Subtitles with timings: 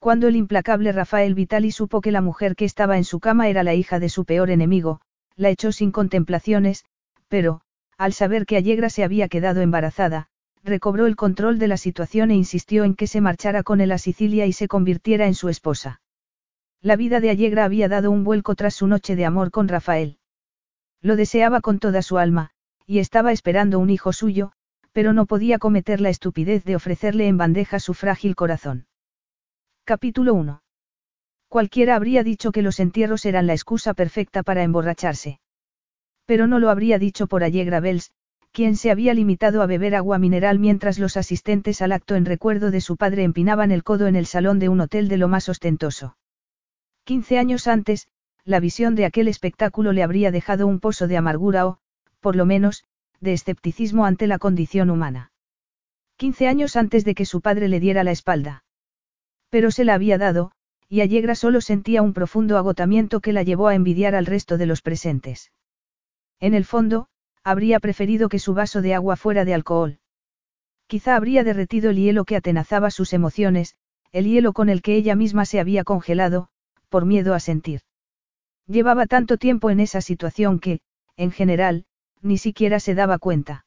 [0.00, 3.62] Cuando el implacable Rafael Vitali supo que la mujer que estaba en su cama era
[3.62, 5.02] la hija de su peor enemigo,
[5.36, 6.86] la echó sin contemplaciones,
[7.28, 7.60] pero,
[7.98, 10.28] al saber que Allegra se había quedado embarazada,
[10.64, 13.98] recobró el control de la situación e insistió en que se marchara con él a
[13.98, 16.00] Sicilia y se convirtiera en su esposa.
[16.80, 20.16] La vida de Allegra había dado un vuelco tras su noche de amor con Rafael.
[21.02, 22.52] Lo deseaba con toda su alma,
[22.86, 24.52] y estaba esperando un hijo suyo,
[24.92, 28.86] pero no podía cometer la estupidez de ofrecerle en bandeja su frágil corazón.
[29.90, 30.62] Capítulo 1.
[31.48, 35.40] Cualquiera habría dicho que los entierros eran la excusa perfecta para emborracharse.
[36.26, 38.12] Pero no lo habría dicho por Allegra Bells,
[38.52, 42.70] quien se había limitado a beber agua mineral mientras los asistentes al acto en recuerdo
[42.70, 45.48] de su padre empinaban el codo en el salón de un hotel de lo más
[45.48, 46.16] ostentoso.
[47.02, 48.06] Quince años antes,
[48.44, 51.78] la visión de aquel espectáculo le habría dejado un pozo de amargura o,
[52.20, 52.84] por lo menos,
[53.18, 55.32] de escepticismo ante la condición humana.
[56.16, 58.62] Quince años antes de que su padre le diera la espalda.
[59.50, 60.52] Pero se la había dado,
[60.88, 64.66] y Allegra solo sentía un profundo agotamiento que la llevó a envidiar al resto de
[64.66, 65.52] los presentes.
[66.40, 67.08] En el fondo,
[67.44, 69.98] habría preferido que su vaso de agua fuera de alcohol.
[70.86, 73.76] Quizá habría derretido el hielo que atenazaba sus emociones,
[74.12, 76.48] el hielo con el que ella misma se había congelado,
[76.88, 77.82] por miedo a sentir.
[78.66, 80.80] Llevaba tanto tiempo en esa situación que,
[81.16, 81.84] en general,
[82.22, 83.64] ni siquiera se daba cuenta.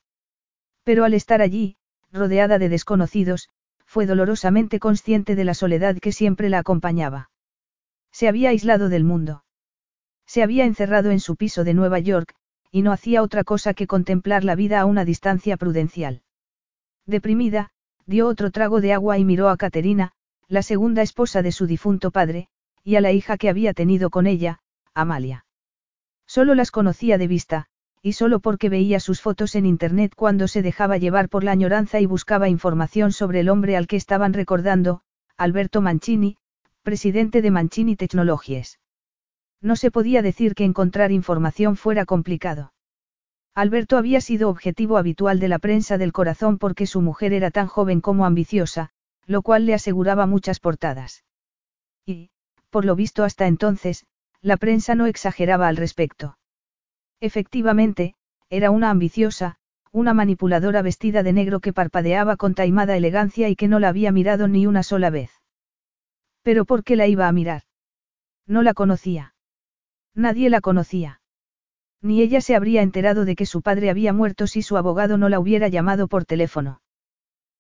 [0.84, 1.78] Pero al estar allí,
[2.12, 3.50] rodeada de desconocidos,
[3.94, 7.30] fue dolorosamente consciente de la soledad que siempre la acompañaba.
[8.12, 9.44] Se había aislado del mundo.
[10.26, 12.34] Se había encerrado en su piso de Nueva York,
[12.72, 16.24] y no hacía otra cosa que contemplar la vida a una distancia prudencial.
[17.06, 17.70] Deprimida,
[18.08, 20.14] dio otro trago de agua y miró a Caterina,
[20.48, 22.48] la segunda esposa de su difunto padre,
[22.84, 24.58] y a la hija que había tenido con ella,
[24.96, 25.46] Amalia.
[26.26, 27.68] Solo las conocía de vista,
[28.06, 32.02] y solo porque veía sus fotos en internet cuando se dejaba llevar por la añoranza
[32.02, 35.02] y buscaba información sobre el hombre al que estaban recordando,
[35.38, 36.36] Alberto Mancini,
[36.82, 38.80] presidente de Mancini Technologies.
[39.62, 42.74] No se podía decir que encontrar información fuera complicado.
[43.56, 47.68] Alberto había sido objetivo habitual de la prensa del corazón porque su mujer era tan
[47.68, 48.90] joven como ambiciosa,
[49.26, 51.24] lo cual le aseguraba muchas portadas.
[52.06, 52.32] Y,
[52.70, 54.06] por lo visto hasta entonces,
[54.42, 56.36] la prensa no exageraba al respecto.
[57.24, 58.16] Efectivamente,
[58.50, 59.56] era una ambiciosa,
[59.94, 64.12] una manipuladora vestida de negro que parpadeaba con taimada elegancia y que no la había
[64.12, 65.32] mirado ni una sola vez.
[66.42, 67.62] Pero ¿por qué la iba a mirar?
[68.46, 69.36] No la conocía.
[70.14, 71.22] Nadie la conocía.
[72.02, 75.30] Ni ella se habría enterado de que su padre había muerto si su abogado no
[75.30, 76.82] la hubiera llamado por teléfono.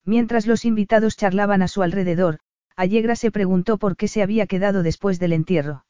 [0.03, 2.39] Mientras los invitados charlaban a su alrededor,
[2.75, 5.85] Allegra se preguntó por qué se había quedado después del entierro.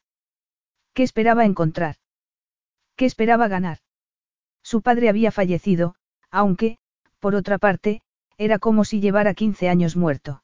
[0.92, 1.96] ¿Qué esperaba encontrar?
[2.96, 3.78] ¿Qué esperaba ganar?
[4.62, 5.96] Su padre había fallecido,
[6.30, 6.78] aunque,
[7.18, 8.02] por otra parte,
[8.38, 10.42] era como si llevara 15 años muerto.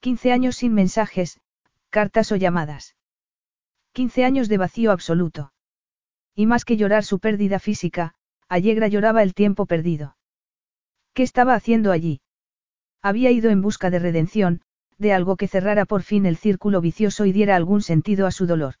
[0.00, 1.40] 15 años sin mensajes,
[1.90, 2.96] cartas o llamadas.
[3.92, 5.52] 15 años de vacío absoluto.
[6.34, 8.14] Y más que llorar su pérdida física,
[8.48, 10.16] Allegra lloraba el tiempo perdido.
[11.12, 12.20] ¿Qué estaba haciendo allí?
[13.00, 14.62] Había ido en busca de redención,
[14.98, 18.46] de algo que cerrara por fin el círculo vicioso y diera algún sentido a su
[18.46, 18.74] dolor.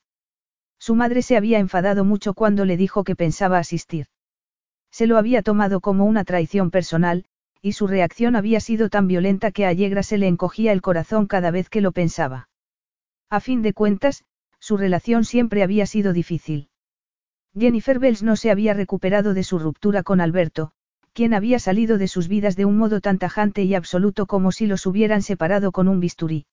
[0.78, 4.06] Su madre se había enfadado mucho cuando le dijo que pensaba asistir.
[4.90, 7.24] Se lo había tomado como una traición personal,
[7.60, 11.26] y su reacción había sido tan violenta que a Allegra se le encogía el corazón
[11.26, 12.48] cada vez que lo pensaba.
[13.30, 14.24] A fin de cuentas,
[14.60, 16.68] su relación siempre había sido difícil.
[17.58, 20.72] Jennifer Bells no se había recuperado de su ruptura con Alberto,
[21.12, 24.66] quien había salido de sus vidas de un modo tan tajante y absoluto como si
[24.66, 26.46] los hubieran separado con un bisturí.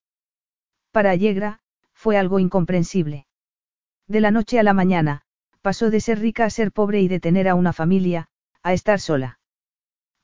[0.92, 1.60] Para Allegra,
[1.92, 3.26] fue algo incomprensible.
[4.08, 5.22] De la noche a la mañana,
[5.60, 8.28] pasó de ser rica a ser pobre y de tener a una familia,
[8.62, 9.38] a estar sola.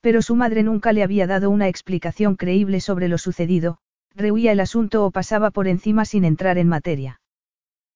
[0.01, 3.79] Pero su madre nunca le había dado una explicación creíble sobre lo sucedido,
[4.15, 7.21] rehuía el asunto o pasaba por encima sin entrar en materia.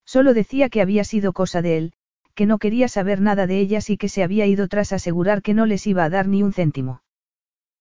[0.05, 1.93] Solo decía que había sido cosa de él,
[2.35, 5.55] que no quería saber nada de ellas y que se había ido tras asegurar que
[5.55, 7.03] no les iba a dar ni un céntimo.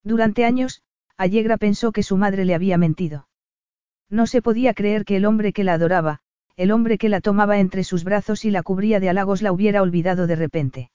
[0.04, 0.82] Durante años,
[1.18, 3.28] Allegra pensó que su madre le había mentido.
[4.10, 6.22] No se podía creer que el hombre que la adoraba,
[6.62, 9.82] el hombre que la tomaba entre sus brazos y la cubría de halagos la hubiera
[9.82, 10.92] olvidado de repente.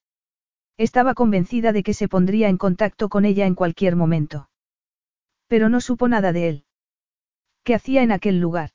[0.78, 4.48] Estaba convencida de que se pondría en contacto con ella en cualquier momento.
[5.48, 6.64] Pero no supo nada de él.
[7.64, 8.70] ¿Qué hacía en aquel lugar?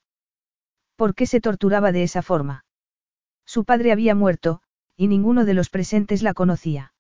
[0.98, 2.66] ¿Por qué se torturaba de esa forma?
[3.46, 4.62] Su padre había muerto,
[4.98, 6.94] y ninguno de los presentes la conocía.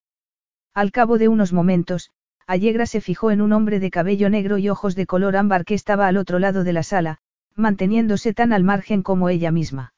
[0.73, 2.11] Al cabo de unos momentos,
[2.47, 5.73] Allegra se fijó en un hombre de cabello negro y ojos de color ámbar que
[5.73, 7.19] estaba al otro lado de la sala,
[7.55, 9.93] manteniéndose tan al margen como ella misma.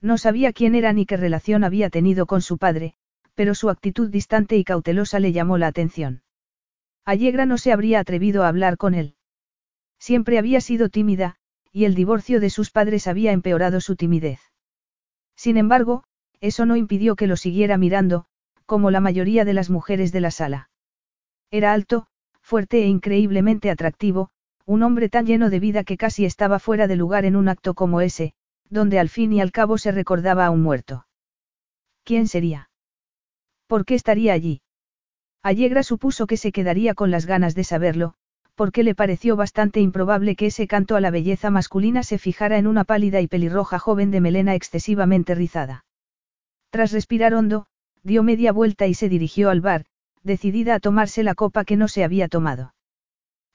[0.00, 2.94] No sabía quién era ni qué relación había tenido con su padre,
[3.34, 6.22] pero su actitud distante y cautelosa le llamó la atención.
[7.04, 9.14] Allegra no se habría atrevido a hablar con él.
[9.98, 11.36] Siempre había sido tímida,
[11.72, 14.40] y el divorcio de sus padres había empeorado su timidez.
[15.36, 16.04] Sin embargo,
[16.40, 18.26] eso no impidió que lo siguiera mirando,
[18.66, 20.70] como la mayoría de las mujeres de la sala.
[21.50, 22.06] Era alto,
[22.40, 24.30] fuerte e increíblemente atractivo,
[24.68, 27.72] un hombre tan lleno de vida que casi estaba fuera de lugar en un acto
[27.72, 28.34] como ese,
[28.68, 31.06] donde al fin y al cabo se recordaba a un muerto.
[32.04, 32.68] ¿Quién sería?
[33.66, 34.60] ¿Por qué estaría allí?
[35.42, 38.12] Allegra supuso que se quedaría con las ganas de saberlo,
[38.56, 42.66] porque le pareció bastante improbable que ese canto a la belleza masculina se fijara en
[42.66, 45.86] una pálida y pelirroja joven de melena excesivamente rizada.
[46.68, 47.64] Tras respirar hondo,
[48.02, 49.86] dio media vuelta y se dirigió al bar,
[50.22, 52.74] decidida a tomarse la copa que no se había tomado.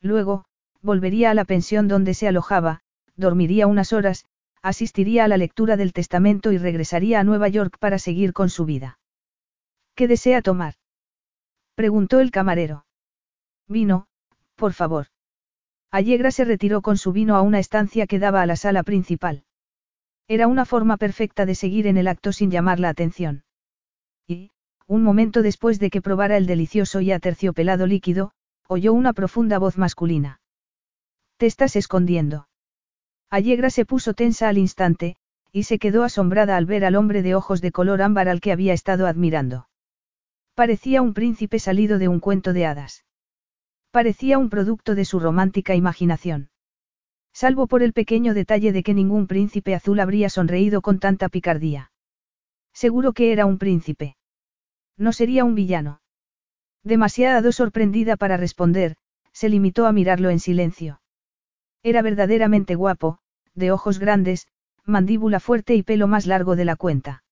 [0.01, 0.45] Luego,
[0.83, 2.81] volvería a la pensión donde se alojaba,
[3.15, 4.25] dormiría unas horas,
[4.61, 8.65] asistiría a la lectura del testamento y regresaría a Nueva York para seguir con su
[8.65, 8.99] vida.
[9.95, 10.75] ¿Qué desea tomar?
[11.75, 12.85] preguntó el camarero.
[13.67, 14.07] Vino,
[14.55, 15.07] por favor.
[15.89, 19.43] Allegra se retiró con su vino a una estancia que daba a la sala principal.
[20.27, 23.43] Era una forma perfecta de seguir en el acto sin llamar la atención.
[24.27, 24.51] Y,
[24.87, 28.31] un momento después de que probara el delicioso y aterciopelado líquido,
[28.67, 30.39] oyó una profunda voz masculina.
[31.43, 32.47] Te estás escondiendo.
[33.29, 35.17] Allegra se puso tensa al instante,
[35.51, 38.53] y se quedó asombrada al ver al hombre de ojos de color ámbar al que
[38.53, 39.67] había estado admirando.
[40.55, 43.03] Parecía un príncipe salido de un cuento de hadas.
[43.91, 46.49] Parecía un producto de su romántica imaginación.
[47.33, 51.91] Salvo por el pequeño detalle de que ningún príncipe azul habría sonreído con tanta picardía.
[52.71, 54.15] Seguro que era un príncipe.
[54.95, 55.99] No sería un villano.
[56.85, 58.95] Demasiado sorprendida para responder,
[59.33, 61.01] se limitó a mirarlo en silencio.
[61.83, 63.19] Era verdaderamente guapo,
[63.53, 64.47] de ojos grandes,
[64.85, 67.23] mandíbula fuerte y pelo más largo de la cuenta.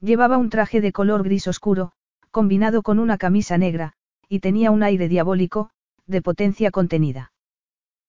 [0.00, 1.92] Llevaba un traje de color gris oscuro,
[2.30, 3.94] combinado con una camisa negra,
[4.28, 5.70] y tenía un aire diabólico,
[6.06, 7.32] de potencia contenida.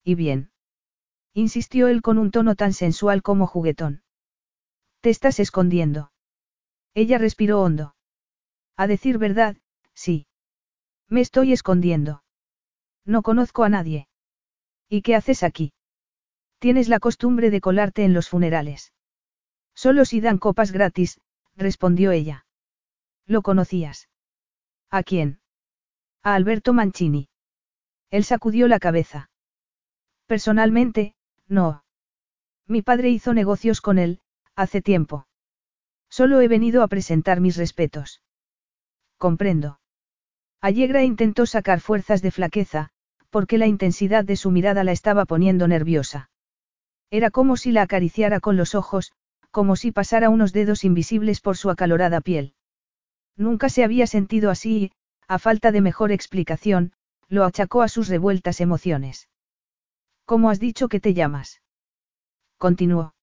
[0.03, 0.51] ¿Y bien?
[1.33, 4.01] insistió él con un tono tan sensual como juguetón.
[5.01, 6.11] Te estás escondiendo.
[6.93, 7.95] Ella respiró hondo.
[8.75, 9.55] A decir verdad,
[9.93, 10.25] sí.
[11.07, 12.23] Me estoy escondiendo.
[13.05, 14.08] No conozco a nadie.
[14.89, 15.71] ¿Y qué haces aquí?
[16.57, 18.91] Tienes la costumbre de colarte en los funerales.
[19.75, 21.21] Solo si dan copas gratis,
[21.55, 22.45] respondió ella.
[23.25, 24.09] ¿Lo conocías?
[24.89, 25.39] ¿A quién?
[26.23, 27.29] A Alberto Mancini.
[28.09, 29.29] Él sacudió la cabeza.
[30.25, 31.15] Personalmente,
[31.47, 31.83] no.
[32.65, 34.21] Mi padre hizo negocios con él,
[34.55, 35.27] hace tiempo.
[36.09, 38.21] Solo he venido a presentar mis respetos.
[39.17, 39.79] Comprendo.
[40.59, 42.91] Allegra intentó sacar fuerzas de flaqueza,
[43.29, 46.29] porque la intensidad de su mirada la estaba poniendo nerviosa.
[47.11, 49.11] Era como si la acariciara con los ojos,
[49.51, 52.53] como si pasara unos dedos invisibles por su acalorada piel.
[53.35, 54.91] Nunca se había sentido así y,
[55.27, 56.93] a falta de mejor explicación,
[57.27, 59.29] lo achacó a sus revueltas emociones.
[60.25, 61.61] ¿Cómo has dicho que te llamas?
[62.57, 63.13] Continuó.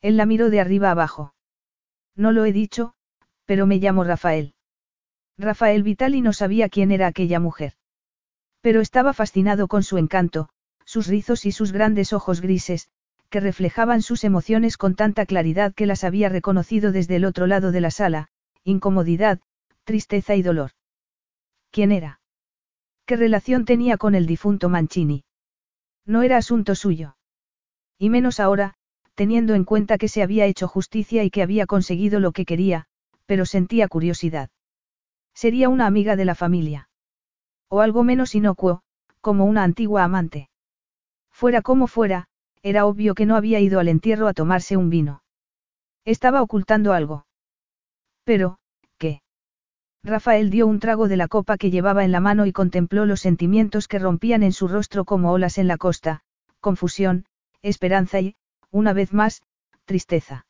[0.00, 1.34] Él la miró de arriba abajo.
[2.16, 2.94] No lo he dicho,
[3.44, 4.54] pero me llamo Rafael.
[5.36, 7.74] Rafael Vitali no sabía quién era aquella mujer.
[8.64, 10.48] Pero estaba fascinado con su encanto,
[10.86, 12.88] sus rizos y sus grandes ojos grises,
[13.28, 17.72] que reflejaban sus emociones con tanta claridad que las había reconocido desde el otro lado
[17.72, 18.28] de la sala,
[18.64, 19.38] incomodidad,
[19.84, 20.70] tristeza y dolor.
[21.70, 22.20] ¿Quién era?
[23.04, 25.24] ¿Qué relación tenía con el difunto Mancini?
[26.06, 27.18] No era asunto suyo.
[27.98, 28.76] Y menos ahora,
[29.14, 32.86] teniendo en cuenta que se había hecho justicia y que había conseguido lo que quería,
[33.26, 34.48] pero sentía curiosidad.
[35.34, 36.88] Sería una amiga de la familia.
[37.76, 38.82] O algo menos inocuo,
[39.20, 40.48] como una antigua amante.
[41.32, 42.28] Fuera como fuera,
[42.62, 45.24] era obvio que no había ido al entierro a tomarse un vino.
[46.04, 47.26] Estaba ocultando algo.
[48.22, 48.58] Pero,
[48.96, 49.22] ¿qué?
[50.04, 53.18] Rafael dio un trago de la copa que llevaba en la mano y contempló los
[53.18, 56.20] sentimientos que rompían en su rostro como olas en la costa,
[56.60, 57.24] confusión,
[57.60, 58.36] esperanza y,
[58.70, 59.42] una vez más,
[59.84, 60.46] tristeza.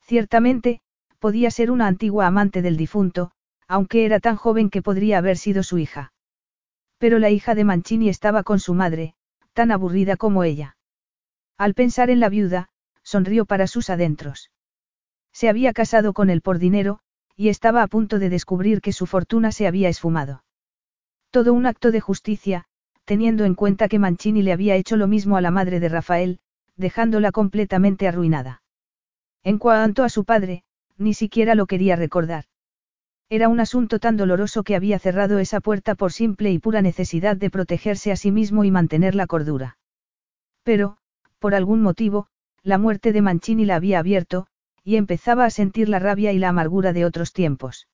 [0.00, 0.80] Ciertamente,
[1.18, 3.32] podía ser una antigua amante del difunto,
[3.66, 6.10] aunque era tan joven que podría haber sido su hija.
[6.98, 9.14] Pero la hija de Mancini estaba con su madre,
[9.52, 10.76] tan aburrida como ella.
[11.56, 12.68] Al pensar en la viuda,
[13.02, 14.50] sonrió para sus adentros.
[15.32, 17.00] Se había casado con él por dinero,
[17.36, 20.44] y estaba a punto de descubrir que su fortuna se había esfumado.
[21.30, 22.64] Todo un acto de justicia,
[23.04, 26.40] teniendo en cuenta que Mancini le había hecho lo mismo a la madre de Rafael,
[26.76, 28.62] dejándola completamente arruinada.
[29.42, 30.64] En cuanto a su padre,
[30.96, 32.44] ni siquiera lo quería recordar.
[33.30, 37.36] Era un asunto tan doloroso que había cerrado esa puerta por simple y pura necesidad
[37.36, 39.76] de protegerse a sí mismo y mantener la cordura.
[40.62, 40.96] Pero,
[41.38, 42.28] por algún motivo,
[42.62, 44.46] la muerte de Mancini la había abierto,
[44.82, 47.86] y empezaba a sentir la rabia y la amargura de otros tiempos.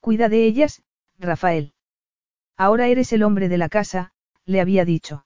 [0.00, 0.82] Cuida de ellas,
[1.18, 1.72] Rafael.
[2.56, 4.12] Ahora eres el hombre de la casa,
[4.44, 5.24] le había dicho.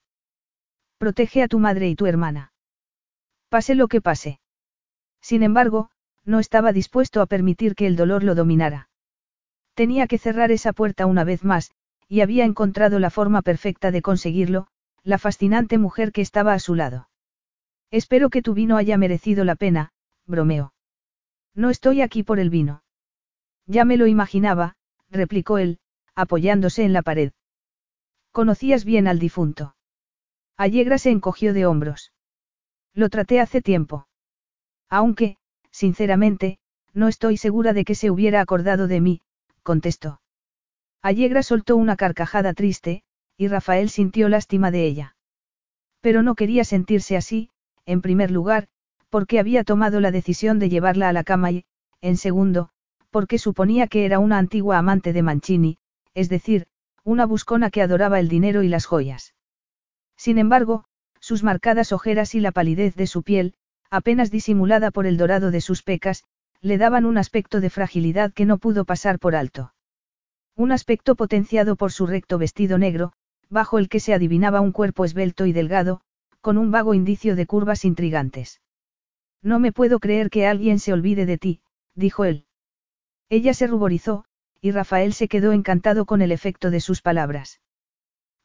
[0.98, 2.52] Protege a tu madre y tu hermana.
[3.48, 4.40] Pase lo que pase.
[5.20, 5.90] Sin embargo,
[6.24, 8.87] no estaba dispuesto a permitir que el dolor lo dominara.
[9.78, 11.70] Tenía que cerrar esa puerta una vez más,
[12.08, 14.66] y había encontrado la forma perfecta de conseguirlo,
[15.04, 17.08] la fascinante mujer que estaba a su lado.
[17.92, 19.92] Espero que tu vino haya merecido la pena,
[20.26, 20.74] bromeó.
[21.54, 22.82] No estoy aquí por el vino.
[23.66, 24.74] Ya me lo imaginaba,
[25.10, 25.78] replicó él,
[26.16, 27.30] apoyándose en la pared.
[28.32, 29.76] Conocías bien al difunto.
[30.56, 32.12] Allegra se encogió de hombros.
[32.94, 34.08] Lo traté hace tiempo.
[34.88, 35.36] Aunque,
[35.70, 36.58] sinceramente,
[36.94, 39.22] no estoy segura de que se hubiera acordado de mí,
[39.68, 40.22] contestó.
[41.02, 43.02] Allegra soltó una carcajada triste,
[43.36, 45.14] y Rafael sintió lástima de ella.
[46.00, 47.50] Pero no quería sentirse así,
[47.84, 48.68] en primer lugar,
[49.10, 51.66] porque había tomado la decisión de llevarla a la cama y,
[52.00, 52.70] en segundo,
[53.10, 55.76] porque suponía que era una antigua amante de Mancini,
[56.14, 56.66] es decir,
[57.04, 59.34] una buscona que adoraba el dinero y las joyas.
[60.16, 60.86] Sin embargo,
[61.20, 63.52] sus marcadas ojeras y la palidez de su piel,
[63.90, 66.24] apenas disimulada por el dorado de sus pecas,
[66.60, 69.74] le daban un aspecto de fragilidad que no pudo pasar por alto.
[70.56, 73.12] Un aspecto potenciado por su recto vestido negro,
[73.48, 76.00] bajo el que se adivinaba un cuerpo esbelto y delgado,
[76.40, 78.60] con un vago indicio de curvas intrigantes.
[79.42, 81.60] No me puedo creer que alguien se olvide de ti,
[81.94, 82.46] dijo él.
[83.28, 84.24] Ella se ruborizó,
[84.60, 87.60] y Rafael se quedó encantado con el efecto de sus palabras.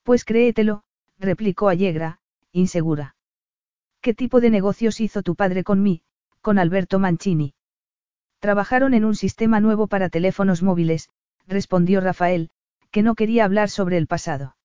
[0.04, 0.84] Pues créetelo,
[1.18, 2.20] replicó Allegra,
[2.52, 3.16] insegura.
[4.02, 6.04] ¿Qué tipo de negocios hizo tu padre con mí,
[6.42, 7.56] con Alberto Mancini?
[8.44, 11.08] Trabajaron en un sistema nuevo para teléfonos móviles,
[11.48, 12.50] respondió Rafael,
[12.92, 14.58] que no quería hablar sobre el pasado.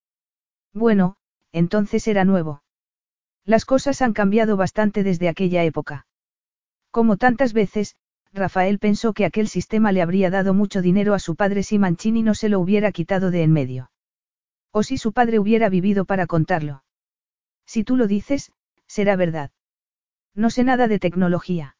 [0.75, 1.15] Bueno,
[1.53, 2.65] entonces era nuevo.
[3.45, 6.09] Las cosas han cambiado bastante desde aquella época.
[6.91, 7.95] Como tantas veces,
[8.33, 12.25] Rafael pensó que aquel sistema le habría dado mucho dinero a su padre si Mancini
[12.25, 13.93] no se lo hubiera quitado de en medio.
[14.73, 16.83] O si su padre hubiera vivido para contarlo.
[17.65, 18.51] Si tú lo dices,
[18.89, 19.53] será verdad.
[20.35, 21.77] No sé nada de tecnología.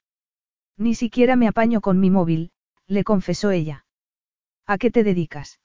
[0.79, 2.53] Ni siquiera me apaño con mi móvil,
[2.87, 3.85] le confesó ella.
[4.65, 5.61] ¿A qué te dedicas?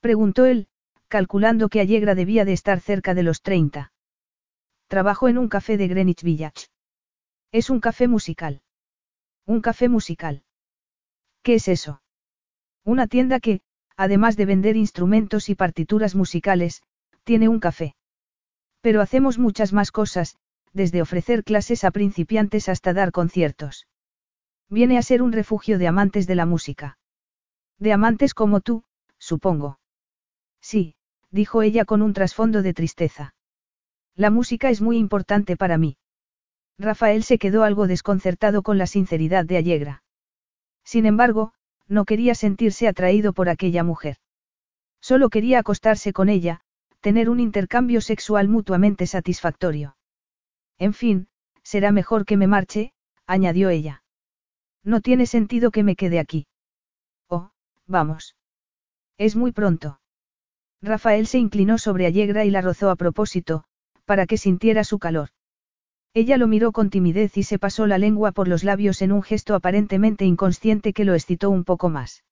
[0.00, 0.68] Preguntó él,
[1.08, 3.92] calculando que Allegra debía de estar cerca de los 30.
[4.88, 6.68] Trabajo en un café de Greenwich Village.
[7.52, 8.62] Es un café musical.
[9.44, 10.44] Un café musical.
[11.42, 12.02] ¿Qué es eso?
[12.84, 13.60] Una tienda que,
[13.96, 16.82] además de vender instrumentos y partituras musicales,
[17.24, 17.96] tiene un café.
[18.80, 20.36] Pero hacemos muchas más cosas,
[20.72, 23.86] desde ofrecer clases a principiantes hasta dar conciertos.
[24.72, 26.96] Viene a ser un refugio de amantes de la música.
[27.78, 28.84] De amantes como tú,
[29.18, 29.78] supongo.
[30.62, 30.94] Sí,
[31.30, 33.34] dijo ella con un trasfondo de tristeza.
[34.16, 35.98] La música es muy importante para mí.
[36.78, 40.04] Rafael se quedó algo desconcertado con la sinceridad de Allegra.
[40.84, 41.52] Sin embargo,
[41.86, 44.16] no quería sentirse atraído por aquella mujer.
[45.02, 46.62] Solo quería acostarse con ella,
[47.02, 49.98] tener un intercambio sexual mutuamente satisfactorio.
[50.78, 51.28] En fin,
[51.62, 52.94] será mejor que me marche,
[53.26, 54.01] añadió ella.
[54.84, 56.46] No tiene sentido que me quede aquí.
[57.28, 57.50] Oh,
[57.86, 58.36] vamos.
[59.18, 60.00] Es muy pronto.
[60.80, 63.64] Rafael se inclinó sobre Allegra y la rozó a propósito,
[64.04, 65.28] para que sintiera su calor.
[66.14, 69.22] Ella lo miró con timidez y se pasó la lengua por los labios en un
[69.22, 72.24] gesto aparentemente inconsciente que lo excitó un poco más.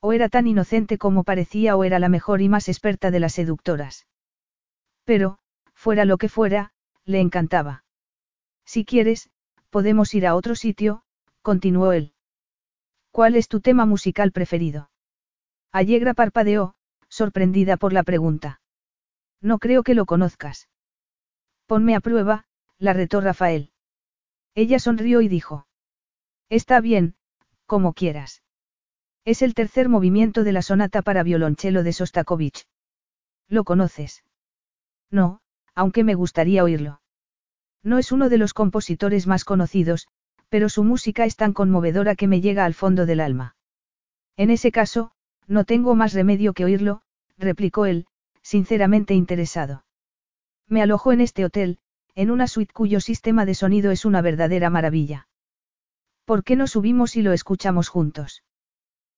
[0.00, 3.32] O era tan inocente como parecía o era la mejor y más experta de las
[3.32, 4.06] seductoras.
[5.04, 5.38] Pero,
[5.72, 6.72] fuera lo que fuera,
[7.04, 7.84] le encantaba.
[8.66, 9.30] Si quieres,
[9.70, 11.02] podemos ir a otro sitio,
[11.48, 12.12] continuó él.
[13.10, 14.90] ¿Cuál es tu tema musical preferido?
[15.72, 16.74] Allegra parpadeó,
[17.08, 18.60] sorprendida por la pregunta.
[19.40, 20.68] No creo que lo conozcas.
[21.64, 22.44] Ponme a prueba,
[22.76, 23.72] la retó Rafael.
[24.54, 25.66] Ella sonrió y dijo.
[26.50, 27.14] Está bien,
[27.64, 28.42] como quieras.
[29.24, 32.66] Es el tercer movimiento de la sonata para violonchelo de Sostakovich.
[33.48, 34.22] ¿Lo conoces?
[35.10, 35.40] No,
[35.74, 37.00] aunque me gustaría oírlo.
[37.82, 40.08] No es uno de los compositores más conocidos,
[40.48, 43.56] pero su música es tan conmovedora que me llega al fondo del alma.
[44.36, 45.12] En ese caso,
[45.46, 47.02] no tengo más remedio que oírlo,
[47.36, 48.06] replicó él,
[48.42, 49.84] sinceramente interesado.
[50.68, 51.78] Me alojo en este hotel,
[52.14, 55.28] en una suite cuyo sistema de sonido es una verdadera maravilla.
[56.24, 58.42] ¿Por qué no subimos y lo escuchamos juntos?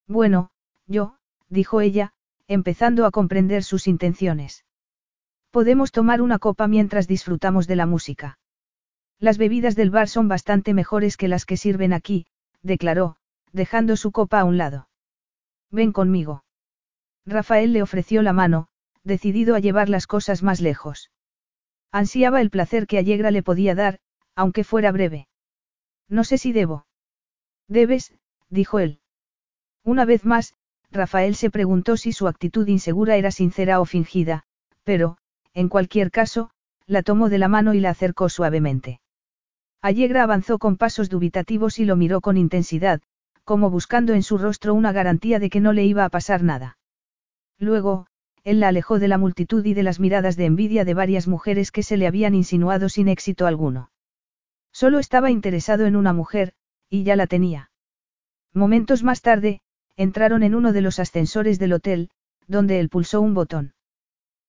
[0.07, 0.51] Bueno,
[0.87, 1.17] yo,
[1.49, 2.13] dijo ella,
[2.47, 4.65] empezando a comprender sus intenciones.
[5.53, 8.40] Podemos tomar una copa mientras disfrutamos de la música.
[9.21, 12.27] Las bebidas del bar son bastante mejores que las que sirven aquí,
[12.63, 13.17] declaró,
[13.53, 14.89] dejando su copa a un lado.
[15.71, 16.43] Ven conmigo.
[17.27, 18.69] Rafael le ofreció la mano,
[19.05, 21.11] decidido a llevar las cosas más lejos.
[21.93, 24.01] Ansiaba el placer que Allegra le podía dar,
[24.35, 25.29] aunque fuera breve.
[26.09, 26.87] No sé si debo.
[27.69, 28.15] Debes,
[28.49, 29.01] dijo él.
[29.85, 30.55] Una vez más,
[30.91, 34.45] Rafael se preguntó si su actitud insegura era sincera o fingida,
[34.83, 35.19] pero,
[35.53, 36.51] en cualquier caso,
[36.87, 39.00] la tomó de la mano y la acercó suavemente.
[39.83, 43.01] Allegra avanzó con pasos dubitativos y lo miró con intensidad,
[43.45, 46.79] como buscando en su rostro una garantía de que no le iba a pasar nada.
[47.59, 48.07] Luego,
[48.45, 51.73] él la alejó de la multitud y de las miradas de envidia de varias mujeres
[51.73, 53.91] que se le habían insinuado sin éxito alguno.
[54.73, 56.53] Solo estaba interesado en una mujer,
[56.89, 57.71] y ya la tenía.
[58.53, 59.61] Momentos más tarde,
[59.97, 62.11] entraron en uno de los ascensores del hotel,
[62.47, 63.75] donde él pulsó un botón.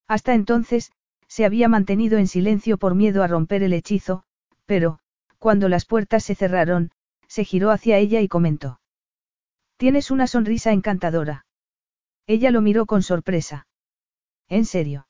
[0.08, 0.92] Hasta entonces,
[1.28, 4.24] se había mantenido en silencio por miedo a romper el hechizo,
[4.66, 5.01] pero,
[5.42, 6.92] cuando las puertas se cerraron,
[7.28, 8.80] se giró hacia ella y comentó.
[9.76, 11.48] Tienes una sonrisa encantadora.
[12.28, 13.66] Ella lo miró con sorpresa.
[14.50, 15.08] ¿En serio?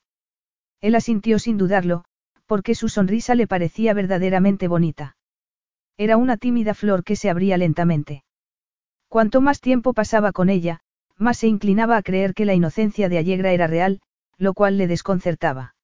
[0.80, 2.06] Él asintió sin dudarlo,
[2.46, 5.18] porque su sonrisa le parecía verdaderamente bonita.
[5.98, 8.24] Era una tímida flor que se abría lentamente.
[9.08, 10.80] Cuanto más tiempo pasaba con ella,
[11.18, 14.00] más se inclinaba a creer que la inocencia de Allegra era real,
[14.38, 15.74] lo cual le desconcertaba.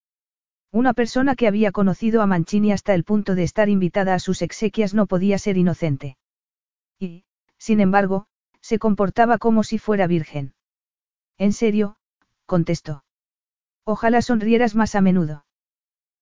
[0.71, 4.43] Una persona que había conocido a Mancini hasta el punto de estar invitada a sus
[4.43, 6.19] exequias no podía ser inocente.
[6.99, 7.25] Y,
[7.57, 8.27] sin embargo,
[8.61, 10.55] se comportaba como si fuera virgen.
[11.39, 11.97] En serio,
[12.45, 13.05] contestó.
[13.85, 15.47] Ojalá sonrieras más a menudo.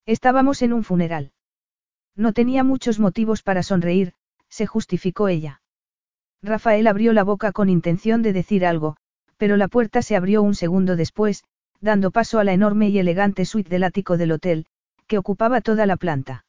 [0.04, 1.32] Estábamos en un funeral.
[2.14, 4.14] No tenía muchos motivos para sonreír,
[4.48, 5.60] se justificó ella.
[6.40, 8.96] Rafael abrió la boca con intención de decir algo,
[9.36, 11.42] pero la puerta se abrió un segundo después,
[11.80, 14.66] dando paso a la enorme y elegante suite del ático del hotel,
[15.06, 16.44] que ocupaba toda la planta.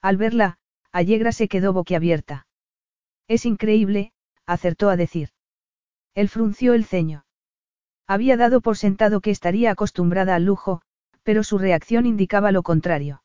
[0.00, 0.58] Al verla,
[0.92, 2.46] Allegra se quedó boquiabierta.
[3.28, 4.12] Es increíble,
[4.46, 5.30] acertó a decir.
[6.14, 7.24] Él frunció el ceño.
[8.06, 10.82] Había dado por sentado que estaría acostumbrada al lujo,
[11.22, 13.22] pero su reacción indicaba lo contrario.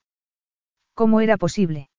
[0.93, 1.89] ¿Cómo era posible?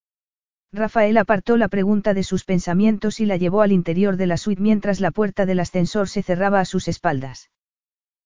[0.71, 4.61] Rafael apartó la pregunta de sus pensamientos y la llevó al interior de la suite
[4.61, 7.49] mientras la puerta del ascensor se cerraba a sus espaldas.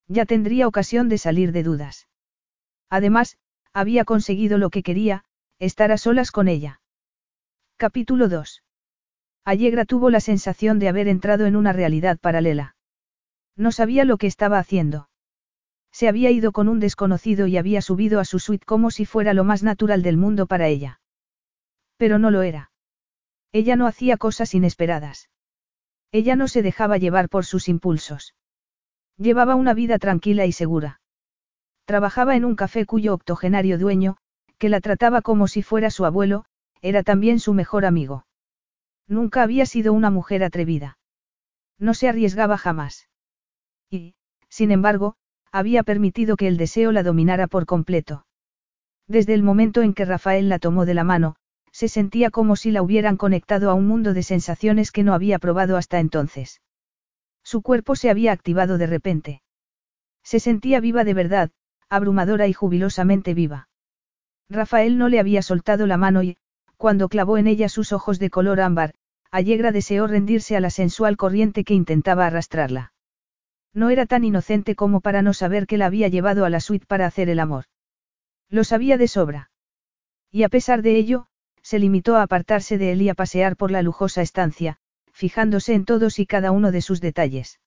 [0.07, 2.07] Ya tendría ocasión de salir de dudas.
[2.89, 3.37] Además,
[3.73, 5.23] había conseguido lo que quería,
[5.59, 6.81] estar a solas con ella.
[7.77, 8.63] Capítulo 2.
[9.45, 12.75] Allegra tuvo la sensación de haber entrado en una realidad paralela.
[13.55, 15.09] No sabía lo que estaba haciendo.
[15.91, 19.33] Se había ido con un desconocido y había subido a su suite como si fuera
[19.33, 21.01] lo más natural del mundo para ella.
[21.97, 22.71] Pero no lo era.
[23.51, 25.29] Ella no hacía cosas inesperadas.
[26.11, 28.33] Ella no se dejaba llevar por sus impulsos.
[29.17, 31.01] Llevaba una vida tranquila y segura.
[31.85, 34.17] Trabajaba en un café cuyo octogenario dueño,
[34.57, 36.45] que la trataba como si fuera su abuelo,
[36.81, 38.25] era también su mejor amigo.
[39.07, 40.97] Nunca había sido una mujer atrevida.
[41.77, 43.09] No se arriesgaba jamás.
[43.89, 44.15] Y,
[44.49, 45.15] sin embargo,
[45.51, 48.25] había permitido que el deseo la dominara por completo.
[49.07, 51.35] Desde el momento en que Rafael la tomó de la mano,
[51.71, 55.39] se sentía como si la hubieran conectado a un mundo de sensaciones que no había
[55.39, 56.61] probado hasta entonces.
[57.43, 59.41] Su cuerpo se había activado de repente.
[60.23, 61.51] Se sentía viva de verdad,
[61.89, 63.67] abrumadora y jubilosamente viva.
[64.49, 66.37] Rafael no le había soltado la mano y,
[66.77, 68.93] cuando clavó en ella sus ojos de color ámbar,
[69.31, 72.93] Allegra deseó rendirse a la sensual corriente que intentaba arrastrarla.
[73.73, 76.85] No era tan inocente como para no saber que la había llevado a la suite
[76.85, 77.65] para hacer el amor.
[78.49, 79.49] Lo sabía de sobra.
[80.31, 81.27] Y a pesar de ello,
[81.63, 84.77] se limitó a apartarse de él y a pasear por la lujosa estancia,
[85.13, 87.59] fijándose en todos y cada uno de sus detalles.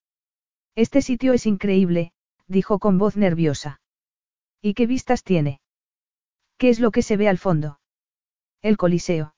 [0.75, 2.13] Este sitio es increíble,
[2.47, 3.81] dijo con voz nerviosa.
[4.61, 5.61] ¿Y qué vistas tiene?
[6.59, 7.81] ¿Qué es lo que se ve al fondo?
[8.63, 9.35] El Coliseo.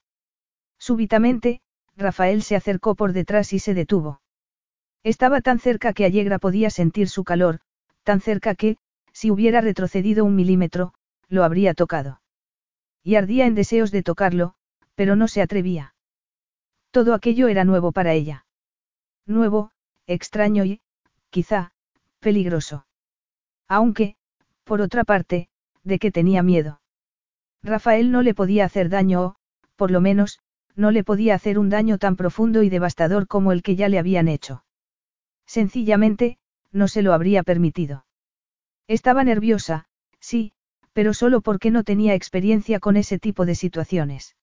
[0.79, 1.61] Súbitamente,
[1.97, 4.21] Rafael se acercó por detrás y se detuvo.
[5.03, 7.61] Estaba tan cerca que Allegra podía sentir su calor,
[8.05, 8.77] tan cerca que,
[9.12, 10.94] si hubiera retrocedido un milímetro,
[11.29, 12.21] lo habría tocado.
[13.03, 14.55] Y ardía en deseos de tocarlo,
[14.94, 15.94] pero no se atrevía.
[16.90, 18.46] Todo aquello era nuevo para ella.
[19.27, 19.70] Nuevo,
[20.07, 20.81] extraño y,
[21.31, 21.72] quizá,
[22.20, 22.87] peligroso.
[23.68, 24.16] Aunque,
[24.64, 25.48] por otra parte,
[25.85, 26.81] de que tenía miedo.
[27.62, 29.37] Rafael no le podía hacer daño o,
[29.77, 30.40] por lo menos,
[30.74, 33.98] no le podía hacer un daño tan profundo y devastador como el que ya le
[33.98, 34.64] habían hecho.
[35.44, 36.38] Sencillamente,
[36.72, 38.07] no se lo habría permitido.
[38.87, 39.87] Estaba nerviosa,
[40.20, 40.53] sí,
[40.92, 44.37] pero solo porque no tenía experiencia con ese tipo de situaciones.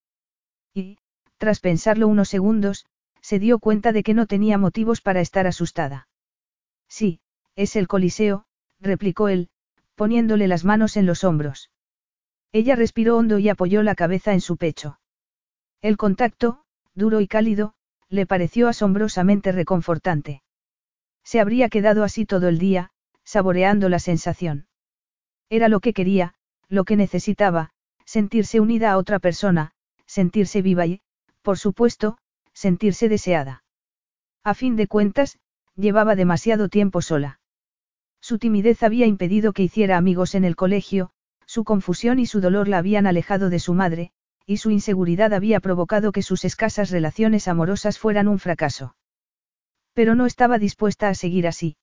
[0.73, 0.97] Y,
[1.38, 2.86] tras pensarlo unos segundos,
[3.21, 6.08] se dio cuenta de que no tenía motivos para estar asustada.
[6.88, 7.19] Sí,
[7.56, 8.45] es el Coliseo,
[8.80, 9.50] replicó él,
[9.95, 11.71] poniéndole las manos en los hombros.
[12.52, 15.00] Ella respiró hondo y apoyó la cabeza en su pecho.
[15.82, 17.74] El contacto, duro y cálido,
[18.10, 20.43] le pareció asombrosamente reconfortante.
[21.24, 22.91] Se habría quedado así todo el día,
[23.24, 24.67] saboreando la sensación.
[25.50, 26.36] Era lo que quería,
[26.69, 27.71] lo que necesitaba,
[28.06, 29.71] sentirse unida a otra persona,
[30.06, 31.02] sentirse viva y,
[31.45, 32.17] por supuesto,
[32.53, 33.63] sentirse deseada.
[34.43, 35.38] A fin de cuentas,
[35.75, 37.39] llevaba demasiado tiempo sola.
[38.19, 41.12] Su timidez había impedido que hiciera amigos en el colegio,
[41.45, 44.12] su confusión y su dolor la habían alejado de su madre,
[44.47, 48.95] y su inseguridad había provocado que sus escasas relaciones amorosas fueran un fracaso.
[49.93, 51.77] Pero no estaba dispuesta a seguir así.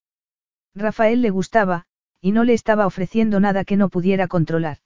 [0.75, 1.87] Rafael le gustaba,
[2.21, 4.79] y no le estaba ofreciendo nada que no pudiera controlar.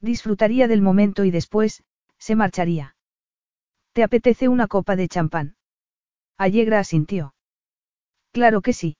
[0.00, 1.82] Disfrutaría del momento y después,
[2.16, 2.96] se marcharía.
[3.92, 5.56] ¿Te apetece una copa de champán?
[6.38, 7.34] Allegra asintió.
[8.32, 8.96] Claro que sí.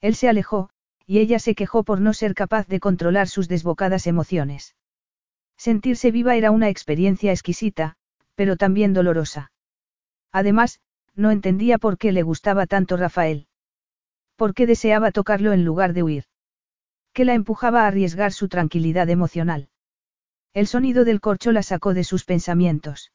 [0.00, 0.70] Él se alejó,
[1.06, 4.76] y ella se quejó por no ser capaz de controlar sus desbocadas emociones.
[5.56, 7.96] Sentirse viva era una experiencia exquisita,
[8.34, 9.52] pero también dolorosa.
[10.30, 10.80] Además,
[11.14, 13.46] no entendía por qué le gustaba tanto Rafael.
[14.36, 16.24] ¿Por qué deseaba tocarlo en lugar de huir?
[17.12, 19.68] ¿Qué la empujaba a arriesgar su tranquilidad emocional?
[20.54, 23.12] El sonido del corcho la sacó de sus pensamientos.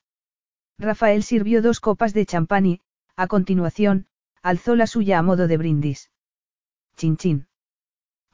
[0.80, 2.82] Rafael sirvió dos copas de champán y,
[3.16, 4.06] a continuación,
[4.44, 6.12] alzó la suya a modo de brindis.
[6.96, 7.48] Chin chin.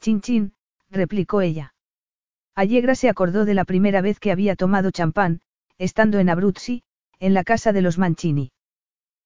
[0.02, 0.54] Chin chin,
[0.90, 1.74] replicó ella.
[2.56, 5.42] Allegra se acordó de la primera vez que había tomado champán,
[5.78, 6.84] estando en Abruzzi,
[7.20, 8.52] en la casa de los Mancini.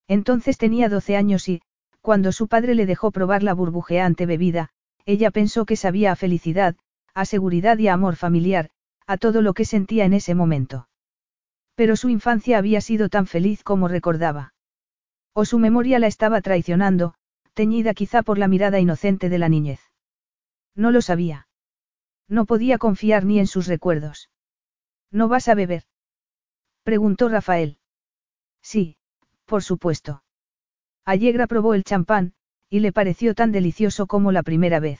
[0.07, 1.61] Entonces tenía 12 años y,
[2.01, 4.69] cuando su padre le dejó probar la burbujeante bebida,
[5.05, 6.75] ella pensó que sabía a felicidad,
[7.13, 8.69] a seguridad y a amor familiar,
[9.07, 10.86] a todo lo que sentía en ese momento.
[11.77, 14.55] Pero su infancia había sido tan feliz como recordaba.
[15.33, 17.13] O su memoria la estaba traicionando,
[17.53, 19.79] teñida quizá por la mirada inocente de la niñez.
[20.73, 21.47] No lo sabía.
[22.27, 24.31] No podía confiar ni en sus recuerdos.
[25.11, 25.83] ¿No vas a beber?
[26.81, 27.77] preguntó Rafael.
[28.63, 28.97] Sí,
[29.45, 30.23] por supuesto.
[31.05, 32.33] Allegra probó el champán,
[32.69, 34.99] y le pareció tan delicioso como la primera vez.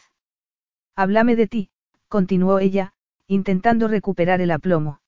[0.96, 1.72] Háblame de ti,
[2.08, 2.94] continuó ella,
[3.26, 5.02] intentando recuperar el aplomo.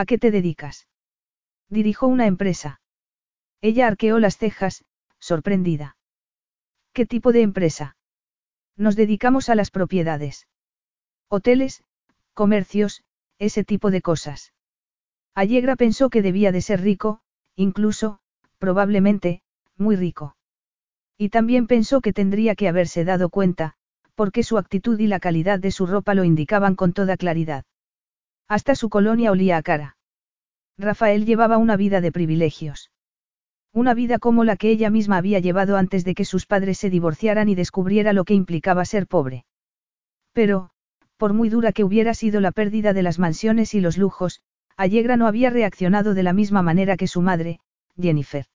[0.00, 0.86] ¿A qué te dedicas?
[1.68, 2.80] Dirijo una empresa.
[3.60, 4.84] Ella arqueó las cejas,
[5.18, 5.96] sorprendida.
[6.92, 7.96] ¿Qué tipo de empresa?
[8.76, 10.46] Nos dedicamos a las propiedades.
[11.26, 11.82] Hoteles,
[12.32, 13.02] comercios,
[13.40, 14.52] ese tipo de cosas.
[15.34, 17.20] Allegra pensó que debía de ser rico,
[17.56, 18.20] incluso,
[18.58, 19.42] probablemente,
[19.76, 20.36] muy rico.
[21.16, 23.74] Y también pensó que tendría que haberse dado cuenta,
[24.14, 27.64] porque su actitud y la calidad de su ropa lo indicaban con toda claridad.
[28.48, 29.96] Hasta su colonia olía a cara.
[30.78, 32.90] Rafael llevaba una vida de privilegios.
[33.72, 36.88] Una vida como la que ella misma había llevado antes de que sus padres se
[36.88, 39.44] divorciaran y descubriera lo que implicaba ser pobre.
[40.32, 40.70] Pero,
[41.18, 44.40] por muy dura que hubiera sido la pérdida de las mansiones y los lujos,
[44.76, 47.60] Allegra no había reaccionado de la misma manera que su madre,
[48.00, 48.46] Jennifer.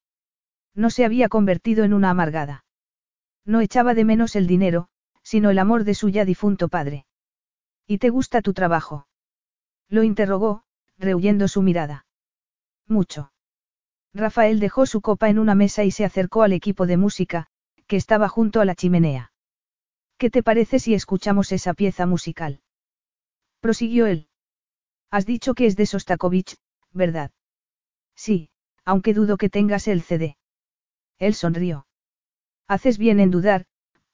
[0.73, 2.65] No se había convertido en una amargada.
[3.45, 4.87] No echaba de menos el dinero,
[5.21, 7.05] sino el amor de su ya difunto padre.
[7.85, 9.05] ¿Y te gusta tu trabajo?
[9.93, 10.63] Lo interrogó,
[10.97, 12.07] rehuyendo su mirada.
[12.87, 13.31] Mucho.
[14.11, 17.45] Rafael dejó su copa en una mesa y se acercó al equipo de música,
[17.85, 19.33] que estaba junto a la chimenea.
[20.17, 22.63] ¿Qué te parece si escuchamos esa pieza musical?
[23.59, 24.29] Prosiguió él.
[25.11, 26.55] Has dicho que es de Sostakovich,
[26.91, 27.29] ¿verdad?
[28.15, 28.49] Sí,
[28.85, 30.37] aunque dudo que tengas el CD.
[31.19, 31.85] Él sonrió.
[32.67, 33.67] Haces bien en dudar,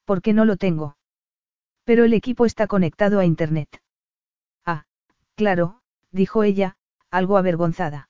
[0.04, 0.98] porque no lo tengo.
[1.86, 3.82] Pero el equipo está conectado a Internet.
[5.40, 5.80] Claro,
[6.12, 6.76] dijo ella,
[7.10, 8.10] algo avergonzada.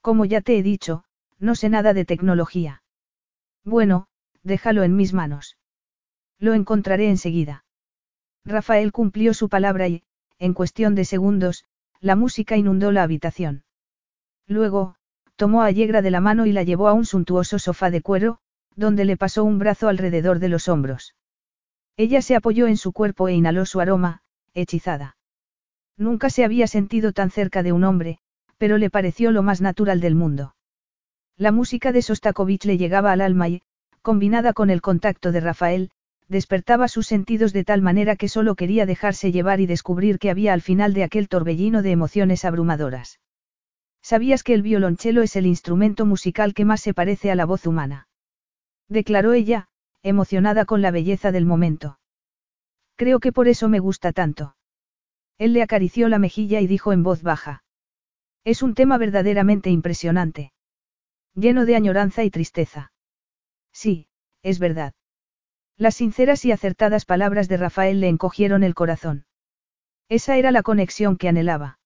[0.00, 1.02] Como ya te he dicho,
[1.40, 2.84] no sé nada de tecnología.
[3.64, 4.06] Bueno,
[4.44, 5.58] déjalo en mis manos.
[6.38, 7.64] Lo encontraré enseguida.
[8.44, 10.04] Rafael cumplió su palabra y,
[10.38, 11.64] en cuestión de segundos,
[11.98, 13.64] la música inundó la habitación.
[14.46, 14.94] Luego,
[15.34, 18.38] tomó a Yegra de la mano y la llevó a un suntuoso sofá de cuero,
[18.76, 21.16] donde le pasó un brazo alrededor de los hombros.
[21.96, 24.22] Ella se apoyó en su cuerpo e inhaló su aroma,
[24.54, 25.16] hechizada.
[25.96, 28.18] Nunca se había sentido tan cerca de un hombre,
[28.58, 30.54] pero le pareció lo más natural del mundo.
[31.36, 33.62] La música de Sostakovich le llegaba al alma y,
[34.02, 35.90] combinada con el contacto de Rafael,
[36.28, 40.52] despertaba sus sentidos de tal manera que solo quería dejarse llevar y descubrir que había
[40.52, 43.20] al final de aquel torbellino de emociones abrumadoras.
[44.02, 47.66] ¿Sabías que el violonchelo es el instrumento musical que más se parece a la voz
[47.66, 48.08] humana?
[48.88, 49.68] Declaró ella,
[50.02, 51.98] emocionada con la belleza del momento.
[52.96, 54.55] Creo que por eso me gusta tanto.
[55.38, 57.62] Él le acarició la mejilla y dijo en voz baja.
[58.44, 60.52] Es un tema verdaderamente impresionante.
[61.34, 62.92] Lleno de añoranza y tristeza.
[63.72, 64.08] Sí,
[64.42, 64.94] es verdad.
[65.76, 69.26] Las sinceras y acertadas palabras de Rafael le encogieron el corazón.
[70.08, 71.78] Esa era la conexión que anhelaba.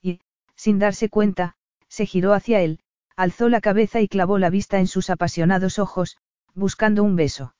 [0.00, 0.20] Y,
[0.54, 1.56] sin darse cuenta,
[1.88, 2.80] se giró hacia él,
[3.16, 6.18] alzó la cabeza y clavó la vista en sus apasionados ojos,
[6.54, 7.54] buscando un beso.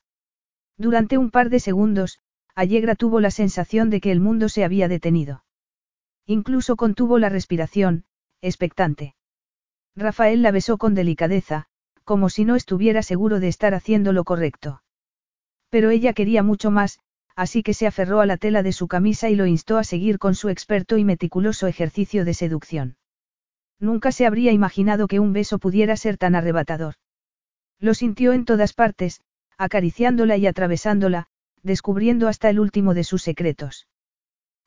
[0.77, 2.19] Durante un par de segundos,
[2.59, 5.45] Allegra tuvo la sensación de que el mundo se había detenido.
[6.25, 8.03] Incluso contuvo la respiración,
[8.41, 9.15] expectante.
[9.95, 11.67] Rafael la besó con delicadeza,
[12.03, 14.83] como si no estuviera seguro de estar haciendo lo correcto.
[15.69, 16.99] Pero ella quería mucho más,
[17.33, 20.19] así que se aferró a la tela de su camisa y lo instó a seguir
[20.19, 22.97] con su experto y meticuloso ejercicio de seducción.
[23.79, 26.95] Nunca se habría imaginado que un beso pudiera ser tan arrebatador.
[27.79, 29.21] Lo sintió en todas partes,
[29.57, 31.29] acariciándola y atravesándola,
[31.63, 33.87] descubriendo hasta el último de sus secretos.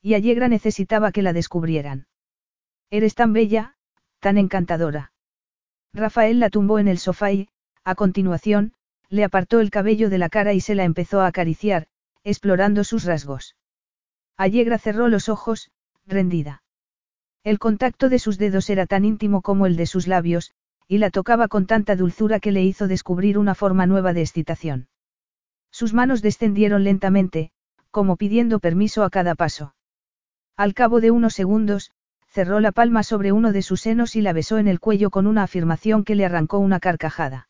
[0.01, 2.07] Y Allegra necesitaba que la descubrieran.
[2.91, 3.77] Eres tan bella,
[4.21, 5.13] tan encantadora.
[5.93, 7.49] Rafael la tumbó en el sofá y,
[7.85, 8.73] a continuación,
[9.09, 11.87] le apartó el cabello de la cara y se la empezó a acariciar,
[12.25, 13.57] explorando sus rasgos.
[14.37, 15.71] Allegra cerró los ojos,
[16.07, 16.63] rendida.
[17.45, 20.53] El contacto de sus dedos era tan íntimo como el de sus labios,
[20.89, 24.89] y la tocaba con tanta dulzura que le hizo descubrir una forma nueva de excitación.
[25.73, 27.51] Sus manos descendieron lentamente,
[27.91, 29.75] como pidiendo permiso a cada paso.
[30.57, 31.91] Al cabo de unos segundos,
[32.29, 35.27] cerró la palma sobre uno de sus senos y la besó en el cuello con
[35.27, 37.49] una afirmación que le arrancó una carcajada.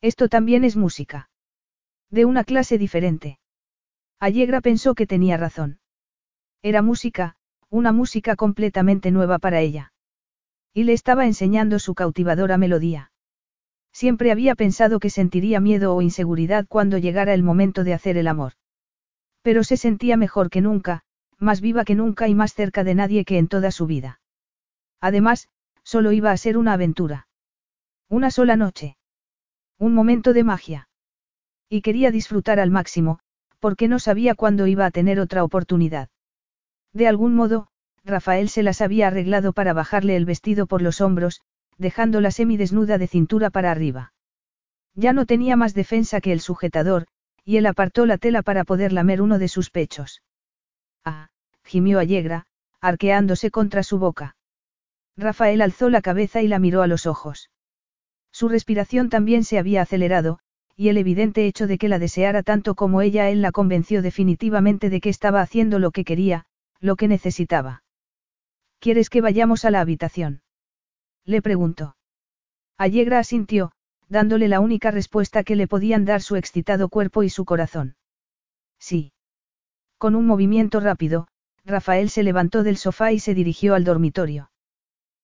[0.00, 1.30] Esto también es música.
[2.10, 3.38] De una clase diferente.
[4.20, 5.80] Allegra pensó que tenía razón.
[6.62, 7.36] Era música,
[7.70, 9.92] una música completamente nueva para ella.
[10.72, 13.12] Y le estaba enseñando su cautivadora melodía.
[13.94, 18.26] Siempre había pensado que sentiría miedo o inseguridad cuando llegara el momento de hacer el
[18.26, 18.54] amor.
[19.40, 21.04] Pero se sentía mejor que nunca,
[21.38, 24.20] más viva que nunca y más cerca de nadie que en toda su vida.
[25.00, 25.48] Además,
[25.84, 27.28] solo iba a ser una aventura.
[28.08, 28.96] Una sola noche.
[29.78, 30.88] Un momento de magia.
[31.68, 33.20] Y quería disfrutar al máximo,
[33.60, 36.08] porque no sabía cuándo iba a tener otra oportunidad.
[36.92, 37.68] De algún modo,
[38.04, 41.42] Rafael se las había arreglado para bajarle el vestido por los hombros,
[41.78, 44.12] dejándola semidesnuda de cintura para arriba.
[44.94, 47.06] Ya no tenía más defensa que el sujetador,
[47.44, 50.22] y él apartó la tela para poder lamer uno de sus pechos.
[51.04, 51.28] Ah,
[51.64, 52.46] gimió Allegra,
[52.80, 54.36] arqueándose contra su boca.
[55.16, 57.50] Rafael alzó la cabeza y la miró a los ojos.
[58.32, 60.38] Su respiración también se había acelerado,
[60.76, 64.90] y el evidente hecho de que la deseara tanto como ella él la convenció definitivamente
[64.90, 66.46] de que estaba haciendo lo que quería,
[66.80, 67.82] lo que necesitaba.
[68.80, 70.42] ¿Quieres que vayamos a la habitación?
[71.24, 71.96] Le preguntó.
[72.76, 73.72] Allegra asintió,
[74.08, 77.96] dándole la única respuesta que le podían dar su excitado cuerpo y su corazón.
[78.78, 79.12] Sí.
[79.98, 81.28] Con un movimiento rápido,
[81.64, 84.50] Rafael se levantó del sofá y se dirigió al dormitorio.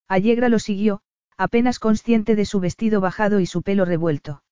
[0.09, 1.03] Allegra lo siguió,
[1.37, 4.43] apenas consciente de su vestido bajado y su pelo revuelto.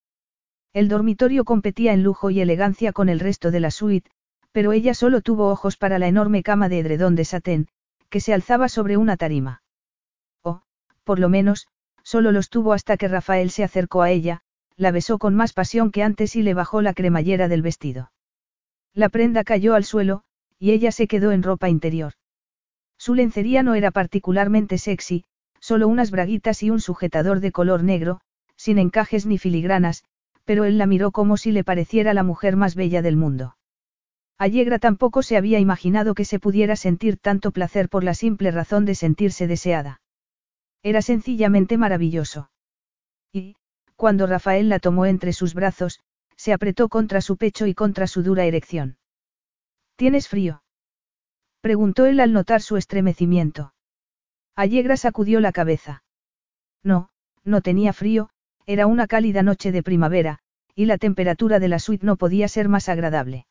[0.75, 4.11] El dormitorio competía en lujo y elegancia con el resto de la suite,
[4.53, 7.69] pero ella solo tuvo ojos para la enorme cama de edredón de satén,
[8.11, 9.63] que se alzaba sobre una tarima.
[11.09, 11.69] Por lo menos,
[12.03, 14.43] solo los tuvo hasta que Rafael se acercó a ella,
[14.77, 18.13] la besó con más pasión que antes y le bajó la cremallera del vestido.
[18.93, 20.25] La prenda cayó al suelo,
[20.59, 22.13] y ella se quedó en ropa interior.
[22.99, 25.25] Su lencería no era particularmente sexy,
[25.61, 28.21] solo unas braguitas y un sujetador de color negro,
[28.57, 30.05] sin encajes ni filigranas,
[30.45, 33.57] pero él la miró como si le pareciera la mujer más bella del mundo.
[34.37, 38.85] Allegra tampoco se había imaginado que se pudiera sentir tanto placer por la simple razón
[38.85, 40.03] de sentirse deseada.
[40.83, 42.51] Era sencillamente maravilloso.
[43.33, 43.57] Y,
[43.97, 46.01] cuando Rafael la tomó entre sus brazos,
[46.37, 48.97] se apretó contra su pecho y contra su dura erección.
[49.97, 50.63] ¿Tienes frío?
[51.61, 53.75] preguntó él al notar su estremecimiento.
[54.55, 56.05] Allegra sacudió la cabeza.
[56.85, 57.11] No,
[57.45, 58.31] no tenía frío,
[58.67, 60.39] era una cálida noche de primavera,
[60.75, 63.47] y la temperatura de la suite no podía ser más agradable.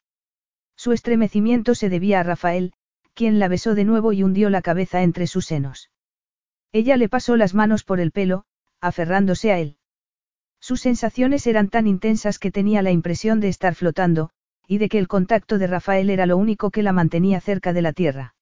[0.78, 2.72] Su estremecimiento se debía a Rafael,
[3.14, 5.90] quien la besó de nuevo y hundió la cabeza entre sus senos.
[6.72, 8.46] Ella le pasó las manos por el pelo,
[8.82, 9.78] aferrándose a él.
[10.60, 14.32] Sus sensaciones eran tan intensas que tenía la impresión de estar flotando,
[14.68, 17.82] y de que el contacto de Rafael era lo único que la mantenía cerca de
[17.82, 18.36] la tierra.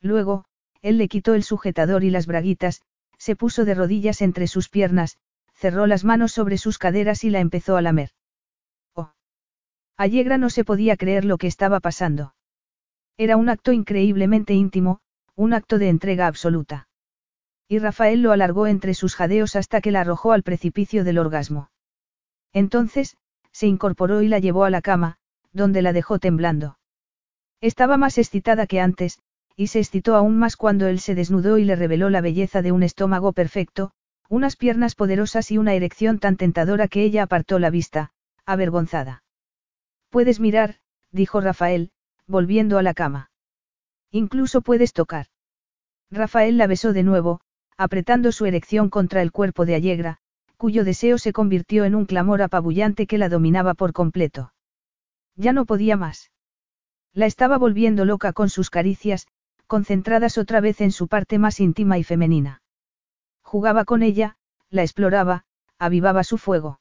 [0.00, 0.44] Luego,
[0.80, 2.82] él le quitó el sujetador y las braguitas,
[3.18, 5.18] se puso de rodillas entre sus piernas,
[5.54, 8.10] cerró las manos sobre sus caderas y la empezó a lamer.
[8.94, 9.12] Oh.
[9.96, 12.34] Allegra no se podía creer lo que estaba pasando.
[13.16, 15.00] Era un acto increíblemente íntimo,
[15.36, 16.88] un acto de entrega absoluta.
[17.68, 21.70] Y Rafael lo alargó entre sus jadeos hasta que la arrojó al precipicio del orgasmo.
[22.52, 23.16] Entonces,
[23.50, 25.18] se incorporó y la llevó a la cama,
[25.52, 26.78] donde la dejó temblando.
[27.60, 29.20] Estaba más excitada que antes,
[29.56, 32.72] y se excitó aún más cuando él se desnudó y le reveló la belleza de
[32.72, 33.92] un estómago perfecto,
[34.28, 38.12] unas piernas poderosas y una erección tan tentadora que ella apartó la vista,
[38.46, 39.24] avergonzada.
[40.10, 40.76] Puedes mirar,
[41.10, 41.90] dijo Rafael,
[42.26, 43.30] volviendo a la cama.
[44.10, 45.26] Incluso puedes tocar.
[46.10, 47.40] Rafael la besó de nuevo,
[47.82, 50.18] apretando su erección contra el cuerpo de Allegra,
[50.56, 54.52] cuyo deseo se convirtió en un clamor apabullante que la dominaba por completo.
[55.34, 56.30] Ya no podía más.
[57.12, 59.26] La estaba volviendo loca con sus caricias,
[59.66, 62.62] concentradas otra vez en su parte más íntima y femenina.
[63.42, 64.36] Jugaba con ella,
[64.70, 65.44] la exploraba,
[65.78, 66.80] avivaba su fuego.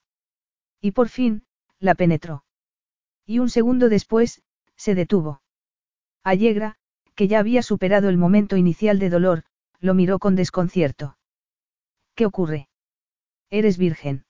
[0.80, 1.44] Y por fin,
[1.80, 2.46] la penetró.
[3.26, 4.44] Y un segundo después,
[4.76, 5.42] se detuvo.
[6.24, 6.76] Allegra,
[7.16, 9.44] que ya había superado el momento inicial de dolor,
[9.82, 11.18] lo miró con desconcierto.
[12.16, 12.70] ¿Qué ocurre?
[13.50, 14.26] Eres virgen.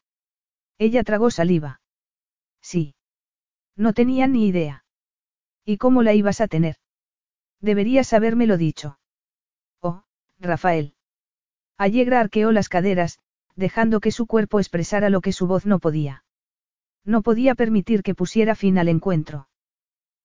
[0.78, 1.82] Ella tragó saliva.
[2.62, 2.96] Sí.
[3.76, 4.86] No tenía ni idea.
[5.66, 6.78] ¿Y cómo la ibas a tener?
[7.60, 8.98] Deberías habérmelo dicho.
[9.82, 10.04] Oh,
[10.40, 10.96] Rafael.
[11.78, 13.20] Allegra arqueó las caderas,
[13.56, 16.24] dejando que su cuerpo expresara lo que su voz no podía.
[17.04, 19.50] No podía permitir que pusiera fin al encuentro.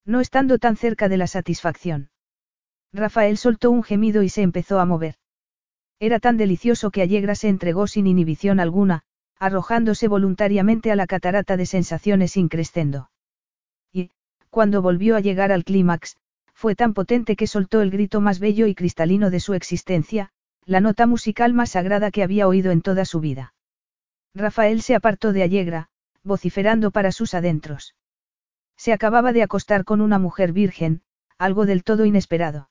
[0.05, 2.11] No estando tan cerca de la satisfacción.
[2.93, 5.17] Rafael soltó un gemido y se empezó a mover.
[5.99, 9.03] Era tan delicioso que Allegra se entregó sin inhibición alguna,
[9.39, 13.11] arrojándose voluntariamente a la catarata de sensaciones increscendo.
[13.93, 14.11] Y,
[14.51, 16.17] cuando volvió a llegar al clímax,
[16.55, 20.31] fue tan potente que soltó el grito más bello y cristalino de su existencia,
[20.65, 23.55] la nota musical más sagrada que había oído en toda su vida.
[24.35, 25.89] Rafael se apartó de Allegra,
[26.23, 27.95] vociferando para sus adentros.
[28.77, 31.03] Se acababa de acostar con una mujer virgen,
[31.39, 32.69] algo del todo inesperado.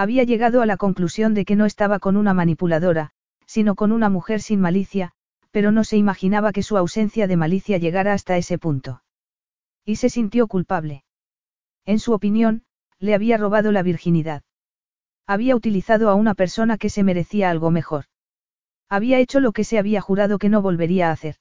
[0.00, 3.10] Había llegado a la conclusión de que no estaba con una manipuladora,
[3.44, 5.12] sino con una mujer sin malicia,
[5.50, 9.02] pero no se imaginaba que su ausencia de malicia llegara hasta ese punto.
[9.84, 11.04] Y se sintió culpable.
[11.84, 12.62] En su opinión,
[12.98, 14.42] le había robado la virginidad.
[15.26, 18.06] Había utilizado a una persona que se merecía algo mejor.
[18.88, 21.36] Había hecho lo que se había jurado que no volvería a hacer.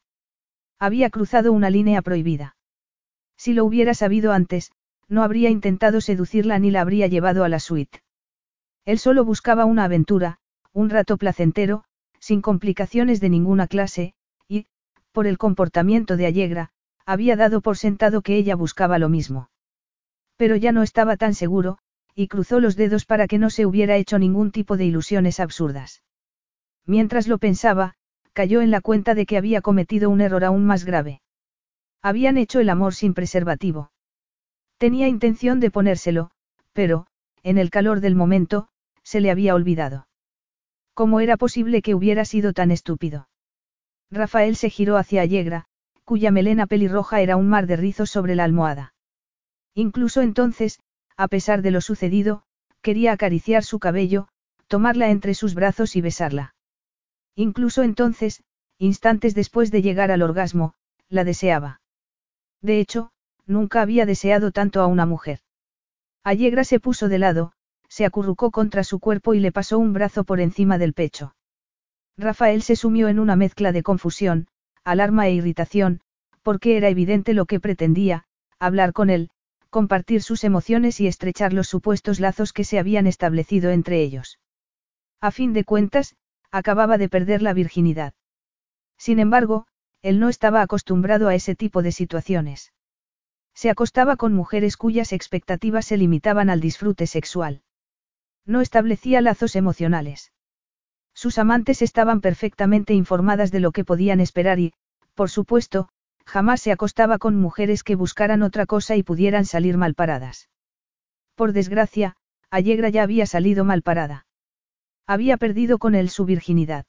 [0.80, 2.58] Había cruzado una línea prohibida.
[3.38, 4.74] Si lo hubiera sabido antes,
[5.08, 8.02] no habría intentado seducirla ni la habría llevado a la suite.
[8.89, 10.39] Él solo buscaba una aventura,
[10.73, 11.84] un rato placentero,
[12.19, 14.15] sin complicaciones de ninguna clase,
[14.47, 14.65] y,
[15.12, 16.71] por el comportamiento de Allegra,
[17.06, 19.52] había dado por sentado que ella buscaba lo mismo.
[20.38, 21.78] Pero ya no estaba tan seguro,
[22.15, 26.02] y cruzó los dedos para que no se hubiera hecho ningún tipo de ilusiones absurdas.
[26.88, 27.93] Mientras lo pensaba,
[28.34, 31.21] cayó en la cuenta de que había cometido un error aún más grave.
[32.02, 33.91] Habían hecho el amor sin preservativo.
[34.80, 36.32] Tenía intención de ponérselo,
[36.73, 37.06] pero,
[37.43, 38.67] en el calor del momento,
[39.04, 40.08] se le había olvidado.
[40.94, 43.30] ¿Cómo era posible que hubiera sido tan estúpido?
[44.12, 45.66] Rafael se giró hacia Allegra,
[46.04, 48.94] cuya melena pelirroja era un mar de rizos sobre la almohada.
[49.76, 50.80] Incluso entonces,
[51.16, 52.44] a pesar de lo sucedido,
[52.82, 54.28] quería acariciar su cabello,
[54.68, 56.56] tomarla entre sus brazos y besarla.
[57.36, 58.44] Incluso entonces,
[58.78, 60.74] instantes después de llegar al orgasmo,
[61.10, 61.82] la deseaba.
[62.62, 63.12] De hecho,
[63.46, 65.40] nunca había deseado tanto a una mujer.
[66.24, 67.54] Allegra se puso de lado,
[67.89, 71.36] se acurrucó contra su cuerpo y le pasó un brazo por encima del pecho.
[72.17, 74.47] Rafael se sumió en una mezcla de confusión,
[74.84, 76.02] alarma e irritación,
[76.43, 78.25] porque era evidente lo que pretendía,
[78.60, 79.30] hablar con él,
[79.69, 84.39] compartir sus emociones y estrechar los supuestos lazos que se habían establecido entre ellos.
[85.21, 86.15] A fin de cuentas,
[86.52, 88.13] acababa de perder la virginidad.
[88.97, 89.67] Sin embargo,
[90.02, 92.73] él no estaba acostumbrado a ese tipo de situaciones.
[93.54, 97.62] Se acostaba con mujeres cuyas expectativas se limitaban al disfrute sexual.
[98.50, 100.34] No establecía lazos emocionales.
[101.14, 104.74] Sus amantes estaban perfectamente informadas de lo que podían esperar y,
[105.14, 105.90] por supuesto,
[106.26, 110.50] jamás se acostaba con mujeres que buscaran otra cosa y pudieran salir mal paradas.
[111.36, 112.16] Por desgracia,
[112.50, 114.26] Allegra ya había salido mal parada.
[115.06, 116.88] Había perdido con él su virginidad.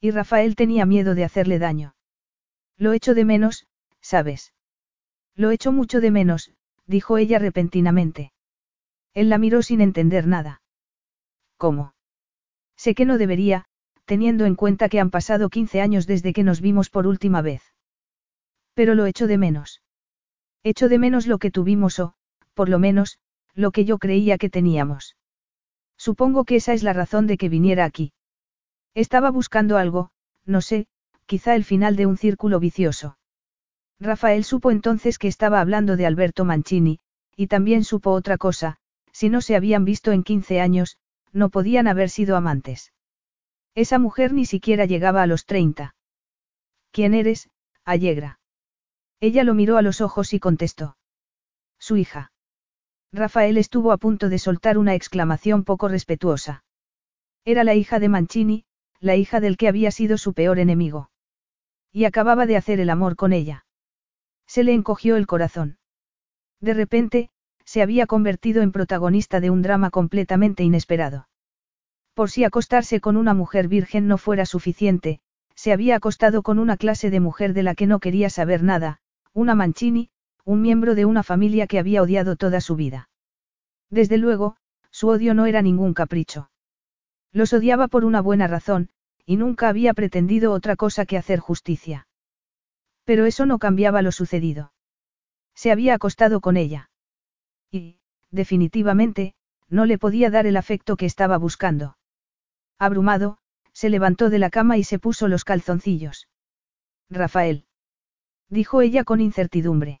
[0.00, 1.94] Y Rafael tenía miedo de hacerle daño.
[2.78, 3.66] Lo echo de menos,
[4.00, 4.54] ¿sabes?
[5.34, 6.52] Lo echo mucho de menos,
[6.86, 8.32] dijo ella repentinamente.
[9.12, 10.62] Él la miró sin entender nada.
[11.60, 11.92] ¿Cómo?
[12.74, 13.66] Sé que no debería,
[14.06, 17.62] teniendo en cuenta que han pasado 15 años desde que nos vimos por última vez.
[18.72, 19.82] Pero lo echo de menos.
[20.62, 22.14] Echo de menos lo que tuvimos o,
[22.54, 23.18] por lo menos,
[23.54, 25.18] lo que yo creía que teníamos.
[25.98, 28.14] Supongo que esa es la razón de que viniera aquí.
[28.94, 30.12] Estaba buscando algo,
[30.46, 30.86] no sé,
[31.26, 33.18] quizá el final de un círculo vicioso.
[33.98, 37.00] Rafael supo entonces que estaba hablando de Alberto Mancini,
[37.36, 38.78] y también supo otra cosa,
[39.12, 40.96] si no se habían visto en 15 años,
[41.32, 42.92] no podían haber sido amantes.
[43.74, 45.94] Esa mujer ni siquiera llegaba a los 30.
[46.90, 47.48] ¿Quién eres,
[47.84, 48.40] Allegra?
[49.20, 50.96] Ella lo miró a los ojos y contestó.
[51.78, 52.32] Su hija.
[53.12, 56.64] Rafael estuvo a punto de soltar una exclamación poco respetuosa.
[57.44, 58.64] Era la hija de Mancini,
[59.00, 61.10] la hija del que había sido su peor enemigo.
[61.92, 63.66] Y acababa de hacer el amor con ella.
[64.46, 65.78] Se le encogió el corazón.
[66.60, 67.30] De repente,
[67.70, 71.28] se había convertido en protagonista de un drama completamente inesperado.
[72.14, 75.20] Por si acostarse con una mujer virgen no fuera suficiente,
[75.54, 78.98] se había acostado con una clase de mujer de la que no quería saber nada,
[79.32, 80.10] una Mancini,
[80.44, 83.08] un miembro de una familia que había odiado toda su vida.
[83.88, 84.56] Desde luego,
[84.90, 86.50] su odio no era ningún capricho.
[87.30, 88.90] Los odiaba por una buena razón,
[89.24, 92.08] y nunca había pretendido otra cosa que hacer justicia.
[93.04, 94.72] Pero eso no cambiaba lo sucedido.
[95.54, 96.89] Se había acostado con ella.
[97.70, 97.98] Y,
[98.30, 99.34] definitivamente,
[99.68, 101.96] no le podía dar el afecto que estaba buscando.
[102.78, 103.38] Abrumado,
[103.72, 106.28] se levantó de la cama y se puso los calzoncillos.
[107.08, 107.66] Rafael.
[108.48, 110.00] Dijo ella con incertidumbre.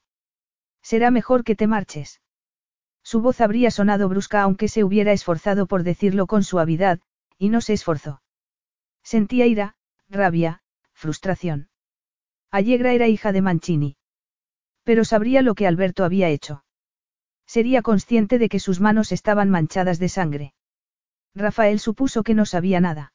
[0.82, 2.20] Será mejor que te marches.
[3.02, 7.00] Su voz habría sonado brusca aunque se hubiera esforzado por decirlo con suavidad,
[7.38, 8.22] y no se esforzó.
[9.02, 9.76] Sentía ira,
[10.08, 10.62] rabia,
[10.92, 11.70] frustración.
[12.50, 13.96] Allegra era hija de Mancini.
[14.82, 16.64] Pero sabría lo que Alberto había hecho.
[17.50, 20.54] Sería consciente de que sus manos estaban manchadas de sangre.
[21.34, 23.12] Rafael supuso que no sabía nada.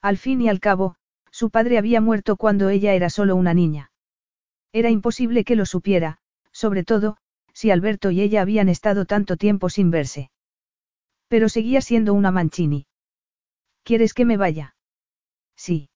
[0.00, 0.94] Al fin y al cabo,
[1.32, 3.90] su padre había muerto cuando ella era solo una niña.
[4.72, 6.18] Era imposible que lo supiera,
[6.52, 7.16] sobre todo,
[7.52, 10.30] si Alberto y ella habían estado tanto tiempo sin verse.
[11.26, 12.86] Pero seguía siendo una Mancini.
[13.82, 14.76] ¿Quieres que me vaya?
[15.56, 15.90] Sí.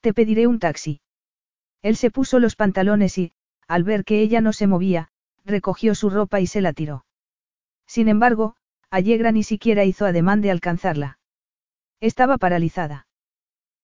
[0.00, 1.02] Te pediré un taxi.
[1.82, 3.34] Él se puso los pantalones y,
[3.68, 5.11] al ver que ella no se movía,
[5.44, 7.04] recogió su ropa y se la tiró.
[7.86, 8.56] Sin embargo,
[8.90, 11.18] Allegra ni siquiera hizo ademán de alcanzarla.
[12.00, 13.06] Estaba paralizada.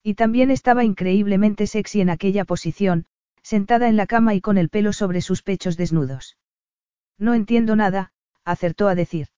[0.03, 3.07] Y también estaba increíblemente sexy en aquella posición,
[3.43, 6.37] sentada en la cama y con el pelo sobre sus pechos desnudos.
[7.19, 8.13] No entiendo nada,
[8.45, 9.29] acertó a decir.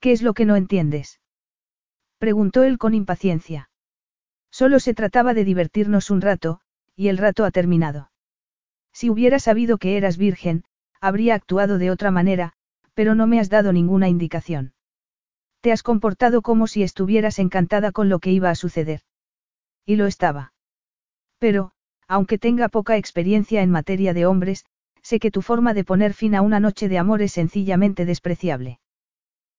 [0.00, 1.20] ¿Qué es lo que no entiendes?
[2.18, 3.70] Preguntó él con impaciencia.
[4.50, 6.60] Solo se trataba de divertirnos un rato,
[6.96, 8.10] y el rato ha terminado.
[8.92, 10.64] Si hubiera sabido que eras virgen,
[11.00, 12.52] habría actuado de otra manera,
[12.94, 14.74] pero no me has dado ninguna indicación.
[15.60, 19.00] Te has comportado como si estuvieras encantada con lo que iba a suceder.
[19.84, 20.52] Y lo estaba.
[21.38, 21.72] Pero,
[22.08, 24.64] aunque tenga poca experiencia en materia de hombres,
[25.02, 28.80] sé que tu forma de poner fin a una noche de amor es sencillamente despreciable.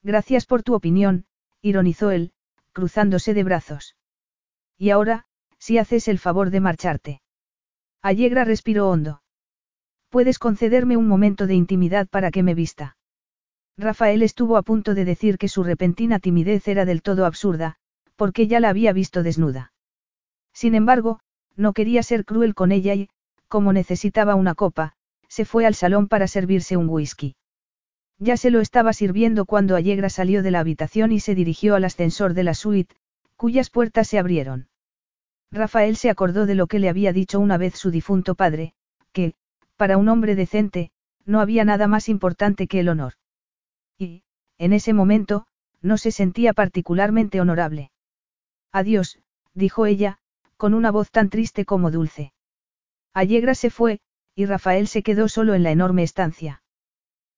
[0.03, 1.25] Gracias por tu opinión,
[1.61, 2.33] ironizó él,
[2.71, 3.95] cruzándose de brazos.
[4.77, 5.25] Y ahora,
[5.59, 7.21] si haces el favor de marcharte.
[8.01, 9.21] Allegra respiró hondo.
[10.11, 12.97] Puedes concederme un momento de intimidad para que me vista.
[13.77, 17.77] Rafael estuvo a punto de decir que su repentina timidez era del todo absurda,
[18.17, 19.71] porque ya la había visto desnuda.
[20.53, 21.21] Sin embargo,
[21.55, 23.09] no quería ser cruel con ella y,
[23.47, 24.95] como necesitaba una copa,
[25.29, 27.37] se fue al salón para servirse un whisky.
[28.19, 31.85] Ya se lo estaba sirviendo cuando Allegra salió de la habitación y se dirigió al
[31.85, 32.97] ascensor de la suite,
[33.37, 34.67] cuyas puertas se abrieron.
[35.51, 38.73] Rafael se acordó de lo que le había dicho una vez su difunto padre,
[39.13, 39.35] que,
[39.81, 40.91] para un hombre decente,
[41.25, 43.13] no había nada más importante que el honor.
[43.97, 44.21] Y,
[44.59, 45.47] en ese momento,
[45.81, 47.89] no se sentía particularmente honorable.
[48.71, 49.17] Adiós,
[49.55, 50.19] dijo ella,
[50.55, 52.31] con una voz tan triste como dulce.
[53.11, 54.01] Allegra se fue,
[54.35, 56.61] y Rafael se quedó solo en la enorme estancia.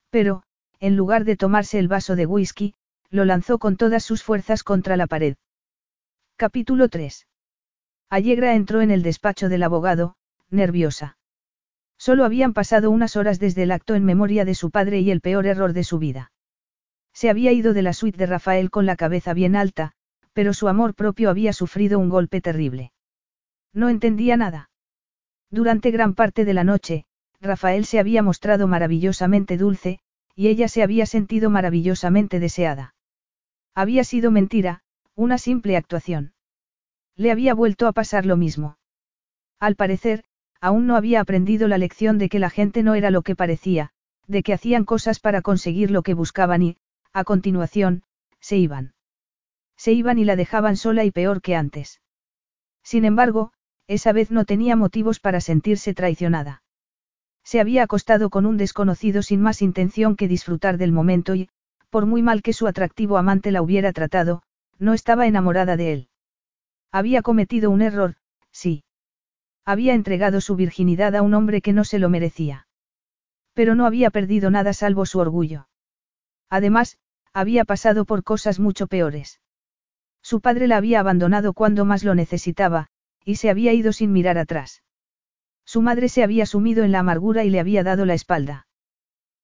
[0.09, 0.43] Pero,
[0.81, 2.75] en lugar de tomarse el vaso de whisky,
[3.09, 5.37] lo lanzó con todas sus fuerzas contra la pared.
[6.35, 7.25] Capítulo 3.
[8.09, 10.17] Allegra entró en el despacho del abogado,
[10.49, 11.15] nerviosa.
[12.05, 15.21] Solo habían pasado unas horas desde el acto en memoria de su padre y el
[15.21, 16.33] peor error de su vida.
[17.13, 19.93] Se había ido de la suite de Rafael con la cabeza bien alta,
[20.33, 22.91] pero su amor propio había sufrido un golpe terrible.
[23.71, 24.69] No entendía nada.
[25.49, 27.05] Durante gran parte de la noche,
[27.39, 29.99] Rafael se había mostrado maravillosamente dulce,
[30.35, 32.95] y ella se había sentido maravillosamente deseada.
[33.73, 34.81] Había sido mentira,
[35.15, 36.33] una simple actuación.
[37.15, 38.77] Le había vuelto a pasar lo mismo.
[39.57, 40.25] Al parecer,
[40.63, 43.89] aún no había aprendido la lección de que la gente no era lo que parecía,
[44.27, 46.77] de que hacían cosas para conseguir lo que buscaban y,
[47.11, 48.03] a continuación,
[48.39, 48.93] se iban.
[49.75, 51.99] Se iban y la dejaban sola y peor que antes.
[52.81, 53.51] Sin embargo,
[53.87, 56.63] esa vez no tenía motivos para sentirse traicionada.
[57.43, 61.49] Se había acostado con un desconocido sin más intención que disfrutar del momento y,
[61.89, 64.43] por muy mal que su atractivo amante la hubiera tratado,
[64.79, 66.09] no estaba enamorada de él.
[66.89, 68.15] Había cometido un error,
[68.53, 68.85] sí.
[69.65, 72.67] Había entregado su virginidad a un hombre que no se lo merecía.
[73.53, 75.67] Pero no había perdido nada salvo su orgullo.
[76.49, 76.97] Además,
[77.33, 79.39] había pasado por cosas mucho peores.
[80.21, 82.89] Su padre la había abandonado cuando más lo necesitaba,
[83.23, 84.83] y se había ido sin mirar atrás.
[85.65, 88.67] Su madre se había sumido en la amargura y le había dado la espalda.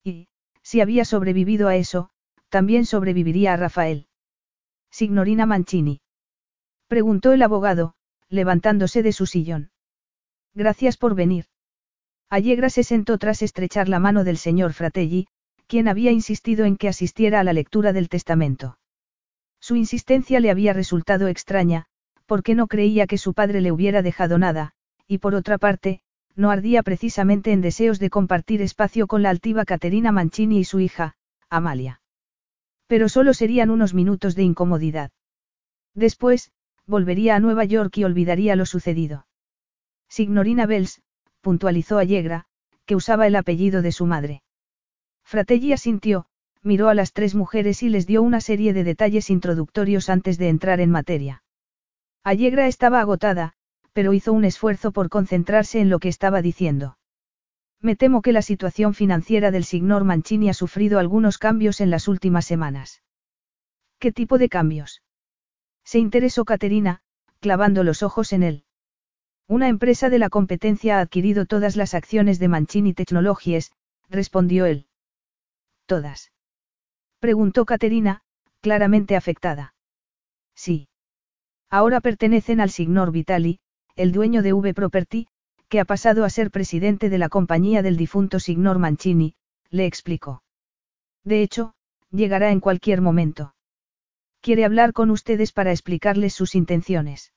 [0.03, 0.27] Y,
[0.61, 2.09] si había sobrevivido a eso,
[2.49, 4.07] también sobreviviría a Rafael.
[4.91, 6.01] Signorina Mancini.
[6.87, 7.93] Preguntó el abogado,
[8.27, 9.71] levantándose de su sillón.
[10.59, 11.45] Gracias por venir.
[12.29, 15.29] Allegra se sentó tras estrechar la mano del señor Fratelli,
[15.67, 18.77] quien había insistido en que asistiera a la lectura del testamento.
[19.61, 21.85] Su insistencia le había resultado extraña,
[22.25, 24.73] porque no creía que su padre le hubiera dejado nada,
[25.07, 26.01] y por otra parte,
[26.35, 30.81] no ardía precisamente en deseos de compartir espacio con la altiva Caterina Mancini y su
[30.81, 31.15] hija,
[31.49, 32.01] Amalia.
[32.85, 35.11] Pero solo serían unos minutos de incomodidad.
[35.93, 36.51] Después,
[36.85, 39.25] volvería a Nueva York y olvidaría lo sucedido.
[40.09, 41.01] Signorina Bells,
[41.41, 42.45] puntualizó Allegra,
[42.85, 44.41] que usaba el apellido de su madre.
[45.23, 46.25] Fratelli asintió,
[46.63, 50.49] miró a las tres mujeres y les dio una serie de detalles introductorios antes de
[50.49, 51.43] entrar en materia.
[52.23, 53.53] Allegra estaba agotada,
[53.93, 56.97] pero hizo un esfuerzo por concentrarse en lo que estaba diciendo.
[57.81, 62.07] Me temo que la situación financiera del signor Mancini ha sufrido algunos cambios en las
[62.07, 63.03] últimas semanas.
[63.99, 65.01] ¿Qué tipo de cambios?
[65.83, 67.01] Se interesó Caterina,
[67.39, 68.63] clavando los ojos en él.
[69.49, 73.71] Una empresa de la competencia ha adquirido todas las acciones de Mancini Technologies,
[74.07, 74.85] respondió él.
[75.87, 76.31] ¿Todas?
[77.17, 78.21] Preguntó Caterina,
[78.61, 79.73] claramente afectada.
[80.53, 80.87] Sí.
[81.67, 83.59] Ahora pertenecen al signor Vitali,
[83.95, 85.27] el dueño de V Property,
[85.67, 89.33] que ha pasado a ser presidente de la compañía del difunto signor Mancini,
[89.71, 90.43] le explicó.
[91.23, 91.73] De hecho,
[92.11, 93.55] llegará en cualquier momento.
[94.41, 97.33] Quiere hablar con ustedes para explicarles sus intenciones.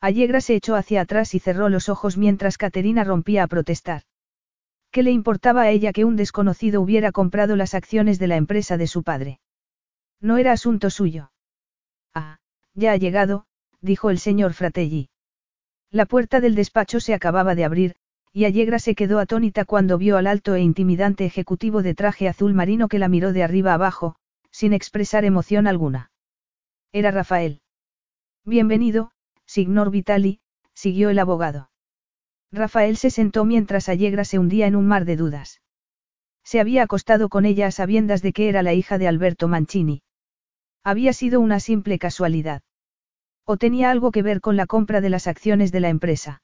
[0.00, 4.02] Allegra se echó hacia atrás y cerró los ojos mientras Caterina rompía a protestar.
[4.90, 8.76] ¿Qué le importaba a ella que un desconocido hubiera comprado las acciones de la empresa
[8.76, 9.40] de su padre?
[10.20, 11.32] No era asunto suyo.
[12.14, 12.38] Ah,
[12.74, 13.46] ya ha llegado,
[13.80, 15.10] dijo el señor Fratelli.
[15.90, 17.96] La puerta del despacho se acababa de abrir,
[18.32, 22.54] y Allegra se quedó atónita cuando vio al alto e intimidante ejecutivo de traje azul
[22.54, 24.16] marino que la miró de arriba abajo,
[24.50, 26.10] sin expresar emoción alguna.
[26.92, 27.60] Era Rafael.
[28.44, 29.10] Bienvenido,
[29.46, 30.40] signor Vitali,
[30.74, 31.70] siguió el abogado.
[32.52, 35.62] Rafael se sentó mientras Allegra se hundía en un mar de dudas.
[36.44, 40.02] Se había acostado con ella a sabiendas de que era la hija de Alberto Mancini.
[40.84, 42.62] Había sido una simple casualidad.
[43.44, 46.42] O tenía algo que ver con la compra de las acciones de la empresa.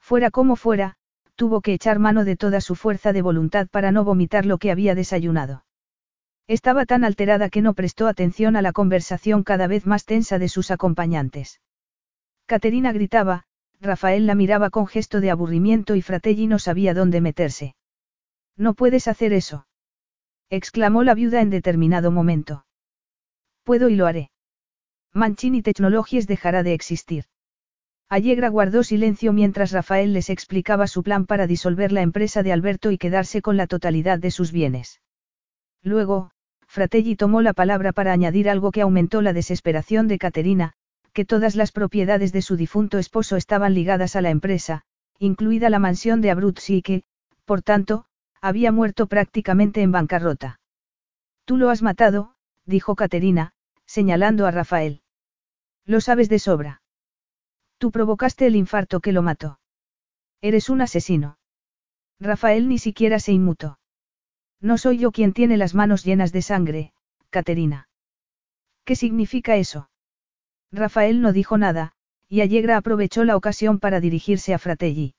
[0.00, 0.96] Fuera como fuera,
[1.36, 4.70] tuvo que echar mano de toda su fuerza de voluntad para no vomitar lo que
[4.70, 5.64] había desayunado.
[6.48, 10.48] Estaba tan alterada que no prestó atención a la conversación cada vez más tensa de
[10.48, 11.61] sus acompañantes.
[12.46, 13.44] Caterina gritaba,
[13.80, 17.74] Rafael la miraba con gesto de aburrimiento y Fratelli no sabía dónde meterse.
[18.56, 19.66] No puedes hacer eso.
[20.50, 22.66] exclamó la viuda en determinado momento.
[23.64, 24.30] Puedo y lo haré.
[25.12, 27.24] Mancini Technologies dejará de existir.
[28.08, 32.90] Allegra guardó silencio mientras Rafael les explicaba su plan para disolver la empresa de Alberto
[32.90, 35.00] y quedarse con la totalidad de sus bienes.
[35.82, 36.30] Luego,
[36.66, 40.74] Fratelli tomó la palabra para añadir algo que aumentó la desesperación de Caterina,
[41.12, 44.82] que todas las propiedades de su difunto esposo estaban ligadas a la empresa,
[45.18, 47.02] incluida la mansión de Abruzzi y que,
[47.44, 48.06] por tanto,
[48.40, 50.60] había muerto prácticamente en bancarrota.
[51.44, 52.34] Tú lo has matado,
[52.64, 53.52] dijo Caterina,
[53.86, 55.02] señalando a Rafael.
[55.84, 56.82] Lo sabes de sobra.
[57.78, 59.58] Tú provocaste el infarto que lo mató.
[60.40, 61.38] Eres un asesino.
[62.18, 63.78] Rafael ni siquiera se inmutó.
[64.60, 66.92] No soy yo quien tiene las manos llenas de sangre,
[67.30, 67.88] Caterina.
[68.84, 69.90] ¿Qué significa eso?
[70.72, 71.92] Rafael no dijo nada,
[72.28, 75.14] y Allegra aprovechó la ocasión para dirigirse a Fratelli.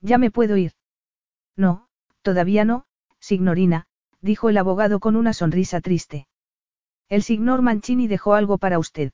[0.00, 0.72] Ya me puedo ir.
[1.56, 1.88] No,
[2.20, 2.84] todavía no,
[3.18, 3.86] signorina,
[4.20, 6.28] dijo el abogado con una sonrisa triste.
[7.08, 9.12] El signor Mancini dejó algo para usted.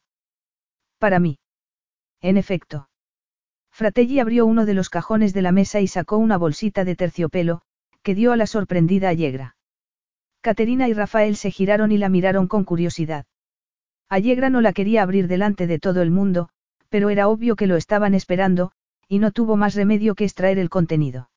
[0.99, 1.39] Para mí.
[2.21, 2.89] En efecto.
[3.71, 7.63] Fratelli abrió uno de los cajones de la mesa y sacó una bolsita de terciopelo,
[8.03, 9.57] que dio a la sorprendida Allegra.
[10.41, 13.27] Caterina y Rafael se giraron y la miraron con curiosidad.
[14.13, 16.51] Allegra no la quería abrir delante de todo el mundo,
[16.91, 18.71] pero era obvio que lo estaban esperando,
[19.09, 21.31] y no tuvo más remedio que extraer el contenido.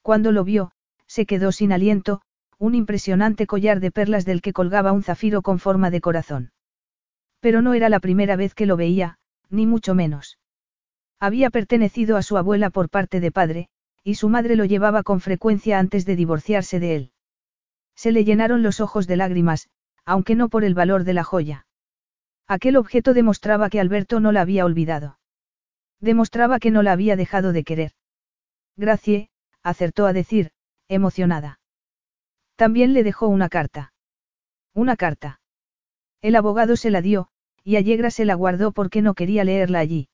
[0.00, 0.70] Cuando lo vio,
[1.08, 2.22] se quedó sin aliento,
[2.56, 6.52] un impresionante collar de perlas del que colgaba un zafiro con forma de corazón.
[7.40, 9.18] Pero no era la primera vez que lo veía,
[9.50, 10.38] ni mucho menos.
[11.18, 13.70] Había pertenecido a su abuela por parte de padre,
[14.04, 17.12] y su madre lo llevaba con frecuencia antes de divorciarse de él.
[17.96, 19.68] Se le llenaron los ojos de lágrimas,
[20.04, 21.64] aunque no por el valor de la joya.
[22.48, 25.18] Aquel objeto demostraba que Alberto no la había olvidado.
[26.00, 27.92] Demostraba que no la había dejado de querer.
[28.76, 29.28] Gracie,
[29.62, 30.52] acertó a decir,
[30.88, 31.60] emocionada.
[32.56, 33.92] También le dejó una carta.
[34.72, 35.40] Una carta.
[36.22, 37.28] El abogado se la dio,
[37.64, 40.08] y Allegra se la guardó porque no quería leerla allí.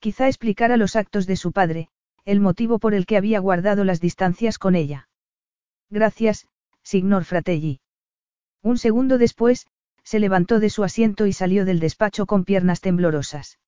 [0.00, 1.88] Quizá explicara los actos de su padre,
[2.24, 5.08] el motivo por el que había guardado las distancias con ella.
[5.88, 6.48] Gracias,
[6.82, 7.80] signor Fratelli.
[8.62, 9.66] Un segundo después,
[10.04, 13.58] se levantó de su asiento y salió del despacho con piernas temblorosas.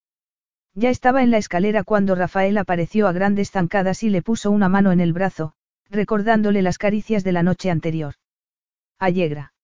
[0.75, 4.69] Ya estaba en la escalera cuando Rafael apareció a grandes zancadas y le puso una
[4.69, 5.55] mano en el brazo,
[5.89, 8.15] recordándole las caricias de la noche anterior.
[8.99, 9.55] Allegra.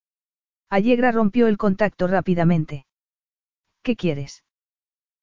[0.70, 2.87] Allegra rompió el contacto rápidamente.
[3.83, 4.43] ¿Qué quieres?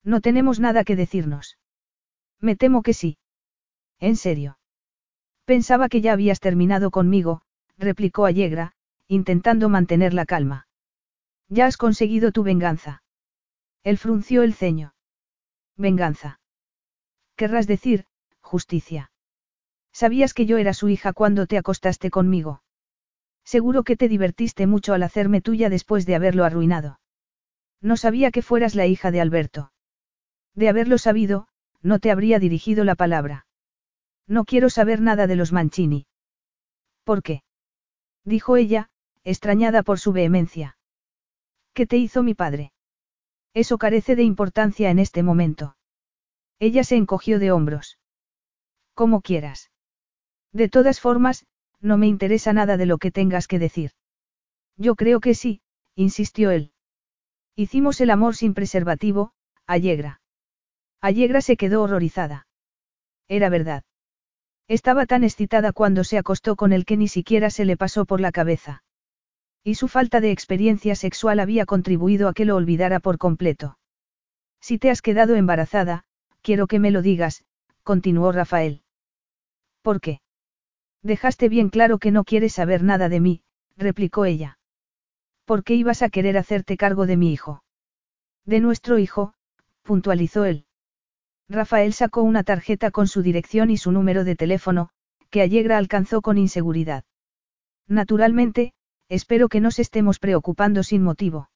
[0.04, 1.58] No tenemos nada que decirnos.
[2.40, 3.18] Me temo que sí.
[3.98, 4.58] ¿En serio?
[5.44, 7.42] Pensaba que ya habías terminado conmigo,
[7.76, 8.72] replicó Allegra,
[9.08, 10.68] intentando mantener la calma.
[11.50, 13.02] Ya has conseguido tu venganza.
[13.82, 14.94] Él frunció el ceño.
[15.76, 16.40] Venganza.
[17.36, 18.06] Querrás decir,
[18.40, 19.10] justicia.
[19.92, 22.62] Sabías que yo era su hija cuando te acostaste conmigo.
[23.44, 27.00] Seguro que te divertiste mucho al hacerme tuya después de haberlo arruinado.
[27.80, 29.72] No sabía que fueras la hija de Alberto.
[30.54, 31.48] De haberlo sabido,
[31.82, 33.46] no te habría dirigido la palabra.
[34.28, 36.06] No quiero saber nada de los Mancini.
[37.02, 37.42] ¿Por qué?
[38.24, 38.90] Dijo ella,
[39.24, 40.76] extrañada por su vehemencia.
[41.74, 42.72] ¿Qué te hizo mi padre?
[43.54, 45.76] Eso carece de importancia en este momento.
[46.58, 47.98] Ella se encogió de hombros.
[48.94, 49.70] Como quieras.
[50.52, 51.46] De todas formas,
[51.80, 53.92] no me interesa nada de lo que tengas que decir.
[54.76, 55.62] Yo creo que sí,
[55.94, 56.72] insistió él.
[57.56, 59.32] Hicimos el amor sin preservativo,
[59.66, 60.20] Allegra.
[61.00, 62.46] Allegra se quedó horrorizada.
[63.28, 63.84] Era verdad.
[64.68, 68.20] Estaba tan excitada cuando se acostó con él que ni siquiera se le pasó por
[68.20, 68.82] la cabeza.
[69.62, 73.78] Y su falta de experiencia sexual había contribuido a que lo olvidara por completo.
[74.60, 76.04] Si te has quedado embarazada,
[76.42, 77.44] quiero que me lo digas,
[77.82, 78.82] continuó Rafael.
[79.82, 80.20] ¿Por qué?
[81.02, 83.42] Dejaste bien claro que no quieres saber nada de mí,
[83.76, 84.58] replicó ella.
[85.44, 87.64] ¿Por qué ibas a querer hacerte cargo de mi hijo?
[88.44, 89.34] De nuestro hijo,
[89.82, 90.66] puntualizó él.
[91.48, 94.90] Rafael sacó una tarjeta con su dirección y su número de teléfono,
[95.30, 97.04] que Allegra alcanzó con inseguridad.
[97.88, 98.72] Naturalmente,
[99.10, 101.50] espero que nos estemos preocupando sin motivo.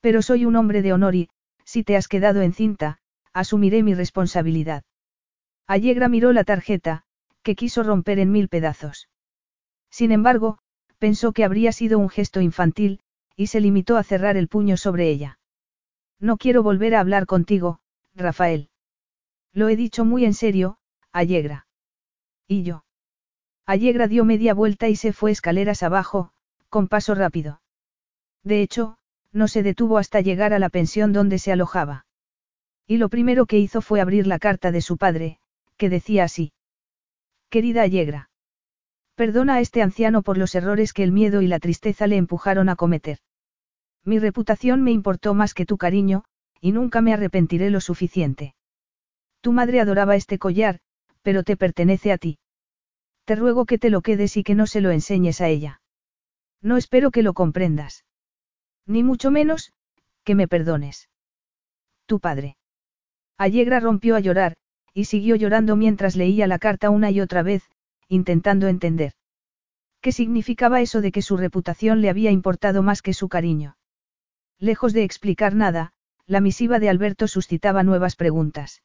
[0.00, 1.30] Pero soy un hombre de honor y,
[1.64, 2.98] si te has quedado encinta,
[3.32, 4.82] asumiré mi responsabilidad.
[5.66, 7.04] Allegra miró la tarjeta,
[7.42, 9.08] que quiso romper en mil pedazos.
[9.88, 10.58] Sin embargo,
[10.98, 13.00] pensó que habría sido un gesto infantil,
[13.36, 15.38] y se limitó a cerrar el puño sobre ella.
[16.20, 17.78] No quiero volver a hablar contigo,
[18.14, 18.68] Rafael.
[19.52, 20.78] Lo he dicho muy en serio,
[21.12, 21.66] Allegra.
[22.48, 22.84] ¿Y yo?
[23.64, 26.33] Allegra dio media vuelta y se fue escaleras abajo,
[26.74, 27.60] con paso rápido.
[28.42, 28.96] De hecho,
[29.30, 32.04] no se detuvo hasta llegar a la pensión donde se alojaba.
[32.84, 35.38] Y lo primero que hizo fue abrir la carta de su padre,
[35.76, 36.52] que decía así.
[37.48, 38.28] Querida Allegra.
[39.14, 42.68] Perdona a este anciano por los errores que el miedo y la tristeza le empujaron
[42.68, 43.18] a cometer.
[44.04, 46.24] Mi reputación me importó más que tu cariño,
[46.60, 48.56] y nunca me arrepentiré lo suficiente.
[49.42, 50.80] Tu madre adoraba este collar,
[51.22, 52.40] pero te pertenece a ti.
[53.26, 55.82] Te ruego que te lo quedes y que no se lo enseñes a ella.
[56.62, 58.04] No espero que lo comprendas.
[58.86, 59.72] Ni mucho menos,
[60.24, 61.08] que me perdones.
[62.06, 62.56] Tu padre.
[63.36, 64.56] Allegra rompió a llorar,
[64.92, 67.64] y siguió llorando mientras leía la carta una y otra vez,
[68.08, 69.12] intentando entender.
[70.00, 73.76] ¿Qué significaba eso de que su reputación le había importado más que su cariño?
[74.58, 75.92] Lejos de explicar nada,
[76.26, 78.82] la misiva de Alberto suscitaba nuevas preguntas.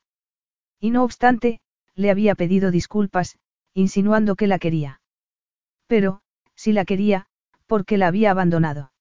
[0.80, 1.62] Y no obstante,
[1.94, 3.38] le había pedido disculpas,
[3.74, 5.02] insinuando que la quería.
[5.88, 6.22] Pero,
[6.56, 7.28] si la quería,
[7.70, 8.92] ¿por qué la había abandonado?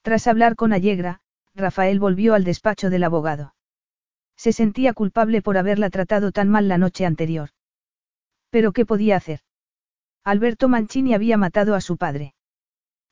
[0.00, 1.20] Tras hablar con Allegra,
[1.54, 3.54] Rafael volvió al despacho del abogado.
[4.34, 7.50] Se sentía culpable por haberla tratado tan mal la noche anterior.
[8.48, 9.40] Pero ¿qué podía hacer?
[10.24, 12.34] Alberto Mancini había matado a su padre.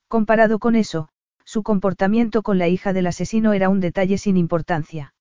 [0.07, 1.09] Comparado con eso,
[1.45, 5.13] su comportamiento con la hija del asesino era un detalle sin importancia.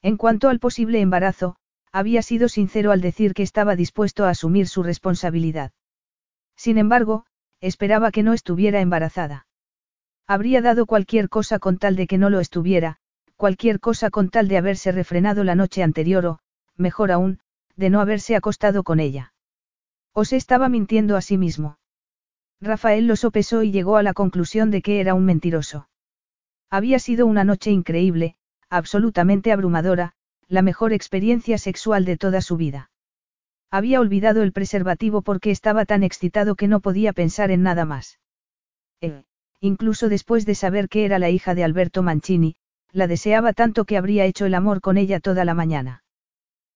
[0.00, 1.56] En cuanto al posible embarazo,
[1.92, 5.72] había sido sincero al decir que estaba dispuesto a asumir su responsabilidad.
[6.56, 7.26] Sin embargo,
[7.60, 9.46] esperaba que no estuviera embarazada.
[10.26, 12.98] Habría dado cualquier cosa con tal de que no lo estuviera,
[13.36, 16.38] cualquier cosa con tal de haberse refrenado la noche anterior o,
[16.76, 17.40] mejor aún,
[17.76, 19.32] de no haberse acostado con ella.
[20.12, 21.78] O se estaba mintiendo a sí mismo.
[22.60, 25.88] Rafael lo sopesó y llegó a la conclusión de que era un mentiroso.
[26.70, 28.36] Había sido una noche increíble,
[28.68, 30.12] absolutamente abrumadora,
[30.48, 32.90] la mejor experiencia sexual de toda su vida.
[33.70, 38.18] Había olvidado el preservativo porque estaba tan excitado que no podía pensar en nada más.
[39.00, 39.26] Él,
[39.60, 42.56] incluso después de saber que era la hija de Alberto Mancini,
[42.92, 46.02] la deseaba tanto que habría hecho el amor con ella toda la mañana.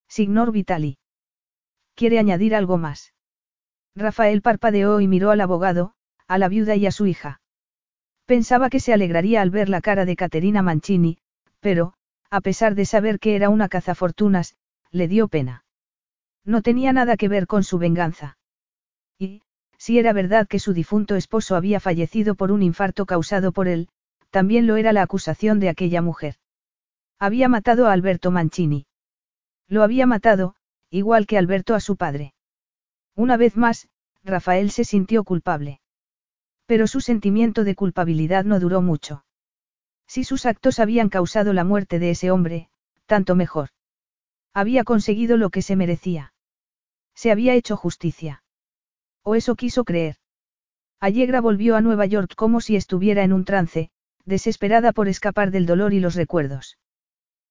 [0.08, 0.98] Signor Vitali.
[1.94, 3.14] ¿Quiere añadir algo más?
[3.94, 5.94] Rafael parpadeó y miró al abogado,
[6.26, 7.40] a la viuda y a su hija.
[8.26, 11.18] Pensaba que se alegraría al ver la cara de Caterina Mancini,
[11.60, 11.94] pero,
[12.30, 14.56] a pesar de saber que era una cazafortunas,
[14.90, 15.61] le dio pena.
[16.44, 18.36] No tenía nada que ver con su venganza.
[19.18, 19.42] Y,
[19.78, 23.88] si era verdad que su difunto esposo había fallecido por un infarto causado por él,
[24.30, 26.36] también lo era la acusación de aquella mujer.
[27.18, 28.86] Había matado a Alberto Mancini.
[29.68, 30.54] Lo había matado,
[30.90, 32.34] igual que Alberto a su padre.
[33.14, 33.88] Una vez más,
[34.24, 35.80] Rafael se sintió culpable.
[36.66, 39.24] Pero su sentimiento de culpabilidad no duró mucho.
[40.06, 42.68] Si sus actos habían causado la muerte de ese hombre,
[43.06, 43.70] tanto mejor.
[44.54, 46.31] Había conseguido lo que se merecía.
[47.14, 48.42] Se había hecho justicia.
[49.22, 50.16] O eso quiso creer.
[51.00, 53.90] Allegra volvió a Nueva York como si estuviera en un trance,
[54.24, 56.78] desesperada por escapar del dolor y los recuerdos.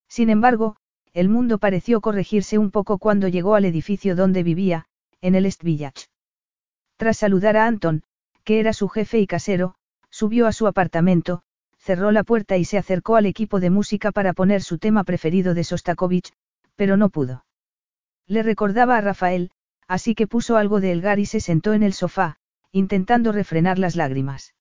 [0.08, 0.78] Sin embargo,
[1.14, 4.86] el mundo pareció corregirse un poco cuando llegó al edificio donde vivía,
[5.20, 6.08] en el East Village.
[6.98, 8.04] Tras saludar a Anton,
[8.44, 9.76] que era su jefe y casero,
[10.10, 11.44] subió a su apartamento,
[11.78, 15.54] cerró la puerta y se acercó al equipo de música para poner su tema preferido
[15.54, 16.32] de Sostakovich,
[16.76, 17.44] pero no pudo.
[18.32, 19.52] Le recordaba a Rafael,
[19.90, 22.38] así que puso algo de Elgar y se sentó en el sofá,
[22.72, 24.56] intentando refrenar las lágrimas.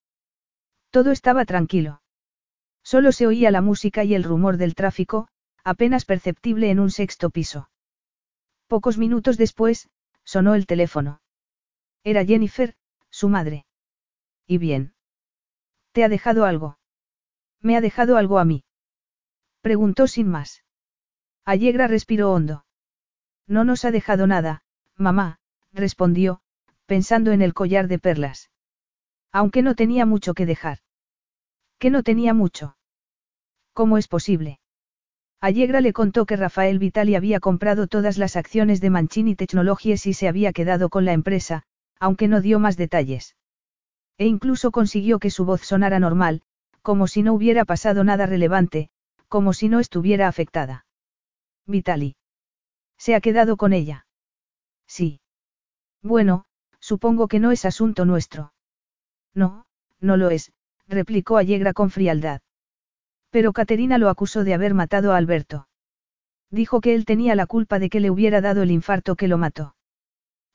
[0.91, 2.03] Todo estaba tranquilo.
[2.83, 5.29] Solo se oía la música y el rumor del tráfico,
[5.63, 7.71] apenas perceptible en un sexto piso.
[8.67, 9.89] Pocos minutos después,
[10.25, 11.23] sonó el teléfono.
[12.03, 12.75] Era Jennifer,
[13.09, 13.67] su madre.
[14.49, 14.95] ¿Y bien?
[15.93, 16.81] ¿Te ha dejado algo?
[17.61, 18.65] ¿Me ha dejado algo a mí?
[19.61, 20.65] Preguntó sin más.
[21.45, 22.65] Allegra respiró hondo.
[23.51, 24.63] No nos ha dejado nada,
[24.97, 25.41] mamá,
[25.73, 26.41] respondió,
[26.87, 28.49] pensando en el collar de perlas.
[29.33, 30.79] Aunque no tenía mucho que dejar.
[31.81, 32.77] ¿Qué no tenía mucho?
[33.73, 34.61] ¿Cómo es posible?
[35.41, 40.15] Allegra le contó que Rafael Vitali había comprado todas las acciones de Mancini Technologies y
[40.15, 41.65] se había quedado con la empresa,
[41.99, 43.35] aunque no dio más detalles.
[44.17, 46.43] E incluso consiguió que su voz sonara normal,
[46.83, 48.91] como si no hubiera pasado nada relevante,
[49.27, 50.87] como si no estuviera afectada.
[51.67, 52.15] Vitali.
[53.01, 54.07] ¿Se ha quedado con ella?
[54.87, 55.21] Sí.
[56.03, 56.45] Bueno,
[56.81, 58.53] supongo que no es asunto nuestro.
[59.33, 59.65] No,
[60.01, 60.53] no lo es,
[60.87, 62.43] replicó Allegra con frialdad.
[63.31, 65.67] Pero Caterina lo acusó de haber matado a Alberto.
[66.51, 69.39] Dijo que él tenía la culpa de que le hubiera dado el infarto que lo
[69.39, 69.77] mató.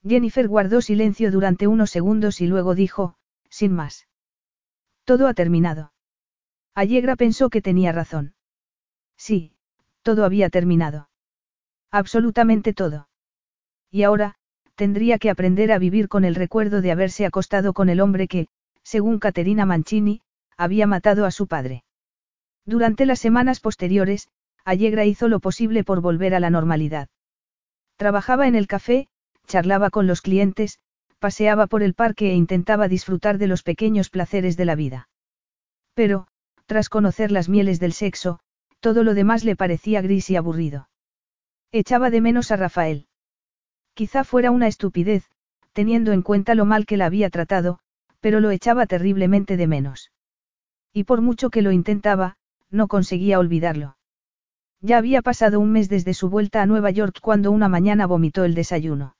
[0.07, 3.15] Jennifer guardó silencio durante unos segundos y luego dijo,
[3.49, 4.07] sin más.
[5.03, 5.93] Todo ha terminado.
[6.75, 8.35] Allegra pensó que tenía razón.
[9.17, 9.55] Sí,
[10.03, 11.09] todo había terminado.
[11.91, 13.07] Absolutamente todo.
[13.91, 14.35] Y ahora,
[14.75, 18.47] tendría que aprender a vivir con el recuerdo de haberse acostado con el hombre que,
[18.83, 20.21] según Caterina Mancini,
[20.57, 21.83] había matado a su padre.
[22.65, 24.27] Durante las semanas posteriores,
[24.63, 27.07] Allegra hizo lo posible por volver a la normalidad.
[27.97, 29.07] Trabajaba en el café,
[29.47, 30.79] charlaba con los clientes,
[31.19, 35.07] paseaba por el parque e intentaba disfrutar de los pequeños placeres de la vida.
[35.93, 36.27] Pero,
[36.65, 38.39] tras conocer las mieles del sexo,
[38.79, 40.89] todo lo demás le parecía gris y aburrido.
[41.71, 43.07] Echaba de menos a Rafael.
[43.93, 45.29] Quizá fuera una estupidez,
[45.73, 47.79] teniendo en cuenta lo mal que la había tratado,
[48.19, 50.11] pero lo echaba terriblemente de menos.
[50.93, 52.37] Y por mucho que lo intentaba,
[52.71, 53.97] no conseguía olvidarlo.
[54.81, 58.43] Ya había pasado un mes desde su vuelta a Nueva York cuando una mañana vomitó
[58.43, 59.15] el desayuno.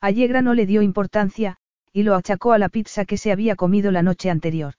[0.00, 1.56] Allegra no le dio importancia,
[1.92, 4.74] y lo achacó a la pizza que se había comido la noche anterior.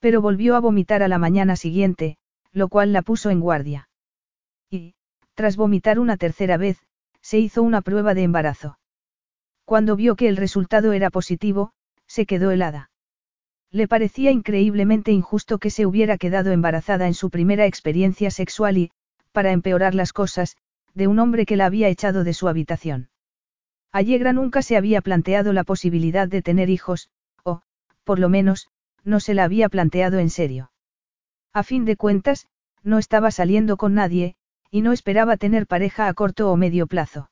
[0.00, 2.18] Pero volvió a vomitar a la mañana siguiente,
[2.52, 3.88] lo cual la puso en guardia.
[4.70, 4.94] Y,
[5.34, 6.78] tras vomitar una tercera vez,
[7.20, 8.78] se hizo una prueba de embarazo.
[9.64, 11.72] Cuando vio que el resultado era positivo,
[12.06, 12.90] se quedó helada.
[13.70, 18.90] Le parecía increíblemente injusto que se hubiera quedado embarazada en su primera experiencia sexual y,
[19.32, 20.56] para empeorar las cosas,
[20.94, 23.08] de un hombre que la había echado de su habitación.
[23.90, 27.08] Allegra nunca se había planteado la posibilidad de tener hijos,
[27.42, 27.62] o,
[28.04, 28.68] por lo menos,
[29.02, 30.70] no se la había planteado en serio.
[31.52, 32.46] A fin de cuentas,
[32.82, 34.36] no estaba saliendo con nadie,
[34.74, 37.30] y no esperaba tener pareja a corto o medio plazo.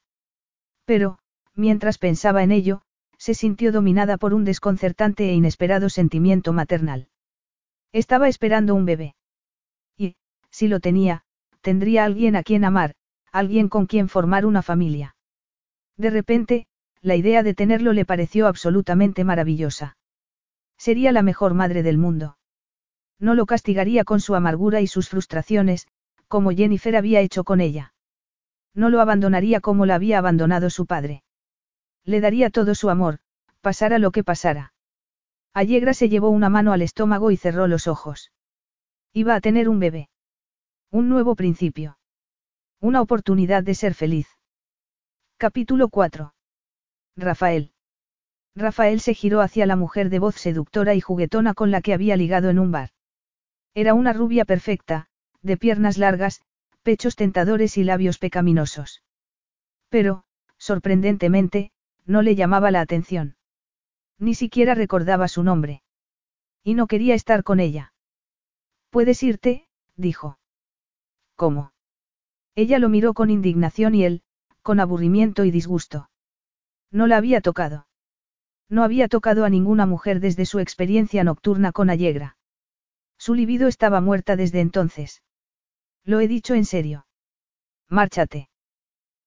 [0.85, 1.19] Pero,
[1.57, 2.83] mientras pensaba en ello,
[3.19, 7.09] se sintió dominada por un desconcertante e inesperado sentimiento maternal.
[7.91, 9.17] Estaba esperando un bebé.
[9.99, 10.15] Y,
[10.53, 11.25] si lo tenía,
[11.63, 12.95] tendría alguien a quien amar,
[13.33, 15.17] alguien con quien formar una familia.
[15.97, 16.67] De repente,
[17.01, 19.97] la idea de tenerlo le pareció absolutamente maravillosa.
[20.79, 22.39] Sería la mejor madre del mundo.
[23.19, 25.89] No lo castigaría con su amargura y sus frustraciones,
[26.33, 27.93] como Jennifer había hecho con ella.
[28.75, 31.25] No lo abandonaría como la había abandonado su padre.
[32.07, 33.19] Le daría todo su amor,
[33.61, 34.73] pasara lo que pasara.
[35.53, 38.33] Allegra se llevó una mano al estómago y cerró los ojos.
[39.13, 40.09] Iba a tener un bebé.
[40.91, 41.99] Un nuevo principio.
[42.81, 44.27] Una oportunidad de ser feliz.
[45.37, 46.33] Capítulo 4.
[47.15, 47.73] Rafael.
[48.57, 52.17] Rafael se giró hacia la mujer de voz seductora y juguetona con la que había
[52.17, 52.89] ligado en un bar.
[53.75, 55.11] Era una rubia perfecta,
[55.43, 56.43] de piernas largas,
[56.83, 59.03] pechos tentadores y labios pecaminosos.
[59.89, 60.25] Pero,
[60.57, 61.71] sorprendentemente,
[62.07, 63.37] no le llamaba la atención.
[64.19, 65.83] Ni siquiera recordaba su nombre.
[66.63, 67.93] Y no quería estar con ella.
[68.91, 69.67] Puedes irte,
[69.97, 70.39] dijo.
[71.35, 71.73] ¿Cómo?
[72.55, 74.23] Ella lo miró con indignación y él,
[74.63, 76.11] con aburrimiento y disgusto.
[76.91, 77.87] No la había tocado.
[78.69, 82.37] No había tocado a ninguna mujer desde su experiencia nocturna con Allegra.
[83.19, 85.23] Su libido estaba muerta desde entonces.
[86.05, 87.07] Lo he dicho en serio.
[87.89, 88.49] Márchate.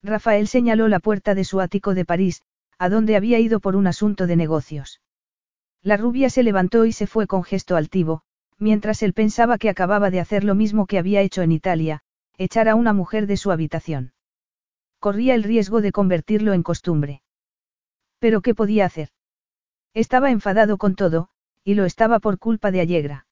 [0.04, 2.44] Rafael señaló la puerta de su ático de París,
[2.78, 5.02] a donde había ido por un asunto de negocios.
[5.82, 8.24] La rubia se levantó y se fue con gesto altivo,
[8.58, 12.02] mientras él pensaba que acababa de hacer lo mismo que había hecho en Italia,
[12.38, 14.14] echar a una mujer de su habitación.
[15.00, 17.22] Corría el riesgo de convertirlo en costumbre.
[18.20, 19.10] Pero ¿qué podía hacer?
[19.94, 21.30] Estaba enfadado con todo,
[21.64, 23.28] y lo estaba por culpa de Allegra.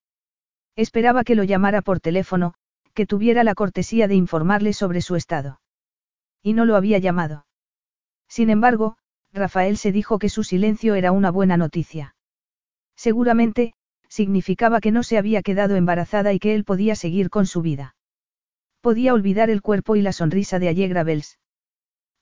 [0.75, 2.53] Esperaba que lo llamara por teléfono,
[2.93, 5.61] que tuviera la cortesía de informarle sobre su estado.
[6.41, 7.45] Y no lo había llamado.
[8.27, 8.97] Sin embargo,
[9.31, 12.15] Rafael se dijo que su silencio era una buena noticia.
[12.95, 13.73] Seguramente,
[14.07, 17.95] significaba que no se había quedado embarazada y que él podía seguir con su vida.
[18.81, 21.39] Podía olvidar el cuerpo y la sonrisa de Allegra Bells.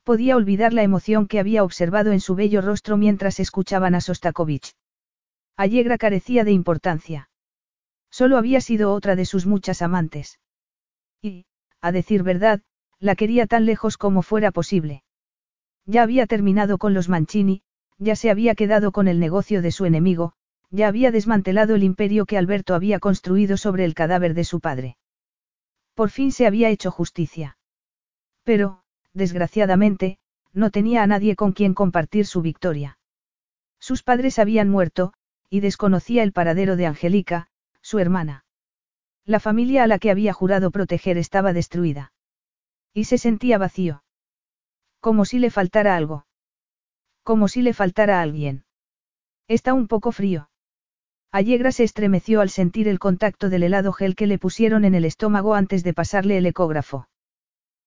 [0.04, 4.74] Podía olvidar la emoción que había observado en su bello rostro mientras escuchaban a Sostakovich.
[5.58, 7.30] Allegra carecía de importancia.
[8.10, 10.40] Solo había sido otra de sus muchas amantes.
[11.22, 11.46] Y,
[11.82, 12.62] a decir verdad,
[13.00, 15.04] la quería tan lejos como fuera posible.
[15.86, 17.64] Ya había terminado con los Mancini,
[17.98, 20.34] ya se había quedado con el negocio de su enemigo,
[20.70, 24.98] ya había desmantelado el imperio que Alberto había construido sobre el cadáver de su padre.
[25.94, 27.58] Por fin se había hecho justicia.
[28.44, 30.18] Pero, desgraciadamente,
[30.54, 32.98] no tenía a nadie con quien compartir su victoria.
[33.80, 35.14] Sus padres habían muerto,
[35.50, 37.48] y desconocía el paradero de Angélica,
[37.82, 38.46] su hermana.
[39.26, 42.14] La familia a la que había jurado proteger estaba destruida.
[42.94, 44.04] Y se sentía vacío.
[45.00, 46.26] Como si le faltara algo.
[47.24, 48.66] Como si le faltara alguien.
[49.48, 50.50] Está un poco frío.
[51.32, 55.06] Allegra se estremeció al sentir el contacto del helado gel que le pusieron en el
[55.06, 57.08] estómago antes de pasarle el ecógrafo.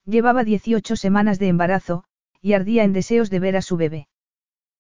[0.07, 2.05] Llevaba 18 semanas de embarazo,
[2.41, 4.09] y ardía en deseos de ver a su bebé.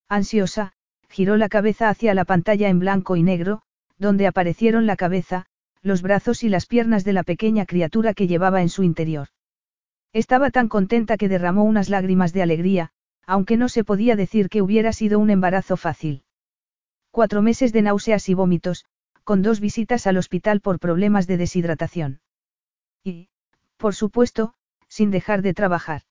[0.09, 0.73] Ansiosa,
[1.09, 3.63] giró la cabeza hacia la pantalla en blanco y negro,
[3.99, 5.47] donde aparecieron la cabeza,
[5.85, 9.29] los brazos y las piernas de la pequeña criatura que llevaba en su interior.
[10.15, 12.91] Estaba tan contenta que derramó unas lágrimas de alegría,
[13.27, 16.25] aunque no se podía decir que hubiera sido un embarazo fácil.
[17.11, 18.87] Cuatro meses de náuseas y vómitos,
[19.25, 22.21] con dos visitas al hospital por problemas de deshidratación.
[23.03, 23.29] Y,
[23.77, 24.55] por supuesto,
[24.89, 26.03] sin dejar de trabajar.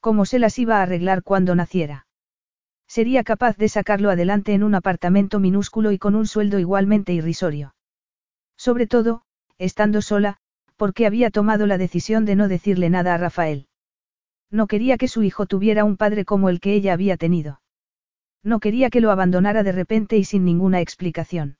[0.00, 2.06] ¿Cómo se las iba a arreglar cuando naciera?
[2.86, 7.73] Sería capaz de sacarlo adelante en un apartamento minúsculo y con un sueldo igualmente irrisorio.
[8.56, 9.22] Sobre todo,
[9.58, 10.38] estando sola,
[10.76, 13.68] porque había tomado la decisión de no decirle nada a Rafael.
[14.50, 17.60] No quería que su hijo tuviera un padre como el que ella había tenido.
[18.42, 21.56] No quería que lo abandonara de repente y sin ninguna explicación.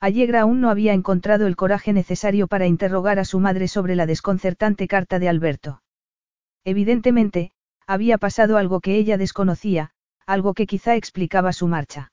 [0.00, 4.06] Allegra aún no había encontrado el coraje necesario para interrogar a su madre sobre la
[4.06, 5.82] desconcertante carta de Alberto.
[6.64, 7.52] Evidentemente,
[7.86, 9.92] había pasado algo que ella desconocía,
[10.26, 12.12] algo que quizá explicaba su marcha.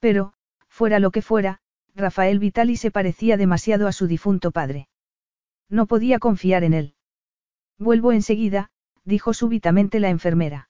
[0.00, 0.32] Pero,
[0.68, 1.60] fuera lo que fuera,
[1.96, 4.88] Rafael Vitali se parecía demasiado a su difunto padre.
[5.70, 6.94] No podía confiar en él.
[7.78, 8.68] Vuelvo enseguida,
[9.04, 10.68] dijo súbitamente la enfermera.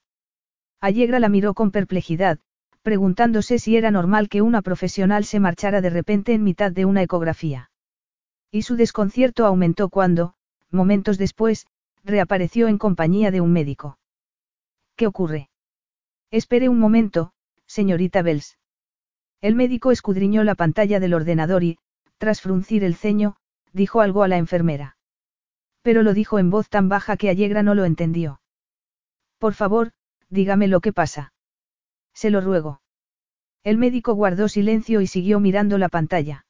[0.79, 2.39] Allegra la miró con perplejidad,
[2.81, 7.03] preguntándose si era normal que una profesional se marchara de repente en mitad de una
[7.03, 7.71] ecografía.
[8.49, 10.35] Y su desconcierto aumentó cuando,
[10.71, 11.67] momentos después,
[12.05, 13.99] reapareció en compañía de un médico.
[14.95, 15.49] ¿Qué ocurre?
[16.31, 17.33] Espere un momento,
[17.65, 18.57] señorita Bells.
[19.41, 21.77] El médico escudriñó la pantalla del ordenador y,
[22.17, 23.35] tras fruncir el ceño,
[23.73, 24.97] dijo algo a la enfermera.
[25.81, 28.41] Pero lo dijo en voz tan baja que Allegra no lo entendió.
[29.37, 29.91] Por favor,
[30.29, 31.33] dígame lo que pasa.
[32.13, 32.81] Se lo ruego.
[33.63, 36.45] El médico guardó silencio y siguió mirando la pantalla.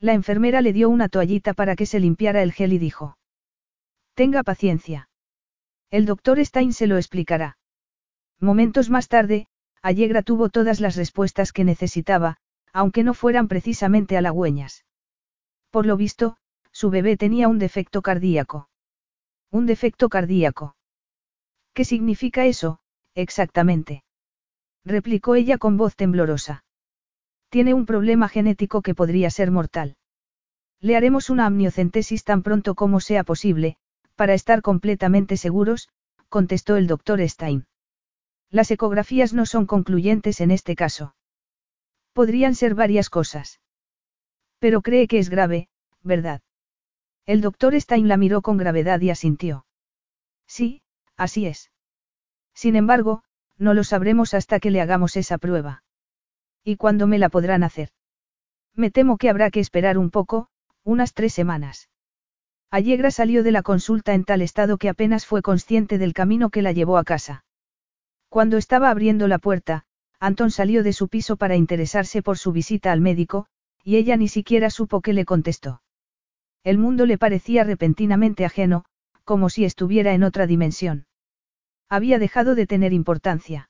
[0.00, 3.18] La enfermera le dio una toallita para que se limpiara el gel y dijo.
[4.14, 5.08] Tenga paciencia.
[5.90, 7.58] El doctor Stein se lo explicará.
[8.40, 9.48] Momentos más tarde,
[9.82, 12.36] Allegra tuvo todas las respuestas que necesitaba,
[12.72, 14.84] aunque no fueran precisamente halagüeñas.
[15.70, 16.36] Por lo visto,
[16.70, 18.68] su bebé tenía un defecto cardíaco.
[19.50, 20.76] Un defecto cardíaco.
[21.72, 22.80] ¿Qué significa eso,
[23.14, 24.04] exactamente?
[24.84, 26.64] replicó ella con voz temblorosa.
[27.48, 29.96] Tiene un problema genético que podría ser mortal.
[30.80, 33.76] Le haremos una amniocentesis tan pronto como sea posible,
[34.14, 35.88] para estar completamente seguros,
[36.28, 37.66] contestó el doctor Stein.
[38.50, 41.14] Las ecografías no son concluyentes en este caso.
[42.12, 43.60] Podrían ser varias cosas.
[44.58, 45.68] Pero cree que es grave,
[46.02, 46.42] ¿verdad?
[47.26, 49.66] El doctor Stein la miró con gravedad y asintió.
[50.46, 50.82] Sí,
[51.16, 51.70] así es.
[52.52, 53.22] Sin embargo,
[53.56, 55.84] no lo sabremos hasta que le hagamos esa prueba.
[56.64, 57.90] ¿Y cuándo me la podrán hacer?
[58.74, 60.48] Me temo que habrá que esperar un poco,
[60.82, 61.88] unas tres semanas.
[62.70, 66.62] Allegra salió de la consulta en tal estado que apenas fue consciente del camino que
[66.62, 67.44] la llevó a casa.
[68.30, 69.86] Cuando estaba abriendo la puerta,
[70.20, 73.46] Antón salió de su piso para interesarse por su visita al médico,
[73.82, 75.82] y ella ni siquiera supo qué le contestó.
[76.62, 78.84] El mundo le parecía repentinamente ajeno,
[79.24, 81.06] como si estuviera en otra dimensión.
[81.88, 83.68] Había dejado de tener importancia.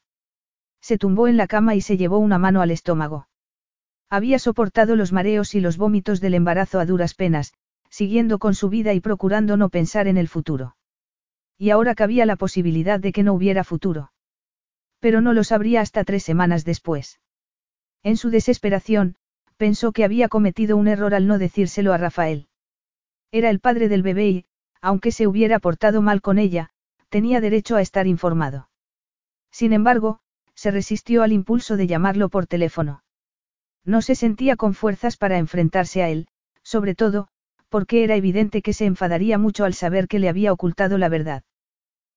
[0.83, 3.29] Se tumbó en la cama y se llevó una mano al estómago.
[4.11, 7.55] Había soportado los mareos y los vómitos del embarazo a duras penas,
[7.89, 10.77] siguiendo con su vida y procurando no pensar en el futuro.
[11.57, 14.13] Y ahora cabía la posibilidad de que no hubiera futuro.
[15.01, 17.21] Pero no lo sabría hasta tres semanas después.
[18.03, 19.17] En su desesperación,
[19.57, 22.49] pensó que había cometido un error al no decírselo a Rafael.
[23.33, 24.47] Era el padre del bebé y,
[24.81, 26.71] aunque se hubiera portado mal con ella,
[27.09, 28.71] tenía derecho a estar informado.
[29.51, 30.21] Sin embargo,
[30.55, 33.03] se resistió al impulso de llamarlo por teléfono.
[33.85, 36.29] No se sentía con fuerzas para enfrentarse a él,
[36.63, 37.29] sobre todo,
[37.69, 41.43] porque era evidente que se enfadaría mucho al saber que le había ocultado la verdad.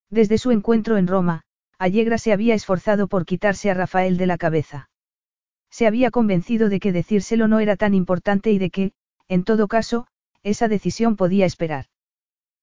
[0.09, 1.43] Desde su encuentro en Roma,
[1.77, 4.89] Allegra se había esforzado por quitarse a Rafael de la cabeza.
[5.69, 8.91] Se había convencido de que decírselo no era tan importante y de que,
[9.27, 10.07] en todo caso,
[10.43, 11.85] esa decisión podía esperar.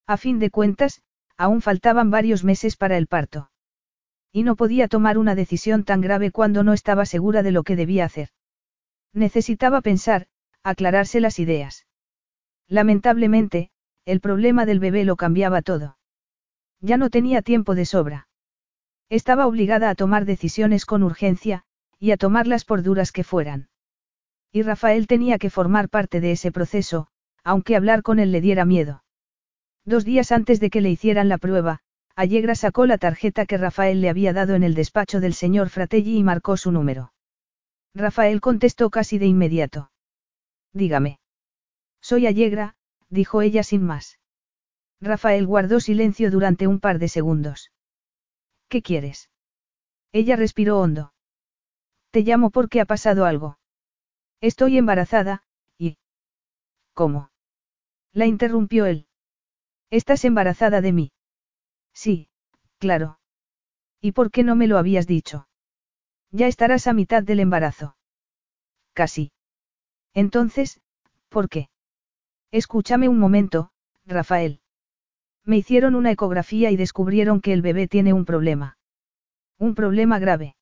[0.06, 1.02] A fin de cuentas,
[1.36, 3.50] aún faltaban varios meses para el parto.
[4.32, 7.76] Y no podía tomar una decisión tan grave cuando no estaba segura de lo que
[7.76, 8.28] debía hacer.
[9.12, 10.28] Necesitaba pensar,
[10.62, 11.86] aclararse las ideas.
[12.68, 13.70] Lamentablemente,
[14.04, 15.98] el problema del bebé lo cambiaba todo.
[16.80, 18.28] Ya no tenía tiempo de sobra.
[19.11, 21.64] Estaba obligada a tomar decisiones con urgencia,
[21.98, 23.68] y a tomarlas por duras que fueran.
[24.52, 27.08] Y Rafael tenía que formar parte de ese proceso,
[27.42, 29.02] aunque hablar con él le diera miedo.
[29.84, 31.80] Dos días antes de que le hicieran la prueba,
[32.14, 36.18] Allegra sacó la tarjeta que Rafael le había dado en el despacho del señor Fratelli
[36.18, 37.12] y marcó su número.
[37.94, 39.90] Rafael contestó casi de inmediato.
[40.72, 41.18] Dígame.
[42.00, 42.76] Soy Allegra,
[43.08, 44.20] dijo ella sin más.
[45.00, 47.72] Rafael guardó silencio durante un par de segundos.
[48.71, 49.29] ¿Qué quieres?
[50.12, 51.12] Ella respiró hondo.
[52.12, 53.59] Te llamo porque ha pasado algo.
[54.41, 55.43] Estoy embarazada,
[55.77, 55.99] y...
[56.95, 57.31] ¿Cómo?
[58.12, 59.09] La interrumpió él.
[59.91, 61.12] ¿Estás embarazada de mí?
[61.93, 62.29] Sí,
[62.79, 63.18] claro.
[64.01, 65.49] ¿Y por qué no me lo habías dicho?
[66.31, 67.97] Ya estarás a mitad del embarazo.
[68.93, 69.33] Casi.
[70.14, 70.81] Entonces,
[71.29, 71.71] ¿por qué?
[72.53, 73.73] Escúchame un momento,
[74.07, 74.61] Rafael.
[75.51, 78.78] Me hicieron una ecografía y descubrieron que el bebé tiene un problema.
[79.59, 80.55] Un problema grave.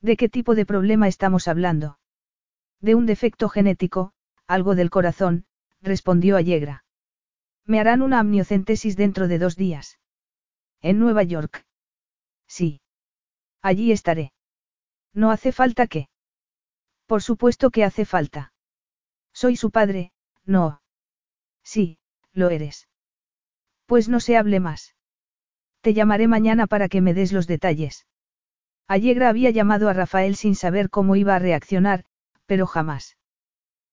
[0.00, 1.98] ¿De qué tipo de problema estamos hablando?
[2.80, 4.12] De un defecto genético,
[4.46, 5.46] algo del corazón,
[5.82, 6.84] respondió Allegra.
[7.64, 9.98] Me harán una amniocentesis dentro de dos días.
[10.80, 11.66] ¿En Nueva York?
[12.46, 12.82] Sí.
[13.62, 14.32] Allí estaré.
[15.12, 16.08] No hace falta que.
[17.06, 18.52] Por supuesto que hace falta.
[19.32, 20.12] Soy su padre,
[20.44, 20.82] no.
[21.64, 21.98] Sí,
[22.32, 22.86] lo eres.
[23.86, 24.94] Pues no se hable más.
[25.80, 28.06] Te llamaré mañana para que me des los detalles.
[28.88, 32.04] Allegra había llamado a Rafael sin saber cómo iba a reaccionar,
[32.46, 33.16] pero jamás.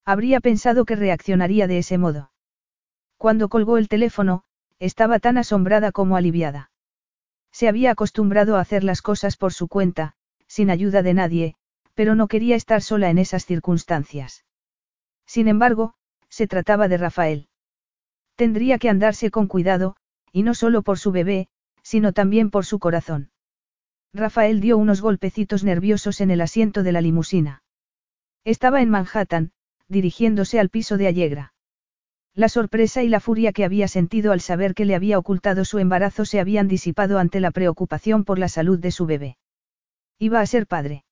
[0.05, 2.31] Habría pensado que reaccionaría de ese modo.
[3.17, 4.43] Cuando colgó el teléfono,
[4.79, 6.71] estaba tan asombrada como aliviada.
[7.51, 10.15] Se había acostumbrado a hacer las cosas por su cuenta,
[10.47, 11.55] sin ayuda de nadie,
[11.93, 14.45] pero no quería estar sola en esas circunstancias.
[15.25, 15.93] Sin embargo,
[16.29, 17.47] se trataba de Rafael.
[18.41, 19.95] Tendría que andarse con cuidado,
[20.31, 21.47] y no solo por su bebé,
[21.83, 23.29] sino también por su corazón.
[24.15, 27.61] Rafael dio unos golpecitos nerviosos en el asiento de la limusina.
[28.43, 29.51] Estaba en Manhattan,
[29.89, 31.53] dirigiéndose al piso de Allegra.
[32.33, 35.77] La sorpresa y la furia que había sentido al saber que le había ocultado su
[35.77, 39.37] embarazo se habían disipado ante la preocupación por la salud de su bebé.
[40.17, 41.05] Iba a ser padre.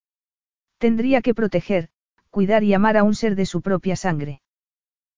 [0.80, 1.90] Tendría que proteger,
[2.32, 4.42] cuidar y amar a un ser de su propia sangre.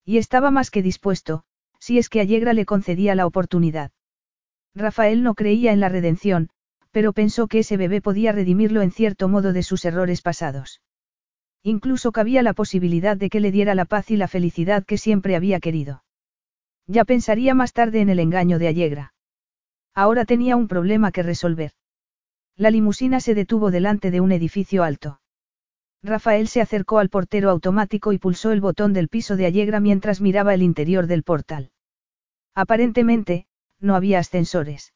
[0.03, 1.45] Y estaba más que dispuesto,
[1.82, 3.91] si es que Allegra le concedía la oportunidad.
[4.75, 6.49] Rafael no creía en la redención,
[6.91, 10.82] pero pensó que ese bebé podía redimirlo en cierto modo de sus errores pasados.
[11.63, 15.36] Incluso cabía la posibilidad de que le diera la paz y la felicidad que siempre
[15.36, 16.03] había querido.
[16.88, 19.13] Ya pensaría más tarde en el engaño de Allegra.
[19.93, 21.71] Ahora tenía un problema que resolver.
[22.57, 25.20] La limusina se detuvo delante de un edificio alto.
[26.03, 30.19] Rafael se acercó al portero automático y pulsó el botón del piso de Allegra mientras
[30.19, 31.71] miraba el interior del portal.
[32.55, 33.45] Aparentemente,
[33.79, 34.93] no había ascensores.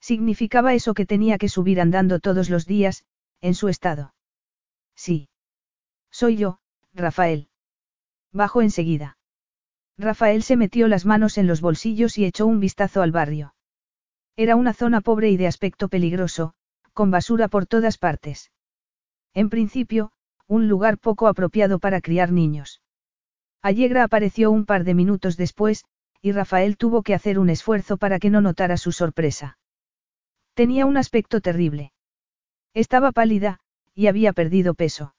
[0.00, 3.04] Significaba eso que tenía que subir andando todos los días,
[3.40, 4.14] en su estado.
[4.94, 5.28] Sí.
[6.10, 6.58] Soy yo,
[6.92, 7.48] Rafael.
[8.32, 9.18] Bajo enseguida.
[9.98, 13.54] Rafael se metió las manos en los bolsillos y echó un vistazo al barrio.
[14.36, 16.54] Era una zona pobre y de aspecto peligroso,
[16.92, 18.50] con basura por todas partes.
[19.32, 20.12] En principio,
[20.48, 22.82] un lugar poco apropiado para criar niños.
[23.62, 25.84] Allegra apareció un par de minutos después,
[26.22, 29.58] y Rafael tuvo que hacer un esfuerzo para que no notara su sorpresa.
[30.54, 31.92] Tenía un aspecto terrible.
[32.74, 33.60] Estaba pálida,
[33.94, 35.14] y había perdido peso.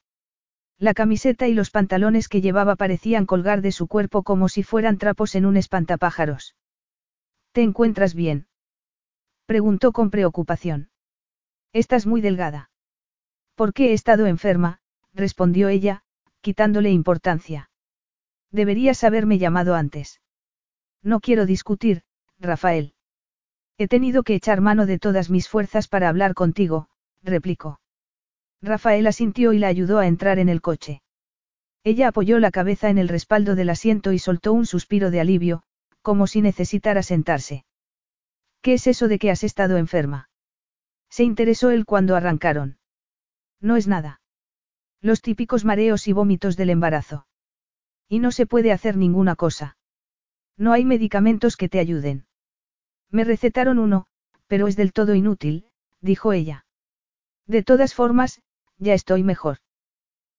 [0.78, 4.96] La camiseta y los pantalones que llevaba parecían colgar de su cuerpo como si fueran
[4.96, 6.54] trapos en un espantapájaros.
[7.52, 8.46] ¿Te encuentras bien?
[9.46, 10.90] Preguntó con preocupación.
[11.72, 12.70] Estás muy delgada.
[13.56, 14.80] ¿Por qué he estado enferma?
[15.14, 16.02] Respondió ella,
[16.40, 17.70] quitándole importancia.
[18.50, 20.20] Deberías haberme llamado antes.
[21.02, 22.02] No quiero discutir,
[22.38, 22.94] Rafael.
[23.76, 26.88] He tenido que echar mano de todas mis fuerzas para hablar contigo,
[27.22, 27.80] replicó.
[28.60, 31.02] Rafael asintió y la ayudó a entrar en el coche.
[31.84, 35.62] Ella apoyó la cabeza en el respaldo del asiento y soltó un suspiro de alivio,
[36.02, 37.64] como si necesitara sentarse.
[38.62, 40.28] ¿Qué es eso de que has estado enferma?
[41.08, 42.78] Se interesó él cuando arrancaron.
[43.60, 44.20] No es nada.
[45.00, 47.26] Los típicos mareos y vómitos del embarazo.
[48.08, 49.76] Y no se puede hacer ninguna cosa.
[50.56, 52.26] No hay medicamentos que te ayuden.
[53.10, 54.06] Me recetaron uno,
[54.48, 55.66] pero es del todo inútil,
[56.00, 56.66] dijo ella.
[57.46, 58.42] De todas formas,
[58.76, 59.58] ya estoy mejor.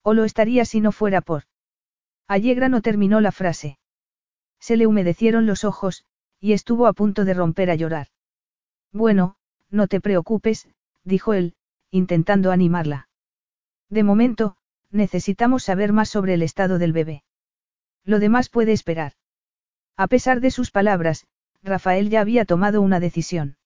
[0.03, 1.43] O lo estaría si no fuera por.
[2.27, 3.79] Allegra no terminó la frase.
[4.59, 6.05] Se le humedecieron los ojos,
[6.39, 8.07] y estuvo a punto de romper a llorar.
[8.91, 9.35] Bueno,
[9.69, 10.67] no te preocupes,
[11.03, 11.55] dijo él,
[11.91, 13.08] intentando animarla.
[13.89, 14.55] De momento,
[14.91, 17.23] necesitamos saber más sobre el estado del bebé.
[18.05, 19.13] Lo demás puede esperar.
[19.97, 21.27] A pesar de sus palabras,
[21.61, 23.57] Rafael ya había tomado una decisión.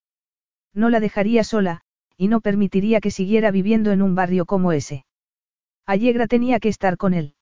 [0.73, 1.81] No la dejaría sola,
[2.17, 5.05] y no permitiría que siguiera viviendo en un barrio como ese.
[5.85, 7.35] Allegra tenía que estar con él.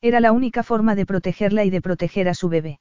[0.00, 2.80] Era la única forma de protegerla y de proteger a su bebé.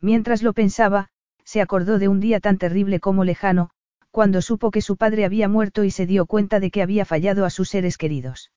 [0.00, 1.08] Mientras lo pensaba,
[1.44, 3.70] se acordó de un día tan terrible como lejano,
[4.14, 7.44] cuando supo que su padre había muerto y se dio cuenta de que había fallado
[7.44, 8.52] a sus seres queridos.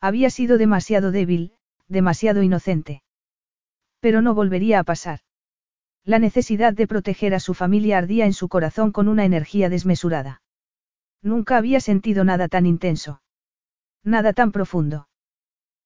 [0.00, 1.52] Había sido demasiado débil,
[1.86, 3.04] demasiado inocente.
[4.00, 5.20] Pero no volvería a pasar.
[6.04, 10.42] La necesidad de proteger a su familia ardía en su corazón con una energía desmesurada.
[11.22, 13.22] Nunca había sentido nada tan intenso.
[14.02, 15.06] Nada tan profundo.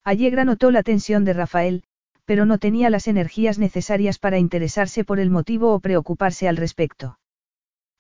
[0.05, 1.85] Allegra notó la tensión de Rafael,
[2.25, 7.19] pero no tenía las energías necesarias para interesarse por el motivo o preocuparse al respecto.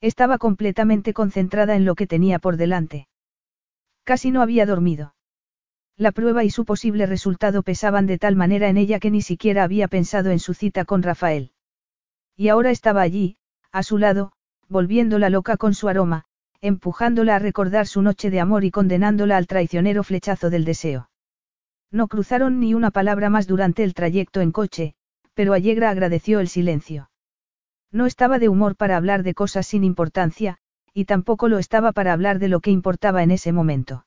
[0.00, 3.08] Estaba completamente concentrada en lo que tenía por delante.
[4.04, 5.14] Casi no había dormido.
[5.96, 9.64] La prueba y su posible resultado pesaban de tal manera en ella que ni siquiera
[9.64, 11.52] había pensado en su cita con Rafael.
[12.36, 13.38] Y ahora estaba allí,
[13.72, 14.32] a su lado,
[14.68, 16.24] volviéndola loca con su aroma,
[16.60, 21.08] empujándola a recordar su noche de amor y condenándola al traicionero flechazo del deseo.
[21.90, 24.94] No cruzaron ni una palabra más durante el trayecto en coche,
[25.32, 27.08] pero Allegra agradeció el silencio.
[27.92, 30.58] No estaba de humor para hablar de cosas sin importancia,
[30.92, 34.06] y tampoco lo estaba para hablar de lo que importaba en ese momento.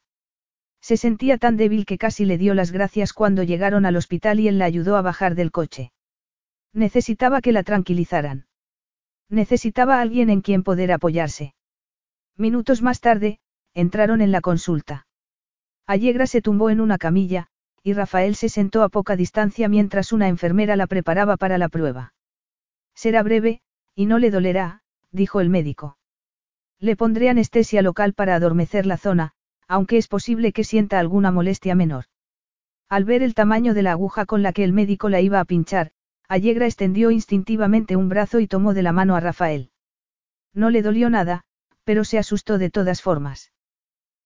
[0.81, 4.47] Se sentía tan débil que casi le dio las gracias cuando llegaron al hospital y
[4.47, 5.91] él la ayudó a bajar del coche.
[6.73, 8.47] Necesitaba que la tranquilizaran.
[9.29, 11.53] Necesitaba alguien en quien poder apoyarse.
[12.37, 13.39] Minutos más tarde,
[13.73, 15.07] entraron en la consulta.
[15.85, 17.47] Allegra se tumbó en una camilla,
[17.83, 22.13] y Rafael se sentó a poca distancia mientras una enfermera la preparaba para la prueba.
[22.95, 23.61] Será breve,
[23.99, 24.81] y no le dolerá,
[25.11, 25.97] dijo el médico.
[26.79, 29.33] Le pondré anestesia local para adormecer la zona,
[29.67, 32.05] aunque es posible que sienta alguna molestia menor.
[32.87, 35.43] Al ver el tamaño de la aguja con la que el médico la iba a
[35.43, 35.91] pinchar,
[36.29, 39.69] Allegra extendió instintivamente un brazo y tomó de la mano a Rafael.
[40.53, 41.43] No le dolió nada,
[41.83, 43.51] pero se asustó de todas formas.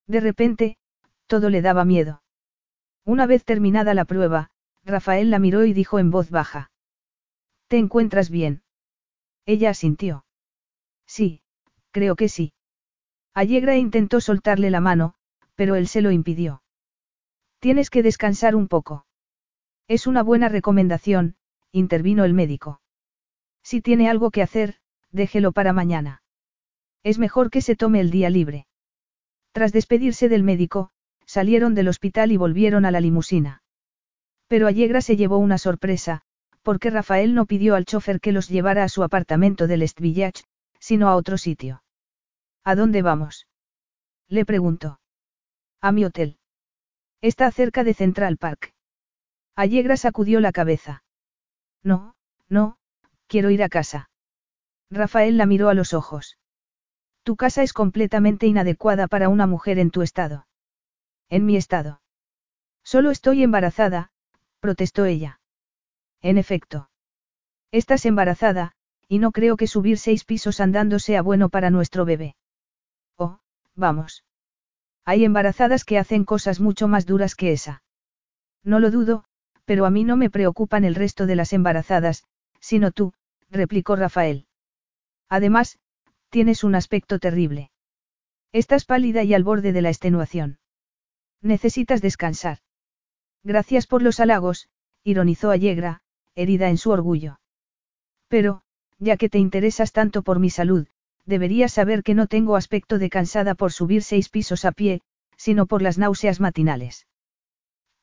[0.05, 0.77] De repente,
[1.25, 2.21] todo le daba miedo.
[3.05, 4.51] Una vez terminada la prueba,
[4.85, 6.69] Rafael la miró y dijo en voz baja.
[7.67, 8.62] ¿Te encuentras bien?
[9.45, 10.25] Ella asintió.
[11.05, 11.41] Sí,
[11.91, 12.53] creo que sí.
[13.33, 15.15] Allegra intentó soltarle la mano,
[15.55, 16.63] pero él se lo impidió.
[17.59, 19.05] Tienes que descansar un poco.
[19.87, 21.35] Es una buena recomendación,
[21.71, 22.81] intervino el médico.
[23.63, 24.75] Si tiene algo que hacer,
[25.11, 26.23] déjelo para mañana.
[27.03, 28.67] Es mejor que se tome el día libre.
[29.51, 30.91] Tras despedirse del médico,
[31.25, 33.61] salieron del hospital y volvieron a la limusina.
[34.47, 36.23] Pero Allegra se llevó una sorpresa,
[36.63, 40.43] porque Rafael no pidió al chofer que los llevara a su apartamento del Est Village,
[40.79, 41.83] sino a otro sitio.
[42.63, 43.47] ¿A dónde vamos?
[44.27, 44.99] Le preguntó.
[45.81, 46.37] A mi hotel.
[47.21, 48.73] Está cerca de Central Park.
[49.55, 51.03] Allegra sacudió la cabeza.
[51.83, 52.15] No,
[52.49, 52.77] no,
[53.27, 54.09] quiero ir a casa.
[54.89, 56.37] Rafael la miró a los ojos.
[57.23, 60.47] Tu casa es completamente inadecuada para una mujer en tu estado.
[61.29, 62.01] En mi estado.
[62.83, 64.11] Solo estoy embarazada,
[64.59, 65.39] protestó ella.
[66.23, 66.89] En efecto.
[67.71, 68.71] Estás embarazada,
[69.07, 72.35] y no creo que subir seis pisos andando sea bueno para nuestro bebé.
[73.15, 73.37] Oh,
[73.75, 74.23] vamos.
[75.05, 77.83] Hay embarazadas que hacen cosas mucho más duras que esa.
[78.63, 79.25] No lo dudo,
[79.65, 82.23] pero a mí no me preocupan el resto de las embarazadas,
[82.59, 83.13] sino tú,
[83.51, 84.47] replicó Rafael.
[85.29, 85.77] Además,
[86.33, 87.69] Tienes un aspecto terrible.
[88.53, 90.57] Estás pálida y al borde de la extenuación.
[91.43, 92.57] Necesitas descansar.
[93.43, 94.67] Gracias por los halagos,
[95.03, 96.01] ironizó Allegra,
[96.35, 97.39] herida en su orgullo.
[98.27, 98.61] Pero,
[98.99, 100.87] ya que te interesas tanto por mi salud,
[101.25, 105.01] deberías saber que no tengo aspecto de cansada por subir seis pisos a pie,
[105.37, 107.07] sino por las náuseas matinales.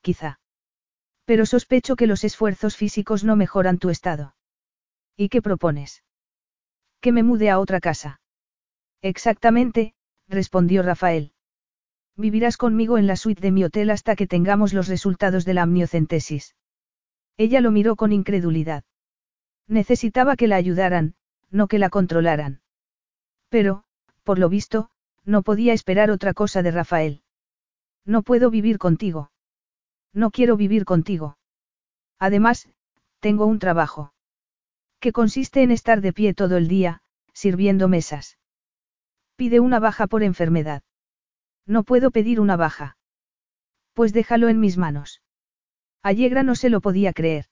[0.01, 0.39] Quizá.
[1.25, 4.35] Pero sospecho que los esfuerzos físicos no mejoran tu estado.
[5.15, 6.03] ¿Y qué propones?
[6.99, 8.21] Que me mude a otra casa.
[9.01, 9.93] Exactamente,
[10.27, 11.33] respondió Rafael.
[12.15, 15.63] Vivirás conmigo en la suite de mi hotel hasta que tengamos los resultados de la
[15.63, 16.55] amniocentesis.
[17.37, 18.83] Ella lo miró con incredulidad.
[19.67, 21.15] Necesitaba que la ayudaran,
[21.49, 22.61] no que la controlaran.
[23.49, 23.83] Pero,
[24.23, 24.89] por lo visto,
[25.25, 27.21] no podía esperar otra cosa de Rafael.
[28.05, 29.31] No puedo vivir contigo.
[30.13, 31.37] No quiero vivir contigo.
[32.19, 32.67] Además,
[33.19, 34.13] tengo un trabajo.
[34.99, 37.01] Que consiste en estar de pie todo el día,
[37.33, 38.37] sirviendo mesas.
[39.35, 40.83] Pide una baja por enfermedad.
[41.65, 42.97] No puedo pedir una baja.
[43.93, 45.20] Pues déjalo en mis manos.
[46.03, 47.45] Allegra no se lo podía creer.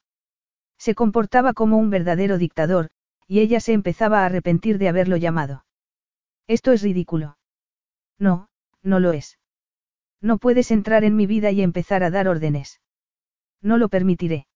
[0.78, 2.90] Se comportaba como un verdadero dictador,
[3.28, 5.66] y ella se empezaba a arrepentir de haberlo llamado.
[6.48, 7.38] Esto es ridículo.
[8.18, 8.50] No,
[8.82, 9.38] no lo es.
[10.22, 12.82] No puedes entrar en mi vida y empezar a dar órdenes.
[13.62, 14.48] No lo permitiré.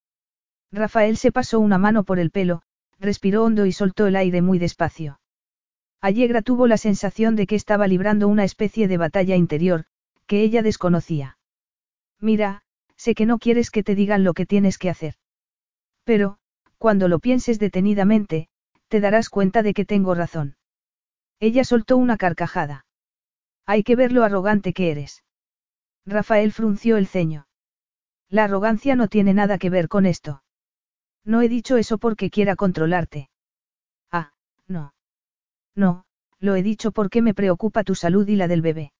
[0.71, 2.63] Rafael se pasó una mano por el pelo,
[2.99, 5.19] respiró hondo y soltó el aire muy despacio.
[6.01, 9.85] Allegra tuvo la sensación de que estaba librando una especie de batalla interior,
[10.25, 11.37] que ella desconocía.
[12.19, 12.63] Mira,
[12.97, 15.15] sé que no quieres que te digan lo que tienes que hacer.
[16.03, 16.37] Pero,
[16.77, 18.49] cuando lo pienses detenidamente,
[18.87, 20.57] te darás cuenta de que tengo razón.
[21.39, 22.85] Ella soltó una carcajada.
[23.65, 25.23] Hay que ver lo arrogante que eres.
[26.05, 27.47] Rafael frunció el ceño.
[28.29, 30.43] La arrogancia no tiene nada que ver con esto.
[31.23, 33.29] No he dicho eso porque quiera controlarte.
[34.11, 34.33] Ah,
[34.67, 34.93] no.
[35.75, 36.05] No,
[36.39, 38.91] lo he dicho porque me preocupa tu salud y la del bebé.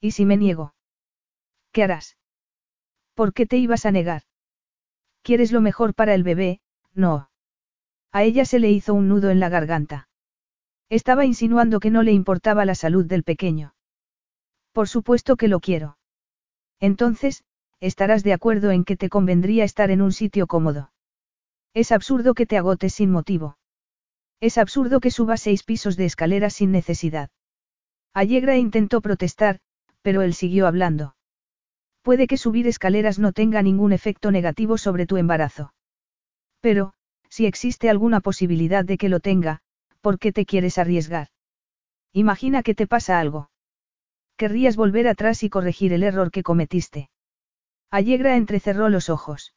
[0.00, 0.74] ¿Y si me niego?
[1.72, 2.16] ¿Qué harás?
[3.20, 4.22] ¿Por qué te ibas a negar?
[5.22, 6.62] ¿Quieres lo mejor para el bebé?
[6.94, 7.28] No.
[8.12, 10.08] A ella se le hizo un nudo en la garganta.
[10.88, 13.74] Estaba insinuando que no le importaba la salud del pequeño.
[14.72, 15.98] Por supuesto que lo quiero.
[16.80, 17.44] Entonces,
[17.78, 20.90] estarás de acuerdo en que te convendría estar en un sitio cómodo.
[21.74, 23.58] Es absurdo que te agotes sin motivo.
[24.40, 27.28] Es absurdo que subas seis pisos de escaleras sin necesidad.
[28.14, 29.60] Allegra intentó protestar,
[30.00, 31.16] pero él siguió hablando.
[32.02, 35.74] Puede que subir escaleras no tenga ningún efecto negativo sobre tu embarazo.
[36.60, 36.92] Pero,
[37.28, 39.60] si existe alguna posibilidad de que lo tenga,
[40.00, 41.28] ¿por qué te quieres arriesgar?
[42.12, 43.50] Imagina que te pasa algo.
[44.36, 47.10] Querrías volver atrás y corregir el error que cometiste.
[47.90, 49.54] Allegra entrecerró los ojos.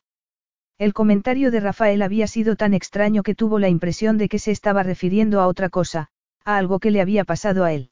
[0.78, 4.52] El comentario de Rafael había sido tan extraño que tuvo la impresión de que se
[4.52, 6.10] estaba refiriendo a otra cosa,
[6.44, 7.92] a algo que le había pasado a él.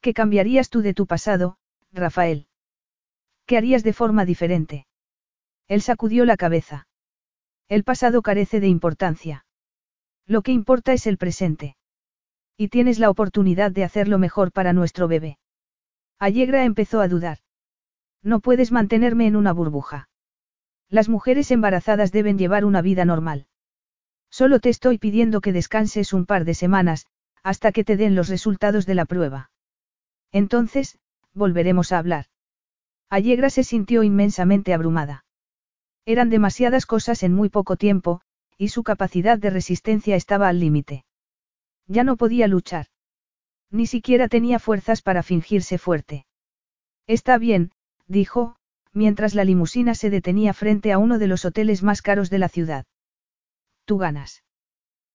[0.00, 1.56] ¿Qué cambiarías tú de tu pasado,
[1.92, 2.48] Rafael?
[3.46, 4.86] ¿Qué harías de forma diferente?
[5.68, 6.86] Él sacudió la cabeza.
[7.68, 9.44] El pasado carece de importancia.
[10.26, 11.76] Lo que importa es el presente.
[12.56, 15.38] Y tienes la oportunidad de hacerlo mejor para nuestro bebé.
[16.18, 17.38] Allegra empezó a dudar.
[18.22, 20.08] No puedes mantenerme en una burbuja.
[20.88, 23.46] Las mujeres embarazadas deben llevar una vida normal.
[24.30, 27.06] Solo te estoy pidiendo que descanses un par de semanas,
[27.42, 29.50] hasta que te den los resultados de la prueba.
[30.32, 30.98] Entonces,
[31.34, 32.26] volveremos a hablar.
[33.10, 35.24] Allegra se sintió inmensamente abrumada.
[36.06, 38.20] Eran demasiadas cosas en muy poco tiempo,
[38.58, 41.04] y su capacidad de resistencia estaba al límite.
[41.86, 42.86] Ya no podía luchar.
[43.70, 46.26] Ni siquiera tenía fuerzas para fingirse fuerte.
[47.06, 47.72] Está bien,
[48.06, 48.56] dijo,
[48.92, 52.48] mientras la limusina se detenía frente a uno de los hoteles más caros de la
[52.48, 52.86] ciudad.
[53.84, 54.44] Tú ganas.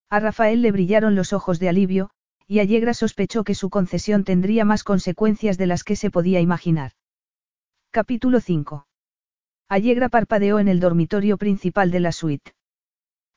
[0.10, 2.10] A Rafael le brillaron los ojos de alivio,
[2.48, 6.94] y Allegra sospechó que su concesión tendría más consecuencias de las que se podía imaginar.
[7.92, 8.86] Capítulo 5.
[9.68, 12.54] Allegra parpadeó en el dormitorio principal de la suite.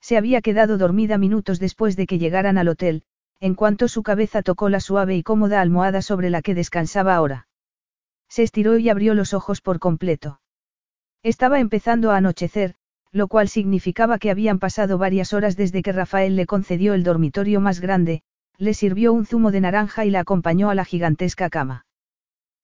[0.02, 3.04] Se había quedado dormida minutos después de que llegaran al hotel,
[3.40, 7.48] en cuanto su cabeza tocó la suave y cómoda almohada sobre la que descansaba ahora.
[8.28, 10.42] Se estiró y abrió los ojos por completo.
[11.22, 12.74] Estaba empezando a anochecer,
[13.10, 17.62] lo cual significaba que habían pasado varias horas desde que Rafael le concedió el dormitorio
[17.62, 18.22] más grande,
[18.58, 21.86] le sirvió un zumo de naranja y la acompañó a la gigantesca cama.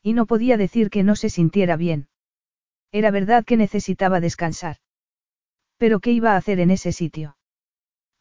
[0.09, 2.09] Y no podía decir que no se sintiera bien.
[2.93, 4.79] Era verdad que necesitaba descansar.
[5.77, 7.37] Pero ¿qué iba a hacer en ese sitio?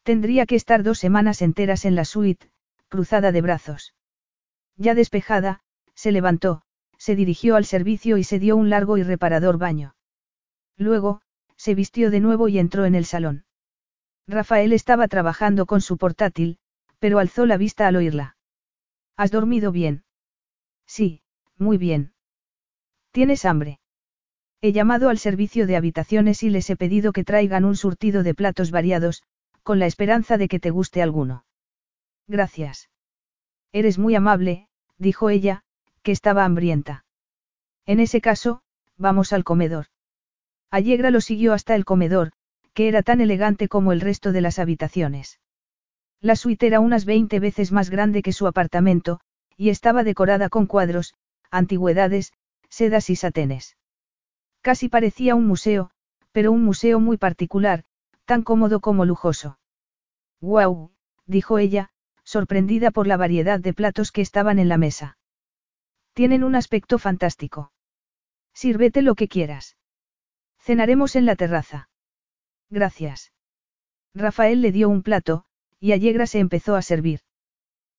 [0.02, 2.50] Tendría que estar dos semanas enteras en la suite,
[2.90, 3.94] cruzada de brazos.
[4.76, 5.60] Ya despejada,
[5.94, 6.60] se levantó,
[6.98, 9.94] se dirigió al servicio y se dio un largo y reparador baño.
[10.76, 11.22] Luego,
[11.56, 13.46] se vistió de nuevo y entró en el salón.
[14.26, 16.58] Rafael estaba trabajando con su portátil,
[16.98, 18.36] pero alzó la vista al oírla.
[19.16, 20.04] ¿Has dormido bien?
[20.84, 21.22] Sí,
[21.58, 22.12] muy bien.
[23.10, 23.80] ¿Tienes hambre?
[24.60, 28.34] He llamado al servicio de habitaciones y les he pedido que traigan un surtido de
[28.34, 29.22] platos variados,
[29.62, 31.44] con la esperanza de que te guste alguno.
[32.26, 32.90] Gracias.
[33.72, 34.68] Eres muy amable,
[34.98, 35.62] dijo ella,
[36.02, 37.04] que estaba hambrienta.
[37.86, 38.62] En ese caso,
[38.96, 39.86] vamos al comedor.
[40.70, 42.32] Allegra lo siguió hasta el comedor,
[42.74, 45.40] que era tan elegante como el resto de las habitaciones.
[46.20, 49.20] La suite era unas 20 veces más grande que su apartamento,
[49.56, 51.14] y estaba decorada con cuadros,
[51.50, 52.32] antigüedades,
[52.68, 53.76] sedas y satenes.
[54.60, 55.90] Casi parecía un museo,
[56.32, 57.84] pero un museo muy particular,
[58.24, 59.58] tan cómodo como lujoso.
[60.40, 60.92] ¡Guau!
[61.26, 61.90] dijo ella,
[62.24, 65.18] sorprendida por la variedad de platos que estaban en la mesa.
[66.12, 67.72] Tienen un aspecto fantástico.
[68.52, 69.76] Sírvete lo que quieras.
[70.58, 71.88] Cenaremos en la terraza.
[72.70, 73.32] Gracias.
[74.14, 75.44] Rafael le dio un plato,
[75.80, 77.20] y Allegra se empezó a servir.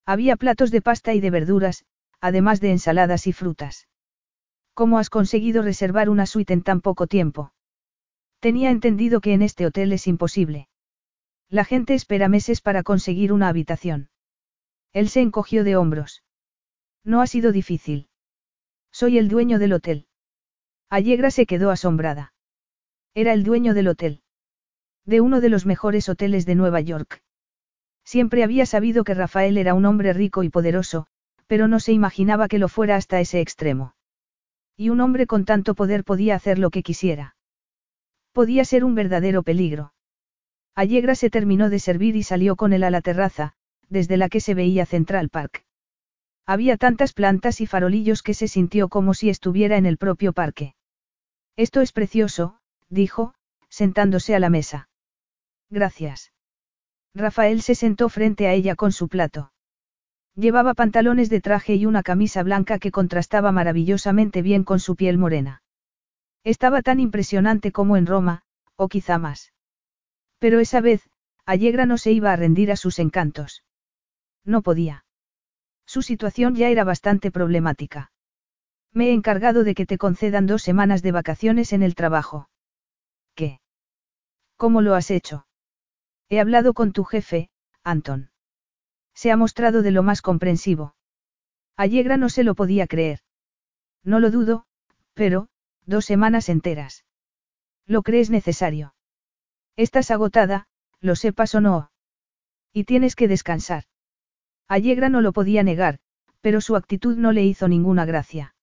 [0.06, 1.86] Había platos de pasta y de verduras,
[2.22, 3.88] además de ensaladas y frutas.
[4.74, 7.54] ¿Cómo has conseguido reservar una suite en tan poco tiempo?
[8.40, 10.70] Tenía entendido que en este hotel es imposible.
[11.50, 14.10] La gente espera meses para conseguir una habitación.
[14.94, 16.24] Él se encogió de hombros.
[17.04, 18.08] No ha sido difícil.
[18.92, 20.08] Soy el dueño del hotel.
[20.90, 22.34] Allegra se quedó asombrada.
[23.14, 24.22] Era el dueño del hotel.
[25.06, 27.24] De uno de los mejores hoteles de Nueva York.
[28.04, 31.08] Siempre había sabido que Rafael era un hombre rico y poderoso,
[31.50, 33.96] pero no se imaginaba que lo fuera hasta ese extremo.
[34.78, 37.36] Y un hombre con tanto poder podía hacer lo que quisiera.
[38.34, 39.92] Podía ser un verdadero peligro.
[40.76, 43.54] Allegra se terminó de servir y salió con él a la terraza,
[43.90, 45.66] desde la que se veía Central Park.
[46.46, 50.76] Había tantas plantas y farolillos que se sintió como si estuviera en el propio parque.
[51.56, 52.60] Esto es precioso,
[52.90, 53.34] dijo,
[53.70, 54.88] sentándose a la mesa.
[55.72, 56.32] Gracias.
[57.16, 59.52] Rafael se sentó frente a ella con su plato.
[60.40, 65.18] Llevaba pantalones de traje y una camisa blanca que contrastaba maravillosamente bien con su piel
[65.18, 65.64] morena.
[66.46, 68.44] Estaba tan impresionante como en Roma,
[68.78, 69.52] o quizá más.
[70.38, 71.10] Pero esa vez,
[71.46, 73.66] Allegra no se iba a rendir a sus encantos.
[74.46, 75.04] No podía.
[75.86, 78.14] Su situación ya era bastante problemática.
[78.94, 82.50] Me he encargado de que te concedan dos semanas de vacaciones en el trabajo.
[83.36, 83.60] ¿Qué?
[84.56, 85.48] ¿Cómo lo has hecho?
[86.30, 87.50] He hablado con tu jefe,
[87.84, 88.29] Anton.
[89.22, 90.96] Se ha mostrado de lo más comprensivo.
[91.76, 93.20] Allegra no se lo podía creer.
[94.02, 94.66] No lo dudo,
[95.14, 95.50] pero,
[95.86, 97.04] dos semanas enteras.
[97.86, 98.96] ¿Lo crees necesario?
[99.76, 100.68] Estás agotada,
[101.02, 101.92] lo sepas o no.
[102.72, 103.84] Y tienes que descansar.
[104.70, 106.00] Allegra no lo podía negar,
[106.40, 108.56] pero su actitud no le hizo ninguna gracia.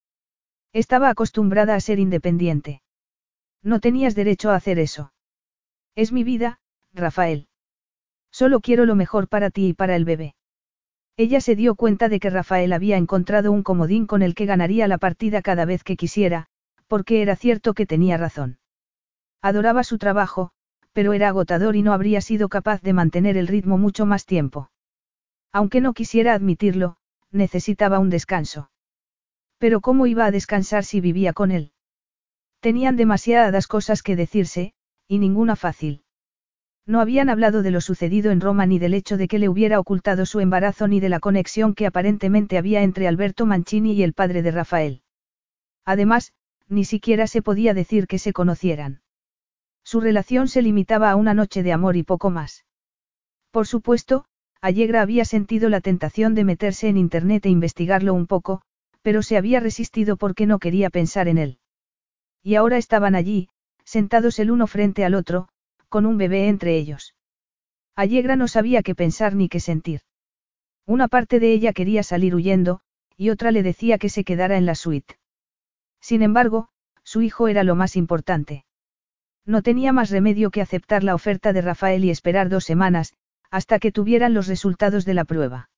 [0.72, 2.80] Estaba acostumbrada a ser independiente.
[3.62, 5.12] No tenías derecho a hacer eso.
[5.94, 6.60] Es mi vida,
[6.94, 7.48] Rafael.
[8.30, 10.35] Solo quiero lo mejor para ti y para el bebé.
[11.18, 14.86] Ella se dio cuenta de que Rafael había encontrado un comodín con el que ganaría
[14.86, 16.46] la partida cada vez que quisiera,
[16.88, 18.58] porque era cierto que tenía razón.
[19.42, 20.50] Adoraba su trabajo,
[20.92, 24.70] pero era agotador y no habría sido capaz de mantener el ritmo mucho más tiempo.
[25.52, 26.96] Aunque no quisiera admitirlo,
[27.30, 28.70] necesitaba un descanso.
[29.58, 31.72] Pero ¿cómo iba a descansar si vivía con él?
[32.60, 34.74] Tenían demasiadas cosas que decirse,
[35.08, 36.05] y ninguna fácil.
[36.86, 39.80] No habían hablado de lo sucedido en Roma ni del hecho de que le hubiera
[39.80, 44.12] ocultado su embarazo ni de la conexión que aparentemente había entre Alberto Mancini y el
[44.12, 45.02] padre de Rafael.
[45.84, 46.32] Además,
[46.68, 49.02] ni siquiera se podía decir que se conocieran.
[49.82, 52.64] Su relación se limitaba a una noche de amor y poco más.
[53.50, 54.24] Por supuesto,
[54.60, 58.62] Allegra había sentido la tentación de meterse en Internet e investigarlo un poco,
[59.02, 61.58] pero se había resistido porque no quería pensar en él.
[62.42, 63.48] Y ahora estaban allí,
[63.84, 65.48] sentados el uno frente al otro,
[65.96, 67.14] con un bebé entre ellos.
[67.94, 70.02] Allegra no sabía qué pensar ni qué sentir.
[70.84, 72.80] Una parte de ella quería salir huyendo,
[73.16, 75.18] y otra le decía que se quedara en la suite.
[76.02, 76.68] Sin embargo,
[77.02, 78.66] su hijo era lo más importante.
[79.46, 83.14] No tenía más remedio que aceptar la oferta de Rafael y esperar dos semanas,
[83.50, 85.70] hasta que tuvieran los resultados de la prueba.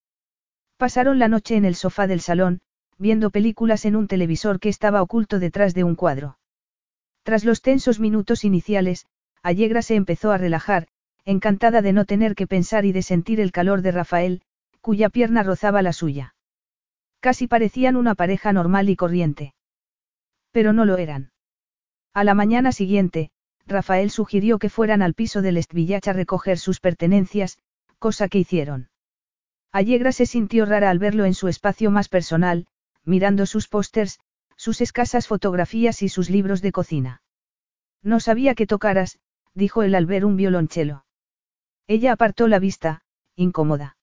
[0.79, 2.61] Pasaron la noche en el sofá del salón,
[2.99, 6.41] viendo películas en un televisor que estaba oculto detrás de un cuadro.
[7.23, 9.07] Tras los tensos minutos iniciales,
[9.43, 10.89] Allegra se empezó a relajar,
[11.25, 14.43] encantada de no tener que pensar y de sentir el calor de Rafael,
[14.81, 16.35] cuya pierna rozaba la suya.
[17.21, 19.55] Casi parecían una pareja normal y corriente.
[20.53, 21.33] Pero no lo eran.
[22.15, 23.31] A la mañana siguiente,
[23.67, 27.59] Rafael sugirió que fueran al piso del Estvillach a recoger sus pertenencias,
[27.99, 28.89] cosa que hicieron.
[29.71, 32.67] Allegra se sintió rara al verlo en su espacio más personal,
[33.05, 34.21] mirando sus pósters,
[34.57, 37.23] sus escasas fotografías y sus libros de cocina.
[38.03, 39.19] No sabía que tocaras,
[39.59, 41.05] dijo él al ver un violonchelo.
[41.87, 43.03] Ella apartó la vista,
[43.35, 43.97] incómoda.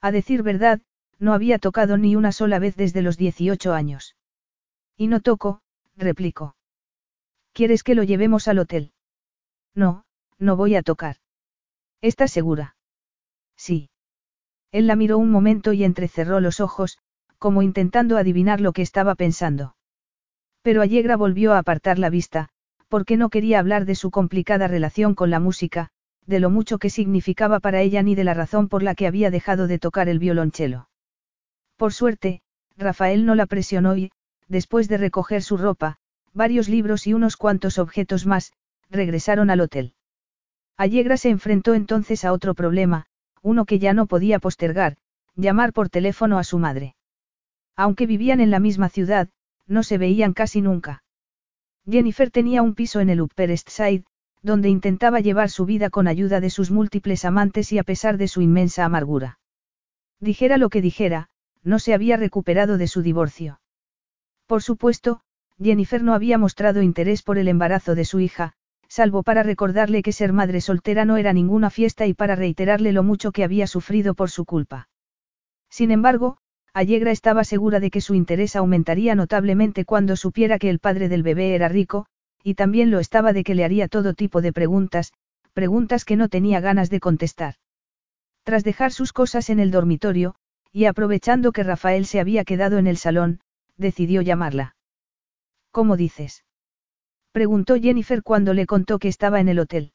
[0.00, 0.80] A decir verdad,
[1.18, 4.16] no había tocado ni una sola vez desde los 18 años.
[4.96, 5.62] Y no toco,
[5.96, 6.56] replicó.
[7.52, 8.92] ¿Quieres que lo llevemos al hotel?
[9.74, 10.04] No,
[10.38, 11.16] no voy a tocar.
[12.00, 12.76] ¿Estás segura?
[13.56, 13.90] Sí.
[14.72, 16.98] Él la miró un momento y entrecerró los ojos,
[17.38, 19.76] como intentando adivinar lo que estaba pensando.
[20.62, 22.48] Pero Allegra volvió a apartar la vista,
[22.92, 25.88] porque no quería hablar de su complicada relación con la música,
[26.26, 29.30] de lo mucho que significaba para ella ni de la razón por la que había
[29.30, 30.90] dejado de tocar el violonchelo.
[31.78, 32.42] Por suerte,
[32.76, 34.12] Rafael no la presionó y,
[34.46, 35.96] después de recoger su ropa,
[36.34, 38.52] varios libros y unos cuantos objetos más,
[38.90, 39.94] regresaron al hotel.
[40.76, 43.06] Allegra se enfrentó entonces a otro problema,
[43.40, 44.98] uno que ya no podía postergar,
[45.34, 46.94] llamar por teléfono a su madre.
[47.74, 49.30] Aunque vivían en la misma ciudad,
[49.66, 51.01] no se veían casi nunca.
[51.88, 54.04] Jennifer tenía un piso en el Upper East Side,
[54.42, 58.28] donde intentaba llevar su vida con ayuda de sus múltiples amantes y a pesar de
[58.28, 59.38] su inmensa amargura.
[60.20, 61.28] Dijera lo que dijera,
[61.62, 63.60] no se había recuperado de su divorcio.
[64.46, 65.20] Por supuesto,
[65.60, 68.54] Jennifer no había mostrado interés por el embarazo de su hija,
[68.88, 73.02] salvo para recordarle que ser madre soltera no era ninguna fiesta y para reiterarle lo
[73.02, 74.88] mucho que había sufrido por su culpa.
[75.70, 76.38] Sin embargo,
[76.74, 81.22] Allegra estaba segura de que su interés aumentaría notablemente cuando supiera que el padre del
[81.22, 82.06] bebé era rico,
[82.42, 85.12] y también lo estaba de que le haría todo tipo de preguntas,
[85.52, 87.56] preguntas que no tenía ganas de contestar.
[88.42, 90.34] Tras dejar sus cosas en el dormitorio,
[90.72, 93.40] y aprovechando que Rafael se había quedado en el salón,
[93.76, 94.74] decidió llamarla.
[95.70, 96.44] ¿Cómo dices?
[97.32, 99.92] Preguntó Jennifer cuando le contó que estaba en el hotel.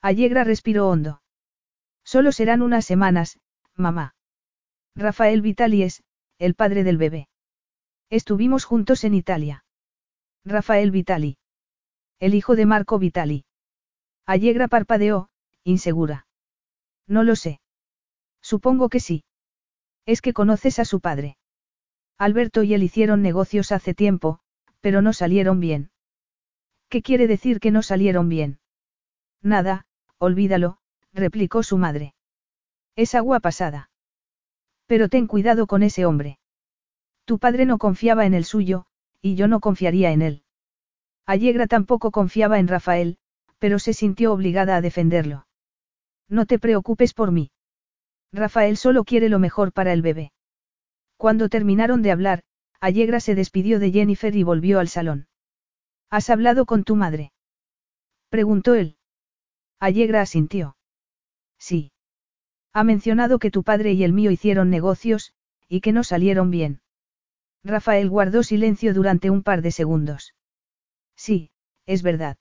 [0.00, 1.22] Allegra respiró hondo.
[2.04, 3.38] Solo serán unas semanas,
[3.74, 4.14] mamá.
[4.98, 6.02] Rafael Vitali es,
[6.40, 7.28] el padre del bebé.
[8.10, 9.64] Estuvimos juntos en Italia.
[10.44, 11.38] Rafael Vitali.
[12.18, 13.44] El hijo de Marco Vitali.
[14.26, 15.30] Allegra parpadeó,
[15.62, 16.26] insegura.
[17.06, 17.60] No lo sé.
[18.42, 19.22] Supongo que sí.
[20.04, 21.38] Es que conoces a su padre.
[22.18, 24.40] Alberto y él hicieron negocios hace tiempo,
[24.80, 25.92] pero no salieron bien.
[26.88, 28.58] ¿Qué quiere decir que no salieron bien?
[29.42, 29.86] Nada,
[30.18, 30.78] olvídalo,
[31.12, 32.16] replicó su madre.
[32.96, 33.90] Es agua pasada.
[34.88, 36.38] Pero ten cuidado con ese hombre.
[37.26, 38.86] Tu padre no confiaba en el suyo,
[39.20, 40.42] y yo no confiaría en él.
[41.26, 43.18] Allegra tampoco confiaba en Rafael,
[43.58, 45.46] pero se sintió obligada a defenderlo.
[46.28, 47.50] No te preocupes por mí.
[48.32, 50.32] Rafael solo quiere lo mejor para el bebé.
[51.18, 52.42] Cuando terminaron de hablar,
[52.80, 55.28] Allegra se despidió de Jennifer y volvió al salón.
[56.08, 57.32] ¿Has hablado con tu madre?
[58.30, 58.96] Preguntó él.
[59.80, 60.76] Allegra asintió.
[61.58, 61.92] Sí.
[62.78, 65.32] Ha mencionado que tu padre y el mío hicieron negocios,
[65.68, 66.80] y que no salieron bien.
[67.64, 70.36] Rafael guardó silencio durante un par de segundos.
[71.16, 71.50] Sí,
[71.86, 72.36] es verdad.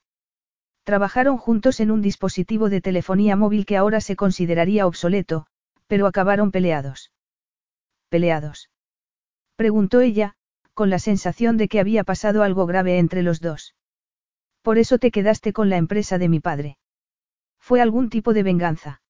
[0.84, 5.48] Trabajaron juntos en un dispositivo de telefonía móvil que ahora se consideraría obsoleto,
[5.88, 7.12] pero acabaron peleados.
[8.10, 8.70] ¿Peleados?
[9.56, 10.36] Preguntó ella,
[10.76, 13.74] con la sensación de que había pasado algo grave entre los dos.
[14.62, 16.78] Por eso te quedaste con la empresa de mi padre.
[17.58, 19.02] ¿Fue algún tipo de venganza?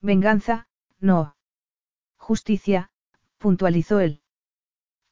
[0.00, 0.68] Venganza,
[1.00, 1.36] no.
[2.16, 2.90] Justicia,
[3.38, 4.20] puntualizó él.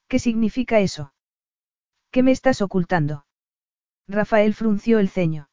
[0.08, 1.14] ¿Qué significa eso?
[2.10, 3.26] ¿Qué me estás ocultando?
[4.06, 5.48] Rafael frunció el ceño.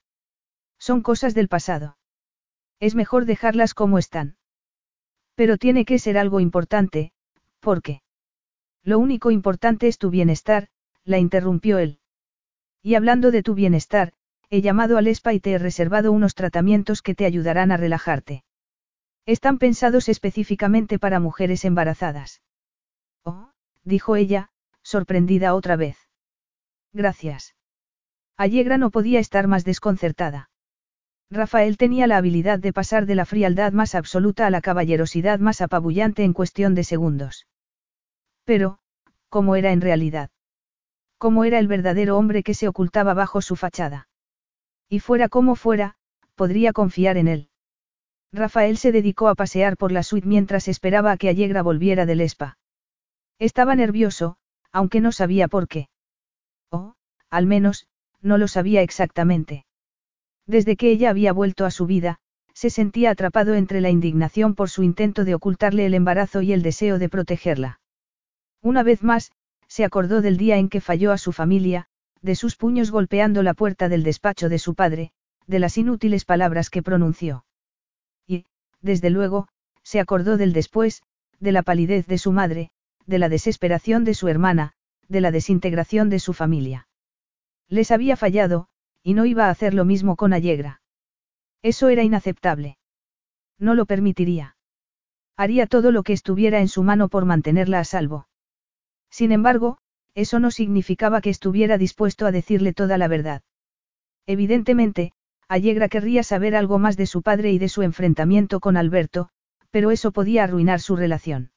[0.78, 1.98] Son cosas del pasado.
[2.80, 4.38] Es mejor dejarlas como están.
[5.36, 7.14] Pero tiene que ser algo importante,
[7.60, 8.02] ¿por qué?
[8.84, 10.68] Lo único importante es tu bienestar,
[11.04, 12.00] la interrumpió él.
[12.82, 14.14] Y hablando de tu bienestar,
[14.50, 18.44] he llamado al ESPA y te he reservado unos tratamientos que te ayudarán a relajarte.
[19.26, 22.42] Están pensados específicamente para mujeres embarazadas.
[23.24, 23.52] Oh,
[23.84, 24.50] dijo ella,
[24.82, 25.98] sorprendida otra vez.
[26.94, 27.56] Gracias.
[28.36, 30.50] Allegra no podía estar más desconcertada.
[31.30, 35.62] Rafael tenía la habilidad de pasar de la frialdad más absoluta a la caballerosidad más
[35.62, 37.48] apabullante en cuestión de segundos.
[38.44, 38.80] Pero,
[39.30, 40.30] ¿cómo era en realidad?
[41.18, 44.10] ¿Cómo era el verdadero hombre que se ocultaba bajo su fachada?
[44.90, 45.96] Y fuera como fuera,
[46.36, 47.51] podría confiar en él.
[48.34, 52.22] Rafael se dedicó a pasear por la suite mientras esperaba a que Allegra volviera del
[52.22, 52.58] spa.
[53.40, 54.38] Estaba nervioso,
[54.72, 55.90] aunque no sabía por qué.
[56.70, 56.96] O,
[57.30, 57.88] al menos,
[58.22, 59.66] no lo sabía exactamente.
[60.46, 62.20] Desde que ella había vuelto a su vida,
[62.54, 66.62] se sentía atrapado entre la indignación por su intento de ocultarle el embarazo y el
[66.62, 67.80] deseo de protegerla.
[68.62, 69.32] Una vez más,
[69.68, 71.88] se acordó del día en que falló a su familia,
[72.22, 75.12] de sus puños golpeando la puerta del despacho de su padre,
[75.48, 77.46] de las inútiles palabras que pronunció.
[78.82, 79.48] Desde luego,
[79.84, 81.04] se acordó del después,
[81.40, 82.72] de la palidez de su madre,
[83.06, 84.74] de la desesperación de su hermana,
[85.08, 86.88] de la desintegración de su familia.
[87.68, 88.68] Les había fallado,
[89.04, 90.82] y no iba a hacer lo mismo con Allegra.
[91.62, 92.78] Eso era inaceptable.
[93.60, 94.56] No lo permitiría.
[95.38, 98.28] Haría todo lo que estuviera en su mano por mantenerla a salvo.
[99.10, 99.78] Sin embargo,
[100.14, 103.42] eso no significaba que estuviera dispuesto a decirle toda la verdad.
[104.26, 105.14] Evidentemente,
[105.52, 109.28] Allegra querría saber algo más de su padre y de su enfrentamiento con Alberto,
[109.70, 111.52] pero eso podía arruinar su relación.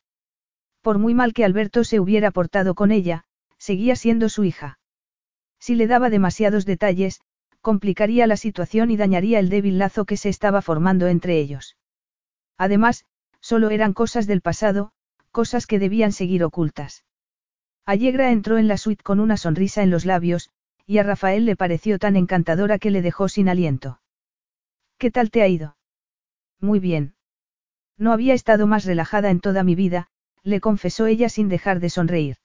[0.82, 3.22] Por muy mal que Alberto se hubiera portado con ella,
[3.56, 4.80] seguía siendo su hija.
[5.60, 7.20] Si le daba demasiados detalles,
[7.60, 11.76] complicaría la situación y dañaría el débil lazo que se estaba formando entre ellos.
[12.58, 13.04] Además,
[13.38, 14.90] solo eran cosas del pasado,
[15.30, 17.04] cosas que debían seguir ocultas.
[17.86, 20.50] Allegra entró en la suite con una sonrisa en los labios,
[20.86, 24.00] y a Rafael le pareció tan encantadora que le dejó sin aliento.
[24.98, 25.76] ¿Qué tal te ha ido?
[26.60, 27.14] Muy bien.
[27.96, 30.08] No había estado más relajada en toda mi vida,
[30.42, 32.36] le confesó ella sin dejar de sonreír.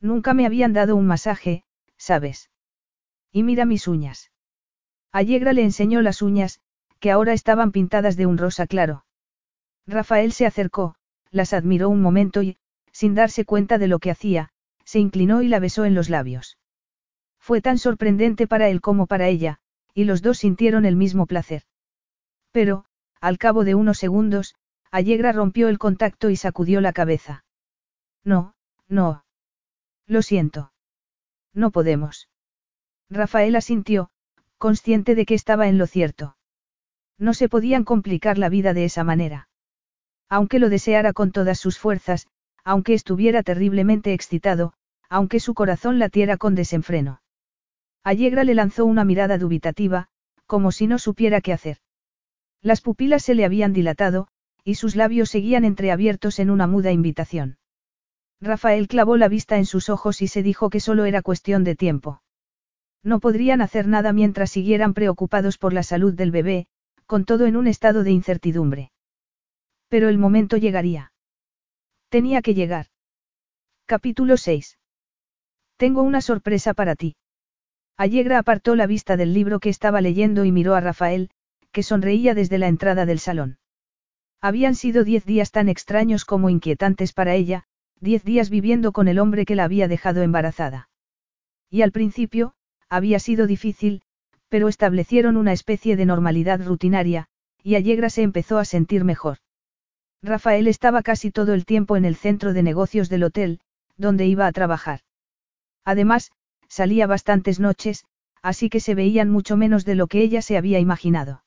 [0.00, 1.64] Nunca me habían dado un masaje,
[1.96, 2.50] ¿sabes?
[3.32, 4.30] Y mira mis uñas.
[5.12, 6.60] Allegra le enseñó las uñas,
[7.00, 9.04] que ahora estaban pintadas de un rosa claro.
[9.86, 10.96] Rafael se acercó,
[11.30, 12.58] las admiró un momento y,
[12.92, 14.50] sin darse cuenta de lo que hacía,
[14.84, 16.58] se inclinó y la besó en los labios.
[17.46, 19.58] Fue tan sorprendente para él como para ella,
[19.92, 21.64] y los dos sintieron el mismo placer.
[22.52, 22.86] Pero,
[23.20, 24.54] al cabo de unos segundos,
[24.90, 27.44] Allegra rompió el contacto y sacudió la cabeza.
[28.24, 28.54] No,
[28.88, 29.26] no.
[30.06, 30.72] Lo siento.
[31.52, 32.30] No podemos.
[33.10, 34.08] Rafael asintió,
[34.56, 36.38] consciente de que estaba en lo cierto.
[37.18, 39.50] No se podían complicar la vida de esa manera.
[40.30, 42.26] Aunque lo deseara con todas sus fuerzas,
[42.64, 44.72] aunque estuviera terriblemente excitado,
[45.10, 47.20] aunque su corazón latiera con desenfreno.
[48.04, 50.08] Allegra le lanzó una mirada dubitativa,
[50.46, 51.78] como si no supiera qué hacer.
[52.60, 54.28] Las pupilas se le habían dilatado,
[54.62, 57.56] y sus labios seguían entreabiertos en una muda invitación.
[58.42, 61.76] Rafael clavó la vista en sus ojos y se dijo que solo era cuestión de
[61.76, 62.22] tiempo.
[63.02, 66.66] No podrían hacer nada mientras siguieran preocupados por la salud del bebé,
[67.06, 68.92] con todo en un estado de incertidumbre.
[69.88, 71.12] Pero el momento llegaría.
[72.10, 72.86] Tenía que llegar.
[73.86, 74.78] Capítulo 6.
[75.76, 77.16] Tengo una sorpresa para ti.
[77.96, 81.30] Allegra apartó la vista del libro que estaba leyendo y miró a Rafael,
[81.70, 83.58] que sonreía desde la entrada del salón.
[84.40, 87.64] Habían sido diez días tan extraños como inquietantes para ella,
[88.00, 90.88] diez días viviendo con el hombre que la había dejado embarazada.
[91.70, 92.54] Y al principio,
[92.88, 94.02] había sido difícil,
[94.48, 97.28] pero establecieron una especie de normalidad rutinaria,
[97.62, 99.38] y Allegra se empezó a sentir mejor.
[100.22, 103.60] Rafael estaba casi todo el tiempo en el centro de negocios del hotel,
[103.96, 105.00] donde iba a trabajar.
[105.84, 106.30] Además,
[106.68, 108.04] salía bastantes noches,
[108.42, 111.44] así que se veían mucho menos de lo que ella se había imaginado.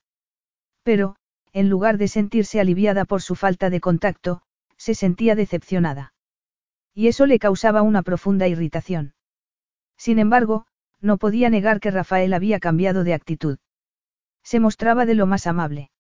[0.84, 1.16] Pero,
[1.54, 4.42] en lugar de sentirse aliviada por su falta de contacto,
[4.78, 6.14] se sentía decepcionada.
[6.94, 9.14] Y eso le causaba una profunda irritación.
[9.98, 10.66] Sin embargo,
[11.02, 13.60] no podía negar que Rafael había cambiado de actitud.
[14.44, 15.92] Se mostraba de lo más amable.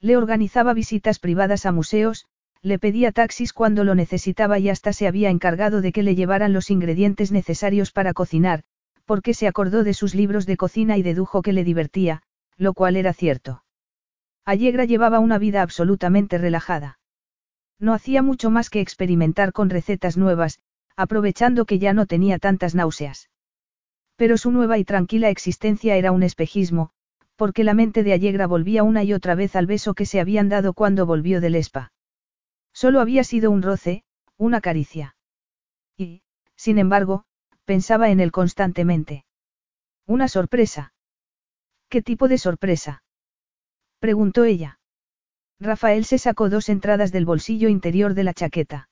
[0.00, 2.26] Le organizaba visitas privadas a museos,
[2.62, 6.52] le pedía taxis cuando lo necesitaba y hasta se había encargado de que le llevaran
[6.52, 8.62] los ingredientes necesarios para cocinar,
[9.04, 12.22] porque se acordó de sus libros de cocina y dedujo que le divertía,
[12.56, 13.62] lo cual era cierto.
[14.44, 16.98] Allegra llevaba una vida absolutamente relajada.
[17.78, 20.58] No hacía mucho más que experimentar con recetas nuevas,
[20.96, 23.28] aprovechando que ya no tenía tantas náuseas.
[24.16, 26.90] Pero su nueva y tranquila existencia era un espejismo,
[27.36, 30.48] porque la mente de Allegra volvía una y otra vez al beso que se habían
[30.48, 31.92] dado cuando volvió del ESPA.
[32.76, 34.04] Solo había sido un roce,
[34.36, 35.16] una caricia.
[35.96, 36.20] Y,
[36.56, 37.24] sin embargo,
[37.64, 39.24] pensaba en él constantemente.
[40.04, 40.92] Una sorpresa.
[41.88, 43.02] ¿Qué tipo de sorpresa?
[43.98, 44.78] preguntó ella.
[45.58, 48.90] Rafael se sacó dos entradas del bolsillo interior de la chaqueta.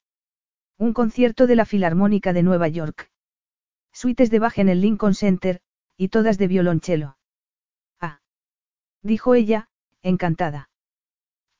[0.79, 3.11] Un concierto de la Filarmónica de Nueva York.
[3.93, 5.61] Suites de Bach en el Lincoln Center,
[5.99, 7.19] y todas de violonchelo.
[8.01, 8.23] Ah.
[9.03, 9.69] Dijo ella,
[10.01, 10.71] encantada.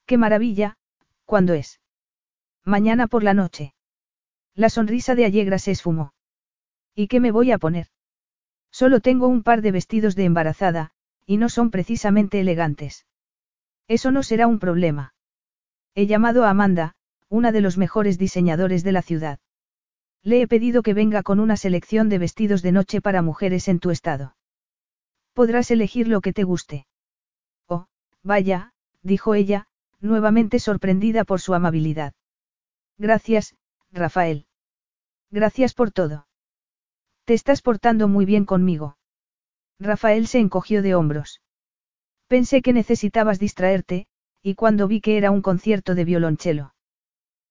[0.07, 0.79] Qué maravilla,
[1.27, 1.83] ¿cuándo es?
[2.65, 3.75] Mañana por la noche.
[4.55, 6.15] La sonrisa de Allegra se esfumó.
[6.95, 7.89] ¿Y qué me voy a poner?
[8.71, 10.93] Solo tengo un par de vestidos de embarazada,
[11.27, 13.07] y no son precisamente elegantes.
[13.87, 15.15] Eso no será un problema.
[15.95, 16.95] He llamado a Amanda,
[17.29, 19.39] una de los mejores diseñadores de la ciudad.
[20.23, 23.79] Le he pedido que venga con una selección de vestidos de noche para mujeres en
[23.79, 24.37] tu estado.
[25.35, 26.87] Podrás elegir lo que te guste.
[27.69, 27.87] Oh,
[28.23, 28.73] vaya,
[29.03, 29.67] dijo ella,
[30.01, 32.15] nuevamente sorprendida por su amabilidad.
[32.99, 33.55] Gracias,
[33.91, 34.47] Rafael.
[35.31, 36.27] Gracias por todo.
[37.25, 38.97] Te estás portando muy bien conmigo.
[39.81, 41.41] Rafael se encogió de hombros.
[42.29, 44.07] Pensé que necesitabas distraerte,
[44.43, 46.75] y cuando vi que era un concierto de violonchelo.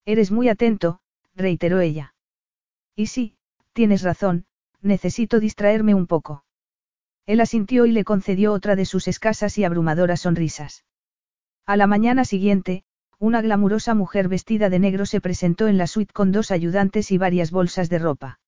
[0.05, 1.01] Eres muy atento,
[1.35, 2.15] reiteró ella.
[2.95, 3.35] Y sí,
[3.73, 4.45] tienes razón,
[4.81, 6.45] necesito distraerme un poco.
[7.25, 10.85] Él asintió y le concedió otra de sus escasas y abrumadoras sonrisas.
[11.65, 12.83] A la mañana siguiente,
[13.23, 17.17] una glamurosa mujer vestida de negro se presentó en la suite con dos ayudantes y
[17.17, 18.41] varias bolsas de ropa.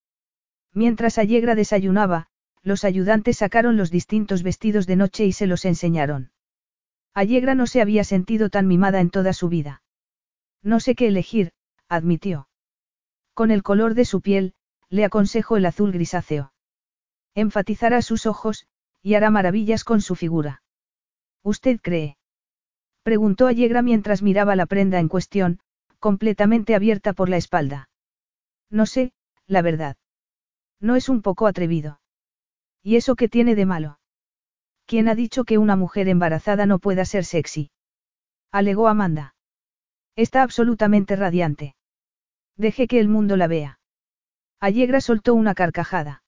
[0.74, 2.28] Mientras Allegra desayunaba,
[2.62, 6.34] los ayudantes sacaron los distintos vestidos de noche y se los enseñaron.
[7.14, 9.82] Allegra no se había sentido tan mimada en toda su vida.
[10.62, 11.54] No sé qué elegir,
[11.88, 12.50] admitió.
[13.34, 14.56] Con el color de su piel,
[14.90, 16.52] le aconsejo el azul grisáceo.
[17.34, 18.68] Enfatizará sus ojos,
[19.02, 20.64] y hará maravillas con su figura.
[21.44, 22.18] ¿Usted cree?
[23.06, 25.60] Preguntó Allegra mientras miraba la prenda en cuestión,
[26.00, 27.88] completamente abierta por la espalda.
[28.72, 29.14] No sé,
[29.46, 29.96] la verdad.
[30.80, 32.02] No es un poco atrevido.
[32.82, 34.00] ¿Y eso qué tiene de malo?
[34.88, 37.70] ¿Quién ha dicho que una mujer embarazada no pueda ser sexy?
[38.52, 39.36] Alegó Amanda.
[40.16, 41.76] Está absolutamente radiante.
[42.58, 43.80] Deje que el mundo la vea.
[44.60, 46.24] Allegra soltó una carcajada.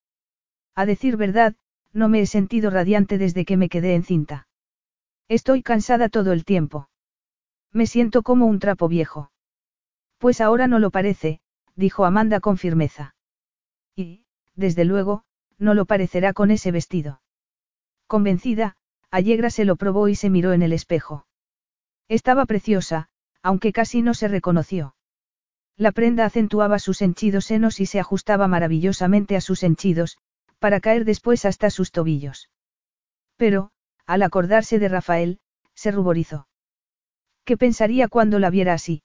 [0.75, 1.55] A decir verdad,
[1.91, 4.47] no me he sentido radiante desde que me quedé encinta.
[5.29, 6.89] Estoy cansada todo el tiempo.
[7.73, 9.31] Me siento como un trapo viejo.
[10.19, 11.41] Pues ahora no lo parece,
[11.75, 13.15] dijo Amanda con firmeza.
[13.95, 14.25] Y,
[14.55, 15.23] desde luego,
[15.57, 17.21] no lo parecerá con ese vestido.
[18.07, 18.77] Convencida,
[19.11, 21.27] Allegra se lo probó y se miró en el espejo.
[22.07, 23.09] Estaba preciosa,
[23.41, 24.95] aunque casi no se reconoció.
[25.75, 30.17] La prenda acentuaba sus henchidos senos y se ajustaba maravillosamente a sus henchidos,
[30.59, 32.49] para caer después hasta sus tobillos.
[33.35, 33.71] Pero,
[34.07, 35.39] al acordarse de Rafael,
[35.75, 36.47] se ruborizó.
[37.43, 39.03] ¿Qué pensaría cuando la viera así?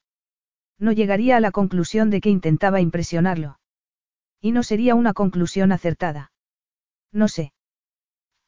[0.79, 3.59] No llegaría a la conclusión de que intentaba impresionarlo.
[4.41, 6.33] Y no sería una conclusión acertada.
[7.13, 7.53] No sé.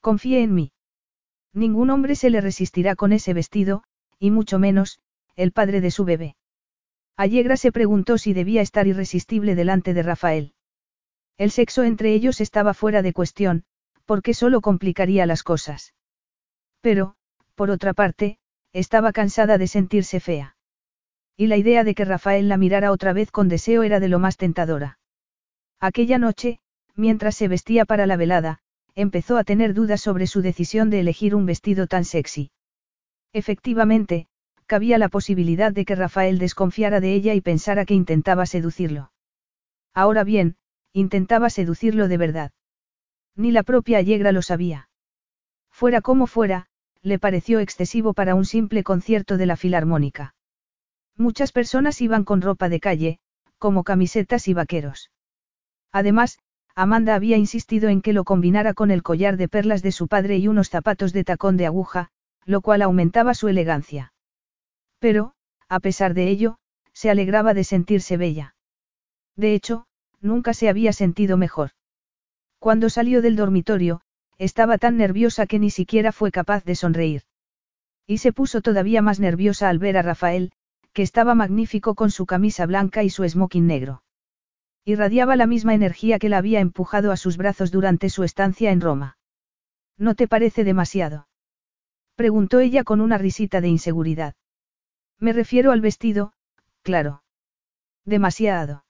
[0.00, 0.72] Confíe en mí.
[1.52, 3.84] Ningún hombre se le resistirá con ese vestido,
[4.18, 5.00] y mucho menos,
[5.36, 6.36] el padre de su bebé.
[7.16, 10.54] Allegra se preguntó si debía estar irresistible delante de Rafael.
[11.36, 13.64] El sexo entre ellos estaba fuera de cuestión,
[14.04, 15.94] porque solo complicaría las cosas.
[16.84, 17.14] Pero,
[17.54, 18.36] por otra parte,
[18.74, 20.54] estaba cansada de sentirse fea.
[21.34, 24.18] Y la idea de que Rafael la mirara otra vez con deseo era de lo
[24.18, 24.98] más tentadora.
[25.80, 26.60] Aquella noche,
[26.94, 28.58] mientras se vestía para la velada,
[28.94, 32.50] empezó a tener dudas sobre su decisión de elegir un vestido tan sexy.
[33.32, 34.26] Efectivamente,
[34.66, 39.10] cabía la posibilidad de que Rafael desconfiara de ella y pensara que intentaba seducirlo.
[39.94, 40.56] Ahora bien,
[40.92, 42.52] intentaba seducirlo de verdad.
[43.36, 44.90] Ni la propia Allegra lo sabía.
[45.70, 46.68] Fuera como fuera,
[47.04, 50.34] le pareció excesivo para un simple concierto de la Filarmónica.
[51.16, 53.18] Muchas personas iban con ropa de calle,
[53.58, 55.10] como camisetas y vaqueros.
[55.92, 56.38] Además,
[56.74, 60.38] Amanda había insistido en que lo combinara con el collar de perlas de su padre
[60.38, 62.08] y unos zapatos de tacón de aguja,
[62.46, 64.12] lo cual aumentaba su elegancia.
[64.98, 65.34] Pero,
[65.68, 66.56] a pesar de ello,
[66.94, 68.56] se alegraba de sentirse bella.
[69.36, 69.86] De hecho,
[70.20, 71.70] nunca se había sentido mejor.
[72.58, 74.00] Cuando salió del dormitorio,
[74.38, 77.22] estaba tan nerviosa que ni siquiera fue capaz de sonreír.
[78.06, 80.52] Y se puso todavía más nerviosa al ver a Rafael,
[80.92, 84.02] que estaba magnífico con su camisa blanca y su smoking negro.
[84.84, 88.80] Irradiaba la misma energía que la había empujado a sus brazos durante su estancia en
[88.80, 89.18] Roma.
[89.96, 91.28] ¿No te parece demasiado?
[92.16, 94.34] Preguntó ella con una risita de inseguridad.
[95.18, 96.32] Me refiero al vestido,
[96.82, 97.22] claro.
[98.04, 98.84] Demasiado.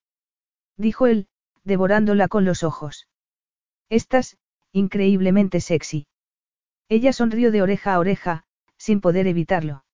[0.77, 1.29] Dijo él,
[1.62, 3.09] devorándola con los ojos.
[3.89, 4.37] Estás,
[4.75, 6.07] increíblemente sexy.
[6.89, 8.45] Ella sonrió de oreja a oreja,
[8.77, 9.85] sin poder evitarlo.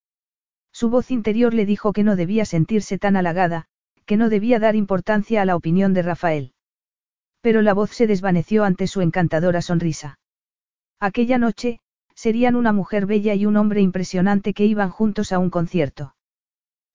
[0.73, 3.67] Su voz interior le dijo que no debía sentirse tan halagada,
[4.07, 6.55] que no debía dar importancia a la opinión de Rafael.
[7.43, 10.19] Pero la voz se desvaneció ante su encantadora sonrisa.
[10.99, 11.81] Aquella noche,
[12.15, 16.15] serían una mujer bella y un hombre impresionante que iban juntos a un concierto.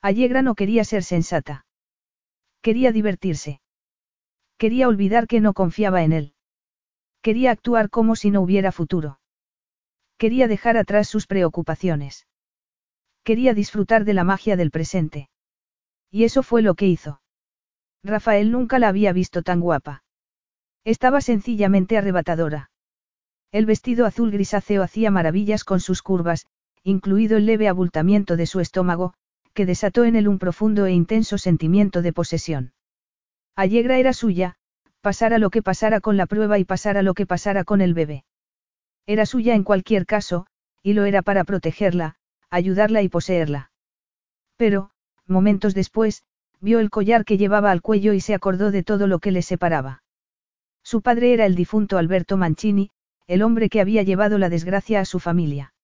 [0.02, 1.66] Allegra no quería ser sensata.
[2.62, 3.62] Quería divertirse.
[4.58, 6.35] Quería olvidar que no confiaba en él.
[7.26, 9.20] Quería actuar como si no hubiera futuro.
[10.20, 12.28] Quería dejar atrás sus preocupaciones.
[13.24, 15.32] Quería disfrutar de la magia del presente.
[16.12, 17.22] Y eso fue lo que hizo.
[18.04, 20.04] Rafael nunca la había visto tan guapa.
[20.84, 22.70] Estaba sencillamente arrebatadora.
[23.52, 26.46] El vestido azul grisáceo hacía maravillas con sus curvas,
[26.84, 29.16] incluido el leve abultamiento de su estómago,
[29.56, 32.74] que desató en él un profundo e intenso sentimiento de posesión.
[33.56, 34.60] Allegra era suya,
[35.06, 38.26] pasara lo que pasara con la prueba y pasara lo que pasara con el bebé.
[39.06, 40.48] Era suya en cualquier caso,
[40.82, 42.16] y lo era para protegerla,
[42.50, 43.70] ayudarla y poseerla.
[44.58, 44.90] Pero,
[45.28, 46.24] momentos después,
[46.60, 49.44] vio el collar que llevaba al cuello y se acordó de todo lo que le
[49.44, 50.02] separaba.
[50.82, 52.90] Su padre era el difunto Alberto Mancini,
[53.28, 55.76] el hombre que había llevado la desgracia a su familia.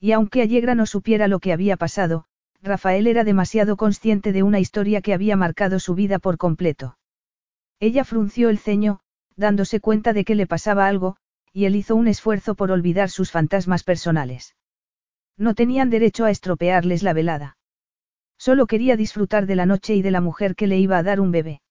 [0.00, 2.24] Y aunque Allegra no supiera lo que había pasado,
[2.60, 6.96] Rafael era demasiado consciente de una historia que había marcado su vida por completo.
[7.80, 9.00] Ella frunció el ceño,
[9.36, 11.16] dándose cuenta de que le pasaba algo,
[11.52, 14.54] y él hizo un esfuerzo por olvidar sus fantasmas personales.
[15.36, 17.56] No tenían derecho a estropearles la velada.
[18.38, 21.20] Solo quería disfrutar de la noche y de la mujer que le iba a dar
[21.20, 21.62] un bebé.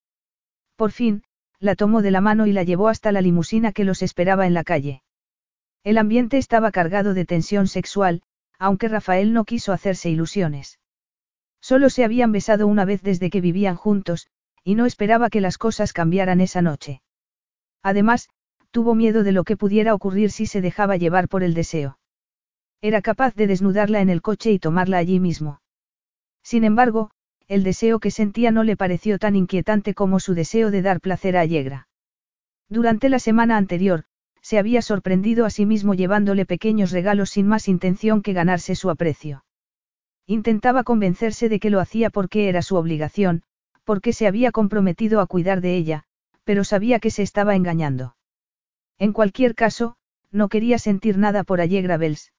[0.76, 1.24] Por fin,
[1.60, 4.54] la tomó de la mano y la llevó hasta la limusina que los esperaba en
[4.54, 5.04] la calle.
[5.84, 8.24] El ambiente estaba cargado de tensión sexual,
[8.58, 10.80] aunque Rafael no quiso hacerse ilusiones.
[11.62, 14.28] Solo se habían besado una vez desde que vivían juntos,
[14.70, 17.02] y no esperaba que las cosas cambiaran esa noche.
[17.82, 18.30] Además,
[18.70, 21.98] tuvo miedo de lo que pudiera ocurrir si se dejaba llevar por el deseo.
[22.80, 25.60] Era capaz de desnudarla en el coche y tomarla allí mismo.
[26.44, 27.10] Sin embargo,
[27.48, 31.36] el deseo que sentía no le pareció tan inquietante como su deseo de dar placer
[31.36, 31.88] a Allegra.
[32.70, 34.04] Durante la semana anterior,
[34.44, 38.92] se había sorprendido a sí mismo llevándole pequeños regalos sin más intención que ganarse su
[38.92, 39.44] aprecio.
[40.28, 43.42] Intentaba convencerse de que lo hacía porque era su obligación,
[43.90, 46.04] porque se había comprometido a cuidar de ella,
[46.44, 48.16] pero sabía que se estaba engañando.
[49.00, 49.96] En cualquier caso,
[50.30, 52.32] no quería sentir nada por Allegra Bells.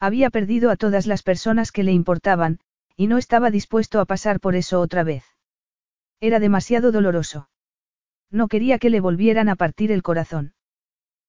[0.00, 2.58] Había perdido a todas las personas que le importaban,
[2.96, 5.22] y no estaba dispuesto a pasar por eso otra vez.
[6.18, 7.48] Era demasiado doloroso.
[8.32, 10.54] No quería que le volvieran a partir el corazón.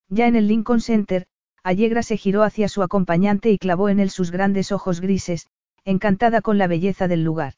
[0.09, 1.27] Ya en el Lincoln Center,
[1.61, 5.49] Allegra se giró hacia su acompañante y clavó en él sus grandes ojos grises,
[5.83, 7.53] encantada con la belleza del lugar.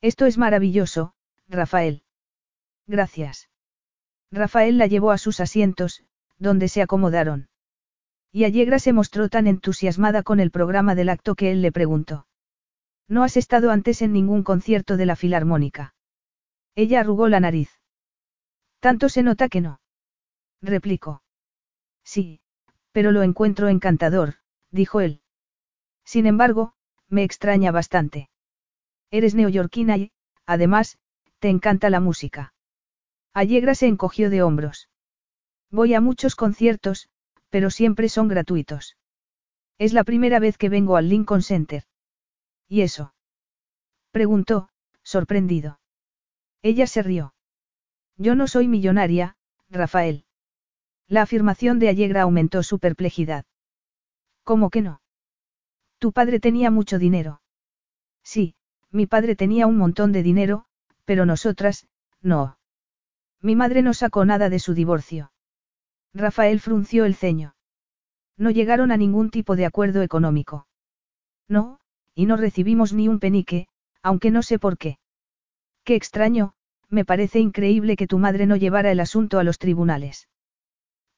[0.00, 1.14] Esto es maravilloso,
[1.48, 2.02] Rafael.
[2.86, 3.48] Gracias.
[4.30, 6.04] Rafael la llevó a sus asientos,
[6.38, 7.48] donde se acomodaron.
[8.30, 12.26] Y Allegra se mostró tan entusiasmada con el programa del acto que él le preguntó.
[13.08, 15.94] ¿No has estado antes en ningún concierto de la Filarmónica?
[16.74, 17.70] Ella arrugó la nariz.
[18.80, 19.80] Tanto se nota que no.
[20.60, 21.22] Replicó.
[22.04, 22.40] Sí,
[22.92, 24.34] pero lo encuentro encantador,
[24.70, 25.22] dijo él.
[26.04, 26.74] Sin embargo,
[27.08, 28.30] me extraña bastante.
[29.10, 30.12] Eres neoyorquina y,
[30.46, 30.98] además,
[31.38, 32.54] te encanta la música.
[33.32, 34.88] Allegra se encogió de hombros.
[35.70, 37.08] Voy a muchos conciertos,
[37.50, 38.96] pero siempre son gratuitos.
[39.78, 41.84] Es la primera vez que vengo al Lincoln Center.
[42.68, 43.14] ¿Y eso?
[44.10, 44.70] Preguntó,
[45.02, 45.80] sorprendido.
[46.62, 47.34] Ella se rió.
[48.16, 49.36] Yo no soy millonaria,
[49.70, 50.24] Rafael.
[51.06, 53.46] La afirmación de Allegra aumentó su perplejidad.
[54.42, 55.00] ¿Cómo que no?
[55.98, 57.40] Tu padre tenía mucho dinero.
[58.22, 58.56] Sí,
[58.90, 60.64] mi padre tenía un montón de dinero,
[61.04, 61.86] pero nosotras,
[62.20, 62.58] no.
[63.40, 65.32] Mi madre no sacó nada de su divorcio.
[66.14, 67.54] Rafael frunció el ceño.
[68.36, 70.66] No llegaron a ningún tipo de acuerdo económico.
[71.48, 71.80] No,
[72.14, 73.68] y no recibimos ni un penique,
[74.02, 74.98] aunque no sé por qué.
[75.84, 76.54] Qué extraño,
[76.88, 80.28] me parece increíble que tu madre no llevara el asunto a los tribunales.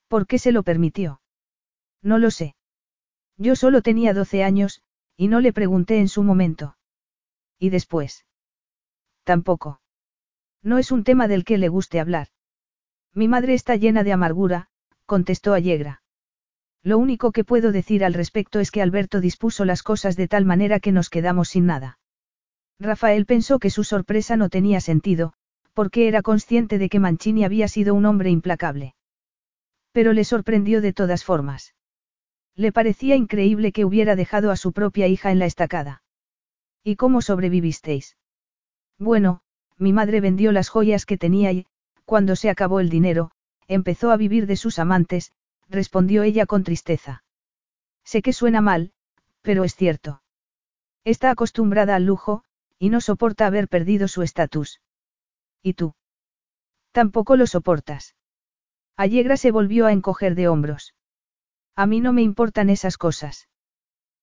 [0.08, 1.20] ¿Por qué se lo permitió?
[2.02, 2.56] No lo sé.
[3.36, 4.82] Yo solo tenía 12 años,
[5.16, 6.76] y no le pregunté en su momento.
[7.60, 8.24] ¿Y después?
[9.22, 9.80] Tampoco.
[10.62, 12.28] No es un tema del que le guste hablar.
[13.14, 14.68] Mi madre está llena de amargura,
[15.04, 16.02] contestó Allegra.
[16.82, 20.46] Lo único que puedo decir al respecto es que Alberto dispuso las cosas de tal
[20.46, 21.98] manera que nos quedamos sin nada.
[22.78, 25.34] Rafael pensó que su sorpresa no tenía sentido,
[25.74, 28.94] porque era consciente de que Mancini había sido un hombre implacable.
[29.92, 31.74] Pero le sorprendió de todas formas.
[32.56, 36.02] Le parecía increíble que hubiera dejado a su propia hija en la estacada.
[36.82, 38.16] ¿Y cómo sobrevivisteis?
[38.98, 39.42] Bueno,
[39.76, 41.66] mi madre vendió las joyas que tenía y,
[42.04, 43.30] cuando se acabó el dinero,
[43.68, 45.32] empezó a vivir de sus amantes,
[45.68, 47.22] respondió ella con tristeza.
[48.04, 48.92] Sé que suena mal,
[49.42, 50.22] pero es cierto.
[51.04, 52.44] Está acostumbrada al lujo,
[52.78, 54.80] y no soporta haber perdido su estatus.
[55.62, 55.94] ¿Y tú?
[56.92, 58.16] Tampoco lo soportas.
[58.96, 60.94] Allegra se volvió a encoger de hombros.
[61.76, 63.48] A mí no me importan esas cosas.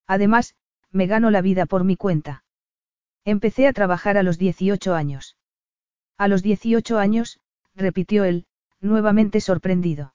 [0.05, 0.55] Además,
[0.91, 2.43] me gano la vida por mi cuenta.
[3.27, 5.35] Empecé a trabajar a los 18 años.
[6.17, 7.41] A los 18 años,
[7.75, 8.45] repitió él,
[8.79, 10.13] nuevamente sorprendido.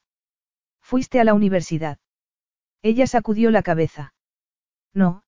[0.80, 1.98] Fuiste a la universidad.
[2.80, 4.14] Ella sacudió la cabeza.
[4.94, 5.24] No,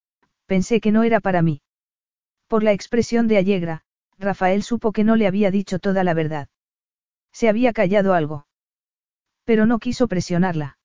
[0.46, 1.60] pensé que no era para mí.
[2.48, 3.82] Por la expresión de Allegra,
[4.16, 6.48] Rafael supo que no le había dicho toda la verdad.
[7.32, 8.46] Se había callado algo.
[9.44, 10.78] Pero no quiso presionarla.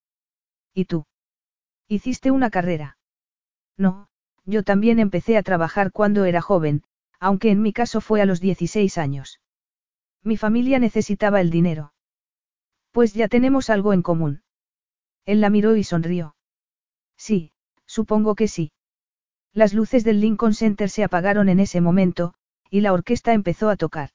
[0.74, 1.06] ¿Y tú?
[1.88, 2.98] ¿Hiciste una carrera?
[3.78, 4.10] No,
[4.44, 6.84] yo también empecé a trabajar cuando era joven,
[7.20, 9.40] aunque en mi caso fue a los 16 años.
[10.24, 11.94] Mi familia necesitaba el dinero.
[12.92, 14.44] Pues ya tenemos algo en común.
[15.26, 16.36] Él la miró y sonrió.
[17.18, 17.52] Sí,
[17.86, 18.72] supongo que sí.
[19.54, 22.34] Las luces del Lincoln Center se apagaron en ese momento,
[22.70, 24.10] y la orquesta empezó a tocar.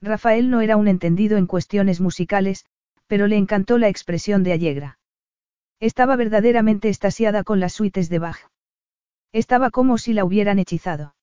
[0.00, 2.66] Rafael no era un entendido en cuestiones musicales,
[3.06, 4.98] pero le encantó la expresión de Allegra.
[5.80, 8.50] Estaba verdaderamente estasiada con las suites de Bach.
[9.32, 11.15] Estaba como si la hubieran hechizado.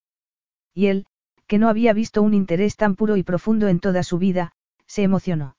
[0.74, 1.06] Y él,
[1.48, 4.54] que no había visto un interés tan puro y profundo en toda su vida,
[4.88, 5.56] se emocionó.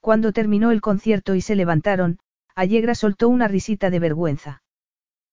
[0.00, 2.18] Cuando terminó el concierto y se levantaron,
[2.54, 4.62] Allegra soltó una risita de vergüenza.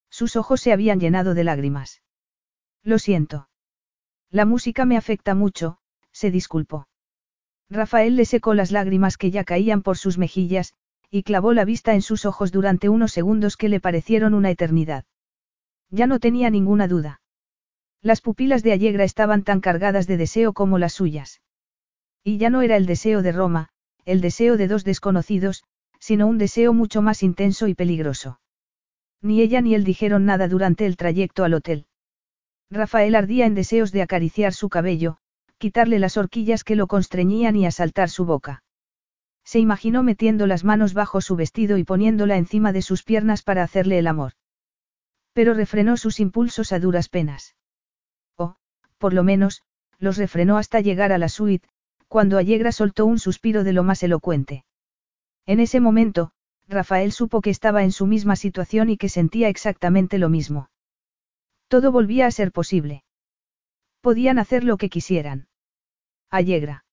[0.09, 2.01] Sus ojos se habían llenado de lágrimas.
[2.83, 3.49] Lo siento.
[4.29, 5.79] La música me afecta mucho,
[6.11, 6.87] se disculpó.
[7.69, 10.73] Rafael le secó las lágrimas que ya caían por sus mejillas,
[11.11, 15.05] y clavó la vista en sus ojos durante unos segundos que le parecieron una eternidad.
[15.89, 17.21] Ya no tenía ninguna duda.
[18.01, 21.41] Las pupilas de Allegra estaban tan cargadas de deseo como las suyas.
[22.23, 23.69] Y ya no era el deseo de Roma,
[24.05, 25.63] el deseo de dos desconocidos,
[25.99, 28.39] sino un deseo mucho más intenso y peligroso.
[29.21, 31.87] Ni ella ni él dijeron nada durante el trayecto al hotel.
[32.71, 35.17] Rafael ardía en deseos de acariciar su cabello,
[35.57, 38.63] quitarle las horquillas que lo constreñían y asaltar su boca.
[39.43, 43.63] Se imaginó metiendo las manos bajo su vestido y poniéndola encima de sus piernas para
[43.63, 44.33] hacerle el amor.
[45.33, 47.55] Pero refrenó sus impulsos a duras penas.
[48.99, 49.63] Por lo menos,
[49.97, 51.67] los refrenó hasta llegar a la suite,
[52.07, 54.65] cuando Allegra soltó un suspiro de lo más elocuente.
[55.45, 56.31] En ese momento,
[56.67, 60.69] Rafael supo que estaba en su misma situación y que sentía exactamente lo mismo.
[61.67, 63.03] Todo volvía a ser posible.
[64.01, 65.47] Podían hacer lo que quisieran.
[66.29, 66.85] Allegra.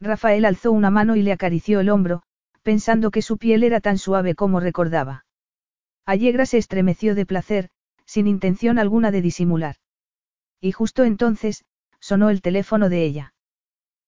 [0.00, 2.22] Rafael alzó una mano y le acarició el hombro,
[2.62, 5.26] pensando que su piel era tan suave como recordaba.
[6.06, 7.70] Allegra se estremeció de placer,
[8.06, 9.76] sin intención alguna de disimular.
[10.64, 11.66] Y justo entonces,
[12.00, 13.34] sonó el teléfono de ella.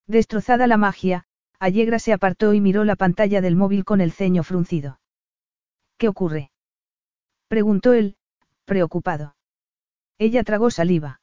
[0.06, 1.26] Destrozada la magia,
[1.58, 4.98] Allegra se apartó y miró la pantalla del móvil con el ceño fruncido.
[5.98, 6.50] ¿Qué ocurre?
[7.48, 8.16] preguntó él,
[8.64, 9.36] preocupado.
[10.16, 11.20] Ella tragó saliva.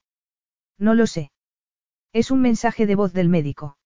[0.78, 1.32] No lo sé.
[2.12, 3.80] Es un mensaje de voz del médico.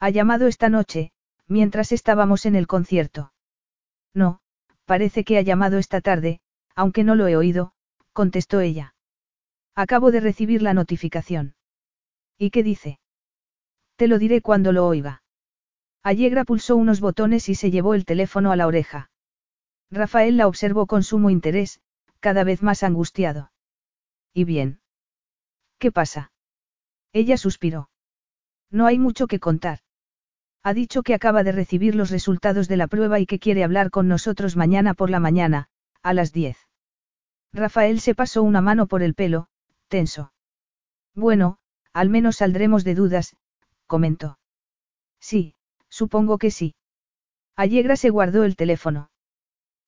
[0.00, 1.12] Ha llamado esta noche,
[1.46, 3.32] mientras estábamos en el concierto.
[4.12, 4.40] No,
[4.86, 6.40] parece que ha llamado esta tarde,
[6.74, 7.74] aunque no lo he oído,
[8.12, 8.93] contestó ella.
[9.74, 11.54] Acabo de recibir la notificación.
[12.38, 13.00] ¿Y qué dice?
[13.96, 15.22] Te lo diré cuando lo oiga.
[16.02, 19.10] Allegra pulsó unos botones y se llevó el teléfono a la oreja.
[19.90, 21.80] Rafael la observó con sumo interés,
[22.20, 23.52] cada vez más angustiado.
[24.32, 24.80] ¿Y bien?
[25.78, 26.32] ¿Qué pasa?
[27.12, 27.90] Ella suspiró.
[28.70, 29.80] No hay mucho que contar.
[30.62, 33.90] Ha dicho que acaba de recibir los resultados de la prueba y que quiere hablar
[33.90, 35.68] con nosotros mañana por la mañana,
[36.02, 36.56] a las 10.
[37.52, 39.48] Rafael se pasó una mano por el pelo,
[41.14, 41.58] Bueno,
[41.92, 43.36] al menos saldremos de dudas,
[43.86, 44.38] comentó.
[45.20, 45.54] Sí,
[46.00, 46.74] Supongo que sí.
[47.54, 49.10] Allegra se guardó el teléfono.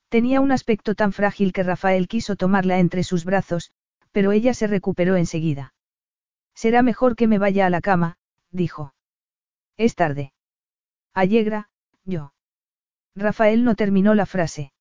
[0.08, 3.72] Tenía un aspecto tan frágil que Rafael quiso tomarla entre sus brazos,
[4.12, 5.74] pero ella se recuperó enseguida.
[6.54, 8.18] Será mejor que me vaya a la cama,
[8.52, 8.94] dijo.
[9.76, 10.32] Es tarde.
[11.12, 11.70] Allegra,
[12.04, 12.32] yo.
[13.16, 14.72] Rafael no terminó la frase.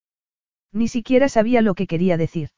[0.72, 2.52] Ni siquiera sabía lo que quería decir.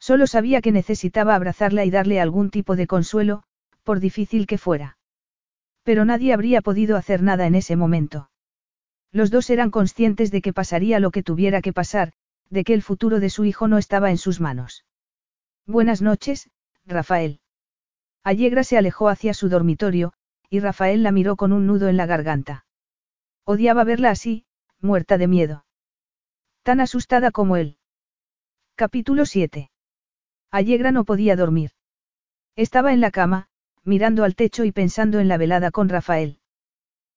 [0.00, 3.42] Solo sabía que necesitaba abrazarla y darle algún tipo de consuelo,
[3.84, 4.96] por difícil que fuera.
[5.84, 8.30] Pero nadie habría podido hacer nada en ese momento.
[9.12, 12.12] Los dos eran conscientes de que pasaría lo que tuviera que pasar,
[12.48, 14.84] de que el futuro de su hijo no estaba en sus manos.
[15.66, 16.50] Buenas noches,
[16.86, 17.40] Rafael.
[18.24, 20.12] Allegra se alejó hacia su dormitorio,
[20.48, 22.64] y Rafael la miró con un nudo en la garganta.
[23.44, 24.46] Odiaba verla así,
[24.80, 25.64] muerta de miedo.
[26.62, 27.78] Tan asustada como él.
[28.74, 29.69] Capítulo 7.
[30.50, 31.70] Allegra no podía dormir.
[32.56, 33.46] Estaba en la cama,
[33.84, 36.38] mirando al techo y pensando en la velada con Rafael.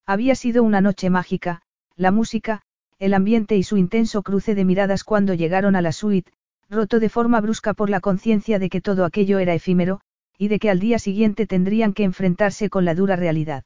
[0.06, 1.62] Había sido una noche mágica,
[1.96, 2.62] la música,
[2.98, 6.32] el ambiente y su intenso cruce de miradas cuando llegaron a la suite,
[6.70, 10.00] roto de forma brusca por la conciencia de que todo aquello era efímero,
[10.38, 13.64] y de que al día siguiente tendrían que enfrentarse con la dura realidad.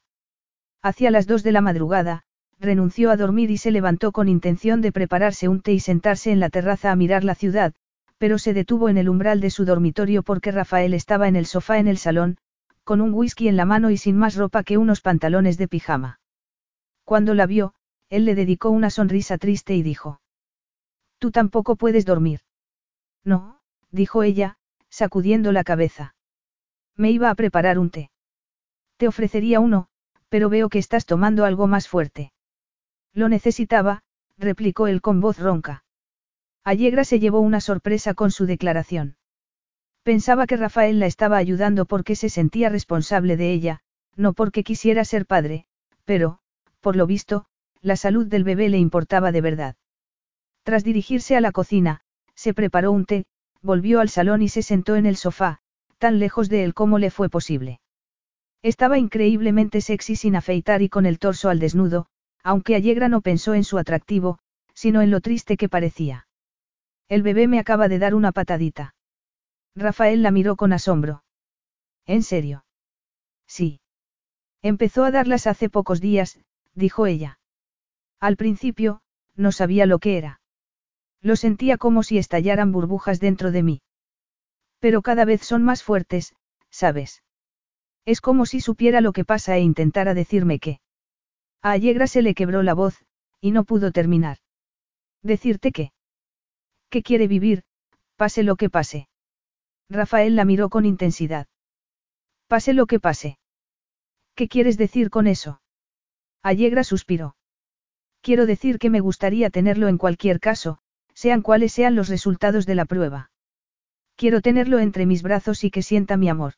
[0.83, 2.25] Hacia las dos de la madrugada,
[2.59, 6.41] renunció a dormir y se levantó con intención de prepararse un té y sentarse en
[6.41, 7.75] la terraza a mirar la ciudad,
[8.19, 11.79] pero se detuvo en el umbral de su dormitorio porque Rafael estaba en el sofá
[11.79, 12.37] en el salón,
[12.85, 16.21] con un whisky en la mano y sin más ropa que unos pantalones de pijama.
[17.05, 17.75] Cuando la vio,
[18.11, 20.21] él le dedicó una sonrisa triste y dijo.
[21.19, 22.41] Tú tampoco puedes dormir.
[23.25, 24.57] No, dijo ella,
[24.89, 26.15] sacudiendo la cabeza.
[26.97, 28.11] Me iba a preparar un té.
[28.97, 29.89] Te ofrecería uno,
[30.29, 32.33] pero veo que estás tomando algo más fuerte.
[33.13, 34.03] Lo necesitaba,
[34.37, 35.85] replicó él con voz ronca.
[36.69, 39.17] Allegra se llevó una sorpresa con su declaración.
[40.03, 43.81] Pensaba que Rafael la estaba ayudando porque se sentía responsable de ella,
[44.17, 45.65] no porque quisiera ser padre,
[46.05, 46.41] pero,
[46.83, 47.47] por lo visto,
[47.81, 49.77] la salud del bebé le importaba de verdad.
[50.63, 52.03] Tras dirigirse a la cocina,
[52.35, 53.25] se preparó un té,
[53.63, 55.61] volvió al salón y se sentó en el sofá,
[55.97, 57.81] tan lejos de él como le fue posible.
[58.61, 62.09] Estaba increíblemente sexy sin afeitar y con el torso al desnudo,
[62.43, 64.39] aunque Allegra no pensó en su atractivo,
[64.75, 66.28] sino en lo triste que parecía.
[67.09, 68.95] El bebé me acaba de dar una patadita.
[69.75, 71.25] Rafael la miró con asombro.
[72.07, 72.65] ¿En serio?
[73.47, 73.81] Sí.
[74.61, 76.39] Empezó a darlas hace pocos días,
[76.75, 77.39] dijo ella.
[78.21, 79.01] Al principio,
[79.37, 80.41] no sabía lo que era.
[81.21, 83.83] Lo sentía como si estallaran burbujas dentro de mí.
[84.79, 86.35] Pero cada vez son más fuertes,
[86.71, 87.23] ¿sabes?
[88.05, 90.81] Es como si supiera lo que pasa e intentara decirme que.
[91.63, 93.05] A Allegra se le quebró la voz,
[93.41, 94.39] y no pudo terminar.
[95.23, 95.93] Decirte qué.
[96.91, 97.65] Que quiere vivir,
[98.17, 99.09] pase lo que pase.
[99.91, 101.47] Rafael la miró con intensidad.
[102.47, 103.39] Pase lo que pase.
[104.35, 105.61] ¿Qué quieres decir con eso?
[106.43, 107.37] Allegra suspiró.
[108.21, 110.79] Quiero decir que me gustaría tenerlo en cualquier caso,
[111.15, 113.31] sean cuales sean los resultados de la prueba.
[114.17, 116.55] Quiero tenerlo entre mis brazos y que sienta mi amor.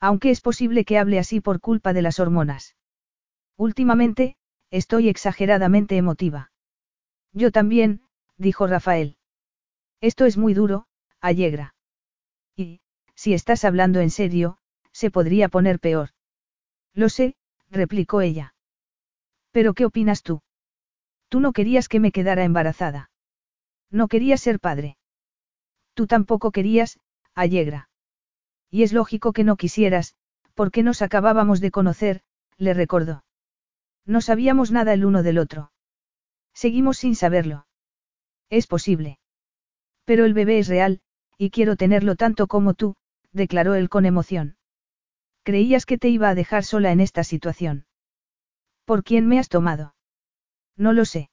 [0.00, 2.76] Aunque es posible que hable así por culpa de las hormonas.
[3.56, 4.36] Últimamente,
[4.70, 6.52] estoy exageradamente emotiva.
[7.32, 8.02] Yo también,
[8.38, 9.16] dijo Rafael.
[10.00, 10.86] Esto es muy duro,
[11.20, 11.74] Allegra.
[12.56, 12.80] Y,
[13.14, 14.58] si estás hablando en serio,
[14.92, 16.10] se podría poner peor.
[16.94, 17.36] Lo sé,
[17.70, 18.54] replicó ella.
[19.52, 20.42] Pero ¿qué opinas tú?
[21.28, 23.10] Tú no querías que me quedara embarazada.
[23.90, 24.96] No querías ser padre.
[25.94, 26.98] Tú tampoco querías,
[27.34, 27.88] Allegra.
[28.70, 30.14] Y es lógico que no quisieras,
[30.54, 32.22] porque nos acabábamos de conocer,
[32.56, 33.24] le recordó.
[34.06, 35.72] No sabíamos nada el uno del otro.
[36.54, 37.66] Seguimos sin saberlo.
[38.48, 39.19] Es posible.
[40.10, 41.00] Pero el bebé es real,
[41.38, 42.96] y quiero tenerlo tanto como tú,
[43.30, 44.56] declaró él con emoción.
[45.44, 47.86] Creías que te iba a dejar sola en esta situación.
[48.84, 49.94] ¿Por quién me has tomado?
[50.76, 51.30] No lo sé.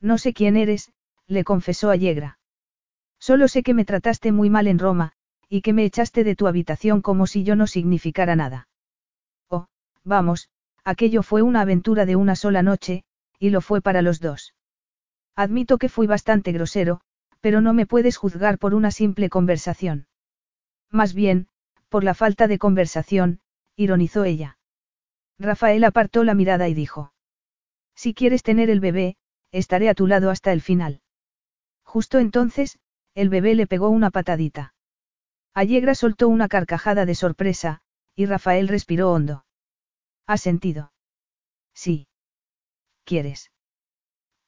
[0.00, 0.94] No sé quién eres,
[1.26, 2.38] le confesó Allegra.
[3.18, 5.12] Solo sé que me trataste muy mal en Roma,
[5.50, 8.66] y que me echaste de tu habitación como si yo no significara nada.
[9.50, 9.66] Oh,
[10.04, 10.48] vamos,
[10.84, 13.04] aquello fue una aventura de una sola noche,
[13.38, 14.54] y lo fue para los dos.
[15.36, 17.02] Admito que fui bastante grosero,
[17.40, 20.06] pero no me puedes juzgar por una simple conversación.
[20.90, 21.48] Más bien,
[21.88, 23.40] por la falta de conversación,
[23.76, 24.58] ironizó ella.
[25.38, 27.12] Rafael apartó la mirada y dijo.
[27.94, 29.16] Si quieres tener el bebé,
[29.52, 31.00] estaré a tu lado hasta el final.
[31.82, 32.78] Justo entonces,
[33.14, 34.74] el bebé le pegó una patadita.
[35.54, 37.80] Allegra soltó una carcajada de sorpresa,
[38.14, 39.44] y Rafael respiró hondo.
[40.26, 40.92] ¿Has sentido?
[41.74, 42.06] Sí.
[43.04, 43.50] ¿Quieres?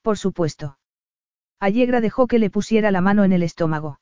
[0.02, 0.78] Por supuesto.
[1.63, 4.01] Allegra dejó que le pusiera la mano en el estómago.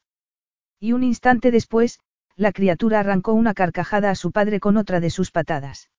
[0.78, 2.00] Y un instante después,
[2.34, 5.90] la criatura arrancó una carcajada a su padre con otra de sus patadas.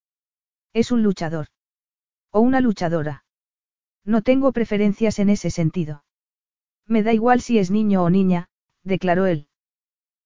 [0.73, 1.49] Es un luchador.
[2.31, 3.25] O una luchadora.
[4.03, 6.03] No tengo preferencias en ese sentido.
[6.87, 8.49] Me da igual si es niño o niña,
[8.83, 9.47] declaró él.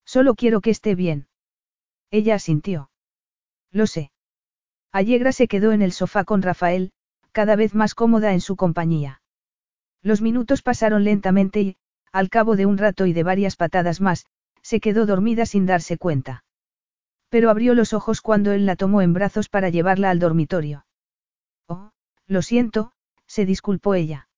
[0.06, 1.28] Solo quiero que esté bien.
[2.12, 2.91] Ella asintió.
[3.72, 4.14] Lo sé.
[4.94, 6.94] Allegra se quedó en el sofá con Rafael,
[7.34, 9.22] cada vez más cómoda en su compañía.
[10.06, 11.77] Los minutos pasaron lentamente y,
[12.11, 14.27] al cabo de un rato y de varias patadas más,
[14.61, 16.44] se quedó dormida sin darse cuenta.
[17.30, 20.86] Pero abrió los ojos cuando él la tomó en brazos para llevarla al dormitorio.
[21.68, 21.90] Oh,
[22.27, 22.91] lo siento,
[23.26, 24.30] se disculpó ella.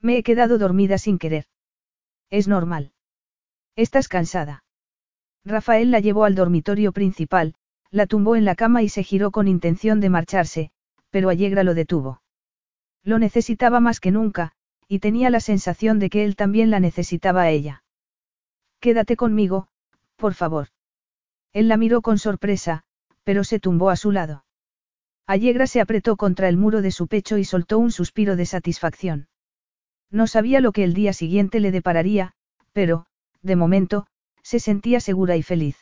[0.00, 1.44] Me he quedado dormida sin querer.
[2.30, 2.92] Es normal.
[3.76, 4.64] Estás cansada.
[5.44, 7.54] Rafael la llevó al dormitorio principal,
[7.90, 10.70] la tumbó en la cama y se giró con intención de marcharse,
[11.10, 12.22] pero Allegra lo detuvo.
[13.04, 14.55] Lo necesitaba más que nunca,
[14.88, 17.82] y tenía la sensación de que él también la necesitaba a ella.
[18.80, 19.68] Quédate conmigo,
[20.16, 20.68] por favor.
[21.52, 22.84] Él la miró con sorpresa,
[23.24, 24.44] pero se tumbó a su lado.
[25.26, 29.28] Allegra se apretó contra el muro de su pecho y soltó un suspiro de satisfacción.
[30.10, 32.34] No sabía lo que el día siguiente le depararía,
[32.72, 33.06] pero,
[33.42, 34.06] de momento,
[34.42, 35.76] se sentía segura y feliz.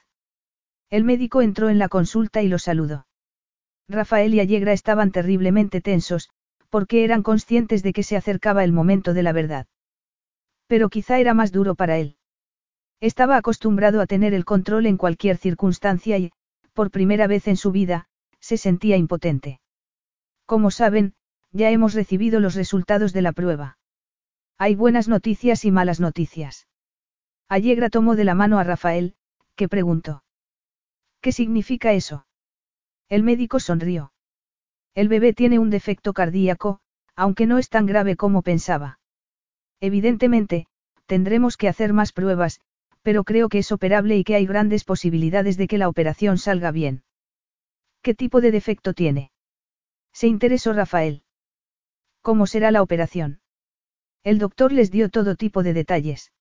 [0.89, 3.07] El médico entró en la consulta y lo saludó.
[3.89, 6.31] Rafael y Allegra estaban terriblemente tensos,
[6.75, 9.69] porque eran conscientes de que se acercaba el momento de la verdad.
[10.67, 12.17] Pero quizá era más duro para él.
[12.99, 16.33] Estaba acostumbrado a tener el control en cualquier circunstancia y,
[16.73, 18.09] por primera vez en su vida,
[18.41, 19.61] se sentía impotente.
[20.47, 21.15] Como saben,
[21.53, 23.79] ya hemos recibido los resultados de la prueba.
[24.59, 26.67] Hay buenas noticias y malas noticias.
[27.49, 29.15] Allegra tomó de la mano a Rafael,
[29.55, 30.25] que preguntó.
[31.21, 32.27] ¿Qué significa eso?
[33.09, 34.13] El médico sonrió.
[34.95, 36.81] El bebé tiene un defecto cardíaco,
[37.17, 39.01] aunque no es tan grave como pensaba.
[39.81, 40.67] Evidentemente,
[41.07, 42.61] tendremos que hacer más pruebas,
[43.03, 46.71] pero creo que es operable y que hay grandes posibilidades de que la operación salga
[46.71, 47.03] bien.
[48.03, 49.31] ¿Qué tipo de defecto tiene?
[50.13, 51.23] Se interesó Rafael.
[52.23, 53.41] ¿Cómo será la operación?
[54.23, 56.33] El doctor les dio todo tipo de detalles.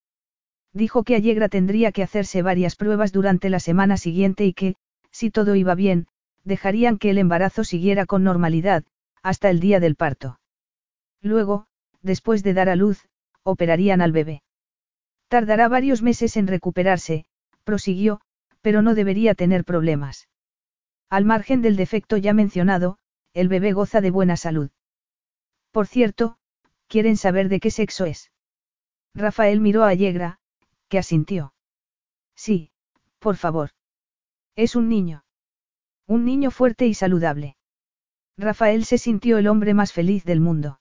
[0.72, 4.76] Dijo que Allegra tendría que hacerse varias pruebas durante la semana siguiente y que,
[5.12, 6.08] si todo iba bien,
[6.44, 8.84] dejarían que el embarazo siguiera con normalidad,
[9.22, 10.40] hasta el día del parto.
[11.22, 11.68] Luego,
[12.02, 13.08] después de dar a luz,
[13.44, 14.44] operarían al bebé.
[15.28, 17.26] Tardará varios meses en recuperarse,
[17.64, 18.22] prosiguió,
[18.62, 20.28] pero no debería tener problemas.
[21.10, 22.98] Al margen del defecto ya mencionado,
[23.34, 24.70] el bebé goza de buena salud.
[25.72, 26.38] Por cierto,
[26.88, 28.32] ¿quieren saber de qué sexo es?
[29.16, 30.40] Rafael miró a Allegra,
[30.88, 31.54] que asintió.
[32.36, 32.72] Sí,
[33.20, 33.72] por favor.
[34.56, 35.23] Es un niño.
[36.08, 37.56] Un niño fuerte y saludable.
[38.38, 40.80] Rafael se sintió el hombre más feliz del mundo.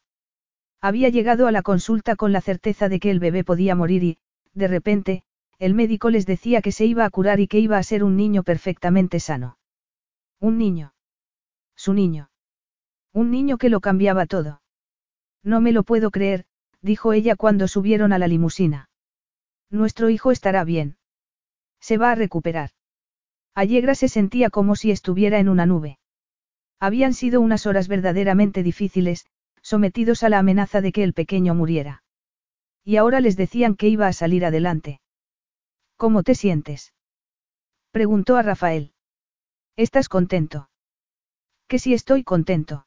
[0.81, 4.19] Había llegado a la consulta con la certeza de que el bebé podía morir y,
[4.53, 5.25] de repente,
[5.59, 8.17] el médico les decía que se iba a curar y que iba a ser un
[8.17, 9.59] niño perfectamente sano.
[10.41, 10.93] Un niño.
[11.77, 12.31] Su niño.
[13.13, 14.61] Un niño que lo cambiaba todo.
[15.45, 16.47] No me lo puedo creer,
[16.81, 18.91] dijo ella cuando subieron a la limusina.
[19.71, 20.97] Nuestro hijo estará bien.
[21.81, 22.71] Se va a recuperar.
[23.55, 25.99] Allegra se sentía como si estuviera en una nube.
[26.81, 29.27] Habían sido unas horas verdaderamente difíciles,
[29.61, 32.03] sometidos a la amenaza de que el pequeño muriera.
[32.85, 35.01] Y ahora les decían que iba a salir adelante.
[35.97, 36.95] ¿Cómo te sientes?
[37.93, 38.93] Preguntó a Rafael.
[39.77, 40.71] ¿Estás contento?
[41.69, 42.87] Que si estoy contento.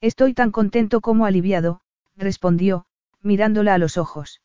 [0.00, 1.82] Estoy tan contento como aliviado,
[2.16, 2.86] respondió,
[3.20, 4.42] mirándola a los ojos.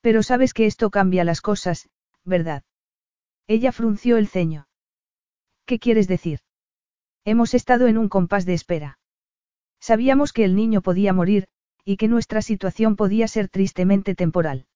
[0.00, 1.88] Pero sabes que esto cambia las cosas,
[2.24, 2.62] ¿verdad?
[3.48, 4.68] Ella frunció el ceño.
[5.66, 6.40] ¿Qué quieres decir?
[7.24, 8.98] Hemos estado en un compás de espera.
[9.80, 11.48] Sabíamos que el niño podía morir,
[11.84, 14.66] y que nuestra situación podía ser tristemente temporal.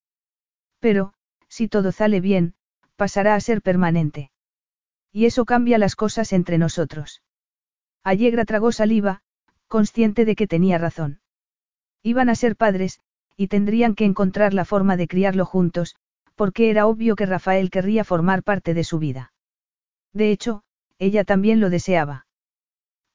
[0.79, 1.13] Pero,
[1.49, 2.55] si todo sale bien,
[2.97, 4.31] pasará a ser permanente.
[5.13, 7.23] Y eso cambia las cosas entre nosotros.
[8.05, 9.23] Allegra tragó saliva,
[9.67, 11.21] consciente de que tenía razón.
[12.03, 13.01] Iban a ser padres,
[13.37, 15.97] y tendrían que encontrar la forma de criarlo juntos,
[16.41, 19.35] porque era obvio que Rafael querría formar parte de su vida.
[20.15, 20.63] De hecho,
[20.99, 22.27] ella también lo deseaba.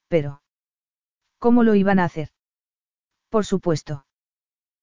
[0.09, 0.43] Pero,
[1.39, 2.29] ¿cómo lo iban a hacer?
[3.29, 4.05] Por supuesto.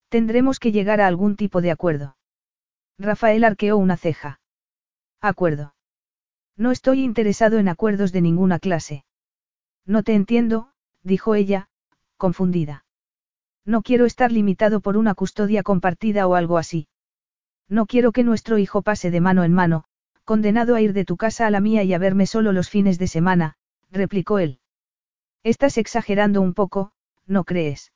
[0.08, 2.16] Tendremos que llegar a algún tipo de acuerdo.
[2.98, 4.40] Rafael arqueó una ceja.
[5.20, 5.76] Acuerdo.
[6.56, 9.04] No estoy interesado en acuerdos de ninguna clase.
[9.86, 10.72] No te entiendo,
[11.04, 11.68] dijo ella,
[12.16, 12.86] confundida.
[13.64, 16.88] No quiero estar limitado por una custodia compartida o algo así.
[17.72, 19.84] No quiero que nuestro hijo pase de mano en mano,
[20.24, 22.98] condenado a ir de tu casa a la mía y a verme solo los fines
[22.98, 23.54] de semana,
[23.90, 24.60] replicó él.
[25.42, 26.92] Estás exagerando un poco,
[27.24, 27.94] ¿no crees?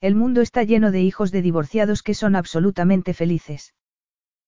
[0.00, 3.72] El mundo está lleno de hijos de divorciados que son absolutamente felices.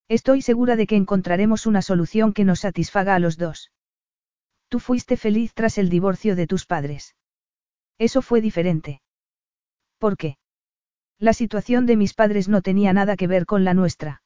[0.09, 3.71] Estoy segura de que encontraremos una solución que nos satisfaga a los dos.
[4.69, 7.15] Tú fuiste feliz tras el divorcio de tus padres.
[7.99, 9.01] Eso fue diferente.
[9.99, 10.39] ¿Por qué?
[11.21, 14.23] La situación de mis padres no tenía nada que ver con la nuestra.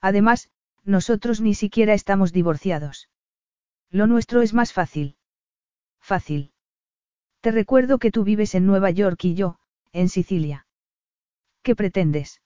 [0.00, 0.50] Además,
[0.84, 3.08] nosotros ni siquiera estamos divorciados.
[3.90, 5.16] Lo nuestro es más fácil.
[6.00, 6.52] Fácil.
[7.40, 9.58] Te recuerdo que tú vives en Nueva York y yo,
[9.92, 10.66] en Sicilia.
[11.62, 12.40] ¿Qué pretendes?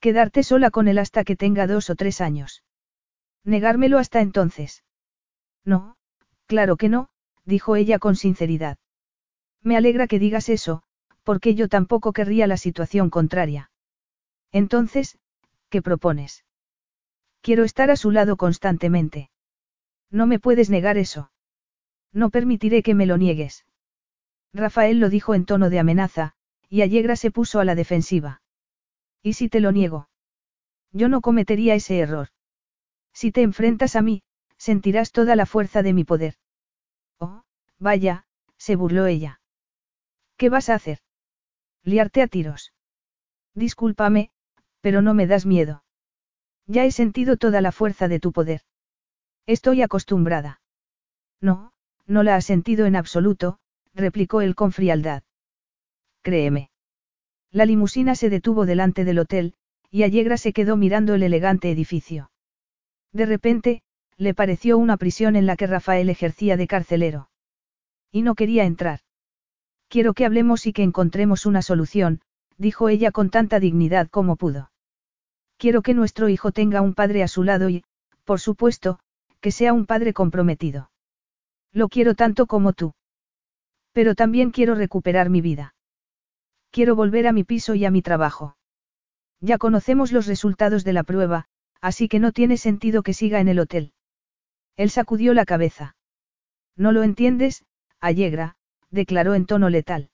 [0.00, 2.64] Quedarte sola con él hasta que tenga dos o tres años.
[3.44, 4.84] Negármelo hasta entonces.
[5.64, 5.96] No,
[6.46, 7.10] claro que no,
[7.44, 8.78] dijo ella con sinceridad.
[9.62, 10.82] Me alegra que digas eso,
[11.22, 13.70] porque yo tampoco querría la situación contraria.
[14.52, 15.18] Entonces,
[15.68, 16.44] ¿qué propones?
[17.42, 19.30] Quiero estar a su lado constantemente.
[20.10, 21.30] No me puedes negar eso.
[22.12, 23.64] No permitiré que me lo niegues.
[24.52, 26.34] Rafael lo dijo en tono de amenaza,
[26.68, 28.42] y Allegra se puso a la defensiva.
[29.22, 30.08] ¿Y si te lo niego?
[30.92, 32.28] Yo no cometería ese error.
[33.12, 34.22] Si te enfrentas a mí,
[34.56, 36.34] sentirás toda la fuerza de mi poder.
[37.18, 37.42] Oh,
[37.78, 38.26] vaya,
[38.56, 39.40] se burló ella.
[40.36, 40.98] ¿Qué vas a hacer?
[41.82, 42.72] Liarte a tiros.
[43.54, 44.30] Discúlpame,
[44.80, 45.84] pero no me das miedo.
[46.72, 48.60] Ya he sentido toda la fuerza de tu poder.
[49.44, 50.60] Estoy acostumbrada.
[51.40, 51.72] No,
[52.06, 53.58] no la has sentido en absoluto,
[53.92, 55.24] replicó él con frialdad.
[56.22, 56.70] Créeme.
[57.50, 59.54] La limusina se detuvo delante del hotel,
[59.90, 62.30] y Allegra se quedó mirando el elegante edificio.
[63.12, 63.82] De repente,
[64.16, 67.30] le pareció una prisión en la que Rafael ejercía de carcelero.
[68.12, 69.00] Y no quería entrar.
[69.88, 72.20] Quiero que hablemos y que encontremos una solución,
[72.58, 74.69] dijo ella con tanta dignidad como pudo.
[75.60, 77.84] Quiero que nuestro hijo tenga un padre a su lado y,
[78.24, 78.98] por supuesto,
[79.42, 80.90] que sea un padre comprometido.
[81.70, 82.94] Lo quiero tanto como tú.
[83.92, 85.74] Pero también quiero recuperar mi vida.
[86.70, 88.56] Quiero volver a mi piso y a mi trabajo.
[89.42, 91.44] Ya conocemos los resultados de la prueba,
[91.82, 93.92] así que no tiene sentido que siga en el hotel.
[94.76, 95.94] Él sacudió la cabeza.
[96.74, 97.66] No lo entiendes,
[98.00, 98.56] Allegra,
[98.90, 100.08] declaró en tono letal.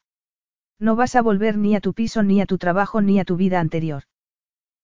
[0.80, 3.36] No vas a volver ni a tu piso ni a tu trabajo ni a tu
[3.36, 4.02] vida anterior.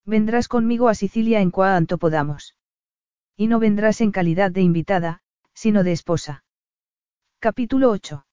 [0.05, 2.55] Vendrás conmigo a Sicilia en cuanto podamos.
[3.37, 5.21] Y no vendrás en calidad de invitada,
[5.53, 6.43] sino de esposa.
[7.39, 8.25] Capítulo 8.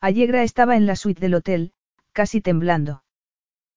[0.00, 1.72] Allegra estaba en la suite del hotel,
[2.12, 3.04] casi temblando.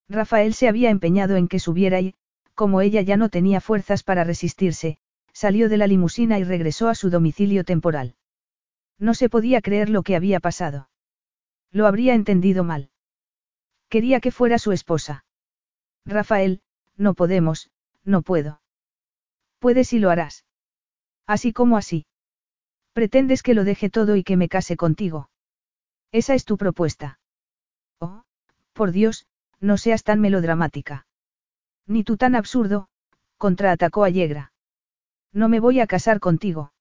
[0.08, 2.16] Rafael se había empeñado en que subiera y,
[2.56, 4.98] como ella ya no tenía fuerzas para resistirse,
[5.34, 8.16] salió de la limusina y regresó a su domicilio temporal.
[8.98, 10.90] No se podía creer lo que había pasado.
[11.72, 12.92] Lo habría entendido mal.
[13.90, 15.26] Quería que fuera su esposa.
[16.06, 16.62] Rafael,
[17.00, 17.72] no podemos,
[18.04, 18.62] no puedo.
[19.58, 20.46] Puedes y lo harás.
[21.26, 22.06] Así como así.
[22.94, 25.30] Pretendes que lo deje todo y que me case contigo.
[26.12, 27.20] Esa es tu propuesta.
[28.00, 28.24] Oh,
[28.74, 29.28] por Dios,
[29.60, 31.08] no seas tan melodramática.
[31.88, 32.90] Ni tú tan absurdo,
[33.38, 34.52] contraatacó Allegra.
[35.32, 36.74] No me voy a casar contigo.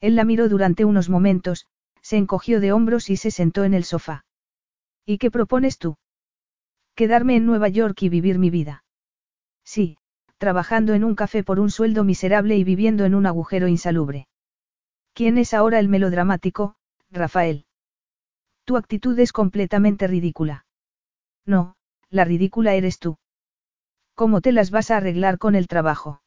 [0.00, 1.66] Él la miró durante unos momentos,
[2.00, 4.24] se encogió de hombros y se sentó en el sofá.
[5.04, 5.96] ¿Y qué propones tú?
[6.94, 8.83] Quedarme en Nueva York y vivir mi vida.
[9.64, 9.96] Sí,
[10.38, 14.28] trabajando en un café por un sueldo miserable y viviendo en un agujero insalubre.
[15.14, 16.76] ¿Quién es ahora el melodramático,
[17.10, 17.66] Rafael?
[18.64, 20.66] Tu actitud es completamente ridícula.
[21.46, 21.76] No,
[22.10, 23.18] la ridícula eres tú.
[24.14, 26.22] ¿Cómo te las vas a arreglar con el trabajo?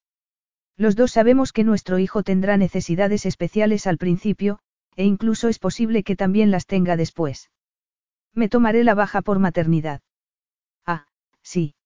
[0.75, 4.59] Los dos sabemos que nuestro hijo tendrá necesidades especiales al principio,
[4.95, 7.49] e incluso es posible que también las tenga después.
[8.33, 10.01] Me tomaré la baja por maternidad.
[10.85, 11.07] Ah,
[11.41, 11.76] sí.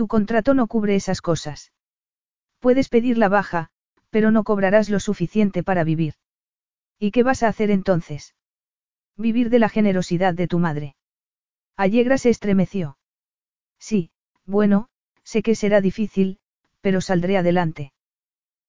[0.00, 1.74] Tu contrato no cubre esas cosas.
[2.58, 3.68] Puedes pedir la baja,
[4.08, 6.14] pero no cobrarás lo suficiente para vivir.
[6.98, 8.34] ¿Y qué vas a hacer entonces?
[9.18, 10.96] Vivir de la generosidad de tu madre.
[11.76, 12.96] Allegra se estremeció.
[13.78, 14.10] Sí,
[14.46, 14.88] bueno,
[15.22, 16.38] sé que será difícil,
[16.80, 17.92] pero saldré adelante.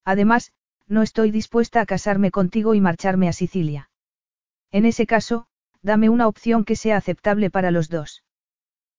[0.04, 0.52] Además,
[0.88, 3.90] no estoy dispuesta a casarme contigo y marcharme a Sicilia.
[4.70, 5.48] En ese caso,
[5.82, 8.26] dame una opción que sea aceptable para los dos.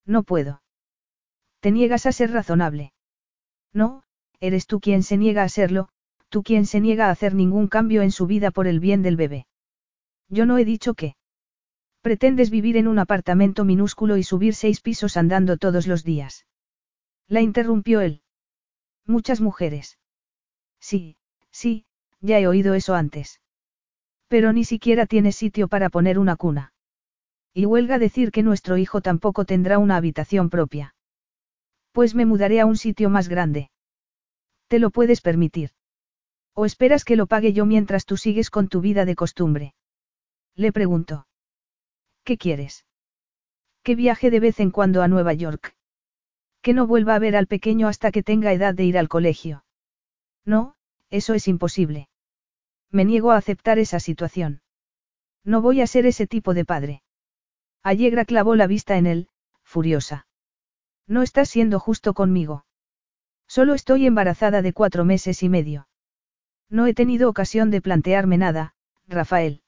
[0.07, 0.62] No puedo.
[1.63, 2.93] Te niegas a ser razonable.
[3.73, 4.03] No,
[4.41, 5.89] eres tú quien se niega a serlo,
[6.29, 9.17] tú quien se niega a hacer ningún cambio en su vida por el bien del
[9.17, 9.47] bebé.
[10.29, 11.15] Yo no he dicho que.
[12.01, 16.47] Pretendes vivir en un apartamento minúsculo y subir seis pisos andando todos los días.
[17.29, 18.23] La interrumpió él.
[19.07, 20.01] Muchas mujeres.
[20.81, 21.17] Sí,
[21.53, 21.85] sí,
[22.21, 23.41] ya he oído eso antes.
[24.27, 26.73] Pero ni siquiera tienes sitio para poner una cuna.
[27.55, 30.97] Y huelga decir que nuestro hijo tampoco tendrá una habitación propia.
[31.93, 33.71] Pues me mudaré a un sitio más grande.
[34.69, 35.71] ¿Te lo puedes permitir?
[36.55, 39.75] ¿O esperas que lo pague yo mientras tú sigues con tu vida de costumbre?
[40.55, 41.27] Le preguntó.
[42.25, 42.87] ¿Qué quieres?
[43.83, 45.75] Que viaje de vez en cuando a Nueva York.
[46.61, 49.65] Que no vuelva a ver al pequeño hasta que tenga edad de ir al colegio.
[50.45, 50.77] No,
[51.11, 52.09] eso es imposible.
[52.91, 54.63] Me niego a aceptar esa situación.
[55.45, 57.03] No voy a ser ese tipo de padre.
[57.83, 59.29] Allegra clavó la vista en él,
[59.65, 60.27] furiosa.
[61.07, 62.65] No estás siendo justo conmigo.
[63.47, 65.89] Solo estoy embarazada de cuatro meses y medio.
[66.71, 68.75] No he tenido ocasión de plantearme nada,
[69.07, 69.63] Rafael.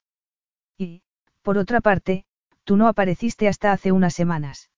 [0.78, 1.02] Y,
[1.42, 2.24] por otra parte,
[2.64, 4.70] tú no apareciste hasta hace unas semanas.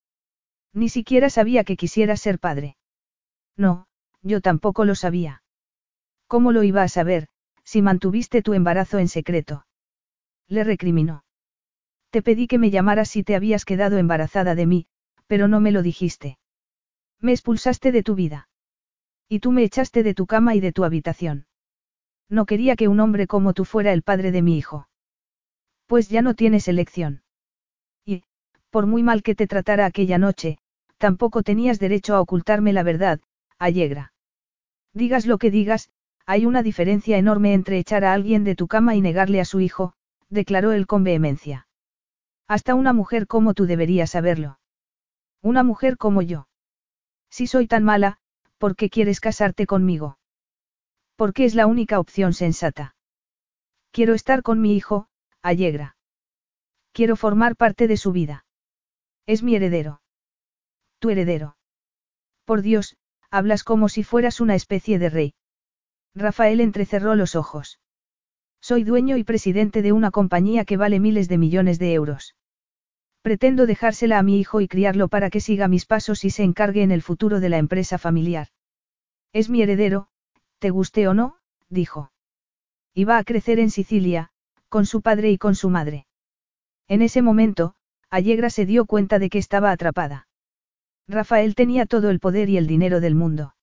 [0.72, 2.76] Ni siquiera sabía que quisieras ser padre.
[3.56, 3.86] No,
[4.22, 5.42] yo tampoco lo sabía.
[6.26, 7.28] ¿Cómo lo iba a saber,
[7.64, 9.66] si mantuviste tu embarazo en secreto?
[10.48, 11.24] Le recriminó.
[12.10, 14.86] Te pedí que me llamaras si te habías quedado embarazada de mí,
[15.26, 16.38] pero no me lo dijiste.
[17.20, 18.48] Me expulsaste de tu vida.
[19.28, 21.46] Y tú me echaste de tu cama y de tu habitación.
[22.28, 24.88] No quería que un hombre como tú fuera el padre de mi hijo.
[25.86, 27.22] Pues ya no tienes elección.
[28.04, 28.24] Y,
[28.70, 30.58] por muy mal que te tratara aquella noche,
[30.98, 33.20] tampoco tenías derecho a ocultarme la verdad,
[33.58, 34.12] Allegra.
[34.92, 35.90] Digas lo que digas,
[36.24, 39.60] hay una diferencia enorme entre echar a alguien de tu cama y negarle a su
[39.60, 39.92] hijo,
[40.28, 41.68] declaró él con vehemencia.
[42.48, 44.58] Hasta una mujer como tú debería saberlo.
[45.42, 46.48] Una mujer como yo.
[47.36, 48.16] Si soy tan mala,
[48.56, 50.16] ¿por qué quieres casarte conmigo?
[51.16, 52.96] Porque es la única opción sensata.
[53.90, 55.08] Quiero estar con mi hijo,
[55.42, 55.98] Allegra.
[56.92, 58.46] Quiero formar parte de su vida.
[59.26, 60.00] Es mi heredero.
[60.98, 61.58] Tu heredero.
[62.46, 62.96] Por Dios,
[63.30, 65.34] hablas como si fueras una especie de rey.
[66.14, 67.80] Rafael entrecerró los ojos.
[68.62, 72.34] Soy dueño y presidente de una compañía que vale miles de millones de euros.
[73.26, 76.84] Pretendo dejársela a mi hijo y criarlo para que siga mis pasos y se encargue
[76.84, 78.46] en el futuro de la empresa familiar.
[79.32, 80.06] Es mi heredero,
[80.60, 81.36] te guste o no,
[81.68, 82.12] dijo.
[82.94, 84.30] Iba a crecer en Sicilia,
[84.68, 86.06] con su padre y con su madre.
[86.86, 87.74] En ese momento,
[88.10, 90.28] Allegra se dio cuenta de que estaba atrapada.
[91.08, 93.56] Rafael tenía todo el poder y el dinero del mundo.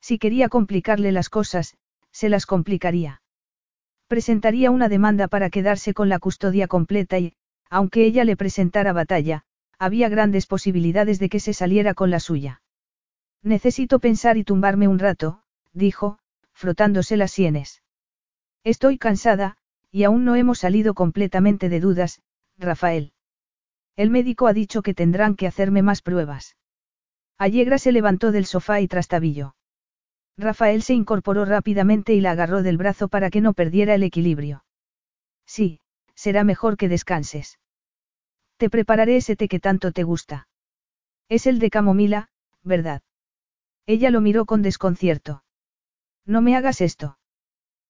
[0.00, 1.76] Si quería complicarle las cosas,
[2.10, 3.22] se las complicaría.
[4.08, 7.34] Presentaría una demanda para quedarse con la custodia completa y,
[7.70, 9.44] aunque ella le presentara batalla,
[9.78, 12.60] había grandes posibilidades de que se saliera con la suya.
[13.42, 15.42] Necesito pensar y tumbarme un rato,
[15.72, 16.18] dijo,
[16.52, 17.82] frotándose las sienes.
[18.64, 19.56] Estoy cansada,
[19.90, 22.20] y aún no hemos salido completamente de dudas,
[22.58, 23.12] Rafael.
[23.96, 26.56] El médico ha dicho que tendrán que hacerme más pruebas.
[27.38, 29.54] Allegra se levantó del sofá y trastabilló.
[30.36, 34.64] Rafael se incorporó rápidamente y la agarró del brazo para que no perdiera el equilibrio.
[35.46, 35.80] Sí,
[36.24, 37.58] será mejor que descanses.
[38.58, 40.48] Te prepararé ese té que tanto te gusta.
[41.30, 42.28] Es el de camomila,
[42.62, 43.00] ¿verdad?
[43.86, 45.44] Ella lo miró con desconcierto.
[46.26, 47.16] No me hagas esto.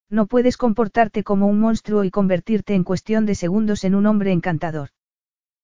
[0.09, 4.31] No puedes comportarte como un monstruo y convertirte en cuestión de segundos en un hombre
[4.31, 4.91] encantador.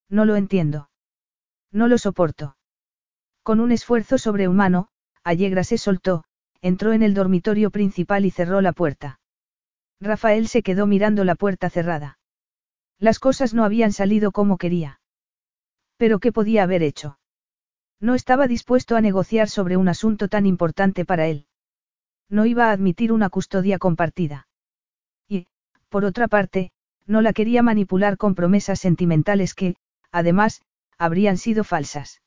[0.08, 0.90] No lo entiendo.
[1.70, 2.56] No lo soporto.
[3.44, 4.88] Con un esfuerzo sobrehumano,
[5.22, 6.24] Allegra se soltó,
[6.62, 9.20] entró en el dormitorio principal y cerró la puerta.
[10.00, 12.18] Rafael se quedó mirando la puerta cerrada.
[12.98, 15.00] Las cosas no habían salido como quería.
[15.96, 17.18] Pero ¿qué podía haber hecho?
[18.00, 21.46] No estaba dispuesto a negociar sobre un asunto tan importante para él.
[22.28, 24.48] No iba a admitir una custodia compartida.
[25.28, 25.46] Y,
[25.88, 26.72] por otra parte,
[27.06, 29.76] no la quería manipular con promesas sentimentales que,
[30.10, 30.62] además,
[30.98, 32.20] habrían sido falsas.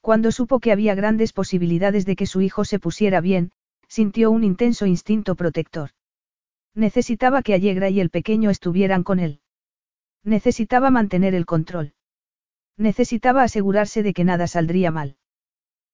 [0.00, 3.52] Cuando supo que había grandes posibilidades de que su hijo se pusiera bien,
[3.88, 5.90] sintió un intenso instinto protector.
[6.74, 9.40] Necesitaba que Allegra y el pequeño estuvieran con él.
[10.24, 11.94] Necesitaba mantener el control.
[12.76, 15.16] Necesitaba asegurarse de que nada saldría mal.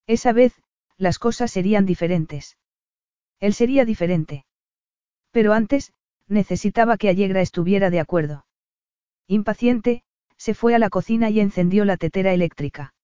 [0.07, 0.55] Esa vez,
[0.97, 2.57] las cosas serían diferentes.
[3.41, 4.47] Él sería diferente.
[5.31, 5.93] Pero antes,
[6.29, 8.47] necesitaba que Allegra estuviera de acuerdo.
[9.29, 10.03] Impaciente,
[10.37, 12.95] se fue a la cocina y encendió la tetera eléctrica.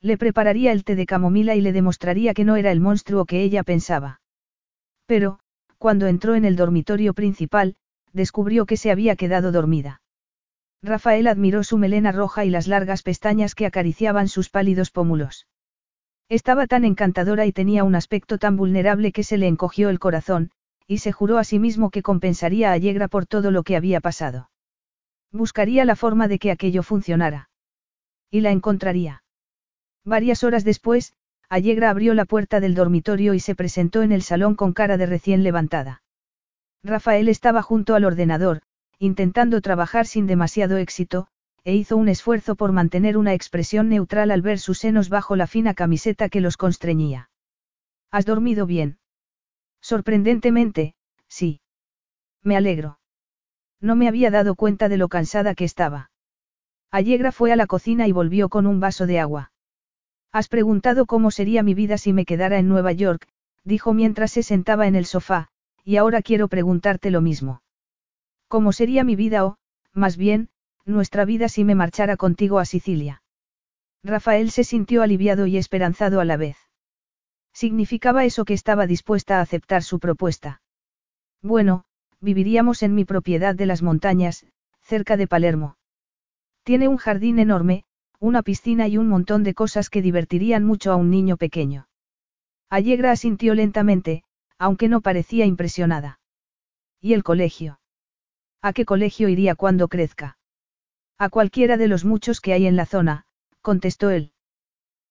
[0.00, 3.42] Le prepararía el té de camomila y le demostraría que no era el monstruo que
[3.42, 4.20] ella pensaba.
[5.06, 5.38] Pero,
[5.78, 7.76] cuando entró en el dormitorio principal,
[8.12, 10.01] descubrió que se había quedado dormida.
[10.82, 15.46] Rafael admiró su melena roja y las largas pestañas que acariciaban sus pálidos pómulos.
[16.28, 20.50] Estaba tan encantadora y tenía un aspecto tan vulnerable que se le encogió el corazón,
[20.86, 24.00] y se juró a sí mismo que compensaría a Yegra por todo lo que había
[24.00, 24.50] pasado.
[25.30, 27.48] Buscaría la forma de que aquello funcionara.
[28.30, 29.22] Y la encontraría.
[30.04, 31.14] Varias horas después,
[31.48, 35.06] Allegra abrió la puerta del dormitorio y se presentó en el salón con cara de
[35.06, 36.02] recién levantada.
[36.82, 38.62] Rafael estaba junto al ordenador,
[39.02, 41.26] intentando trabajar sin demasiado éxito,
[41.64, 45.48] e hizo un esfuerzo por mantener una expresión neutral al ver sus senos bajo la
[45.48, 47.28] fina camiseta que los constreñía.
[48.12, 48.98] ¿Has dormido bien?
[49.80, 50.94] Sorprendentemente,
[51.26, 51.60] sí.
[52.44, 53.00] Me alegro.
[53.80, 56.12] No me había dado cuenta de lo cansada que estaba.
[56.92, 59.50] Allegra fue a la cocina y volvió con un vaso de agua.
[60.30, 63.26] Has preguntado cómo sería mi vida si me quedara en Nueva York,
[63.64, 65.48] dijo mientras se sentaba en el sofá,
[65.84, 67.61] y ahora quiero preguntarte lo mismo.
[68.52, 69.56] ¿Cómo sería mi vida o,
[69.94, 70.50] más bien,
[70.84, 73.22] nuestra vida si me marchara contigo a Sicilia?
[74.04, 76.58] Rafael se sintió aliviado y esperanzado a la vez.
[77.54, 80.60] Significaba eso que estaba dispuesta a aceptar su propuesta.
[81.40, 81.86] Bueno,
[82.20, 84.44] viviríamos en mi propiedad de las montañas,
[84.82, 85.78] cerca de Palermo.
[86.62, 87.84] Tiene un jardín enorme,
[88.20, 91.88] una piscina y un montón de cosas que divertirían mucho a un niño pequeño.
[92.68, 94.24] Allegra asintió lentamente,
[94.58, 96.20] aunque no parecía impresionada.
[97.00, 97.78] ¿Y el colegio?
[98.62, 100.38] ¿A qué colegio iría cuando crezca?
[101.18, 103.26] A cualquiera de los muchos que hay en la zona,
[103.60, 104.32] contestó él.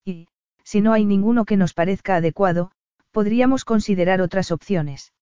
[0.06, 0.30] Y,
[0.64, 2.72] si no hay ninguno que nos parezca adecuado,
[3.12, 5.14] podríamos considerar otras opciones.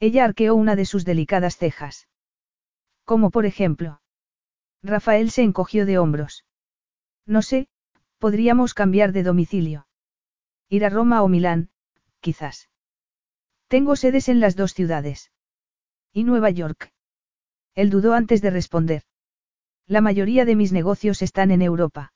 [0.00, 2.08] Ella arqueó una de sus delicadas cejas.
[3.04, 4.02] Como por ejemplo.
[4.82, 6.44] Rafael se encogió de hombros.
[7.24, 7.68] No sé,
[8.18, 9.86] podríamos cambiar de domicilio.
[10.68, 11.70] Ir a Roma o Milán,
[12.20, 12.68] quizás.
[13.68, 15.32] Tengo sedes en las dos ciudades.
[16.12, 16.92] ¿Y Nueva York?
[17.76, 19.02] Él dudó antes de responder.
[19.86, 22.12] La mayoría de mis negocios están en Europa.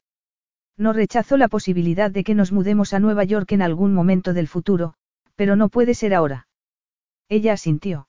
[0.77, 4.49] No rechazo la posibilidad de que nos mudemos a Nueva York en algún momento del
[4.49, 4.95] futuro,
[5.37, 6.49] pero no puede ser ahora.
[7.29, 8.09] Ella asintió.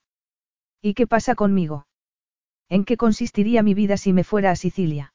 [0.80, 1.86] ¿Y qué pasa conmigo?
[2.68, 5.12] ¿En qué consistiría mi vida si me fuera a Sicilia?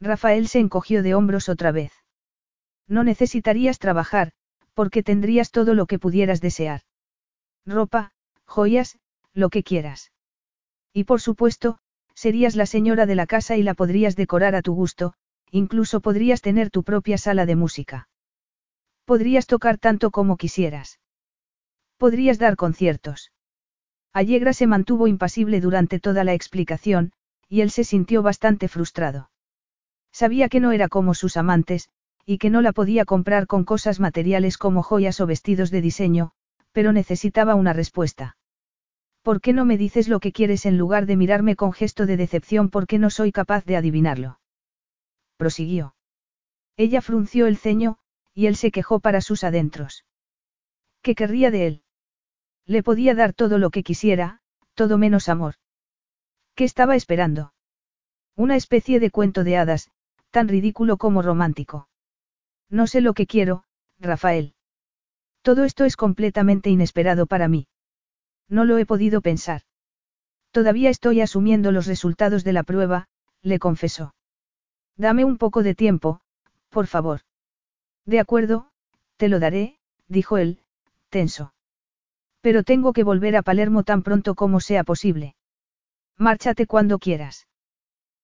[0.00, 1.92] Rafael se encogió de hombros otra vez.
[2.86, 4.30] No necesitarías trabajar,
[4.74, 6.82] porque tendrías todo lo que pudieras desear.
[7.66, 8.12] Ropa,
[8.46, 8.98] joyas,
[9.34, 10.12] lo que quieras.
[10.92, 11.78] Y por supuesto,
[12.14, 15.14] serías la señora de la casa y la podrías decorar a tu gusto,
[15.50, 18.08] incluso podrías tener tu propia sala de música.
[19.04, 21.00] Podrías tocar tanto como quisieras.
[21.96, 23.32] Podrías dar conciertos.
[24.12, 27.12] Allegra se mantuvo impasible durante toda la explicación,
[27.48, 29.30] y él se sintió bastante frustrado.
[30.12, 31.88] Sabía que no era como sus amantes,
[32.24, 36.32] y que no la podía comprar con cosas materiales como joyas o vestidos de diseño,
[36.72, 38.37] pero necesitaba una respuesta.
[39.28, 42.16] ¿Por qué no me dices lo que quieres en lugar de mirarme con gesto de
[42.16, 44.40] decepción porque no soy capaz de adivinarlo?
[45.36, 45.94] Prosiguió.
[46.78, 47.98] Ella frunció el ceño,
[48.32, 50.06] y él se quejó para sus adentros.
[51.02, 51.82] ¿Qué querría de él?
[52.64, 54.40] Le podía dar todo lo que quisiera,
[54.72, 55.56] todo menos amor.
[56.54, 57.52] ¿Qué estaba esperando?
[58.34, 59.90] Una especie de cuento de hadas,
[60.30, 61.90] tan ridículo como romántico.
[62.70, 63.64] No sé lo que quiero,
[63.98, 64.54] Rafael.
[65.42, 67.68] Todo esto es completamente inesperado para mí.
[68.48, 69.62] No lo he podido pensar.
[70.50, 73.08] Todavía estoy asumiendo los resultados de la prueba,
[73.42, 74.14] le confesó.
[74.96, 76.20] Dame un poco de tiempo,
[76.70, 77.20] por favor.
[78.04, 78.70] De acuerdo,
[79.16, 80.60] te lo daré, dijo él,
[81.10, 81.52] tenso.
[82.40, 85.36] Pero tengo que volver a Palermo tan pronto como sea posible.
[86.16, 87.46] Márchate cuando quieras.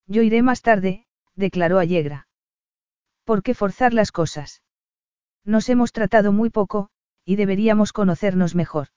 [0.07, 2.27] Yo iré más tarde, declaró Allegra.
[3.23, 4.61] ¿Por qué forzar las cosas?
[5.43, 6.89] Nos hemos tratado muy poco,
[7.23, 8.87] y deberíamos conocernos mejor.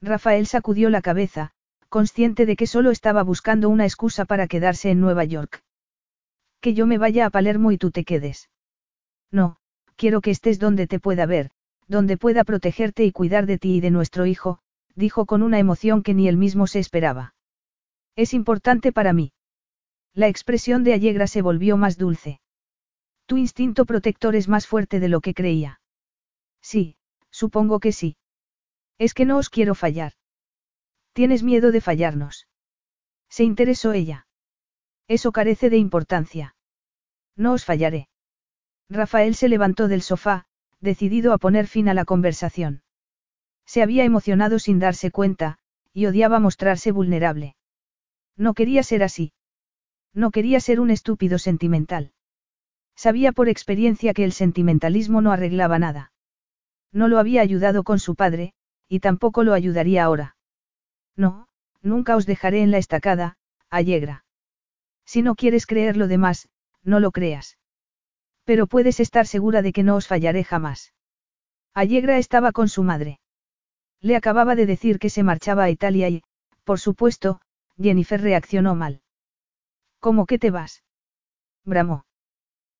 [0.00, 1.52] Rafael sacudió la cabeza,
[1.88, 5.62] consciente de que solo estaba buscando una excusa para quedarse en Nueva York.
[6.60, 8.50] Que yo me vaya a Palermo y tú te quedes.
[9.30, 9.58] No,
[9.96, 11.50] quiero que estés donde te pueda ver,
[11.86, 14.58] donde pueda protegerte y cuidar de ti y de nuestro hijo,
[14.94, 17.34] dijo con una emoción que ni él mismo se esperaba.
[18.16, 19.32] Es importante para mí.
[20.14, 22.40] La expresión de Allegra se volvió más dulce.
[23.26, 25.80] Tu instinto protector es más fuerte de lo que creía.
[26.60, 26.96] Sí,
[27.30, 28.16] supongo que sí.
[28.98, 30.12] Es que no os quiero fallar.
[31.12, 32.48] Tienes miedo de fallarnos.
[33.28, 34.26] Se interesó ella.
[35.08, 36.56] Eso carece de importancia.
[37.36, 38.08] No os fallaré.
[38.88, 40.46] Rafael se levantó del sofá,
[40.80, 42.82] decidido a poner fin a la conversación.
[43.66, 45.58] Se había emocionado sin darse cuenta,
[45.92, 47.56] y odiaba mostrarse vulnerable.
[48.36, 49.32] No quería ser así.
[50.12, 52.12] No quería ser un estúpido sentimental.
[52.96, 56.12] Sabía por experiencia que el sentimentalismo no arreglaba nada.
[56.92, 58.54] No lo había ayudado con su padre,
[58.88, 60.36] y tampoco lo ayudaría ahora.
[61.16, 61.48] No,
[61.82, 63.36] nunca os dejaré en la estacada,
[63.70, 64.24] Allegra.
[65.04, 66.48] Si no quieres creer lo demás,
[66.82, 67.58] no lo creas.
[68.44, 70.92] Pero puedes estar segura de que no os fallaré jamás.
[71.72, 73.20] Allegra estaba con su madre.
[74.00, 76.22] Le acababa de decir que se marchaba a Italia y,
[76.64, 77.40] por supuesto,
[77.76, 79.02] Jennifer reaccionó mal.
[79.98, 80.82] ¿Cómo que te vas?
[81.64, 82.04] Bramó.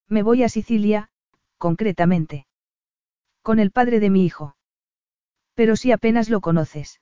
[0.09, 1.11] Me voy a Sicilia,
[1.57, 2.47] concretamente.
[3.43, 4.57] Con el padre de mi hijo.
[5.55, 7.01] Pero si apenas lo conoces.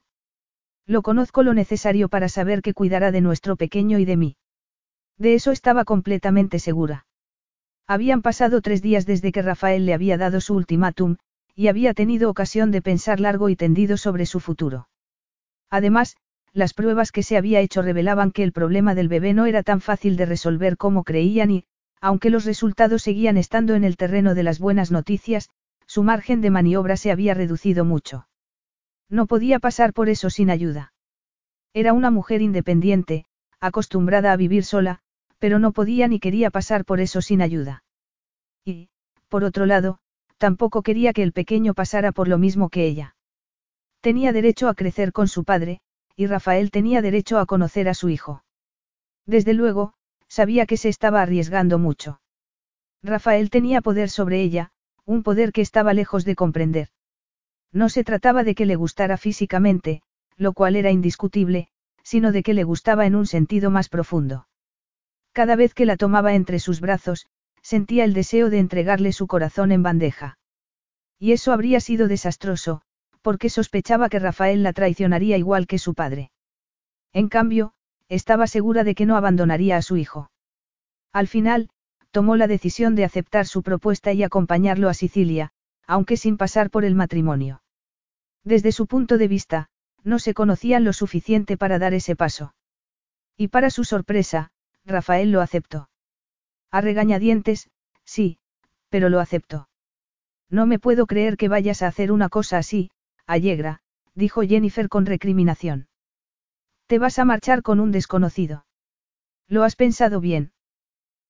[0.87, 4.37] Lo conozco lo necesario para saber que cuidará de nuestro pequeño y de mí.
[5.19, 7.07] De eso estaba completamente segura.
[7.87, 11.17] Habían pasado tres días desde que Rafael le había dado su ultimátum,
[11.55, 14.89] y había tenido ocasión de pensar largo y tendido sobre su futuro.
[15.71, 16.17] Además,
[16.53, 19.81] las pruebas que se había hecho revelaban que el problema del bebé no era tan
[19.81, 21.65] fácil de resolver como creían y,
[22.01, 25.51] aunque los resultados seguían estando en el terreno de las buenas noticias,
[25.87, 28.27] su margen de maniobra se había reducido mucho.
[29.13, 30.95] No podía pasar por eso sin ayuda.
[31.75, 33.27] Era una mujer independiente,
[33.61, 35.01] acostumbrada a vivir sola,
[35.39, 37.85] pero no podía ni quería pasar por eso sin ayuda.
[38.65, 38.89] Y,
[39.29, 39.99] por otro lado,
[40.39, 43.15] tampoco quería que el pequeño pasara por lo mismo que ella.
[44.01, 45.83] Tenía derecho a crecer con su padre,
[46.17, 48.45] y Rafael tenía derecho a conocer a su hijo.
[49.27, 49.93] Desde luego,
[50.27, 52.23] sabía que se estaba arriesgando mucho.
[53.03, 54.71] Rafael tenía poder sobre ella,
[55.05, 56.89] un poder que estaba lejos de comprender.
[57.73, 60.03] No se trataba de que le gustara físicamente,
[60.37, 61.69] lo cual era indiscutible,
[62.03, 64.47] sino de que le gustaba en un sentido más profundo.
[65.33, 67.27] Cada vez que la tomaba entre sus brazos,
[67.63, 70.39] sentía el deseo de entregarle su corazón en bandeja.
[71.19, 72.83] Y eso habría sido desastroso,
[73.23, 76.31] porque sospechaba que Rafael la traicionaría igual que su padre.
[77.13, 77.73] En cambio,
[78.09, 80.31] estaba segura de que no abandonaría a su hijo.
[81.13, 81.71] Al final,
[82.11, 85.53] tomó la decisión de aceptar su propuesta y acompañarlo a Sicilia,
[85.87, 87.62] aunque sin pasar por el matrimonio.
[88.45, 89.69] Desde su punto de vista,
[90.03, 92.55] no se conocían lo suficiente para dar ese paso.
[93.37, 94.51] Y para su sorpresa,
[94.85, 95.89] Rafael lo aceptó.
[96.71, 97.71] A regañadientes,
[98.05, 98.39] sí,
[98.89, 99.69] pero lo aceptó.
[100.51, 102.91] No me puedo creer que vayas a hacer una cosa así,
[103.27, 103.81] Allegra,
[104.15, 105.89] dijo Jennifer con recriminación.
[106.87, 108.67] Te vas a marchar con un desconocido.
[109.49, 110.53] ¿Lo has pensado bien?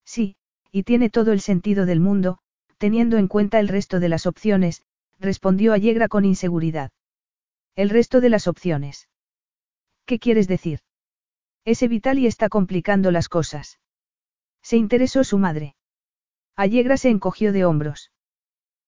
[0.04, 0.36] Sí,
[0.70, 2.38] y tiene todo el sentido del mundo,
[2.78, 4.82] teniendo en cuenta el resto de las opciones,
[5.20, 6.90] respondió Allegra con inseguridad.
[7.74, 9.08] El resto de las opciones.
[10.04, 10.80] ¿Qué quieres decir?
[11.64, 13.80] Ese Vitali está complicando las cosas.
[14.62, 15.74] Se interesó su madre.
[16.54, 18.12] Allegra se encogió de hombros.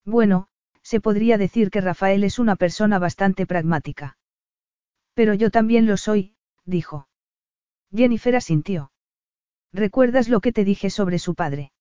[0.04, 0.48] Bueno,
[0.82, 4.18] se podría decir que Rafael es una persona bastante pragmática.
[5.14, 7.08] Pero yo también lo soy, dijo.
[7.90, 8.92] Jennifer asintió.
[9.72, 11.72] ¿Recuerdas lo que te dije sobre su padre?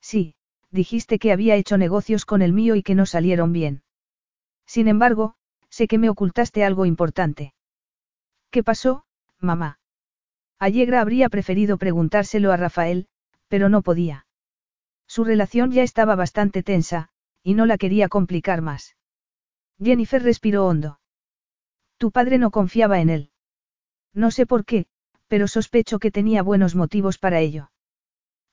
[0.00, 0.34] Sí,
[0.70, 3.82] dijiste que había hecho negocios con el mío y que no salieron bien.
[4.66, 5.36] Sin embargo,
[5.72, 7.54] sé que me ocultaste algo importante.
[8.50, 9.06] ¿Qué pasó,
[9.38, 9.80] mamá?
[10.58, 13.08] Allegra habría preferido preguntárselo a Rafael,
[13.48, 14.26] pero no podía.
[15.08, 17.08] Su relación ya estaba bastante tensa,
[17.42, 18.96] y no la quería complicar más.
[19.82, 21.00] Jennifer respiró hondo.
[21.96, 23.30] Tu padre no confiaba en él.
[24.12, 24.86] No sé por qué,
[25.26, 27.72] pero sospecho que tenía buenos motivos para ello.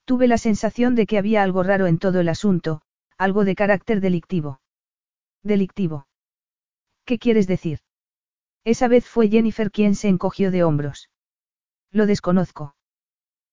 [0.05, 2.81] Tuve la sensación de que había algo raro en todo el asunto,
[3.17, 4.61] algo de carácter delictivo.
[5.43, 6.08] Delictivo.
[7.09, 7.79] ¿Qué quieres decir?
[8.63, 11.09] Esa vez fue Jennifer quien se encogió de hombros.
[11.89, 12.75] Lo desconozco.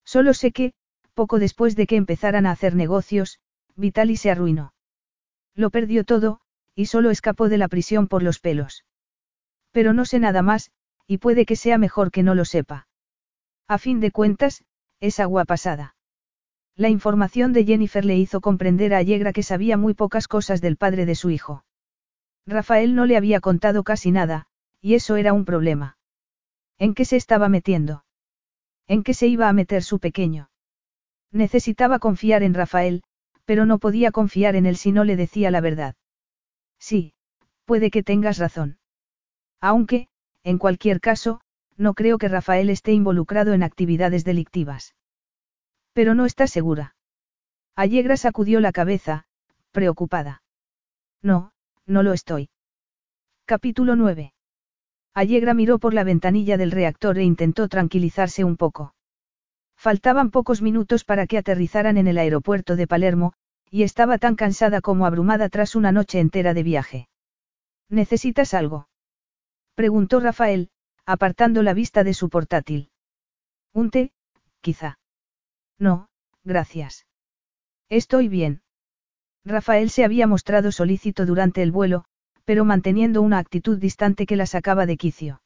[0.04, 0.74] Solo sé que,
[1.14, 3.40] poco después de que empezaran a hacer negocios,
[3.74, 4.74] Vitali se arruinó.
[5.54, 6.42] Lo perdió todo,
[6.74, 8.84] y solo escapó de la prisión por los pelos.
[9.72, 10.70] Pero no sé nada más,
[11.06, 12.88] y puede que sea mejor que no lo sepa.
[13.68, 14.66] A fin de cuentas,
[15.00, 15.96] es agua pasada.
[16.74, 20.76] La información de Jennifer le hizo comprender a Allegra que sabía muy pocas cosas del
[20.76, 21.64] padre de su hijo.
[22.46, 24.46] Rafael no le había contado casi nada,
[24.80, 25.98] y eso era un problema.
[26.78, 28.04] ¿En qué se estaba metiendo?
[28.86, 30.50] ¿En qué se iba a meter su pequeño?
[31.32, 33.02] Necesitaba confiar en Rafael,
[33.44, 35.96] pero no podía confiar en él si no le decía la verdad.
[36.78, 37.14] Sí,
[37.64, 38.78] puede que tengas razón.
[39.60, 40.08] Aunque,
[40.44, 41.40] en cualquier caso,
[41.76, 44.94] no creo que Rafael esté involucrado en actividades delictivas.
[45.92, 46.94] Pero no está segura.
[47.74, 49.24] Allegra sacudió la cabeza,
[49.72, 50.42] preocupada.
[51.22, 51.52] No,
[51.86, 52.48] no lo estoy.
[53.44, 54.32] Capítulo 9.
[55.14, 58.94] Allegra miró por la ventanilla del reactor e intentó tranquilizarse un poco.
[59.76, 63.32] Faltaban pocos minutos para que aterrizaran en el aeropuerto de Palermo,
[63.70, 67.08] y estaba tan cansada como abrumada tras una noche entera de viaje.
[67.88, 68.88] ¿Necesitas algo?
[69.74, 70.70] preguntó Rafael,
[71.04, 72.90] apartando la vista de su portátil.
[73.72, 74.12] Un té,
[74.60, 74.98] quizá.
[75.78, 76.08] No,
[76.42, 77.06] gracias.
[77.88, 78.62] Estoy bien.
[79.46, 82.04] Rafael se había mostrado solícito durante el vuelo,
[82.44, 85.40] pero manteniendo una actitud distante que la sacaba de quicio.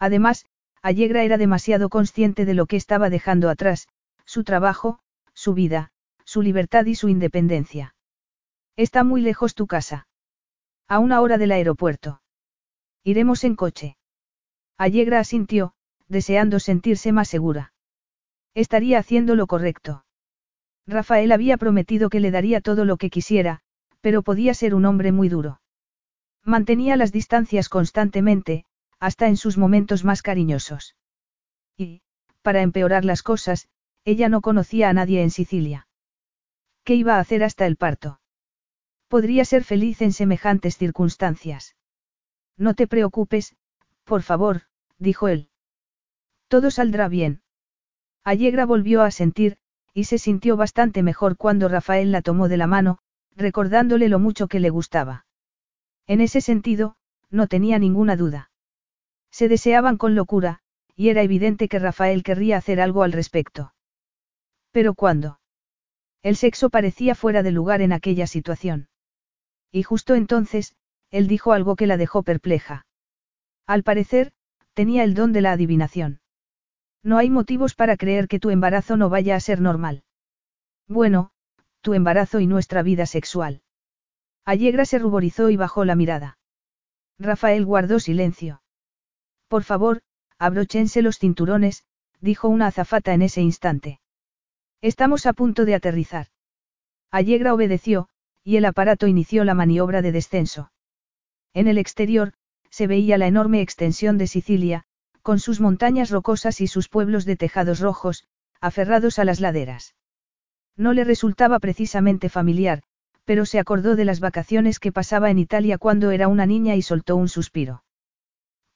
[0.00, 0.44] Además,
[0.82, 3.86] Allegra era demasiado consciente de lo que estaba dejando atrás,
[4.26, 4.98] su trabajo,
[5.32, 5.92] su vida,
[6.24, 7.94] su libertad y su independencia.
[8.74, 10.08] Está muy lejos tu casa.
[10.88, 12.22] A una hora del aeropuerto.
[13.04, 13.96] Iremos en coche.
[14.76, 15.74] Allegra asintió,
[16.08, 17.72] deseando sentirse más segura.
[18.54, 20.04] Estaría haciendo lo correcto.
[20.86, 23.60] Rafael había prometido que le daría todo lo que quisiera,
[24.00, 25.60] pero podía ser un hombre muy duro.
[26.44, 28.64] Mantenía las distancias constantemente,
[28.98, 30.96] hasta en sus momentos más cariñosos.
[31.76, 32.02] Y,
[32.42, 33.68] para empeorar las cosas,
[34.04, 35.86] ella no conocía a nadie en Sicilia.
[36.84, 38.20] ¿Qué iba a hacer hasta el parto?
[39.06, 41.76] Podría ser feliz en semejantes circunstancias.
[42.56, 43.54] No te preocupes,
[44.04, 44.62] por favor,
[44.98, 45.48] dijo él.
[46.48, 47.42] Todo saldrá bien.
[48.24, 49.58] Allegra volvió a sentir,
[49.94, 52.98] y se sintió bastante mejor cuando Rafael la tomó de la mano,
[53.36, 55.26] recordándole lo mucho que le gustaba.
[56.06, 56.96] En ese sentido,
[57.30, 58.50] no tenía ninguna duda.
[59.30, 60.60] Se deseaban con locura,
[60.94, 63.74] y era evidente que Rafael querría hacer algo al respecto.
[64.70, 65.40] Pero ¿cuándo?
[66.22, 68.88] El sexo parecía fuera de lugar en aquella situación.
[69.70, 70.76] Y justo entonces,
[71.10, 72.86] él dijo algo que la dejó perpleja.
[73.66, 74.32] Al parecer,
[74.74, 76.21] tenía el don de la adivinación.
[77.02, 80.04] No hay motivos para creer que tu embarazo no vaya a ser normal.
[80.88, 81.30] Bueno,
[81.80, 83.62] tu embarazo y nuestra vida sexual.
[84.44, 86.38] Allegra se ruborizó y bajó la mirada.
[87.18, 88.62] Rafael guardó silencio.
[89.48, 90.02] Por favor,
[90.38, 91.84] abrochense los cinturones,
[92.20, 94.00] dijo una azafata en ese instante.
[94.80, 96.28] Estamos a punto de aterrizar.
[97.10, 98.08] Allegra obedeció,
[98.42, 100.72] y el aparato inició la maniobra de descenso.
[101.52, 102.32] En el exterior,
[102.70, 104.86] se veía la enorme extensión de Sicilia,
[105.22, 108.24] con sus montañas rocosas y sus pueblos de tejados rojos,
[108.60, 109.94] aferrados a las laderas.
[110.76, 112.82] No le resultaba precisamente familiar,
[113.24, 116.82] pero se acordó de las vacaciones que pasaba en Italia cuando era una niña y
[116.82, 117.84] soltó un suspiro.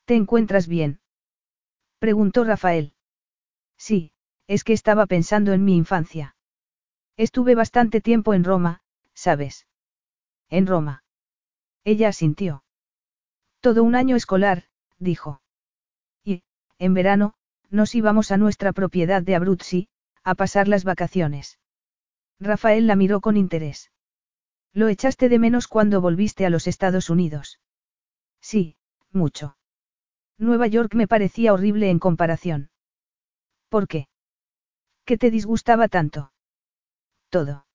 [0.05, 1.01] ¿Te encuentras bien?
[1.99, 2.95] preguntó Rafael.
[3.77, 4.13] Sí,
[4.47, 6.37] es que estaba pensando en mi infancia.
[7.17, 8.83] Estuve bastante tiempo en Roma,
[9.15, 9.67] ¿sabes?
[10.49, 11.03] En Roma.
[11.83, 12.63] Ella asintió.
[13.61, 14.65] Todo un año escolar,
[14.99, 15.41] dijo
[16.79, 17.35] en verano,
[17.71, 19.89] nos íbamos a nuestra propiedad de Abruzzi,
[20.23, 21.59] a pasar las vacaciones.
[22.39, 23.91] Rafael la miró con interés.
[24.73, 27.61] ¿Lo echaste de menos cuando volviste a los Estados Unidos?
[28.41, 28.77] Sí,
[29.11, 29.57] mucho.
[30.39, 32.71] Nueva York me parecía horrible en comparación.
[33.71, 34.09] ¿Por qué?
[35.05, 36.33] ¿Qué te disgustaba tanto?
[37.31, 37.67] Todo.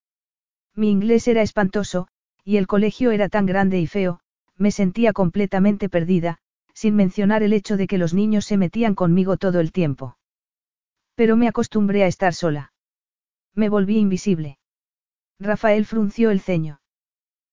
[0.74, 2.08] Mi inglés era espantoso,
[2.44, 4.20] y el colegio era tan grande y feo,
[4.56, 6.38] me sentía completamente perdida,
[6.74, 10.16] sin mencionar el hecho de que los niños se metían conmigo todo el tiempo.
[11.14, 12.72] Pero me acostumbré a estar sola.
[13.54, 14.58] Me volví invisible.
[15.38, 16.80] Rafael frunció el ceño.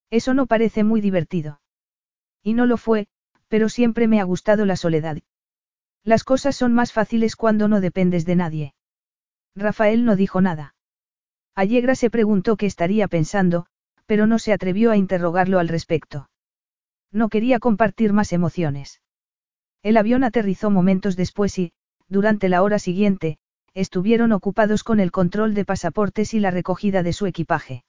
[0.10, 1.62] Eso no parece muy divertido.
[2.42, 3.08] Y no lo fue,
[3.48, 5.18] pero siempre me ha gustado la soledad.
[6.04, 8.74] Las cosas son más fáciles cuando no dependes de nadie.
[9.56, 10.76] Rafael no dijo nada.
[11.56, 13.66] Allegra se preguntó qué estaría pensando,
[14.06, 16.30] pero no se atrevió a interrogarlo al respecto.
[17.12, 19.02] No quería compartir más emociones.
[19.84, 21.72] El avión aterrizó momentos después y,
[22.08, 23.38] durante la hora siguiente,
[23.74, 27.84] estuvieron ocupados con el control de pasaportes y la recogida de su equipaje.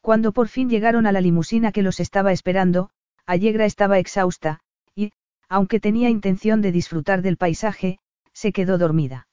[0.00, 2.90] Cuando por fin llegaron a la limusina que los estaba esperando,
[3.26, 4.60] Allegra estaba exhausta,
[4.94, 5.12] y,
[5.48, 7.98] aunque tenía intención de disfrutar del paisaje,
[8.32, 9.28] se quedó dormida.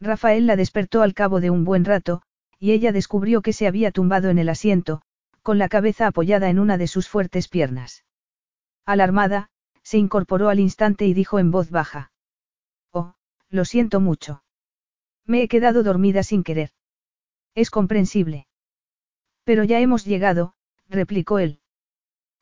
[0.00, 2.22] Rafael la despertó al cabo de un buen rato,
[2.58, 5.02] y ella descubrió que se había tumbado en el asiento,
[5.42, 8.04] con la cabeza apoyada en una de sus fuertes piernas.
[8.86, 9.50] Alarmada,
[9.84, 12.10] se incorporó al instante y dijo en voz baja.
[12.90, 13.14] Oh,
[13.50, 14.42] lo siento mucho.
[15.26, 16.70] Me he quedado dormida sin querer.
[17.54, 18.48] Es comprensible.
[19.44, 20.54] Pero ya hemos llegado,
[20.88, 21.60] replicó él.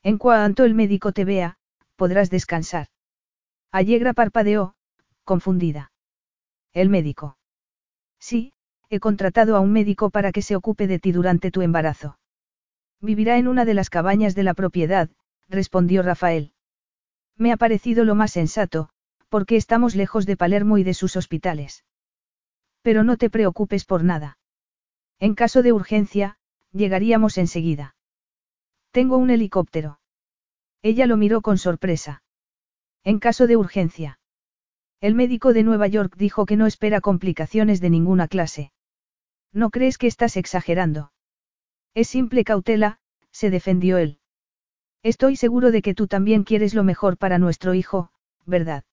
[0.01, 1.57] En cuanto el médico te vea,
[1.95, 2.87] podrás descansar.
[3.71, 4.75] Allegra parpadeó,
[5.23, 5.91] confundida.
[6.71, 7.37] ¿El médico?
[8.19, 8.53] Sí,
[8.89, 12.19] he contratado a un médico para que se ocupe de ti durante tu embarazo.
[13.01, 15.09] Vivirá en una de las cabañas de la propiedad,
[15.49, 16.52] respondió Rafael.
[17.37, 18.89] Me ha parecido lo más sensato,
[19.29, 21.83] porque estamos lejos de Palermo y de sus hospitales.
[22.81, 24.37] Pero no te preocupes por nada.
[25.19, 26.37] En caso de urgencia,
[26.71, 27.95] llegaríamos enseguida.
[28.91, 29.99] Tengo un helicóptero.
[30.81, 32.23] Ella lo miró con sorpresa.
[33.03, 34.19] En caso de urgencia.
[35.01, 38.71] El médico de Nueva York dijo que no espera complicaciones de ninguna clase.
[39.51, 41.11] ¿No crees que estás exagerando?
[41.93, 42.99] Es simple cautela,
[43.31, 44.19] se defendió él.
[45.03, 48.09] Estoy seguro de que tú también quieres lo mejor para nuestro hijo,
[48.45, 48.85] ¿verdad?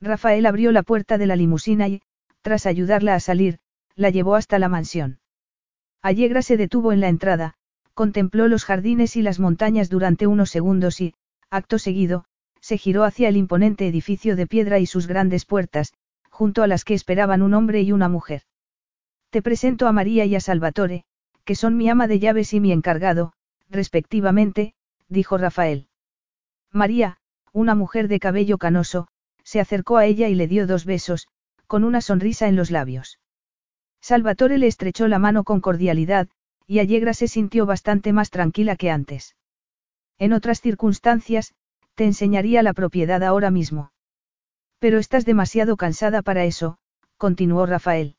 [0.00, 2.00] Rafael abrió la puerta de la limusina y,
[2.40, 3.58] tras ayudarla a salir,
[3.94, 5.20] la llevó hasta la mansión.
[6.00, 7.54] Allegra se detuvo en la entrada,
[7.92, 11.14] contempló los jardines y las montañas durante unos segundos y,
[11.50, 12.24] acto seguido,
[12.60, 15.92] se giró hacia el imponente edificio de piedra y sus grandes puertas,
[16.30, 18.42] junto a las que esperaban un hombre y una mujer.
[19.30, 21.04] Te presento a María y a Salvatore,
[21.44, 23.32] que son mi ama de llaves y mi encargado,
[23.68, 24.74] respectivamente,
[25.08, 25.88] dijo Rafael.
[26.72, 27.18] María,
[27.52, 29.08] una mujer de cabello canoso,
[29.42, 31.28] se acercó a ella y le dio dos besos,
[31.66, 33.20] con una sonrisa en los labios.
[34.00, 36.28] Salvatore le estrechó la mano con cordialidad,
[36.66, 39.36] y Allegra se sintió bastante más tranquila que antes.
[40.18, 41.54] En otras circunstancias,
[41.94, 43.92] te enseñaría la propiedad ahora mismo.
[44.78, 46.78] Pero estás demasiado cansada para eso,
[47.16, 48.16] continuó Rafael.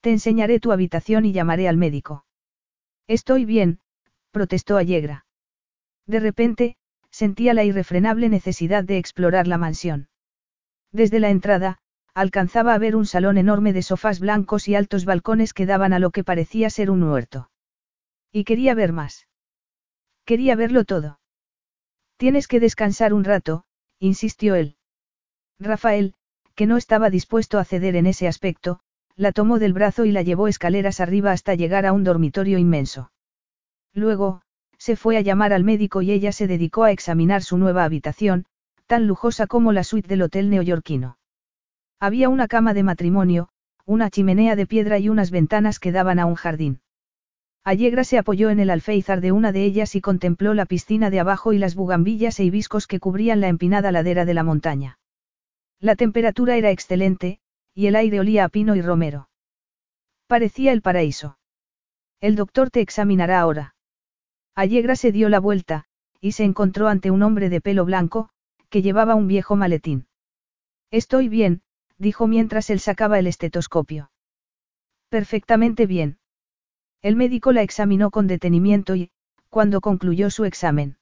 [0.00, 2.24] Te enseñaré tu habitación y llamaré al médico.
[3.06, 3.80] Estoy bien,
[4.30, 5.24] protestó Allegra.
[6.06, 6.76] De repente,
[7.10, 10.08] sentía la irrefrenable necesidad de explorar la mansión.
[10.90, 11.78] Desde la entrada,
[12.14, 15.98] alcanzaba a ver un salón enorme de sofás blancos y altos balcones que daban a
[15.98, 17.50] lo que parecía ser un huerto.
[18.30, 19.28] Y quería ver más.
[20.24, 21.20] Quería verlo todo.
[22.16, 23.64] Tienes que descansar un rato,
[23.98, 24.76] insistió él.
[25.58, 26.14] Rafael,
[26.54, 28.80] que no estaba dispuesto a ceder en ese aspecto,
[29.16, 33.10] la tomó del brazo y la llevó escaleras arriba hasta llegar a un dormitorio inmenso.
[33.92, 34.42] Luego,
[34.82, 38.46] se fue a llamar al médico y ella se dedicó a examinar su nueva habitación,
[38.88, 41.18] tan lujosa como la suite del hotel neoyorquino.
[42.00, 43.48] Había una cama de matrimonio,
[43.86, 46.80] una chimenea de piedra y unas ventanas que daban a un jardín.
[47.62, 51.20] Allegra se apoyó en el alféizar de una de ellas y contempló la piscina de
[51.20, 54.98] abajo y las bugambillas e hibiscos que cubrían la empinada ladera de la montaña.
[55.78, 57.38] La temperatura era excelente,
[57.72, 59.28] y el aire olía a pino y romero.
[60.26, 61.38] Parecía el paraíso.
[62.20, 63.76] El doctor te examinará ahora.
[64.54, 65.84] Allegra se dio la vuelta,
[66.20, 68.28] y se encontró ante un hombre de pelo blanco,
[68.68, 70.06] que llevaba un viejo maletín.
[70.90, 71.62] Estoy bien,
[71.98, 74.10] dijo mientras él sacaba el estetoscopio.
[75.08, 76.18] Perfectamente bien.
[77.00, 79.10] El médico la examinó con detenimiento y,
[79.48, 80.96] cuando concluyó su examen,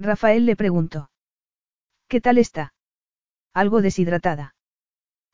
[0.00, 1.10] Rafael le preguntó.
[2.08, 2.72] ¿Qué tal está?
[3.52, 4.54] Algo deshidratada.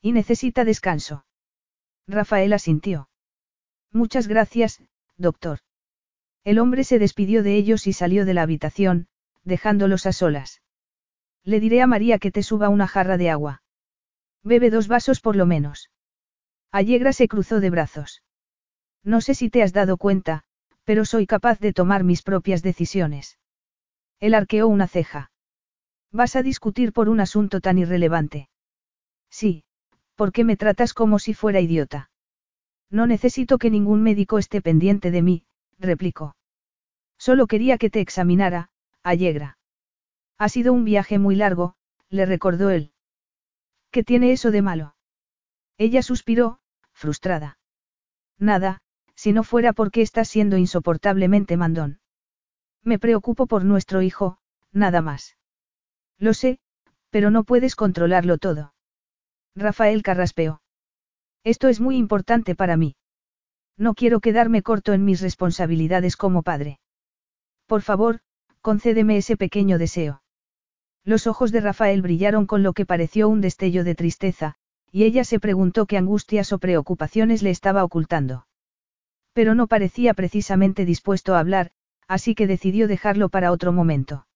[0.02, 1.24] Y necesita descanso.
[2.08, 3.08] Rafael asintió.
[3.92, 4.82] Muchas gracias,
[5.16, 5.60] doctor.
[6.46, 9.08] El hombre se despidió de ellos y salió de la habitación,
[9.42, 10.62] dejándolos a solas.
[11.42, 13.64] Le diré a María que te suba una jarra de agua.
[14.44, 15.90] Bebe dos vasos por lo menos.
[16.70, 18.22] Allegra se cruzó de brazos.
[19.02, 20.44] No sé si te has dado cuenta,
[20.84, 23.40] pero soy capaz de tomar mis propias decisiones.
[24.20, 25.32] Él arqueó una ceja.
[26.12, 28.50] ¿Vas a discutir por un asunto tan irrelevante?
[29.30, 29.64] Sí,
[30.14, 32.08] ¿por qué me tratas como si fuera idiota?
[32.88, 35.44] No necesito que ningún médico esté pendiente de mí,
[35.80, 36.35] replicó.
[37.18, 38.70] Solo quería que te examinara,
[39.02, 39.58] Allegra.
[40.38, 41.74] Ha sido un viaje muy largo,
[42.08, 42.92] le recordó él.
[43.90, 44.96] ¿Qué tiene eso de malo?
[45.78, 46.60] Ella suspiró,
[46.92, 47.58] frustrada.
[48.38, 48.82] Nada,
[49.14, 52.00] si no fuera porque estás siendo insoportablemente mandón.
[52.82, 54.38] Me preocupo por nuestro hijo,
[54.72, 55.36] nada más.
[56.18, 56.58] Lo sé,
[57.10, 58.74] pero no puedes controlarlo todo.
[59.54, 60.60] Rafael carraspeó.
[61.44, 62.96] Esto es muy importante para mí.
[63.78, 66.78] No quiero quedarme corto en mis responsabilidades como padre.
[67.66, 68.20] Por favor,
[68.60, 70.22] concédeme ese pequeño deseo.
[71.04, 74.56] Los ojos de Rafael brillaron con lo que pareció un destello de tristeza,
[74.90, 78.46] y ella se preguntó qué angustias o preocupaciones le estaba ocultando.
[79.32, 81.70] Pero no parecía precisamente dispuesto a hablar,
[82.08, 84.26] así que decidió dejarlo para otro momento.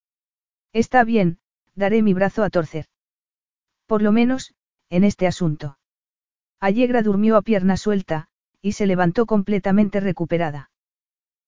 [0.73, 1.39] Está bien,
[1.75, 2.87] daré mi brazo a torcer.
[3.87, 4.55] Por lo menos,
[4.91, 5.79] en este asunto.
[6.61, 8.29] Allegra durmió a pierna suelta,
[8.61, 10.70] y se levantó completamente recuperada.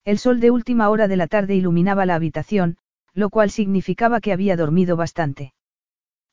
[0.05, 2.77] El sol de última hora de la tarde iluminaba la habitación,
[3.13, 5.53] lo cual significaba que había dormido bastante.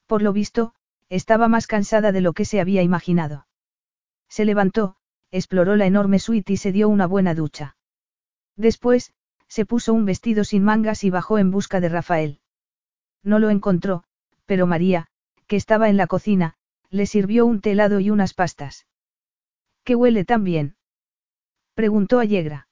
[0.07, 0.75] Por lo visto,
[1.09, 3.47] estaba más cansada de lo que se había imaginado.
[4.29, 4.97] Se levantó,
[5.31, 7.77] exploró la enorme suite y se dio una buena ducha.
[8.57, 9.13] Después,
[9.47, 12.41] se puso un vestido sin mangas y bajó en busca de Rafael.
[13.23, 14.05] No lo encontró,
[14.47, 15.09] pero María,
[15.47, 16.55] que estaba en la cocina,
[16.91, 18.87] le sirvió un telado y unas pastas.
[19.85, 20.77] ¿Qué huele tan bien?
[21.75, 22.69] preguntó Allegra.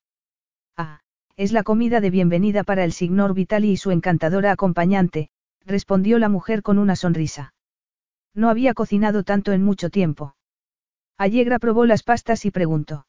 [0.78, 1.00] Ah,
[1.36, 5.28] es la comida de bienvenida para el signor Vitali y su encantadora acompañante,
[5.66, 7.52] respondió la mujer con una sonrisa.
[8.32, 10.36] No había cocinado tanto en mucho tiempo.
[11.16, 13.08] Allegra probó las pastas y preguntó.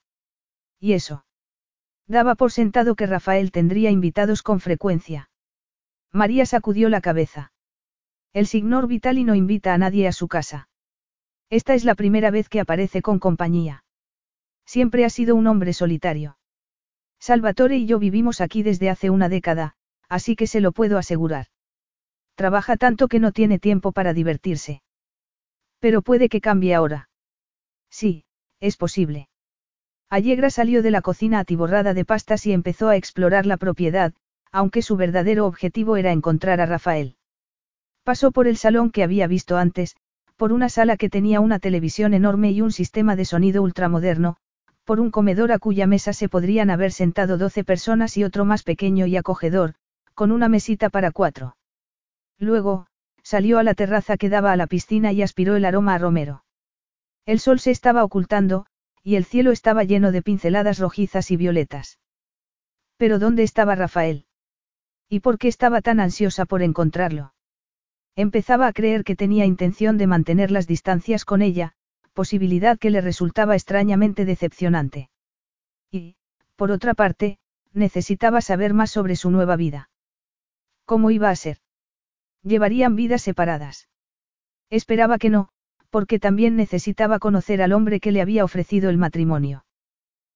[0.80, 1.26] ¿Y eso?
[2.08, 5.30] Daba por sentado que Rafael tendría invitados con frecuencia.
[6.12, 7.52] María sacudió la cabeza.
[8.34, 10.70] El signor Vitali no invita a nadie a su casa.
[11.52, 13.84] Esta es la primera vez que aparece con compañía.
[14.66, 16.39] Siempre ha sido un hombre solitario.
[17.20, 19.76] Salvatore y yo vivimos aquí desde hace una década,
[20.08, 21.48] así que se lo puedo asegurar.
[22.36, 24.82] Trabaja tanto que no tiene tiempo para divertirse.
[25.80, 27.10] Pero puede que cambie ahora.
[27.90, 28.26] Sí,
[28.60, 29.30] es posible.
[30.10, 34.14] Allegra salió de la cocina atiborrada de pastas y empezó a explorar la propiedad,
[34.52, 37.16] aunque su verdadero objetivo era encontrar a Rafael.
[38.04, 39.96] Pasó por el salón que había visto antes,
[40.36, 44.38] por una sala que tenía una televisión enorme y un sistema de sonido ultramoderno,
[44.90, 48.64] por un comedor a cuya mesa se podrían haber sentado doce personas y otro más
[48.64, 49.76] pequeño y acogedor,
[50.16, 51.56] con una mesita para cuatro.
[52.40, 52.88] Luego,
[53.22, 56.44] salió a la terraza que daba a la piscina y aspiró el aroma a romero.
[57.28, 58.66] El sol se estaba ocultando,
[59.04, 62.00] y el cielo estaba lleno de pinceladas rojizas y violetas.
[62.98, 64.26] Pero ¿dónde estaba Rafael?
[65.08, 67.36] ¿Y por qué estaba tan ansiosa por encontrarlo?
[68.16, 71.74] Empezaba a creer que tenía intención de mantener las distancias con ella,
[72.14, 75.10] posibilidad que le resultaba extrañamente decepcionante.
[75.92, 76.16] Y,
[76.56, 77.40] por otra parte,
[77.74, 79.90] necesitaba saber más sobre su nueva vida.
[80.86, 81.58] ¿Cómo iba a ser?
[82.44, 83.90] Llevarían vidas separadas.
[84.70, 85.50] Esperaba que no,
[85.90, 89.66] porque también necesitaba conocer al hombre que le había ofrecido el matrimonio.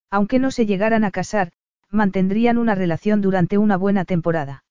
[0.10, 1.52] Aunque no se llegaran a casar,
[1.90, 4.64] mantendrían una relación durante una buena temporada.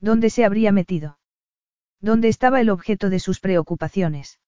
[0.00, 1.18] ¿Dónde se habría metido?
[2.00, 4.38] ¿Dónde estaba el objeto de sus preocupaciones?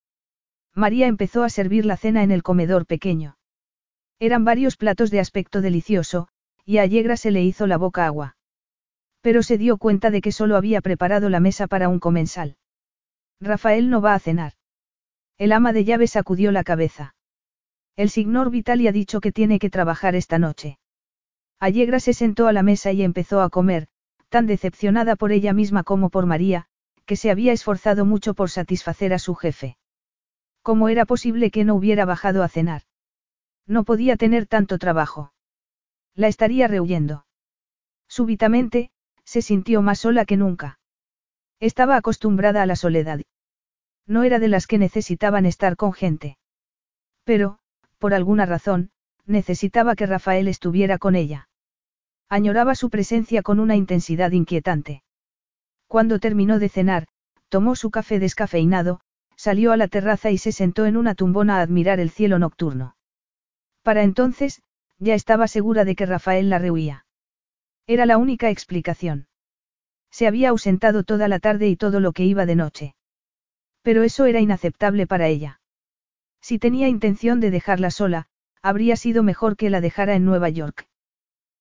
[0.74, 3.36] María empezó a servir la cena en el comedor pequeño.
[4.18, 6.28] Eran varios platos de aspecto delicioso,
[6.65, 8.36] y a Allegra se le hizo la boca agua.
[9.23, 12.57] Pero se dio cuenta de que solo había preparado la mesa para un comensal.
[13.40, 14.52] Rafael no va a cenar.
[15.39, 17.15] El ama de llaves sacudió la cabeza.
[17.97, 20.78] El signor Vitali ha dicho que tiene que trabajar esta noche.
[21.58, 23.89] Allegra se sentó a la mesa y empezó a comer,
[24.28, 26.66] tan decepcionada por ella misma como por María,
[27.05, 29.76] que se había esforzado mucho por satisfacer a su jefe.
[30.62, 32.82] ¿Cómo era posible que no hubiera bajado a cenar?
[33.66, 35.32] No podía tener tanto trabajo.
[36.14, 37.26] La estaría rehuyendo.
[38.08, 38.90] Súbitamente,
[39.24, 40.78] se sintió más sola que nunca.
[41.60, 43.20] Estaba acostumbrada a la soledad.
[44.06, 46.36] No era de las que necesitaban estar con gente.
[47.24, 47.58] Pero,
[47.98, 48.90] por alguna razón,
[49.26, 51.48] necesitaba que Rafael estuviera con ella.
[52.28, 55.02] Añoraba su presencia con una intensidad inquietante.
[55.86, 57.06] Cuando terminó de cenar,
[57.48, 59.00] tomó su café descafeinado,
[59.41, 62.94] salió a la terraza y se sentó en una tumbona a admirar el cielo nocturno.
[63.83, 64.60] Para entonces,
[64.99, 67.07] ya estaba segura de que Rafael la rehuía.
[67.86, 69.28] Era la única explicación.
[70.10, 72.94] Se había ausentado toda la tarde y todo lo que iba de noche.
[73.81, 75.62] Pero eso era inaceptable para ella.
[76.43, 78.27] Si tenía intención de dejarla sola,
[78.60, 80.86] habría sido mejor que la dejara en Nueva York.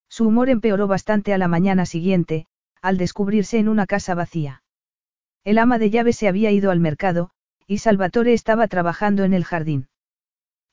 [0.09, 2.45] Su humor empeoró bastante a la mañana siguiente,
[2.82, 4.64] al descubrirse en una casa vacía.
[5.45, 7.32] El ama de llaves se había ido al mercado,
[7.69, 9.89] y Salvatore estaba trabajando en el jardín.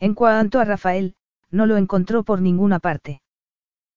[0.00, 1.14] En cuanto a Rafael,
[1.50, 3.20] no lo encontró por ninguna parte.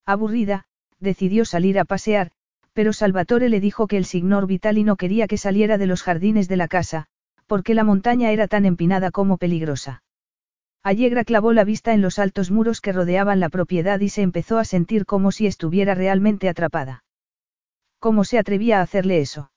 [0.05, 0.65] Aburrida,
[0.99, 2.31] decidió salir a pasear,
[2.73, 6.49] pero Salvatore le dijo que el signor Vitali no quería que saliera de los jardines
[6.49, 7.05] de la casa,
[7.47, 10.03] porque la montaña era tan empinada como peligrosa.
[10.83, 14.57] Allegra clavó la vista en los altos muros que rodeaban la propiedad y se empezó
[14.57, 17.05] a sentir como si estuviera realmente atrapada.
[17.99, 19.51] ¿Cómo se atrevía a hacerle eso?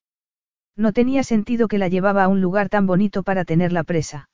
[0.77, 4.31] No tenía sentido que la llevaba a un lugar tan bonito para tenerla presa.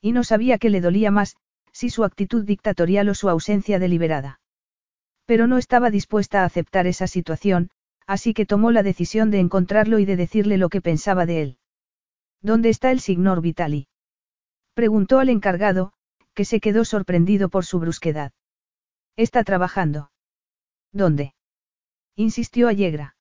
[0.00, 1.36] Y no sabía que le dolía más,
[1.72, 4.40] si su actitud dictatorial o su ausencia deliberada.
[5.26, 7.70] Pero no estaba dispuesta a aceptar esa situación,
[8.06, 11.58] así que tomó la decisión de encontrarlo y de decirle lo que pensaba de él.
[12.42, 13.88] ¿Dónde está el signor Vitali?
[14.74, 15.94] Preguntó al encargado,
[16.34, 18.32] que se quedó sorprendido por su brusquedad.
[19.16, 20.10] Está trabajando.
[20.92, 21.34] ¿Dónde?
[22.16, 23.16] insistió Allegra.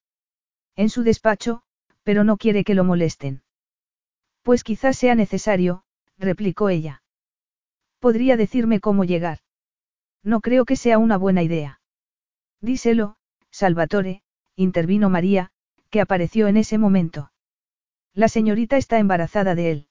[0.76, 1.64] En su despacho,
[2.04, 3.44] pero no quiere que lo molesten.
[4.42, 5.84] Pues quizás sea necesario,
[6.18, 7.02] replicó ella.
[8.00, 9.40] ¿Podría decirme cómo llegar?
[10.24, 11.82] No creo que sea una buena idea.
[12.62, 13.16] Díselo,
[13.52, 14.24] Salvatore,
[14.56, 15.52] intervino María,
[15.90, 17.32] que apareció en ese momento.
[18.14, 19.88] La señorita está embarazada de él.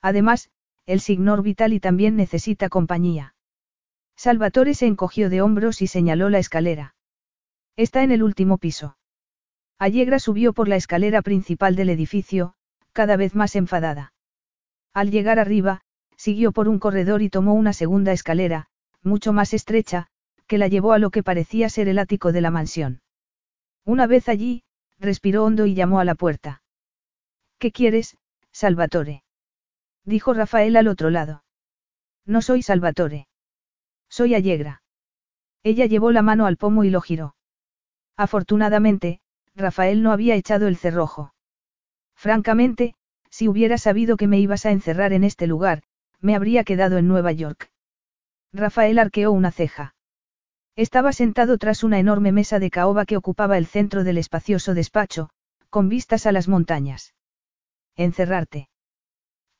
[0.00, 0.50] Además,
[0.86, 3.34] el signor Vitali también necesita compañía.
[4.16, 6.94] Salvatore se encogió de hombros y señaló la escalera.
[7.76, 8.96] Está en el último piso.
[9.78, 12.54] Allegra subió por la escalera principal del edificio,
[12.92, 14.12] cada vez más enfadada.
[14.92, 15.80] Al llegar arriba,
[16.16, 18.68] siguió por un corredor y tomó una segunda escalera,
[19.02, 20.06] mucho más estrecha,
[20.46, 23.02] que la llevó a lo que parecía ser el ático de la mansión.
[23.84, 24.62] Una vez allí,
[24.98, 26.62] respiró hondo y llamó a la puerta.
[27.58, 28.16] ¿Qué quieres,
[28.52, 29.24] Salvatore?
[30.04, 31.44] Dijo Rafael al otro lado.
[32.24, 33.26] No soy Salvatore.
[34.08, 34.82] Soy Allegra.
[35.62, 37.34] Ella llevó la mano al pomo y lo giró.
[38.16, 39.20] Afortunadamente,
[39.56, 41.34] Rafael no había echado el cerrojo.
[42.14, 42.94] Francamente,
[43.30, 45.82] si hubiera sabido que me ibas a encerrar en este lugar,
[46.20, 47.70] me habría quedado en Nueva York.
[48.52, 49.94] Rafael arqueó una ceja.
[50.76, 55.30] Estaba sentado tras una enorme mesa de caoba que ocupaba el centro del espacioso despacho,
[55.70, 57.14] con vistas a las montañas.
[57.96, 58.68] Encerrarte.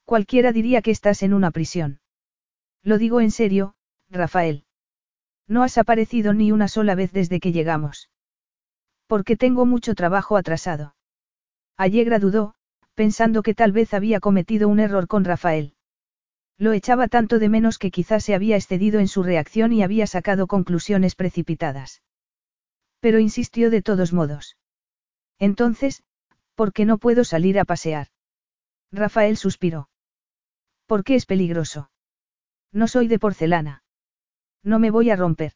[0.05, 2.01] Cualquiera diría que estás en una prisión.
[2.83, 3.75] Lo digo en serio,
[4.11, 4.65] Rafael.
[5.47, 8.11] No has aparecido ni una sola vez desde que llegamos.
[9.07, 10.95] Porque tengo mucho trabajo atrasado.
[11.77, 12.55] Allegra dudó,
[12.95, 15.75] pensando que tal vez había cometido un error con Rafael.
[16.57, 20.07] Lo echaba tanto de menos que quizás se había excedido en su reacción y había
[20.07, 22.03] sacado conclusiones precipitadas.
[23.01, 24.57] Pero insistió de todos modos.
[25.39, 26.05] Entonces,
[26.55, 28.09] ¿por qué no puedo salir a pasear?
[28.93, 29.89] Rafael suspiró.
[30.87, 31.91] ¿Por qué es peligroso?
[32.73, 33.83] No soy de porcelana.
[34.63, 35.53] No me voy a romper.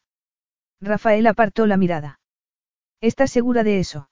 [0.80, 2.17] Rafael apartó la mirada.
[3.00, 4.10] ¿Estás segura de eso?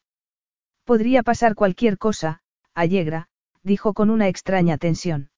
[0.85, 2.43] Podría pasar cualquier cosa,
[2.75, 3.29] Allegra,
[3.63, 5.31] dijo con una extraña tensión.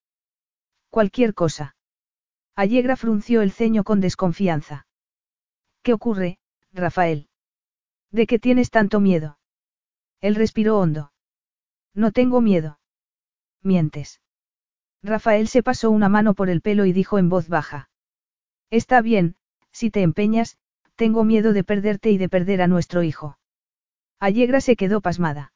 [0.91, 1.77] Cualquier cosa.
[2.55, 4.87] Allegra frunció el ceño con desconfianza.
[5.83, 6.39] ¿Qué ocurre,
[6.73, 7.29] Rafael?
[8.11, 9.39] ¿De qué tienes tanto miedo?
[10.21, 11.13] Él respiró hondo.
[11.95, 12.81] No tengo miedo.
[13.63, 14.21] Mientes.
[15.03, 17.89] Rafael se pasó una mano por el pelo y dijo en voz baja.
[18.71, 19.37] Está bien,
[19.73, 20.59] si te empeñas,
[20.99, 23.39] tengo miedo de perderte y de perder a nuestro hijo.
[24.19, 25.53] Allegra se quedó pasmada.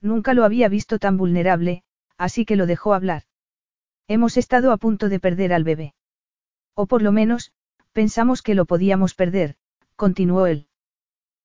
[0.00, 1.84] Nunca lo había visto tan vulnerable,
[2.18, 3.22] así que lo dejó hablar.
[4.08, 5.94] Hemos estado a punto de perder al bebé.
[6.74, 7.52] O por lo menos,
[7.92, 9.54] pensamos que lo podíamos perder,
[9.94, 10.66] continuó él.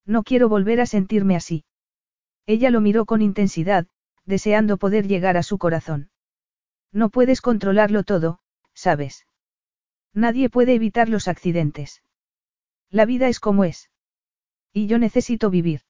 [0.03, 1.63] No quiero volver a sentirme así.
[2.47, 3.85] Ella lo miró con intensidad,
[4.25, 6.09] deseando poder llegar a su corazón.
[6.91, 8.39] No puedes controlarlo todo,
[8.73, 9.27] sabes.
[10.11, 12.01] Nadie puede evitar los accidentes.
[12.91, 13.89] La vida es como es.
[14.73, 15.81] Y yo necesito vivir.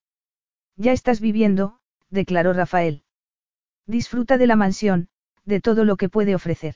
[0.75, 3.03] Ya estás viviendo, declaró Rafael.
[3.87, 5.09] Disfruta de la mansión,
[5.43, 6.75] de todo lo que puede ofrecer.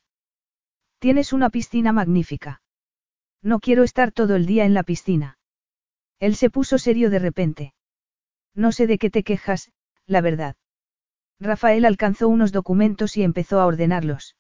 [1.00, 2.62] Tienes una piscina magnífica.
[3.42, 5.38] No quiero estar todo el día en la piscina.
[6.20, 7.74] Él se puso serio de repente.
[8.56, 9.72] No sé de qué te quejas,
[10.08, 10.56] la verdad.
[11.40, 14.36] Rafael alcanzó unos documentos y empezó a ordenarlos.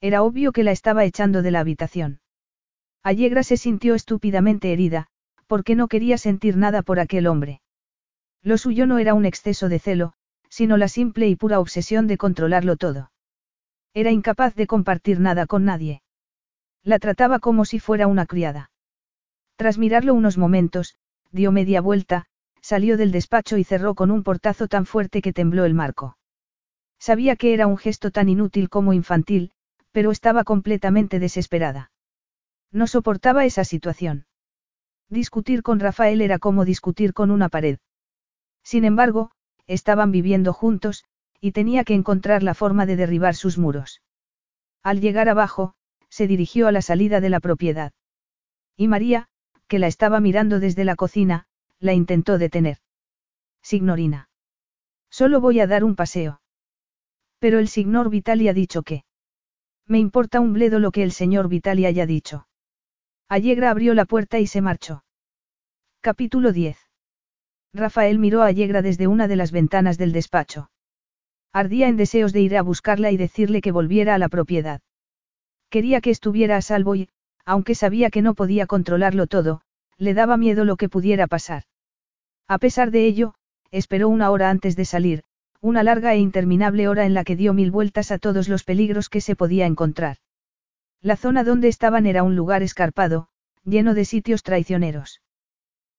[0.00, 2.20] Era obvio que la estaba echando de la habitación.
[3.02, 5.06] Allegra se sintió estúpidamente herida,
[5.46, 7.60] porque no quería sentir nada por aquel hombre.
[8.42, 10.12] Lo suyo no era un exceso de celo,
[10.48, 13.10] sino la simple y pura obsesión de controlarlo todo.
[13.94, 16.02] Era incapaz de compartir nada con nadie.
[16.84, 18.70] La trataba como si fuera una criada.
[19.56, 20.96] Tras mirarlo unos momentos,
[21.32, 22.26] dio media vuelta,
[22.60, 26.16] salió del despacho y cerró con un portazo tan fuerte que tembló el marco.
[26.98, 29.52] Sabía que era un gesto tan inútil como infantil,
[29.92, 31.90] pero estaba completamente desesperada.
[32.72, 34.26] No soportaba esa situación.
[35.08, 37.78] Discutir con Rafael era como discutir con una pared.
[38.62, 39.30] Sin embargo,
[39.66, 41.04] estaban viviendo juntos,
[41.40, 44.02] y tenía que encontrar la forma de derribar sus muros.
[44.82, 45.74] Al llegar abajo,
[46.10, 47.92] se dirigió a la salida de la propiedad.
[48.76, 49.28] Y María,
[49.66, 51.46] que la estaba mirando desde la cocina,
[51.78, 52.78] la intentó detener.
[53.62, 54.28] Signorina.
[55.10, 56.40] Solo voy a dar un paseo.
[57.38, 59.04] Pero el signor Vitali ha dicho que.
[59.86, 62.46] Me importa un bledo lo que el señor Vitali haya dicho.
[63.30, 65.04] Allegra abrió la puerta y se marchó.
[66.00, 66.78] Capítulo 10.
[67.74, 70.70] Rafael miró a Allegra desde una de las ventanas del despacho.
[71.52, 74.80] Ardía en deseos de ir a buscarla y decirle que volviera a la propiedad.
[75.68, 77.10] Quería que estuviera a salvo y,
[77.44, 79.60] aunque sabía que no podía controlarlo todo,
[79.98, 81.64] le daba miedo lo que pudiera pasar.
[82.46, 83.34] A pesar de ello,
[83.70, 85.22] esperó una hora antes de salir,
[85.60, 89.10] una larga e interminable hora en la que dio mil vueltas a todos los peligros
[89.10, 90.16] que se podía encontrar.
[91.00, 93.28] La zona donde estaban era un lugar escarpado,
[93.64, 95.22] lleno de sitios traicioneros.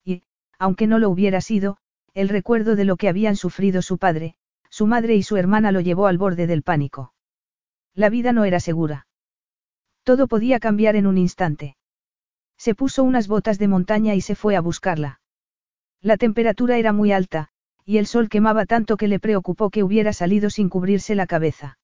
[0.04, 0.24] Y,
[0.58, 1.78] aunque no lo hubiera sido,
[2.14, 4.36] el recuerdo de lo que habían sufrido su padre,
[4.70, 7.14] su madre y su hermana lo llevó al borde del pánico.
[7.94, 9.08] La vida no era segura.
[10.04, 11.78] Todo podía cambiar en un instante.
[12.58, 15.22] Se puso unas botas de montaña y se fue a buscarla.
[16.02, 17.50] La temperatura era muy alta,
[17.86, 21.78] y el sol quemaba tanto que le preocupó que hubiera salido sin cubrirse la cabeza.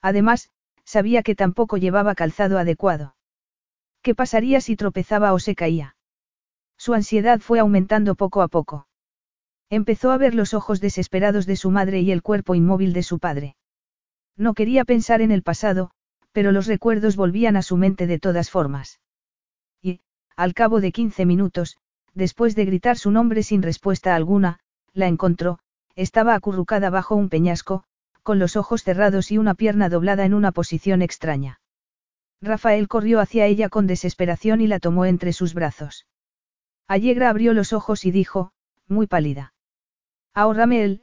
[0.00, 0.50] Además,
[0.84, 3.16] sabía que tampoco llevaba calzado adecuado.
[4.02, 5.96] ¿Qué pasaría si tropezaba o se caía?
[6.76, 8.88] Su ansiedad fue aumentando poco a poco.
[9.70, 13.18] Empezó a ver los ojos desesperados de su madre y el cuerpo inmóvil de su
[13.18, 13.56] padre.
[14.36, 15.92] No quería pensar en el pasado,
[16.32, 19.00] pero los recuerdos volvían a su mente de todas formas.
[19.80, 20.00] Y,
[20.36, 21.76] al cabo de quince minutos,
[22.14, 24.58] después de gritar su nombre sin respuesta alguna,
[24.92, 25.58] la encontró,
[25.94, 27.84] estaba acurrucada bajo un peñasco,
[28.22, 31.60] con los ojos cerrados y una pierna doblada en una posición extraña.
[32.40, 36.06] Rafael corrió hacia ella con desesperación y la tomó entre sus brazos.
[36.88, 38.52] Allegra abrió los ojos y dijo,
[38.88, 39.54] muy pálida.
[40.34, 41.02] Ahórrame él,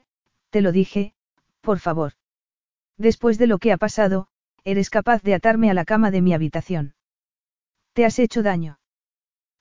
[0.49, 1.14] te lo dije,
[1.61, 2.14] por favor.
[2.98, 4.27] Después de lo que ha pasado,
[4.64, 6.95] eres capaz de atarme a la cama de mi habitación.
[7.93, 8.80] ¿Te has hecho daño?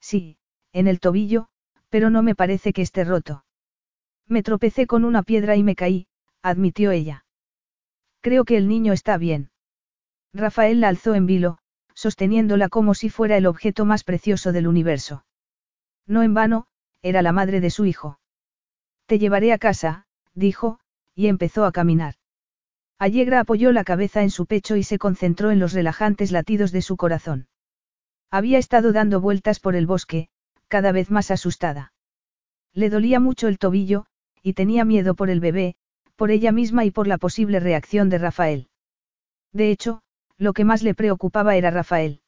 [0.01, 0.39] Sí,
[0.73, 1.49] en el tobillo,
[1.89, 3.45] pero no me parece que esté roto.
[4.27, 6.09] Me tropecé con una piedra y me caí,
[6.43, 7.25] admitió ella.
[8.21, 9.51] Creo que el niño está bien.
[10.33, 11.59] Rafael la alzó en vilo,
[11.95, 15.25] sosteniéndola como si fuera el objeto más precioso del universo.
[16.07, 16.67] No en vano,
[17.03, 18.21] era la madre de su hijo.
[19.07, 20.81] Te llevaré a casa, dijo,
[21.15, 22.15] y empezó a caminar.
[22.99, 26.83] Allegra apoyó la cabeza en su pecho y se concentró en los relajantes latidos de
[26.83, 27.49] su corazón.
[28.31, 30.29] Había estado dando vueltas por el bosque,
[30.67, 31.93] cada vez más asustada.
[32.75, 34.07] Le dolía mucho el tobillo,
[34.43, 35.77] y tenía miedo por el bebé,
[36.19, 38.67] por ella misma y por la posible reacción de Rafael.
[39.53, 40.03] De hecho,
[40.37, 42.23] lo que más le preocupaba era Rafael.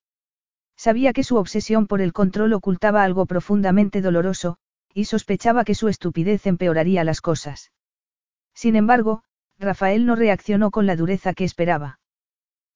[0.77, 4.59] Sabía que su obsesión por el control ocultaba algo profundamente doloroso,
[4.95, 7.73] y sospechaba que su estupidez empeoraría las cosas.
[8.55, 9.25] Sin embargo,
[9.59, 11.99] Rafael no reaccionó con la dureza que esperaba.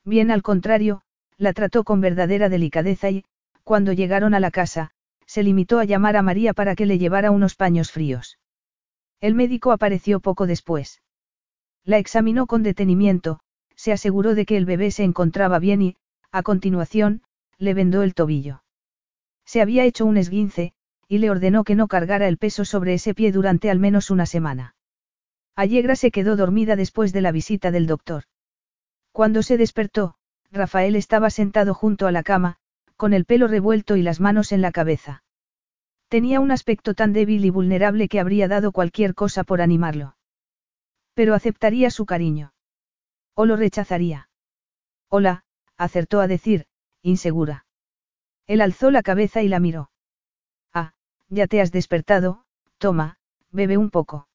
[0.05, 1.03] Bien al contrario,
[1.37, 3.25] la trató con verdadera delicadeza y,
[3.63, 4.91] cuando llegaron a la casa,
[5.27, 8.41] se limitó a llamar a María para que le llevara unos paños fríos.
[9.21, 11.01] El médico apareció poco después.
[11.85, 13.41] La examinó con detenimiento,
[13.77, 15.97] se aseguró de que el bebé se encontraba bien y,
[16.33, 17.23] a continuación,
[17.59, 18.63] le vendó el tobillo.
[19.45, 20.73] Se había hecho un esguince,
[21.09, 24.27] y le ordenó que no cargara el peso sobre ese pie durante al menos una
[24.27, 24.75] semana.
[25.55, 28.25] Allegra se quedó dormida después de la visita del doctor.
[29.13, 30.17] Cuando se despertó,
[30.51, 32.57] Rafael estaba sentado junto a la cama,
[32.97, 35.23] con el pelo revuelto y las manos en la cabeza.
[36.09, 40.17] Tenía un aspecto tan débil y vulnerable que habría dado cualquier cosa por animarlo.
[41.15, 42.53] Pero aceptaría su cariño.
[43.35, 44.29] O lo rechazaría.
[45.09, 45.45] Hola,
[45.77, 46.67] acertó a decir,
[47.03, 47.67] insegura.
[48.47, 49.91] Él alzó la cabeza y la miró.
[50.73, 50.95] Ah,
[51.29, 52.45] ya te has despertado,
[52.79, 53.19] toma,
[53.51, 54.29] bebe un poco.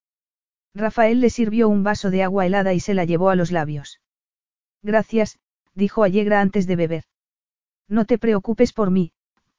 [0.74, 4.02] Rafael le sirvió un vaso de agua helada y se la llevó a los labios.
[4.82, 5.40] Gracias,
[5.74, 7.04] dijo Allegra antes de beber.
[7.88, 9.12] No te preocupes por mí,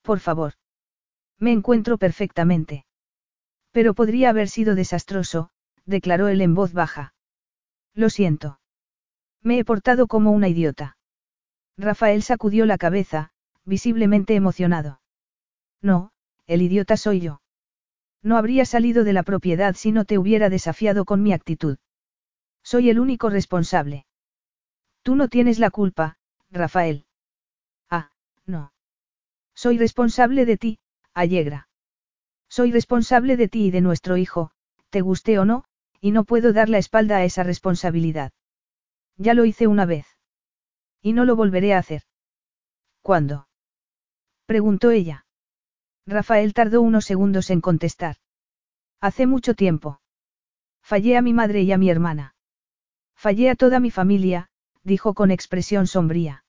[0.03, 0.55] por favor.
[1.39, 2.87] Me encuentro perfectamente.
[3.73, 5.51] Pero podría haber sido desastroso,
[5.87, 7.15] declaró él en voz baja.
[7.95, 8.61] Lo siento.
[9.43, 10.97] Me he portado como una idiota.
[11.77, 13.33] Rafael sacudió la cabeza,
[13.65, 15.01] visiblemente emocionado.
[15.81, 16.13] No,
[16.47, 17.41] el idiota soy yo.
[18.23, 21.79] No habría salido de la propiedad si no te hubiera desafiado con mi actitud.
[22.63, 24.05] Soy el único responsable.
[25.03, 26.19] Tú no tienes la culpa,
[26.51, 27.07] Rafael.
[27.89, 28.11] Ah,
[28.45, 28.73] no.
[29.55, 30.79] Soy responsable de ti,
[31.15, 31.69] Allegra.
[32.49, 34.51] Soy responsable de ti y de nuestro hijo,
[34.91, 35.65] te guste o no,
[36.01, 38.33] y no puedo dar la espalda a esa responsabilidad.
[39.17, 40.07] Ya lo hice una vez.
[41.03, 42.03] Y no lo volveré a hacer.
[43.03, 43.49] ¿Cuándo?
[44.47, 45.27] preguntó ella.
[46.07, 48.17] Rafael tardó unos segundos en contestar.
[49.01, 50.01] Hace mucho tiempo.
[50.83, 52.35] Fallé a mi madre y a mi hermana.
[53.15, 54.49] Fallé a toda mi familia,
[54.83, 56.45] dijo con expresión sombría.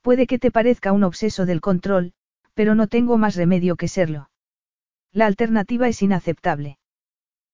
[0.00, 2.12] Puede que te parezca un obseso del control,
[2.54, 4.30] pero no tengo más remedio que serlo.
[5.12, 6.78] La alternativa es inaceptable.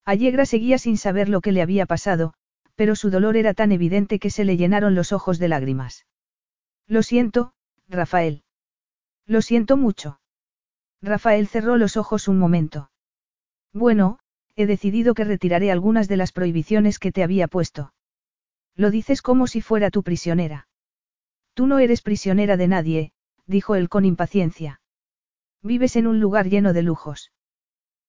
[0.09, 2.33] Allegra seguía sin saber lo que le había pasado,
[2.77, 6.07] pero su dolor era tan evidente que se le llenaron los ojos de lágrimas.
[6.87, 7.53] Lo siento,
[7.89, 8.43] Rafael.
[9.27, 10.19] Lo siento mucho.
[11.03, 12.91] Rafael cerró los ojos un momento.
[13.75, 14.19] Bueno,
[14.57, 17.93] he decidido que retiraré algunas de las prohibiciones que te había puesto.
[18.75, 20.69] Lo dices como si fuera tu prisionera.
[21.53, 23.13] Tú no eres prisionera de nadie,
[23.45, 24.81] dijo él con impaciencia.
[25.63, 27.31] Vives en un lugar lleno de lujos.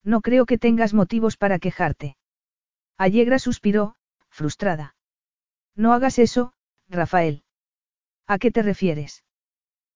[0.04, 2.18] No creo que tengas motivos para quejarte.
[2.98, 3.96] Allegra suspiró,
[4.30, 4.96] frustrada.
[5.76, 6.54] No hagas eso,
[6.90, 7.44] Rafael.
[8.28, 9.24] ¿A qué te refieres?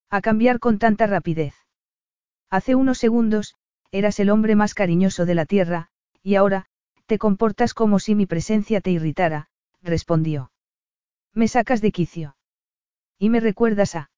[0.09, 1.53] A cambiar con tanta rapidez.
[2.49, 3.55] Hace unos segundos,
[3.91, 5.89] eras el hombre más cariñoso de la tierra,
[6.21, 6.65] y ahora,
[7.05, 9.49] te comportas como si mi presencia te irritara,
[9.81, 10.51] respondió.
[11.33, 12.37] Me sacas de quicio.
[13.19, 14.11] Y me recuerdas a...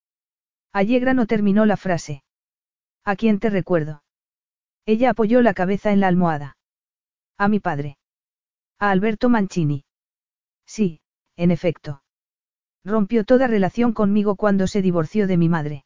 [0.72, 2.24] Allegra no terminó la frase.
[3.04, 4.04] ¿A quién te recuerdo?
[4.86, 6.58] Ella apoyó la cabeza en la almohada.
[7.38, 7.98] A mi padre.
[8.80, 9.86] A Alberto Mancini.
[10.66, 11.02] Sí,
[11.36, 12.04] en efecto.
[12.84, 15.86] Rompió toda relación conmigo cuando se divorció de mi madre.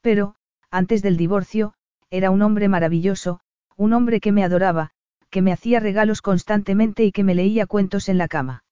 [0.00, 0.36] Pero,
[0.70, 1.74] antes del divorcio,
[2.10, 3.40] era un hombre maravilloso,
[3.76, 4.92] un hombre que me adoraba,
[5.28, 8.64] que me hacía regalos constantemente y que me leía cuentos en la cama.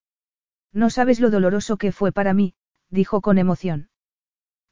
[0.72, 2.54] No sabes lo doloroso que fue para mí,
[2.88, 3.90] dijo con emoción.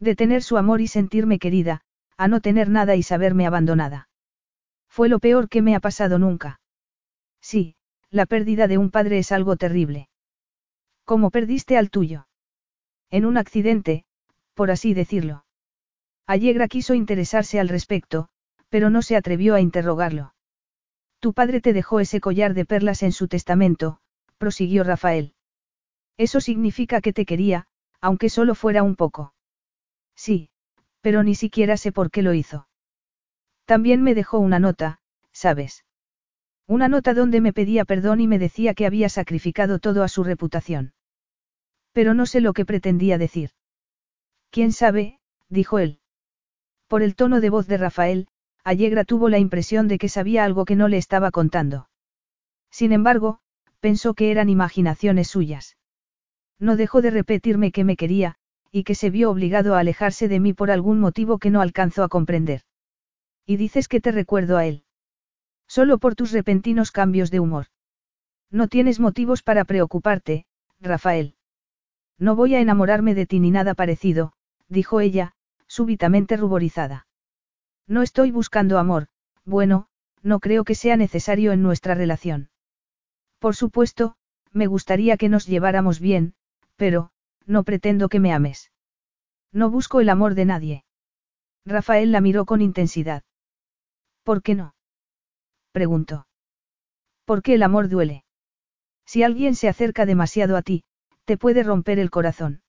[0.01, 1.83] De tener su amor y sentirme querida,
[2.17, 4.09] a no tener nada y saberme abandonada.
[4.93, 6.61] Fue lo peor que me ha pasado nunca.
[7.41, 7.77] Sí,
[8.11, 10.11] la pérdida de un padre es algo terrible.
[11.07, 12.27] ¿Cómo perdiste al tuyo?
[13.09, 14.05] En un accidente,
[14.53, 15.47] por así decirlo.
[16.27, 18.29] Allegra quiso interesarse al respecto,
[18.69, 20.35] pero no se atrevió a interrogarlo.
[21.21, 23.99] Tu padre te dejó ese collar de perlas en su testamento,
[24.37, 25.33] prosiguió Rafael.
[26.19, 27.67] Eso significa que te quería,
[28.03, 29.33] aunque solo fuera un poco.
[30.15, 30.51] Sí,
[31.01, 32.69] pero ni siquiera sé por qué lo hizo.
[33.73, 35.01] También me dejó una nota,
[35.33, 35.86] ¿sabes?
[36.67, 40.25] Una nota donde me pedía perdón y me decía que había sacrificado todo a su
[40.25, 40.92] reputación.
[41.92, 43.52] Pero no sé lo que pretendía decir.
[44.51, 45.20] ¿Quién sabe?
[45.49, 46.01] dijo él.
[46.86, 48.28] Por el tono de voz de Rafael,
[48.62, 51.89] Allegra tuvo la impresión de que sabía algo que no le estaba contando.
[52.70, 53.39] Sin embargo,
[53.81, 55.78] pensó que eran imaginaciones suyas.
[56.59, 58.34] No dejó de repetirme que me quería,
[58.70, 62.05] y que se vio obligado a alejarse de mí por algún motivo que no alcanzó
[62.05, 62.65] a comprender.
[63.47, 64.85] Y dices que te recuerdo a él.
[65.67, 67.67] Solo por tus repentinos cambios de humor.
[68.51, 70.47] No tienes motivos para preocuparte,
[70.81, 71.37] Rafael.
[72.19, 74.33] No voy a enamorarme de ti ni nada parecido,
[74.69, 75.33] dijo ella,
[75.67, 77.07] súbitamente ruborizada.
[77.87, 79.09] No estoy buscando amor,
[79.45, 79.89] bueno,
[80.23, 82.51] no creo que sea necesario en nuestra relación.
[83.39, 84.17] Por supuesto,
[84.53, 86.35] me gustaría que nos lleváramos bien,
[86.77, 87.11] pero,
[87.47, 88.71] no pretendo que me ames.
[89.51, 90.85] No busco el amor de nadie.
[91.65, 93.23] Rafael la miró con intensidad.
[94.23, 94.75] ¿Por qué no?
[95.73, 96.26] preguntó.
[97.42, 98.25] qué el amor duele.
[99.07, 100.84] Si alguien se acerca demasiado a ti,
[101.25, 102.62] te puede romper el corazón.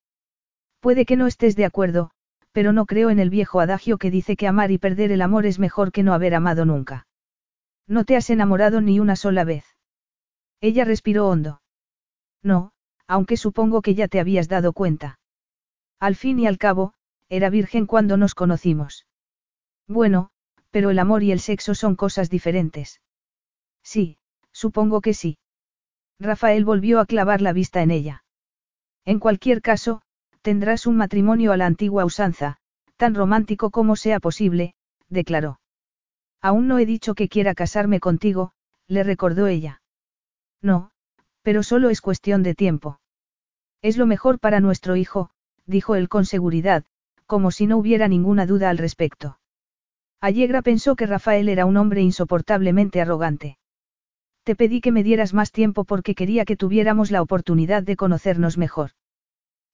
[0.79, 2.11] Puede que no estés de acuerdo,
[2.51, 5.45] pero no creo en el viejo adagio que dice que amar y perder el amor
[5.45, 7.07] es mejor que no haber amado nunca.
[7.87, 9.65] No te has enamorado ni una sola vez.
[10.61, 11.61] Ella respiró hondo.
[12.41, 12.71] No,
[13.07, 15.19] aunque supongo que ya te habías dado cuenta.
[15.99, 16.93] Al fin y al cabo,
[17.29, 19.07] era virgen cuando nos conocimos.
[19.87, 20.31] Bueno,
[20.73, 22.99] pero el amor y el sexo son cosas diferentes.
[23.83, 24.17] Sí,
[24.51, 25.37] supongo que sí.
[26.19, 28.23] Rafael volvió a clavar la vista en ella.
[29.05, 30.01] En cualquier caso,
[30.41, 32.57] tendrás un matrimonio a la antigua usanza,
[32.97, 34.73] tan romántico como sea posible,
[35.09, 35.59] declaró.
[36.41, 38.53] Aún no he dicho que quiera casarme contigo,
[38.87, 39.83] le recordó ella.
[40.59, 40.89] No,
[41.43, 42.99] pero solo es cuestión de tiempo.
[43.83, 45.29] Es lo mejor para nuestro hijo,
[45.67, 46.83] dijo él con seguridad,
[47.27, 49.37] como si no hubiera ninguna duda al respecto.
[50.23, 53.57] Allegra pensó que Rafael era un hombre insoportablemente arrogante.
[54.43, 58.57] Te pedí que me dieras más tiempo porque quería que tuviéramos la oportunidad de conocernos
[58.57, 58.91] mejor.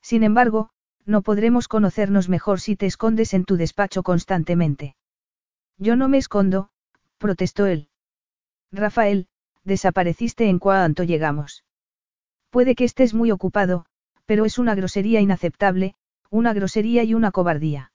[0.02, 0.72] Sin embargo,
[1.06, 4.96] no podremos conocernos mejor si te escondes en tu despacho constantemente.
[5.78, 6.72] Yo no me escondo,
[7.20, 7.90] protestó él.
[8.72, 9.28] Rafael,
[9.64, 11.64] desapareciste en cuanto llegamos.
[12.50, 13.86] Puede que estés muy ocupado,
[14.26, 15.94] pero es una grosería inaceptable,
[16.32, 17.92] una grosería y una cobardía.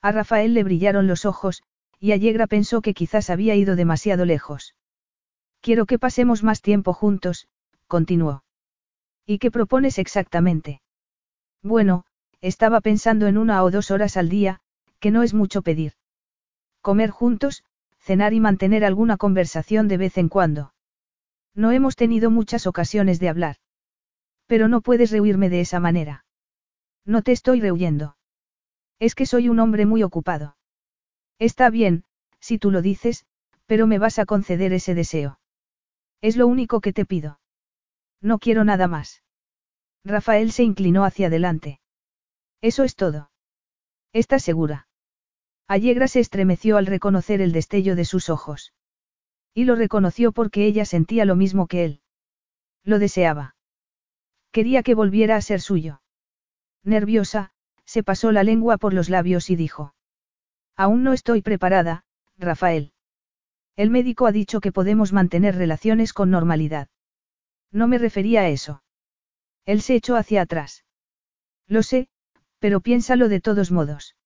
[0.00, 1.62] A Rafael le brillaron los ojos,
[1.98, 4.74] y Allegra pensó que quizás había ido demasiado lejos.
[5.60, 7.48] Quiero que pasemos más tiempo juntos,
[7.86, 8.44] continuó.
[9.26, 10.80] ¿Y qué propones exactamente?
[11.62, 12.04] Bueno,
[12.40, 14.60] estaba pensando en una o dos horas al día,
[15.00, 15.94] que no es mucho pedir.
[16.80, 17.64] Comer juntos,
[17.98, 20.72] cenar y mantener alguna conversación de vez en cuando.
[21.54, 23.56] No hemos tenido muchas ocasiones de hablar.
[24.46, 26.24] Pero no puedes rehuirme de esa manera.
[27.04, 28.16] No te estoy rehuyendo.
[28.98, 30.56] Es que soy un hombre muy ocupado.
[31.38, 32.04] Está bien,
[32.40, 33.26] si tú lo dices,
[33.66, 35.38] pero me vas a conceder ese deseo.
[36.20, 37.40] Es lo único que te pido.
[38.20, 39.22] No quiero nada más.
[40.04, 41.80] Rafael se inclinó hacia adelante.
[42.60, 43.30] Eso es todo.
[44.12, 44.88] ¿Estás segura?
[45.68, 48.72] Allegra se estremeció al reconocer el destello de sus ojos.
[49.54, 52.00] Y lo reconoció porque ella sentía lo mismo que él.
[52.84, 53.54] Lo deseaba.
[54.50, 56.00] Quería que volviera a ser suyo.
[56.84, 57.52] Nerviosa,
[57.88, 59.94] se pasó la lengua por los labios y dijo.
[60.76, 62.04] Aún no estoy preparada,
[62.36, 62.92] Rafael.
[63.76, 66.88] El médico ha dicho que podemos mantener relaciones con normalidad.
[67.72, 68.82] No me refería a eso.
[69.64, 70.84] Él se echó hacia atrás.
[71.66, 72.10] Lo sé,
[72.58, 74.16] pero piénsalo de todos modos.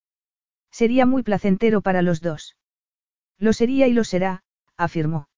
[0.72, 2.56] Sería muy placentero para los dos.
[3.38, 4.42] Lo sería y lo será,
[4.76, 5.28] afirmó.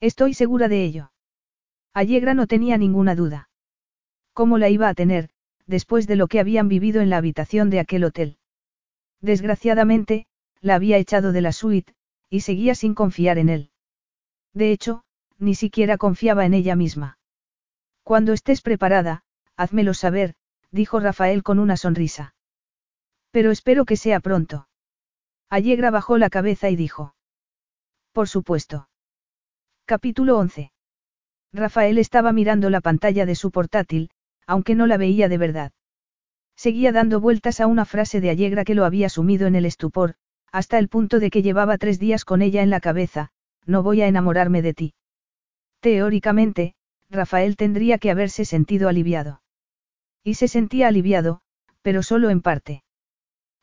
[0.00, 1.12] Estoy segura de ello.
[1.92, 3.50] Allegra no tenía ninguna duda.
[4.32, 5.28] ¿Cómo la iba a tener,
[5.72, 8.36] después de lo que habían vivido en la habitación de aquel hotel?
[9.22, 10.26] Desgraciadamente,
[10.60, 11.94] la había echado de la suite,
[12.28, 13.70] y seguía sin confiar en él.
[14.52, 15.02] De hecho,
[15.38, 17.18] ni siquiera confiaba en ella misma.
[18.02, 19.24] Cuando estés preparada,
[19.56, 20.34] házmelo saber,
[20.70, 22.34] dijo Rafael con una sonrisa.
[23.30, 24.68] Pero espero que sea pronto.
[25.48, 27.14] Allegra bajó la cabeza y dijo.
[28.12, 28.90] Por supuesto.
[29.86, 30.70] Capítulo 11.
[31.54, 34.10] Rafael estaba mirando la pantalla de su portátil,
[34.52, 35.72] aunque no la veía de verdad.
[36.56, 40.16] Seguía dando vueltas a una frase de Allegra que lo había sumido en el estupor,
[40.52, 43.30] hasta el punto de que llevaba tres días con ella en la cabeza,
[43.64, 44.94] no voy a enamorarme de ti.
[45.80, 46.74] Teóricamente,
[47.08, 49.40] Rafael tendría que haberse sentido aliviado.
[50.22, 51.40] Y se sentía aliviado,
[51.80, 52.84] pero solo en parte.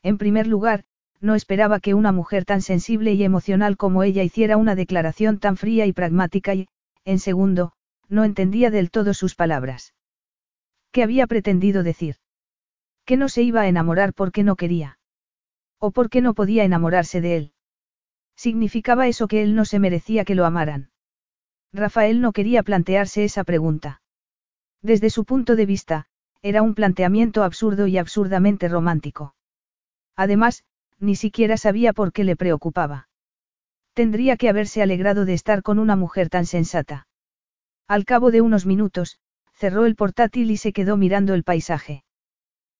[0.02, 0.82] En primer lugar,
[1.20, 5.56] no esperaba que una mujer tan sensible y emocional como ella hiciera una declaración tan
[5.56, 6.66] fría y pragmática y,
[7.04, 7.74] en segundo,
[8.08, 9.94] no entendía del todo sus palabras.
[10.92, 12.16] ¿Qué había pretendido decir?
[13.04, 14.98] Que no se iba a enamorar porque no quería.
[15.78, 17.52] O porque no podía enamorarse de él.
[18.36, 20.90] Significaba eso que él no se merecía que lo amaran.
[21.72, 24.02] Rafael no quería plantearse esa pregunta.
[24.82, 26.06] Desde su punto de vista,
[26.42, 29.34] era un planteamiento absurdo y absurdamente romántico.
[30.16, 30.64] Además,
[30.98, 33.08] ni siquiera sabía por qué le preocupaba.
[33.92, 37.06] Tendría que haberse alegrado de estar con una mujer tan sensata.
[37.86, 39.18] Al cabo de unos minutos,
[39.60, 42.02] cerró el portátil y se quedó mirando el paisaje.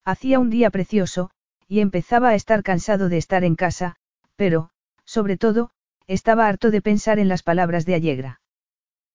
[0.03, 1.31] Hacía un día precioso,
[1.69, 3.97] y empezaba a estar cansado de estar en casa,
[4.35, 4.71] pero,
[5.05, 5.73] sobre todo,
[6.07, 8.41] estaba harto de pensar en las palabras de Allegra.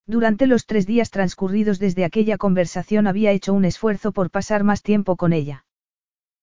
[0.05, 4.83] Durante los tres días transcurridos desde aquella conversación había hecho un esfuerzo por pasar más
[4.83, 5.65] tiempo con ella.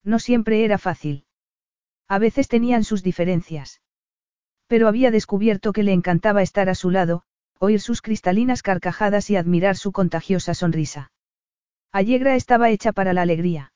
[0.03, 1.25] No siempre era fácil.
[2.09, 3.81] A veces tenían sus diferencias.
[4.67, 7.23] Pero había descubierto que le encantaba estar a su lado,
[7.63, 11.13] oír sus cristalinas carcajadas y admirar su contagiosa sonrisa.
[11.93, 13.73] Allegra estaba hecha para la alegría.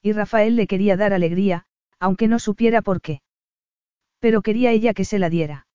[0.00, 1.64] Y Rafael le quería dar alegría,
[1.98, 3.20] aunque no supiera por qué.
[4.20, 5.66] Pero quería ella que se la diera.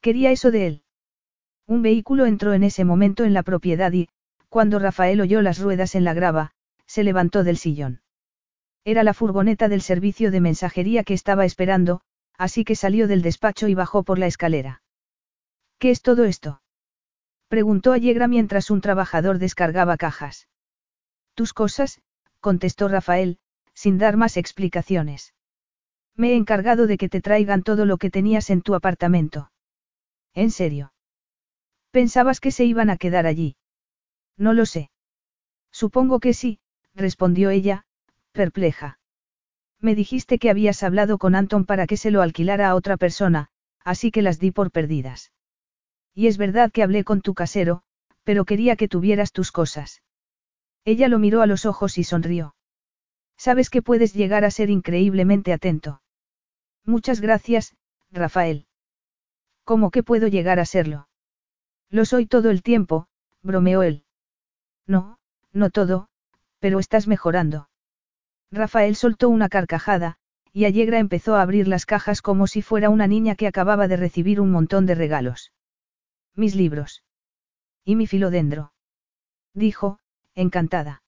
[0.00, 0.82] Quería eso de él.
[1.66, 4.08] Un vehículo entró en ese momento en la propiedad y,
[4.48, 6.52] cuando Rafael oyó las ruedas en la grava,
[6.86, 8.00] se levantó del sillón.
[8.84, 12.00] Era la furgoneta del servicio de mensajería que estaba esperando,
[12.38, 14.80] así que salió del despacho y bajó por la escalera.
[15.78, 16.60] ¿Qué es todo esto?
[17.48, 20.48] Preguntó Allegra mientras un trabajador descargaba cajas.
[21.34, 22.00] Tus cosas,
[22.40, 23.38] contestó Rafael,
[23.74, 25.34] sin dar más explicaciones.
[26.16, 29.52] Me he encargado de que te traigan todo lo que tenías en tu apartamento.
[30.34, 30.92] ¿En serio?
[31.92, 33.56] ¿Pensabas que se iban a quedar allí?
[34.36, 34.90] No lo sé.
[35.70, 36.58] Supongo que sí,
[36.94, 37.86] respondió ella,
[38.32, 38.98] perpleja.
[39.80, 43.50] Me dijiste que habías hablado con Anton para que se lo alquilara a otra persona,
[43.84, 45.30] así que las di por perdidas.
[46.18, 47.82] Y es verdad que hablé con tu casero,
[48.24, 50.02] pero quería que tuvieras tus cosas.
[50.84, 52.56] Ella lo miró a los ojos y sonrió.
[53.36, 56.02] Sabes que puedes llegar a ser increíblemente atento.
[56.84, 57.76] Muchas gracias,
[58.10, 58.66] Rafael.
[59.62, 61.08] ¿Cómo que puedo llegar a serlo?
[61.88, 63.06] Lo soy todo el tiempo,
[63.44, 64.02] bromeó él.
[64.88, 65.20] No,
[65.52, 66.08] no todo,
[66.58, 67.68] pero estás mejorando.
[68.50, 70.16] Rafael soltó una carcajada,
[70.52, 73.96] y Allegra empezó a abrir las cajas como si fuera una niña que acababa de
[73.96, 75.52] recibir un montón de regalos.
[76.38, 77.02] Mis libros.
[77.84, 78.72] Y mi filodendro.
[79.54, 79.98] Dijo,
[80.36, 81.02] encantada.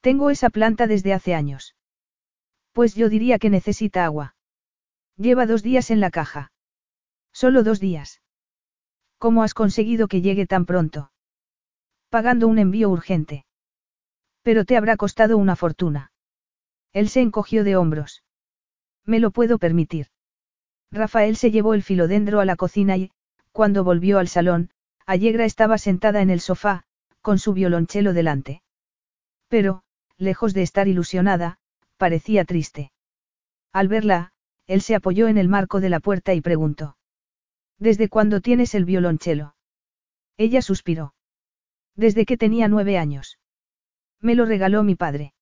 [0.00, 1.76] Tengo esa planta desde hace años.
[2.72, 4.36] Pues yo diría que necesita agua.
[5.18, 6.52] Lleva dos días en la caja.
[7.34, 8.22] Solo dos días.
[9.18, 11.12] ¿Cómo has conseguido que llegue tan pronto?
[12.08, 13.44] Pagando un envío urgente.
[14.40, 16.12] Pero te habrá costado una fortuna.
[16.94, 18.24] Él se encogió de hombros.
[19.04, 20.06] Me lo puedo permitir.
[20.90, 23.12] Rafael se llevó el filodendro a la cocina y,
[23.52, 24.70] cuando volvió al salón,
[25.06, 26.84] Allegra estaba sentada en el sofá,
[27.20, 28.62] con su violonchelo delante.
[29.48, 29.82] Pero,
[30.16, 31.58] lejos de estar ilusionada,
[31.96, 32.92] parecía triste.
[33.72, 34.32] Al verla,
[34.66, 36.96] él se apoyó en el marco de la puerta y preguntó.
[37.78, 39.56] ¿Desde cuándo tienes el violonchelo?
[40.36, 41.14] Ella suspiró.
[41.96, 43.38] Desde que tenía nueve años.
[44.20, 45.34] Me lo regaló mi padre.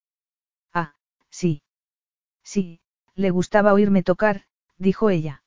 [1.30, 1.62] Sí.
[2.42, 2.80] Sí,
[3.14, 4.44] le gustaba oírme tocar,
[4.78, 5.42] dijo ella.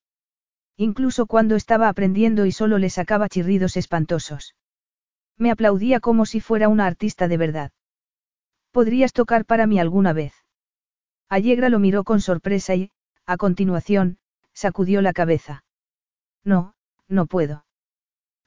[0.78, 4.56] Incluso cuando estaba aprendiendo y solo le sacaba chirridos espantosos.
[5.38, 7.72] Me aplaudía como si fuera una artista de verdad.
[8.72, 10.34] ¿Podrías tocar para mí alguna vez?
[11.30, 12.92] Allegra lo miró con sorpresa y,
[13.26, 14.18] a continuación,
[14.54, 15.64] sacudió la cabeza.
[16.44, 16.74] No,
[17.08, 17.66] no puedo.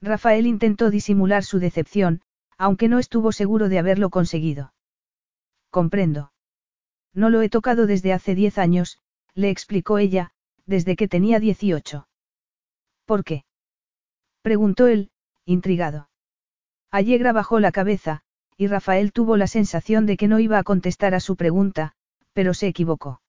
[0.01, 2.21] Rafael intentó disimular su decepción,
[2.57, 4.73] aunque no estuvo seguro de haberlo conseguido.
[5.69, 6.31] Comprendo.
[7.13, 8.99] No lo he tocado desde hace diez años,
[9.33, 10.31] le explicó ella,
[10.65, 12.07] desde que tenía dieciocho.
[13.05, 13.45] ¿Por qué?
[14.41, 15.11] preguntó él,
[15.45, 16.09] intrigado.
[16.91, 18.21] Allegra bajó la cabeza,
[18.57, 21.93] y Rafael tuvo la sensación de que no iba a contestar a su pregunta,
[22.33, 23.21] pero se equivocó.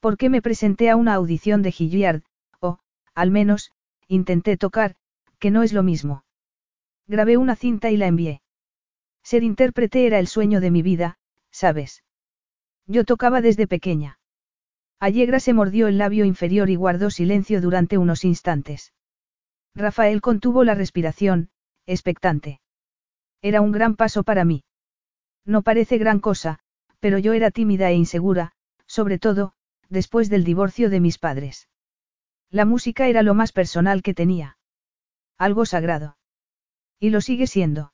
[0.00, 2.22] ¿Por qué me presenté a una audición de Hilliard,
[2.60, 2.78] o,
[3.14, 3.72] al menos,
[4.06, 4.94] intenté tocar,
[5.38, 6.24] que no es lo mismo?
[7.06, 8.42] Grabé una cinta y la envié.
[9.22, 11.18] Ser intérprete era el sueño de mi vida,
[11.50, 12.04] ¿sabes?
[12.86, 14.17] Yo tocaba desde pequeña.
[15.00, 18.92] Allegra se mordió el labio inferior y guardó silencio durante unos instantes.
[19.74, 21.50] Rafael contuvo la respiración,
[21.86, 22.60] expectante.
[23.40, 24.64] Era un gran paso para mí.
[25.44, 26.58] No parece gran cosa,
[26.98, 28.52] pero yo era tímida e insegura,
[28.86, 29.52] sobre todo,
[29.88, 31.68] después del divorcio de mis padres.
[32.50, 34.58] La música era lo más personal que tenía.
[35.36, 36.16] Algo sagrado.
[36.98, 37.92] Y lo sigue siendo.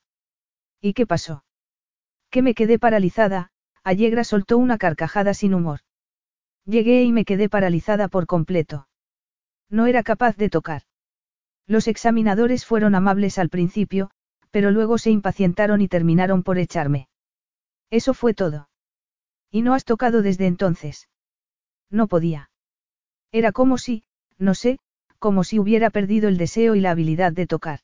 [0.80, 1.44] ¿Y qué pasó?
[2.30, 3.50] Que me quedé paralizada,
[3.82, 5.80] Allegra soltó una carcajada sin humor.
[6.66, 8.88] Llegué y me quedé paralizada por completo.
[9.68, 10.82] No era capaz de tocar.
[11.66, 14.10] Los examinadores fueron amables al principio,
[14.50, 17.08] pero luego se impacientaron y terminaron por echarme.
[17.90, 18.68] Eso fue todo.
[19.50, 21.08] ¿Y no has tocado desde entonces?
[21.90, 22.50] No podía.
[23.32, 24.04] Era como si,
[24.38, 24.78] no sé,
[25.18, 27.80] como si hubiera perdido el deseo y la habilidad de tocar.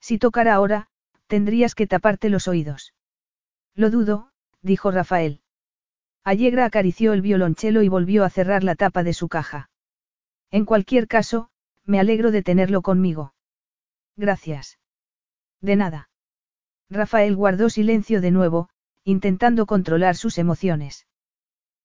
[0.00, 0.88] Si tocara ahora,
[1.26, 2.94] tendrías que taparte los oídos.
[3.74, 4.30] Lo dudo,
[4.62, 5.40] dijo Rafael.
[6.24, 9.70] Allegra acarició el violonchelo y volvió a cerrar la tapa de su caja.
[10.50, 11.48] En cualquier caso,
[11.84, 13.34] me alegro de tenerlo conmigo.
[14.16, 14.78] Gracias.
[15.60, 16.10] De nada.
[16.90, 18.68] Rafael guardó silencio de nuevo,
[19.04, 21.06] intentando controlar sus emociones.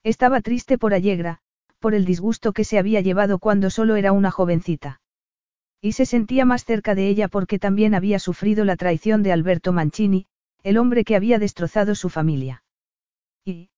[0.03, 1.39] Estaba triste por Allegra,
[1.79, 5.01] por el disgusto que se había llevado cuando solo era una jovencita.
[5.81, 9.71] Y se sentía más cerca de ella porque también había sufrido la traición de Alberto
[9.71, 10.25] Mancini,
[10.63, 12.63] el hombre que había destrozado su familia.
[13.43, 13.69] Y,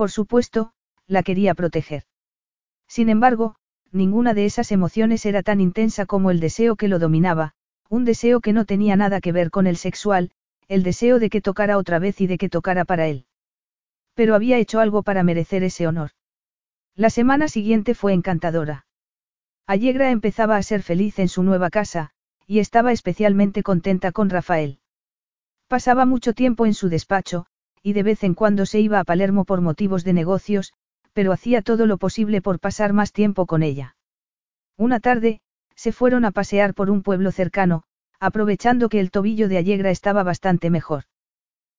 [0.00, 0.72] por supuesto,
[1.06, 2.04] la quería proteger.
[2.88, 3.56] Sin embargo,
[3.92, 7.52] ninguna de esas emociones era tan intensa como el deseo que lo dominaba,
[7.90, 10.30] un deseo que no tenía nada que ver con el sexual,
[10.68, 13.26] el deseo de que tocara otra vez y de que tocara para él.
[14.14, 16.12] Pero había hecho algo para merecer ese honor.
[16.96, 18.86] La semana siguiente fue encantadora.
[19.66, 22.12] Allegra empezaba a ser feliz en su nueva casa,
[22.46, 24.78] y estaba especialmente contenta con Rafael.
[25.68, 27.48] Pasaba mucho tiempo en su despacho,
[27.82, 30.72] y de vez en cuando se iba a Palermo por motivos de negocios,
[31.12, 33.96] pero hacía todo lo posible por pasar más tiempo con ella.
[34.76, 35.40] Una tarde,
[35.74, 37.84] se fueron a pasear por un pueblo cercano,
[38.18, 41.04] aprovechando que el tobillo de Allegra estaba bastante mejor.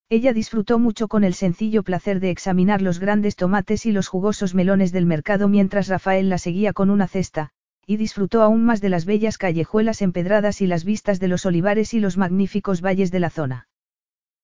[0.09, 4.53] Ella disfrutó mucho con el sencillo placer de examinar los grandes tomates y los jugosos
[4.53, 7.51] melones del mercado mientras Rafael la seguía con una cesta,
[7.85, 11.93] y disfrutó aún más de las bellas callejuelas empedradas y las vistas de los olivares
[11.93, 13.67] y los magníficos valles de la zona.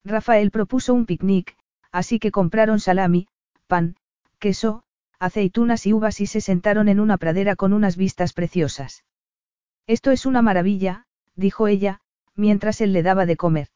[0.04, 1.58] Rafael propuso un picnic,
[1.92, 3.28] así que compraron salami,
[3.68, 3.96] pan,
[4.40, 4.84] queso,
[5.20, 9.04] aceitunas y uvas y se sentaron en una pradera con unas vistas preciosas.
[9.88, 12.02] Esto es una maravilla, dijo ella,
[12.36, 13.70] mientras él le daba de comer.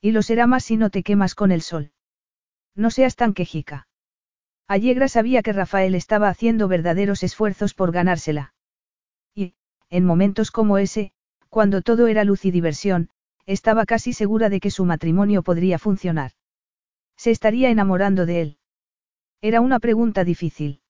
[0.00, 1.92] Y lo será más si no te quemas con el sol.
[2.74, 3.88] No seas tan quejica.
[4.68, 8.54] Allegra sabía que Rafael estaba haciendo verdaderos esfuerzos por ganársela.
[9.34, 9.54] Y,
[9.88, 11.12] en momentos como ese,
[11.48, 13.08] cuando todo era luz y diversión,
[13.46, 16.32] estaba casi segura de que su matrimonio podría funcionar.
[17.16, 18.58] Se estaría enamorando de él.
[19.40, 20.80] Era una pregunta difícil.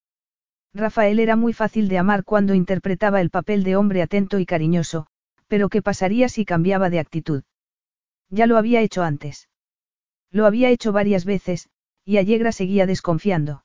[0.75, 5.07] Rafael era muy fácil de amar cuando interpretaba el papel de hombre atento y cariñoso,
[5.47, 7.43] pero ¿qué pasaría si cambiaba de actitud?
[8.31, 9.49] Ya lo había hecho antes.
[10.31, 11.69] Lo había hecho varias veces,
[12.05, 13.65] y Allegra seguía desconfiando.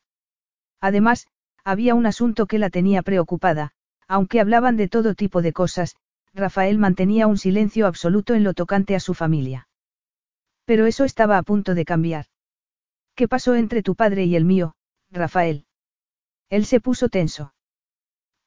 [0.79, 1.27] Además,
[1.63, 3.71] había un asunto que la tenía preocupada,
[4.07, 5.95] aunque hablaban de todo tipo de cosas,
[6.33, 9.67] Rafael mantenía un silencio absoluto en lo tocante a su familia.
[10.65, 12.25] Pero eso estaba a punto de cambiar.
[13.15, 14.75] ¿Qué pasó entre tu padre y el mío,
[15.09, 15.65] Rafael?
[16.49, 17.53] Él se puso tenso.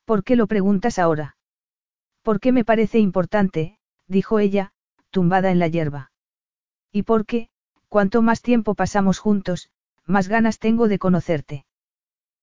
[0.04, 1.36] ¿Por qué lo preguntas ahora?
[2.22, 4.72] Porque me parece importante, dijo ella,
[5.10, 6.12] tumbada en la hierba.
[6.90, 7.48] Y porque,
[7.88, 9.70] cuanto más tiempo pasamos juntos,
[10.06, 11.66] más ganas tengo de conocerte.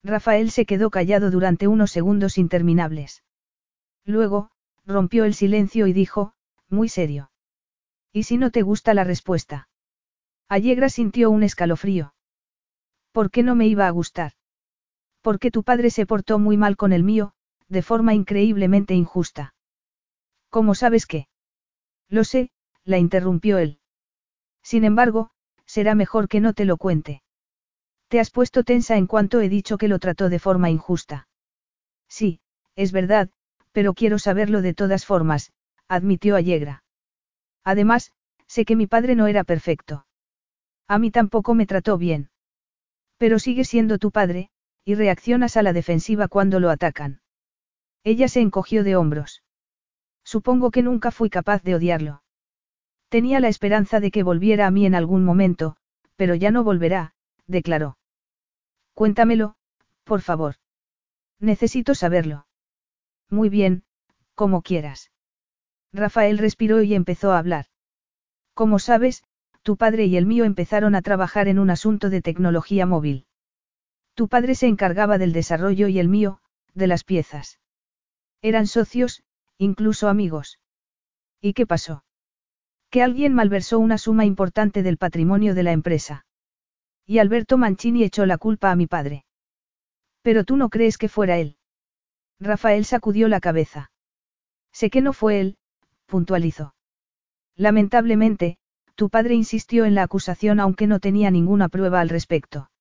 [0.03, 3.23] Rafael se quedó callado durante unos segundos interminables.
[4.03, 4.49] Luego,
[4.85, 6.33] rompió el silencio y dijo,
[6.69, 7.31] muy serio.
[8.11, 9.69] ¿Y si no te gusta la respuesta?
[10.47, 12.13] Allegra sintió un escalofrío.
[13.11, 14.33] ¿Por qué no me iba a gustar?
[15.21, 17.33] Porque tu padre se portó muy mal con el mío,
[17.67, 19.53] de forma increíblemente injusta.
[20.49, 21.27] ¿Cómo sabes qué?
[22.09, 22.51] Lo sé,
[22.83, 23.79] la interrumpió él.
[24.61, 25.31] Sin embargo,
[25.65, 27.23] será mejor que no te lo cuente.
[28.09, 31.29] Te has puesto tensa en cuanto he dicho que lo trató de forma injusta.
[32.09, 32.41] Sí,
[32.75, 33.29] es verdad,
[33.71, 35.51] pero quiero saberlo de todas formas,
[35.87, 36.83] admitió Allegra.
[37.63, 38.11] Además,
[38.47, 40.05] sé que mi padre no era perfecto.
[40.87, 42.29] A mí tampoco me trató bien.
[43.17, 44.49] Pero sigue siendo tu padre,
[44.83, 47.21] y reaccionas a la defensiva cuando lo atacan.
[48.03, 49.43] Ella se encogió de hombros.
[50.23, 52.23] Supongo que nunca fui capaz de odiarlo.
[53.09, 55.75] Tenía la esperanza de que volviera a mí en algún momento,
[56.15, 57.13] pero ya no volverá,
[57.47, 57.97] declaró.
[58.93, 59.55] Cuéntamelo,
[60.03, 60.55] por favor.
[61.39, 62.45] Necesito saberlo.
[63.31, 63.83] Muy bien,
[64.35, 65.09] como quieras.
[65.93, 67.65] Rafael respiró y empezó a hablar.
[68.53, 69.23] Como sabes,
[69.61, 73.25] tu padre y el mío empezaron a trabajar en un asunto de tecnología móvil.
[74.15, 76.41] Tu padre se encargaba del desarrollo y el mío,
[76.73, 77.59] de las piezas.
[78.41, 79.23] Eran socios,
[79.57, 80.59] incluso amigos.
[81.39, 82.03] ¿Y qué pasó?
[82.89, 86.25] Que alguien malversó una suma importante del patrimonio de la empresa.
[87.05, 89.23] Y Alberto Mancini echó la culpa a mi padre.
[90.21, 91.55] Pero tú no crees que fuera él.
[92.41, 93.91] Rafael sacudió la cabeza.
[94.71, 95.57] Sé que no fue él,
[96.07, 96.73] puntualizó.
[97.55, 98.57] Lamentablemente,
[98.95, 102.71] tu padre insistió en la acusación aunque no tenía ninguna prueba al respecto.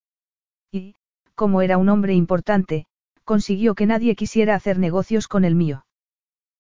[0.73, 0.95] Y,
[1.35, 2.87] como era un hombre importante,
[3.25, 5.85] consiguió que nadie quisiera hacer negocios con el mío.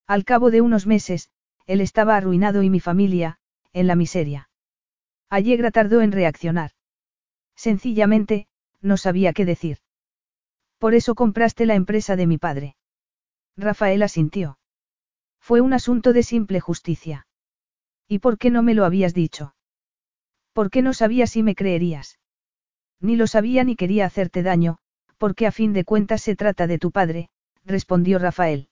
[0.07, 1.31] Al cabo de unos meses,
[1.67, 3.39] él estaba arruinado y mi familia,
[3.73, 4.51] en la miseria.
[5.31, 6.73] Allegra tardó en reaccionar.
[7.57, 8.47] Sencillamente,
[8.83, 9.79] no sabía qué decir.
[10.79, 12.77] Por eso compraste la empresa de mi padre.
[13.61, 14.59] Rafael asintió.
[15.39, 17.27] Fue un asunto de simple justicia.
[18.09, 19.55] ¿Y por qué no me lo habías dicho?
[20.53, 22.19] ¿Por qué no sabía si me creerías?
[23.01, 24.79] Ni lo sabía ni quería hacerte daño,
[25.19, 27.31] porque a fin de cuentas se trata de tu padre,
[27.65, 28.69] respondió Rafael.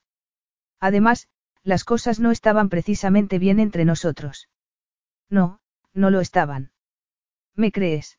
[0.80, 1.28] Además,
[1.62, 4.48] las cosas no estaban precisamente bien entre nosotros.
[5.28, 5.60] No,
[5.92, 6.72] no lo estaban.
[7.54, 8.18] ¿Me crees?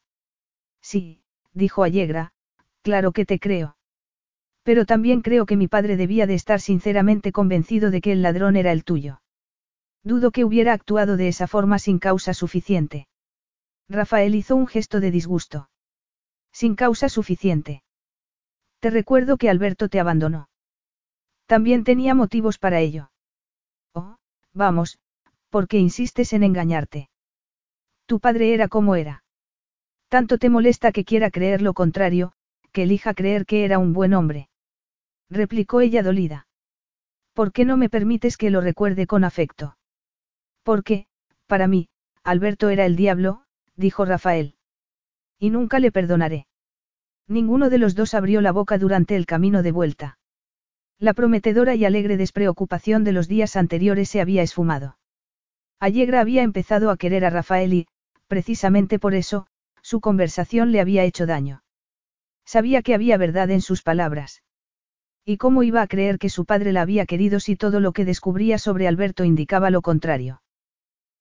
[0.81, 1.23] Sí,
[1.53, 2.33] dijo Allegra,
[2.81, 3.78] claro que te creo.
[4.69, 8.55] Pero también creo que mi padre debía de estar sinceramente convencido de que el ladrón
[8.55, 9.19] era el tuyo.
[10.03, 13.07] Dudo que hubiera actuado de esa forma sin causa suficiente.
[13.89, 15.71] Rafael hizo un gesto de disgusto.
[16.51, 17.81] Sin causa suficiente.
[18.79, 20.49] Te recuerdo que Alberto te abandonó.
[21.47, 23.09] También tenía motivos para ello.
[23.95, 24.17] Oh,
[24.53, 24.99] vamos,
[25.49, 27.09] ¿por qué insistes en engañarte?
[28.05, 29.23] Tu padre era como era.
[30.09, 32.33] Tanto te molesta que quiera creer lo contrario,
[32.71, 34.48] que elija creer que era un buen hombre.
[35.29, 36.47] Replicó ella dolida.
[37.33, 39.77] ¿Por qué no me permites que lo recuerde con afecto?
[40.63, 41.07] Porque,
[41.47, 41.89] para mí,
[42.23, 43.43] Alberto era el diablo,
[43.75, 44.55] dijo Rafael.
[45.39, 46.47] Y nunca le perdonaré.
[47.27, 50.17] Ninguno de los dos abrió la boca durante el camino de vuelta.
[50.97, 54.97] La prometedora y alegre despreocupación de los días anteriores se había esfumado.
[55.79, 57.87] Allegra había empezado a querer a Rafael y,
[58.27, 59.47] precisamente por eso,
[59.81, 61.63] su conversación le había hecho daño.
[62.45, 64.41] Sabía que había verdad en sus palabras.
[65.29, 68.03] ¿Y cómo iba a creer que su padre la había querido si todo lo que
[68.03, 70.41] descubría sobre Alberto indicaba lo contrario?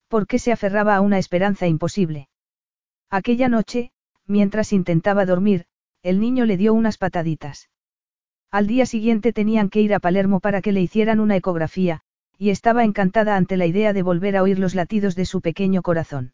[0.07, 2.27] ¿Por qué se aferraba a una esperanza imposible?
[3.11, 3.91] Aquella noche,
[4.25, 5.65] mientras intentaba dormir,
[6.01, 7.69] el niño le dio unas pataditas.
[8.49, 12.01] Al día siguiente tenían que ir a Palermo para que le hicieran una ecografía,
[12.35, 15.83] y estaba encantada ante la idea de volver a oír los latidos de su pequeño
[15.83, 16.33] corazón.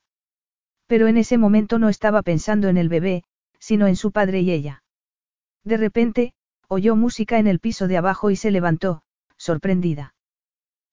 [0.87, 3.25] Pero en ese momento no estaba pensando en el bebé,
[3.59, 4.81] sino en su padre y ella.
[5.65, 6.35] De repente,
[6.67, 9.01] oyó música en el piso de abajo y se levantó,
[9.37, 10.13] sorprendida.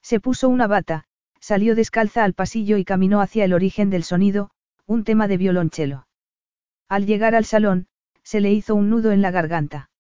[0.02, 1.05] Se puso una bata,
[1.41, 4.51] salió descalza al pasillo y caminó hacia el origen del sonido,
[4.86, 6.07] un tema de violonchelo.
[6.89, 7.86] Al llegar al salón,
[8.23, 9.91] se le hizo un nudo en la garganta.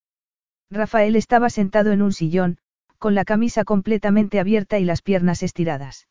[0.70, 2.58] Rafael estaba sentado en un sillón,
[2.98, 6.08] con la camisa completamente abierta y las piernas estiradas.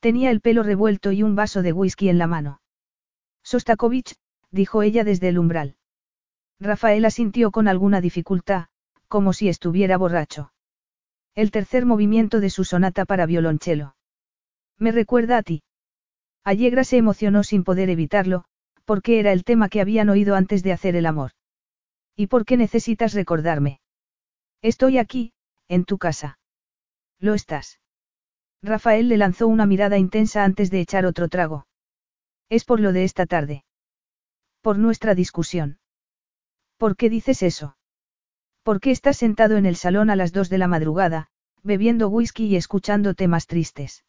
[0.00, 2.60] Tenía el pelo revuelto y un vaso de whisky en la mano.
[3.42, 4.14] Sostakovich,
[4.50, 5.76] dijo ella desde el umbral.
[6.60, 8.66] Rafael asintió con alguna dificultad,
[9.06, 10.52] como si estuviera borracho.
[11.34, 13.94] El tercer movimiento de su sonata para violonchelo.
[14.76, 15.62] Me recuerda a ti.
[16.44, 18.44] Allegra se emocionó sin poder evitarlo,
[18.84, 21.32] porque era el tema que habían oído antes de hacer el amor.
[22.16, 23.80] ¿Y por qué necesitas recordarme?
[24.62, 25.32] Estoy aquí,
[25.68, 26.38] en tu casa.
[27.20, 27.80] Lo estás.
[28.62, 31.66] Rafael le lanzó una mirada intensa antes de echar otro trago.
[32.48, 33.64] Es por lo de esta tarde.
[34.62, 35.77] Por nuestra discusión.
[36.78, 37.76] ¿Por qué dices eso?
[38.62, 41.28] ¿Por qué estás sentado en el salón a las dos de la madrugada,
[41.62, 44.04] bebiendo whisky y escuchando temas tristes?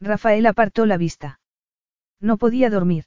[0.00, 1.40] Rafael apartó la vista.
[2.18, 3.04] No podía dormir.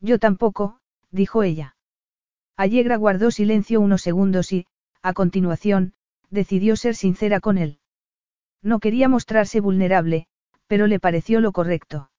[0.00, 1.76] Yo tampoco, dijo ella.
[2.56, 4.66] Allegra guardó silencio unos segundos y,
[5.00, 5.94] a continuación,
[6.28, 7.78] decidió ser sincera con él.
[8.62, 10.26] No quería mostrarse vulnerable,
[10.66, 12.10] pero le pareció lo correcto.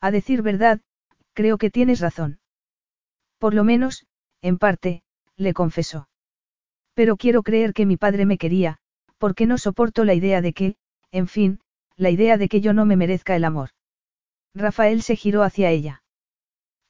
[0.00, 0.80] A decir verdad,
[1.32, 2.40] creo que tienes razón.
[3.38, 4.06] Por lo menos,
[4.42, 5.02] en parte,
[5.36, 6.08] le confesó.
[6.94, 8.78] Pero quiero creer que mi padre me quería,
[9.18, 10.76] porque no soporto la idea de que,
[11.10, 11.60] en fin,
[11.96, 13.70] la idea de que yo no me merezca el amor.
[14.54, 16.02] Rafael se giró hacia ella.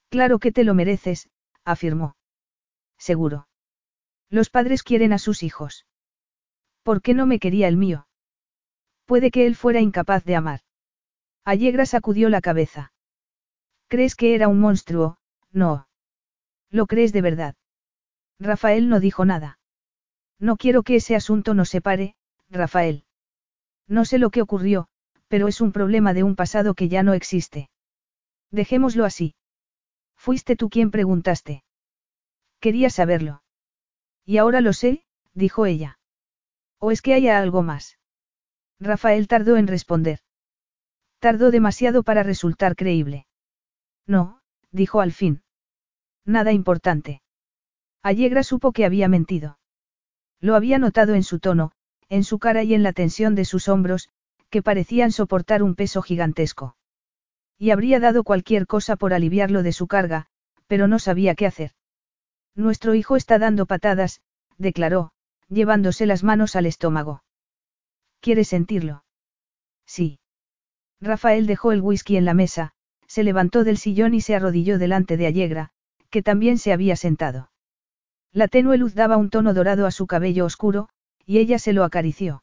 [0.09, 1.29] Claro que te lo mereces,
[1.65, 2.17] afirmó.
[2.99, 3.49] Seguro.
[4.29, 5.87] Los padres quieren a sus hijos.
[6.83, 8.07] ¿Por qué no me quería el mío?
[9.05, 10.61] Puede que él fuera incapaz de amar.
[11.45, 12.93] Allegra sacudió la cabeza.
[13.89, 15.19] ¿Crees que era un monstruo?
[15.51, 15.89] No.
[16.71, 17.55] ¿Lo crees de verdad?
[18.39, 19.59] Rafael no dijo nada.
[20.39, 22.15] No quiero que ese asunto nos separe,
[22.49, 23.05] Rafael.
[23.87, 24.89] No sé lo que ocurrió,
[25.29, 27.71] pero es un problema de un pasado que ya no existe.
[28.51, 29.35] Dejémoslo así.
[30.17, 31.65] Fuiste tú quien preguntaste.
[32.61, 33.43] Quería saberlo.
[34.25, 35.99] Y ahora lo sé, dijo ella.
[36.79, 37.99] ¿O es que haya algo más?
[38.79, 40.21] Rafael tardó en responder.
[41.19, 43.27] Tardó demasiado para resultar creíble.
[44.07, 44.41] No,
[44.71, 45.43] dijo al fin.
[46.25, 47.23] Nada importante.
[48.03, 49.59] Allegra supo que había mentido.
[50.41, 51.73] Lo había notado en su tono,
[52.09, 54.09] en su cara y en la tensión de sus hombros,
[54.49, 56.77] que parecían soportar un peso gigantesco.
[57.59, 60.27] Y habría dado cualquier cosa por aliviarlo de su carga,
[60.67, 61.73] pero no sabía qué hacer.
[62.55, 64.23] Nuestro hijo está dando patadas,
[64.57, 65.13] declaró,
[65.49, 67.23] llevándose las manos al estómago.
[68.21, 69.05] ¿Quieres sentirlo?
[69.87, 70.21] Sí.
[71.01, 72.73] Rafael dejó el whisky en la mesa,
[73.07, 75.73] se levantó del sillón y se arrodilló delante de Allegra,
[76.11, 77.51] que también se había sentado.
[78.33, 80.89] La tenue luz daba un tono dorado a su cabello oscuro,
[81.25, 82.43] y ella se lo acarició.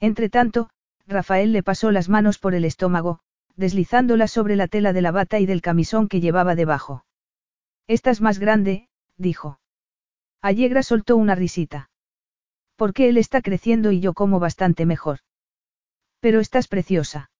[0.00, 0.70] Entretanto,
[1.06, 3.20] Rafael le pasó las manos por el estómago,
[3.56, 7.04] deslizándolas sobre la tela de la bata y del camisón que llevaba debajo.
[7.86, 9.60] Estás más grande, dijo.
[10.40, 11.90] Allegra soltó una risita.
[12.76, 15.20] Porque él está creciendo y yo como bastante mejor.
[16.20, 17.30] Pero estás preciosa.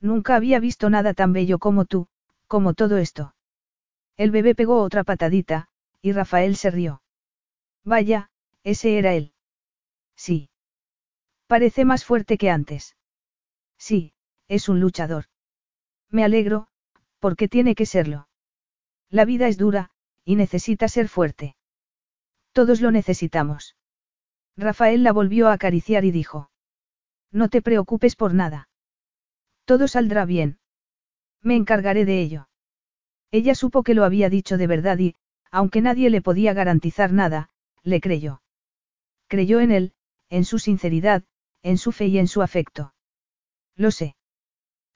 [0.00, 2.06] Nunca había visto nada tan bello como tú,
[2.46, 3.34] como todo esto.
[4.16, 5.68] El bebé pegó otra patadita,
[6.00, 7.02] y Rafael se rió.
[7.84, 8.30] Vaya,
[8.62, 9.32] ese era él.
[10.16, 10.50] Sí.
[11.46, 12.96] Parece más fuerte que antes.
[13.76, 14.14] Sí,
[14.48, 15.26] es un luchador.
[16.10, 16.68] Me alegro,
[17.18, 18.28] porque tiene que serlo.
[19.10, 19.90] La vida es dura,
[20.24, 21.56] y necesita ser fuerte.
[22.52, 23.76] Todos lo necesitamos.
[24.56, 26.50] Rafael la volvió a acariciar y dijo.
[27.32, 28.68] No te preocupes por nada.
[29.64, 30.60] Todo saldrá bien.
[31.42, 32.48] Me encargaré de ello.
[33.34, 35.16] Ella supo que lo había dicho de verdad y,
[35.50, 37.50] aunque nadie le podía garantizar nada,
[37.82, 38.42] le creyó.
[39.26, 39.92] Creyó en él,
[40.30, 41.24] en su sinceridad,
[41.60, 42.94] en su fe y en su afecto.
[43.74, 44.14] Lo sé.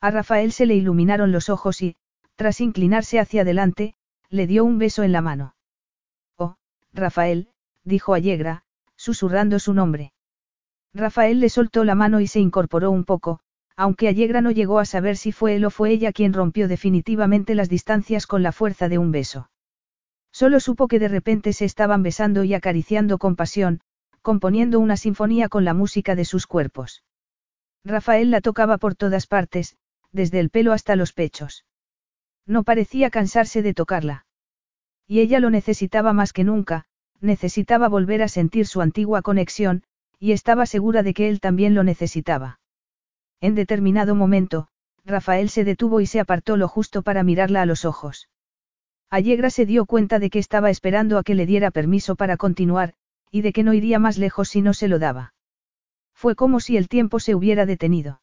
[0.00, 1.96] A Rafael se le iluminaron los ojos y,
[2.36, 3.96] tras inclinarse hacia adelante,
[4.28, 5.56] le dio un beso en la mano.
[6.36, 6.58] Oh,
[6.92, 7.48] Rafael,
[7.82, 8.62] dijo Allegra,
[8.94, 10.12] susurrando su nombre.
[10.94, 13.40] Rafael le soltó la mano y se incorporó un poco,
[13.78, 17.54] aunque Allegra no llegó a saber si fue él o fue ella quien rompió definitivamente
[17.54, 19.50] las distancias con la fuerza de un beso.
[20.32, 23.80] Solo supo que de repente se estaban besando y acariciando con pasión,
[24.20, 27.04] componiendo una sinfonía con la música de sus cuerpos.
[27.84, 29.76] Rafael la tocaba por todas partes,
[30.10, 31.64] desde el pelo hasta los pechos.
[32.46, 34.26] No parecía cansarse de tocarla.
[35.06, 36.86] Y ella lo necesitaba más que nunca,
[37.20, 39.84] necesitaba volver a sentir su antigua conexión,
[40.18, 42.58] y estaba segura de que él también lo necesitaba.
[43.40, 44.68] En determinado momento,
[45.04, 48.28] Rafael se detuvo y se apartó lo justo para mirarla a los ojos.
[49.10, 52.94] Allegra se dio cuenta de que estaba esperando a que le diera permiso para continuar,
[53.30, 55.34] y de que no iría más lejos si no se lo daba.
[56.14, 58.20] Fue como si el tiempo se hubiera detenido.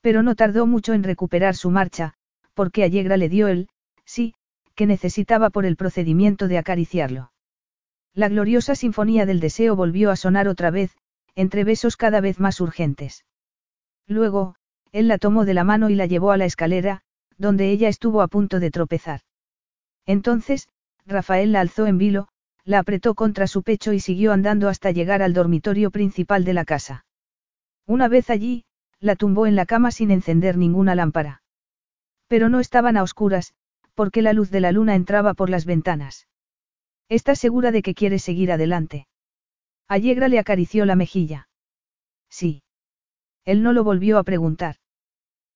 [0.00, 2.14] Pero no tardó mucho en recuperar su marcha,
[2.54, 3.68] porque Allegra le dio el,
[4.04, 4.34] sí,
[4.74, 7.32] que necesitaba por el procedimiento de acariciarlo.
[8.14, 10.96] La gloriosa sinfonía del deseo volvió a sonar otra vez,
[11.34, 13.24] entre besos cada vez más urgentes.
[14.06, 14.56] Luego,
[14.92, 17.02] él la tomó de la mano y la llevó a la escalera,
[17.38, 19.20] donde ella estuvo a punto de tropezar.
[20.06, 20.68] Entonces,
[21.06, 22.28] Rafael la alzó en vilo,
[22.64, 26.64] la apretó contra su pecho y siguió andando hasta llegar al dormitorio principal de la
[26.64, 27.04] casa.
[27.86, 28.64] Una vez allí,
[29.00, 31.42] la tumbó en la cama sin encender ninguna lámpara.
[32.28, 33.54] Pero no estaban a oscuras,
[33.94, 36.28] porque la luz de la luna entraba por las ventanas.
[37.08, 39.06] ¿Estás segura de que quieres seguir adelante?
[39.88, 41.48] Allegra le acarició la mejilla.
[42.30, 42.62] Sí.
[43.44, 44.76] Él no lo volvió a preguntar.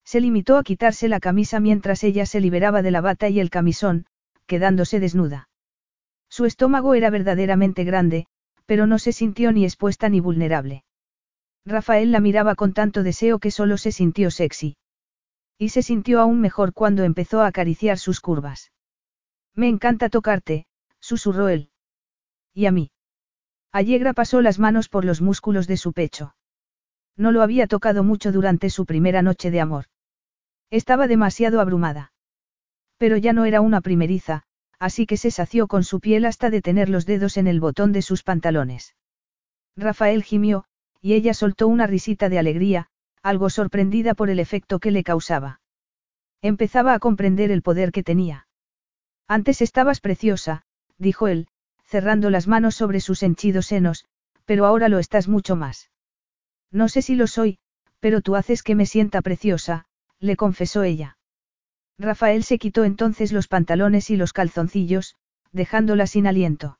[0.05, 3.51] Se limitó a quitarse la camisa mientras ella se liberaba de la bata y el
[3.51, 4.07] camisón,
[4.47, 5.49] quedándose desnuda.
[6.29, 8.27] Su estómago era verdaderamente grande,
[8.67, 10.85] pero no se sintió ni expuesta ni vulnerable.
[11.65, 14.77] Rafael la miraba con tanto deseo que solo se sintió sexy.
[15.59, 18.71] Y se sintió aún mejor cuando empezó a acariciar sus curvas.
[19.55, 20.67] Me encanta tocarte,
[21.01, 21.71] susurró él.
[22.55, 22.91] ¿Y a mí?
[23.73, 26.36] Allegra pasó las manos por los músculos de su pecho.
[27.17, 29.87] No lo había tocado mucho durante su primera noche de amor.
[30.71, 32.13] Estaba demasiado abrumada.
[32.99, 34.43] Pero ya no era una primeriza,
[34.79, 38.03] así que se sació con su piel hasta detener los dedos en el botón de
[38.03, 38.95] sus pantalones.
[39.77, 40.65] Rafael gimió,
[41.01, 42.89] y ella soltó una risita de alegría,
[43.23, 45.61] algo sorprendida por el efecto que le causaba.
[46.43, 48.47] Empezaba a comprender el poder que tenía.
[49.29, 50.63] Antes estabas preciosa,
[50.99, 51.49] dijo él,
[51.85, 54.05] cerrando las manos sobre sus henchidos senos,
[54.45, 55.91] pero ahora lo estás mucho más.
[56.73, 57.59] No sé si lo soy,
[58.01, 59.87] pero tú haces que me sienta preciosa,
[60.21, 61.19] le confesó ella.
[61.99, 65.17] Rafael se quitó entonces los pantalones y los calzoncillos,
[65.53, 66.79] dejándola sin aliento.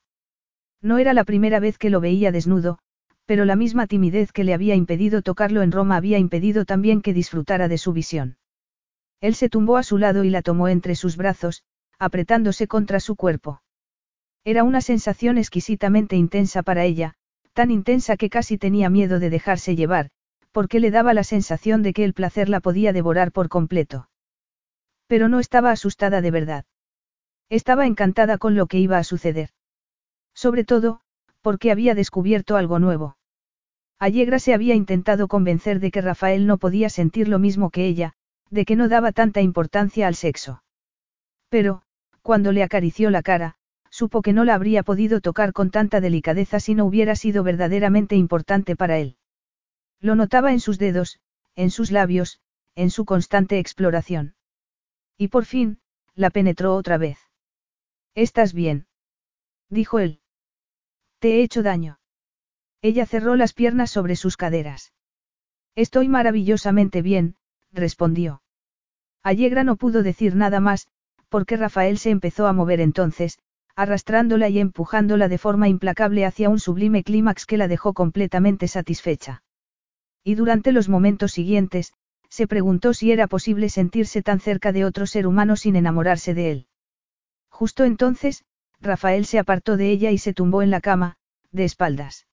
[0.81, 2.79] No era la primera vez que lo veía desnudo,
[3.25, 7.13] pero la misma timidez que le había impedido tocarlo en Roma había impedido también que
[7.13, 8.37] disfrutara de su visión.
[9.19, 11.63] Él se tumbó a su lado y la tomó entre sus brazos,
[11.99, 13.61] apretándose contra su cuerpo.
[14.45, 17.15] Era una sensación exquisitamente intensa para ella,
[17.57, 20.11] tan intensa que casi tenía miedo de dejarse llevar,
[20.51, 24.11] porque le daba la sensación de que el placer la podía devorar por completo.
[25.07, 26.65] Pero no estaba asustada de verdad.
[27.49, 29.49] Estaba encantada con lo que iba a suceder.
[30.35, 31.01] Sobre todo,
[31.41, 33.17] porque había descubierto algo nuevo.
[33.97, 38.13] Allegra se había intentado convencer de que Rafael no podía sentir lo mismo que ella,
[38.51, 40.61] de que no daba tanta importancia al sexo.
[41.49, 41.81] Pero,
[42.21, 43.56] cuando le acarició la cara,
[43.97, 48.15] supo que no la habría podido tocar con tanta delicadeza si no hubiera sido verdaderamente
[48.15, 49.17] importante para él.
[49.99, 51.19] Lo notaba en sus dedos,
[51.55, 52.39] en sus labios,
[52.75, 54.35] en su constante exploración.
[55.17, 55.79] Y por fin,
[56.13, 57.17] la penetró otra vez.
[58.13, 58.85] ¿Estás bien?
[59.67, 60.21] dijo él.
[61.17, 61.99] ¿Te he hecho daño?
[62.83, 64.93] Ella cerró las piernas sobre sus caderas.
[65.73, 67.35] Estoy maravillosamente bien,
[67.71, 68.43] respondió.
[69.23, 70.87] Allegra no pudo decir nada más,
[71.29, 73.39] porque Rafael se empezó a mover entonces,
[73.77, 79.43] arrastrándola y empujándola de forma implacable hacia un sublime clímax que la dejó completamente satisfecha.
[80.23, 81.93] Y durante los momentos siguientes,
[82.27, 86.51] se preguntó si era posible sentirse tan cerca de otro ser humano sin enamorarse de
[86.51, 86.67] él.
[87.49, 88.43] Justo entonces,
[88.81, 91.17] Rafael se apartó de ella y se tumbó en la cama,
[91.51, 92.25] de espaldas.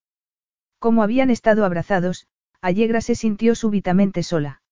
[0.79, 2.27] Como habían estado abrazados,
[2.63, 4.63] Allegra se sintió súbitamente sola.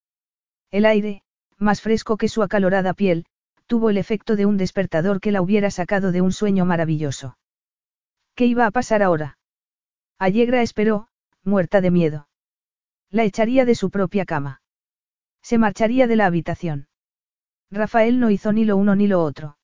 [0.70, 1.22] El aire,
[1.58, 3.26] más fresco que su acalorada piel,
[3.72, 7.38] tuvo el efecto de un despertador que la hubiera sacado de un sueño maravilloso.
[8.34, 9.38] ¿Qué iba a pasar ahora?
[10.18, 11.08] Allegra esperó,
[11.42, 12.28] muerta de miedo.
[13.08, 14.60] La echaría de su propia cama.
[15.40, 16.88] Se marcharía de la habitación.
[17.70, 19.56] Rafael no hizo ni lo uno ni lo otro.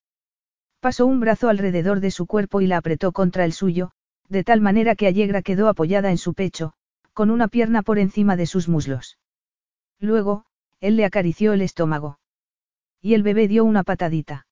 [0.81, 3.91] Pasó un brazo alrededor de su cuerpo y la apretó contra el suyo,
[4.31, 6.73] de tal manera que Allegra quedó apoyada en su pecho,
[7.13, 9.19] con una pierna por encima de sus muslos.
[10.01, 10.47] Luego,
[10.81, 12.21] él le acarició el estómago.
[13.01, 14.47] Y el bebé dio una patadita.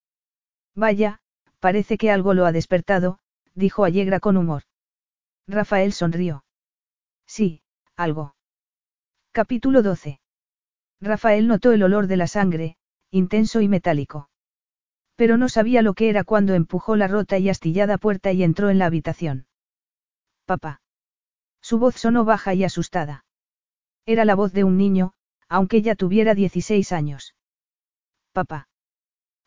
[0.74, 1.20] Vaya,
[1.58, 3.18] parece que algo lo ha despertado,
[3.54, 4.62] dijo Allegra con humor.
[5.48, 6.44] Rafael sonrió.
[7.26, 7.62] Sí,
[7.96, 8.36] algo.
[9.32, 10.20] Capítulo 12.
[11.00, 12.76] Rafael notó el olor de la sangre,
[13.10, 14.30] intenso y metálico.
[15.16, 18.70] Pero no sabía lo que era cuando empujó la rota y astillada puerta y entró
[18.70, 19.46] en la habitación.
[20.44, 20.80] Papá.
[21.60, 23.24] Su voz sonó baja y asustada.
[24.04, 25.14] Era la voz de un niño,
[25.48, 27.34] aunque ya tuviera 16 años
[28.36, 28.68] papá.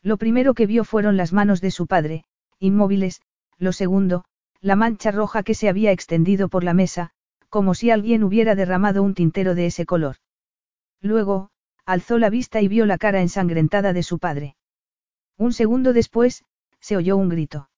[0.02, 2.24] Lo primero que vio fueron las manos de su padre,
[2.58, 3.22] inmóviles,
[3.56, 4.24] lo segundo,
[4.60, 7.12] la mancha roja que se había extendido por la mesa,
[7.48, 10.16] como si alguien hubiera derramado un tintero de ese color.
[11.00, 11.50] Luego,
[11.86, 14.56] alzó la vista y vio la cara ensangrentada de su padre.
[15.36, 16.44] Un segundo después,
[16.80, 17.70] se oyó un grito.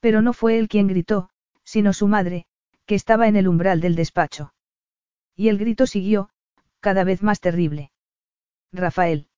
[0.00, 1.30] Pero no fue él quien gritó,
[1.62, 2.46] sino su madre,
[2.86, 4.52] que estaba en el umbral del despacho.
[5.36, 6.30] Y el grito siguió,
[6.80, 7.92] cada vez más terrible.
[8.72, 9.28] Rafael.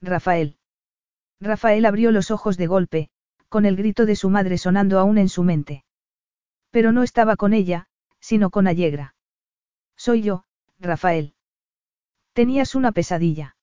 [0.00, 0.58] Rafael.
[1.40, 3.10] Rafael abrió los ojos de golpe,
[3.48, 5.84] con el grito de su madre sonando aún en su mente.
[6.70, 7.86] Pero no estaba con ella,
[8.20, 9.14] sino con Allegra.
[9.96, 10.44] Soy yo,
[10.78, 11.34] Rafael.
[12.32, 13.56] Tenías una pesadilla.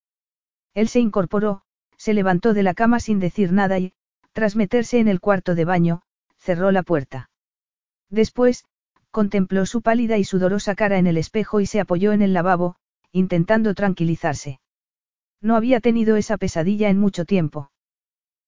[0.74, 1.64] Él se incorporó,
[1.98, 3.93] se levantó de la cama sin decir nada y,
[4.32, 6.03] tras meterse en el cuarto de baño,
[6.38, 7.30] cerró la puerta.
[8.10, 8.66] Después,
[9.11, 12.77] contempló su pálida y sudorosa cara en el espejo y se apoyó en el lavabo,
[13.11, 14.60] intentando tranquilizarse.
[15.42, 17.72] No había tenido esa pesadilla en mucho tiempo.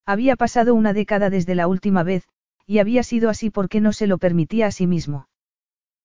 [0.06, 2.28] Había pasado una década desde la última vez,
[2.66, 5.28] y había sido así porque no se lo permitía a sí mismo.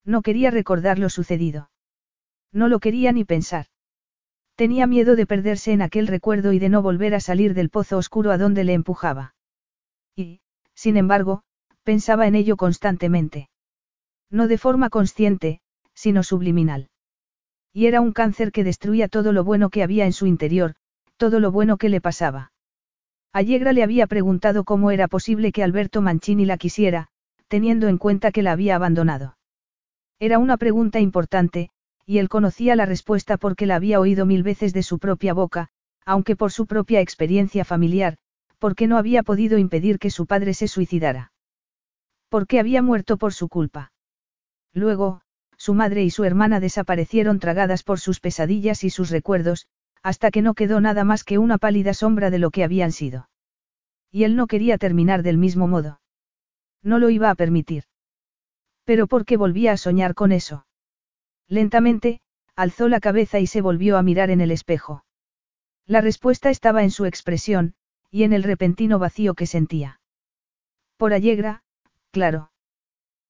[0.04, 1.70] No quería recordar lo sucedido.
[2.52, 3.68] No lo quería ni pensar.
[4.56, 7.98] Tenía miedo de perderse en aquel recuerdo y de no volver a salir del pozo
[7.98, 9.36] oscuro a donde le empujaba.
[10.16, 10.42] Y,
[10.74, 11.44] sin embargo,
[11.84, 13.50] pensaba en ello constantemente.
[14.30, 15.62] No de forma consciente,
[15.94, 16.90] sino subliminal.
[17.72, 20.76] Y era un cáncer que destruía todo lo bueno que había en su interior,
[21.20, 22.54] todo lo bueno que le pasaba.
[23.34, 27.10] Allegra le había preguntado cómo era posible que Alberto Mancini la quisiera,
[27.50, 29.38] teniendo en cuenta que la había abandonado.
[30.18, 31.70] Era una pregunta importante,
[32.06, 35.68] y él conocía la respuesta porque la había oído mil veces de su propia boca,
[36.06, 38.18] aunque por su propia experiencia familiar,
[38.58, 41.34] porque no había podido impedir que su padre se suicidara.
[42.30, 43.92] Porque había muerto por su culpa.
[44.74, 45.22] Luego,
[45.58, 49.68] su madre y su hermana desaparecieron tragadas por sus pesadillas y sus recuerdos,
[50.04, 53.30] hasta que no quedó nada más que una pálida sombra de lo que habían sido.
[54.12, 56.02] Y él no quería terminar del mismo modo.
[56.82, 57.84] No lo iba a permitir.
[58.86, 60.66] Pero ¿por qué volvía a soñar con eso?
[61.48, 62.22] Lentamente,
[62.56, 65.04] alzó la cabeza y se volvió a mirar en el espejo.
[65.86, 67.74] La respuesta estaba en su expresión,
[68.12, 70.00] y en el repentino vacío que sentía.
[70.98, 71.64] Por Allegra,
[72.12, 72.52] claro.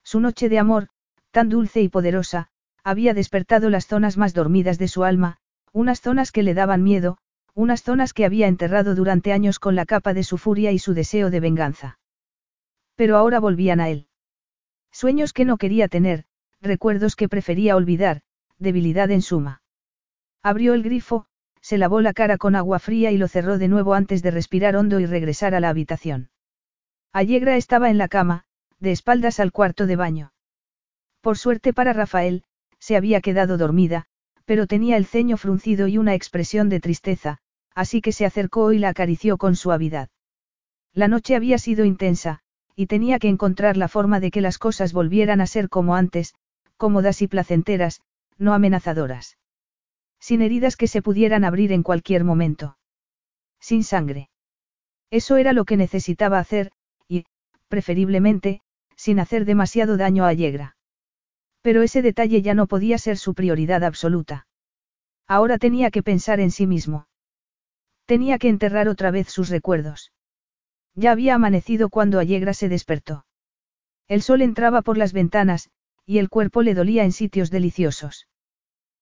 [0.04, 0.90] Su noche de amor,
[1.32, 2.50] tan dulce y poderosa,
[2.84, 5.38] había despertado las zonas más dormidas de su alma,
[5.74, 7.18] unas zonas que le daban miedo,
[7.54, 10.94] unas zonas que había enterrado durante años con la capa de su furia y su
[10.94, 12.00] deseo de venganza.
[12.96, 14.08] Pero ahora volvían a él.
[14.92, 16.26] Sueños que no quería tener,
[16.62, 18.22] recuerdos que prefería olvidar,
[18.58, 19.62] debilidad en suma.
[20.42, 21.26] Abrió el grifo,
[21.62, 24.76] se lavó la cara con agua fría y lo cerró de nuevo antes de respirar
[24.76, 26.30] hondo y regresar a la habitación.
[27.12, 28.46] Allegra estaba en la cama,
[28.80, 30.34] de espaldas al cuarto de baño.
[31.22, 32.44] Por suerte para Rafael,
[32.80, 34.08] se había quedado dormida,
[34.50, 37.38] pero tenía el ceño fruncido y una expresión de tristeza,
[37.76, 40.10] así que se acercó y la acarició con suavidad.
[40.92, 42.40] La noche había sido intensa,
[42.76, 46.34] y tenía que encontrar la forma de que las cosas volvieran a ser como antes,
[46.78, 48.02] cómodas y placenteras,
[48.40, 49.38] no amenazadoras.
[50.20, 52.76] Sin heridas que se pudieran abrir en cualquier momento.
[53.60, 54.32] Sin sangre.
[55.12, 56.72] Eso era lo que necesitaba hacer,
[57.08, 57.26] y,
[57.68, 58.62] preferiblemente,
[58.96, 60.76] sin hacer demasiado daño a Allegra.
[61.62, 64.48] Pero ese detalle ya no podía ser su prioridad absoluta.
[65.28, 67.08] Ahora tenía que pensar en sí mismo.
[68.06, 70.12] Tenía que enterrar otra vez sus recuerdos.
[70.96, 73.26] Ya había amanecido cuando Allegra se despertó.
[74.08, 75.70] El sol entraba por las ventanas,
[76.06, 78.28] y el cuerpo le dolía en sitios deliciosos.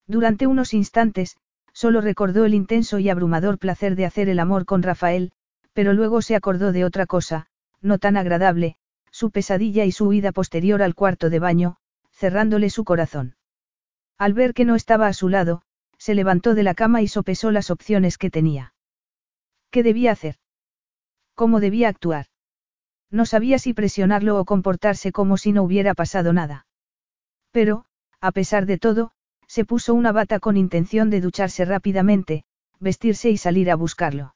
[0.08, 1.38] Durante unos instantes,
[1.72, 5.32] solo recordó el intenso y abrumador placer de hacer el amor con Rafael,
[5.72, 7.48] pero luego se acordó de otra cosa,
[7.82, 8.76] no tan agradable,
[9.11, 11.77] su pesadilla y su huida posterior al cuarto de baño,
[12.18, 13.36] cerrándole su corazón.
[14.18, 15.62] Al ver que no estaba a su lado,
[16.00, 18.74] se levantó de la cama y sopesó las opciones que tenía.
[19.70, 20.38] ¿Qué debía hacer?
[21.36, 22.26] ¿Cómo debía actuar?
[23.12, 26.66] No sabía si presionarlo o comportarse como si no hubiera pasado nada.
[27.52, 27.86] Pero,
[28.20, 29.12] a pesar de todo,
[29.46, 32.46] se puso una bata con intención de ducharse rápidamente,
[32.80, 34.36] vestirse y salir a buscarlo.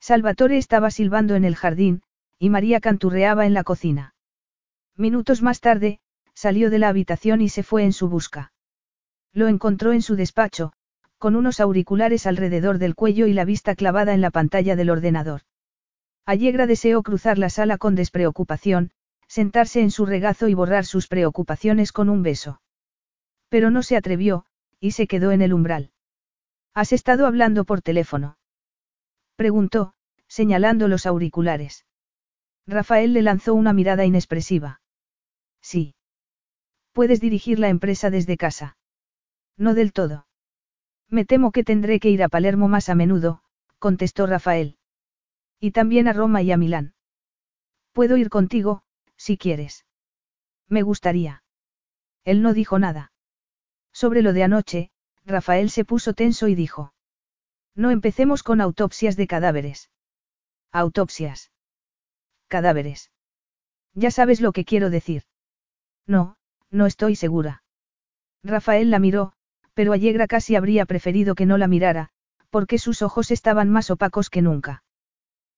[0.00, 2.02] Salvatore estaba silbando en el jardín,
[2.38, 4.14] y María canturreaba en la cocina.
[4.96, 6.00] Minutos más tarde,
[6.34, 8.52] salió de la habitación y se fue en su busca.
[9.32, 10.72] Lo encontró en su despacho,
[11.18, 15.42] con unos auriculares alrededor del cuello y la vista clavada en la pantalla del ordenador.
[16.24, 18.90] Allegra deseó cruzar la sala con despreocupación,
[19.28, 22.60] sentarse en su regazo y borrar sus preocupaciones con un beso.
[23.48, 24.44] Pero no se atrevió,
[24.80, 25.90] y se quedó en el umbral.
[26.74, 28.38] ¿Has estado hablando por teléfono?
[29.36, 29.92] Preguntó,
[30.26, 31.84] señalando los auriculares.
[32.66, 34.80] Rafael le lanzó una mirada inexpresiva.
[35.60, 35.94] Sí.
[36.92, 38.76] Puedes dirigir la empresa desde casa.
[39.56, 40.26] No del todo.
[41.08, 43.42] Me temo que tendré que ir a Palermo más a menudo,
[43.78, 44.78] contestó Rafael.
[45.58, 46.94] Y también a Roma y a Milán.
[47.92, 48.82] Puedo ir contigo,
[49.16, 49.84] si quieres.
[50.68, 51.42] Me gustaría.
[52.24, 53.12] Él no dijo nada.
[53.92, 54.90] Sobre lo de anoche,
[55.24, 56.94] Rafael se puso tenso y dijo.
[57.74, 59.90] No empecemos con autopsias de cadáveres.
[60.72, 61.50] Autopsias.
[62.48, 63.10] Cadáveres.
[63.94, 65.24] Ya sabes lo que quiero decir.
[66.06, 66.36] No,
[66.70, 67.62] no estoy segura.
[68.42, 69.32] Rafael la miró,
[69.74, 72.10] pero Allegra casi habría preferido que no la mirara,
[72.50, 74.82] porque sus ojos estaban más opacos que nunca.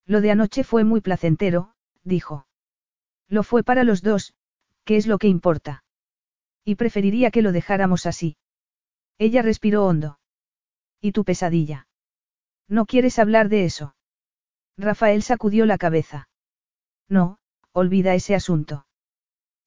[0.07, 2.47] Lo de anoche fue muy placentero, dijo.
[3.28, 4.34] Lo fue para los dos,
[4.84, 5.84] ¿qué es lo que importa?
[6.65, 8.36] Y preferiría que lo dejáramos así.
[9.18, 10.18] Ella respiró hondo.
[11.00, 11.86] ¿Y tu pesadilla?
[12.68, 13.94] ¿No quieres hablar de eso?
[14.76, 16.28] Rafael sacudió la cabeza.
[17.08, 17.39] No,
[17.73, 18.86] olvida ese asunto.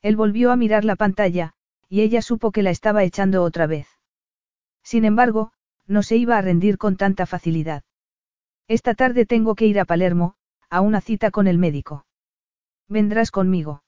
[0.05, 1.53] Él volvió a mirar la pantalla,
[1.89, 3.87] y ella supo que la estaba echando otra vez.
[4.83, 5.51] Sin embargo,
[5.87, 7.83] no se iba a rendir con tanta facilidad.
[8.67, 10.35] Esta tarde tengo que ir a Palermo,
[10.69, 12.05] a una cita con el médico.
[12.87, 13.81] ¿Vendrás conmigo?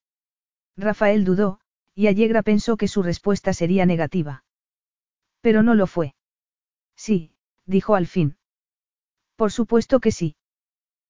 [0.76, 1.60] Rafael dudó,
[1.94, 4.44] y Allegra pensó que su respuesta sería negativa.
[5.42, 6.16] Pero no lo fue.
[6.96, 7.32] Sí,
[7.68, 8.38] dijo al fin.
[9.36, 10.36] Por supuesto que sí.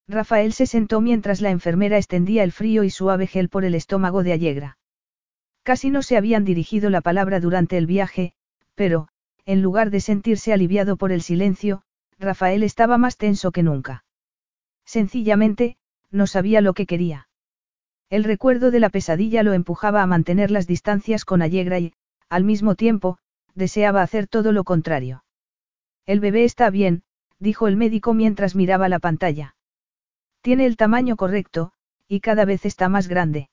[0.06, 4.22] Rafael se sentó mientras la enfermera extendía el frío y suave gel por el estómago
[4.22, 4.78] de Allegra.
[5.68, 8.32] Casi no se habían dirigido la palabra durante el viaje,
[8.74, 9.08] pero,
[9.44, 11.82] en lugar de sentirse aliviado por el silencio,
[12.18, 14.02] Rafael estaba más tenso que nunca.
[14.86, 15.76] Sencillamente,
[16.10, 17.28] no sabía lo que quería.
[18.08, 21.92] El recuerdo de la pesadilla lo empujaba a mantener las distancias con Allegra y,
[22.30, 23.18] al mismo tiempo,
[23.54, 25.22] deseaba hacer todo lo contrario.
[26.06, 27.02] El bebé está bien,
[27.40, 29.54] dijo el médico mientras miraba la pantalla.
[30.40, 31.72] Tiene el tamaño correcto,
[32.08, 33.50] y cada vez está más grande.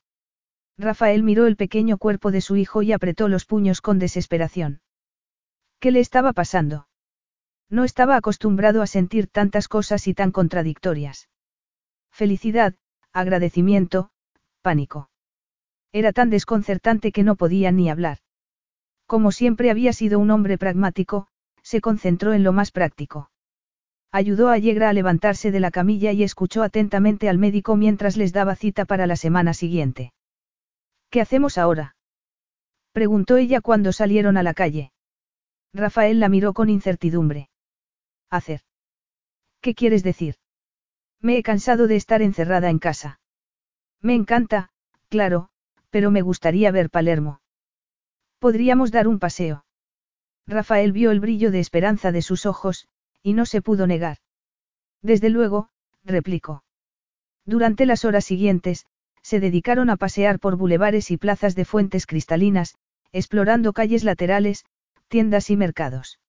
[0.77, 4.81] Rafael miró el pequeño cuerpo de su hijo y apretó los puños con desesperación.
[5.79, 6.87] ¿Qué le estaba pasando?
[7.69, 11.29] No estaba acostumbrado a sentir tantas cosas y tan contradictorias.
[12.11, 12.75] Felicidad,
[13.13, 14.11] agradecimiento,
[14.61, 15.09] pánico.
[15.91, 18.17] Era tan desconcertante que no podía ni hablar.
[19.05, 21.27] Como siempre había sido un hombre pragmático,
[21.61, 23.31] se concentró en lo más práctico.
[24.11, 28.33] Ayudó a Yegra a levantarse de la camilla y escuchó atentamente al médico mientras les
[28.33, 30.13] daba cita para la semana siguiente.
[31.15, 31.95] ¿Qué hacemos ahora?
[32.91, 34.91] preguntó ella cuando salieron a la calle.
[35.73, 37.49] Rafael la miró con incertidumbre
[38.29, 38.63] hacer.
[39.61, 40.35] ¿Qué quieres decir?
[41.21, 43.21] Me he cansado de estar encerrada en casa.
[44.01, 44.71] Me encanta,
[45.07, 45.47] claro,
[45.89, 47.39] pero me gustaría ver Palermo.
[48.39, 49.63] Podríamos dar un paseo.
[50.45, 52.89] Rafael vio el brillo de esperanza de sus ojos,
[53.23, 54.17] y no se pudo negar.
[55.01, 55.69] Desde luego,
[56.03, 56.65] replicó.
[57.45, 58.85] Durante las horas siguientes,
[59.25, 62.75] se dedicaron a pasear por bulevares y plazas de fuentes cristalinas,
[63.11, 64.65] explorando calles laterales,
[65.07, 66.19] tiendas y mercados.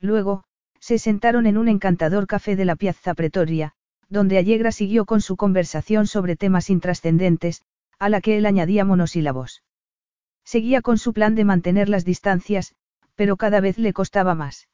[0.00, 0.44] Luego,
[0.80, 3.74] se sentaron en un encantador café de la Piazza Pretoria,
[4.08, 7.60] donde Allegra siguió con su conversación sobre temas intrascendentes,
[7.98, 9.62] a la que él añadía monosílabos.
[10.46, 12.74] Seguía con su plan de mantener las distancias,
[13.16, 14.66] pero cada vez le costaba más.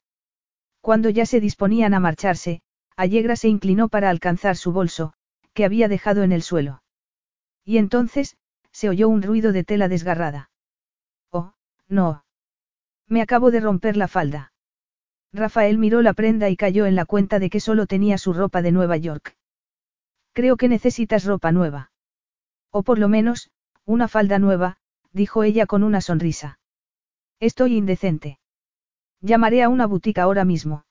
[0.79, 2.61] Cuando ya se disponían a marcharse,
[2.95, 5.11] Allegra se inclinó para alcanzar su bolso,
[5.53, 6.81] que había dejado en el suelo.
[7.65, 8.37] Y entonces,
[8.71, 10.49] se oyó un ruido de tela desgarrada.
[11.31, 11.53] Oh,
[11.87, 12.23] no.
[13.07, 14.53] Me acabo de romper la falda.
[15.33, 18.61] Rafael miró la prenda y cayó en la cuenta de que solo tenía su ropa
[18.61, 19.37] de Nueva York.
[20.33, 21.91] Creo que necesitas ropa nueva.
[22.69, 23.51] O por lo menos,
[23.85, 24.77] una falda nueva,
[25.11, 26.59] dijo ella con una sonrisa.
[27.39, 28.39] Estoy indecente.
[29.19, 30.85] Llamaré a una boutique ahora mismo.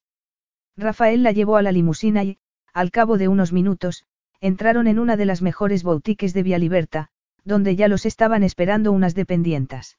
[0.77, 2.39] Rafael la llevó a la limusina y,
[2.73, 4.05] al cabo de unos minutos,
[4.41, 7.09] entraron en una de las mejores boutiques de Via Liberta,
[7.44, 9.99] donde ya los estaban esperando unas dependientas.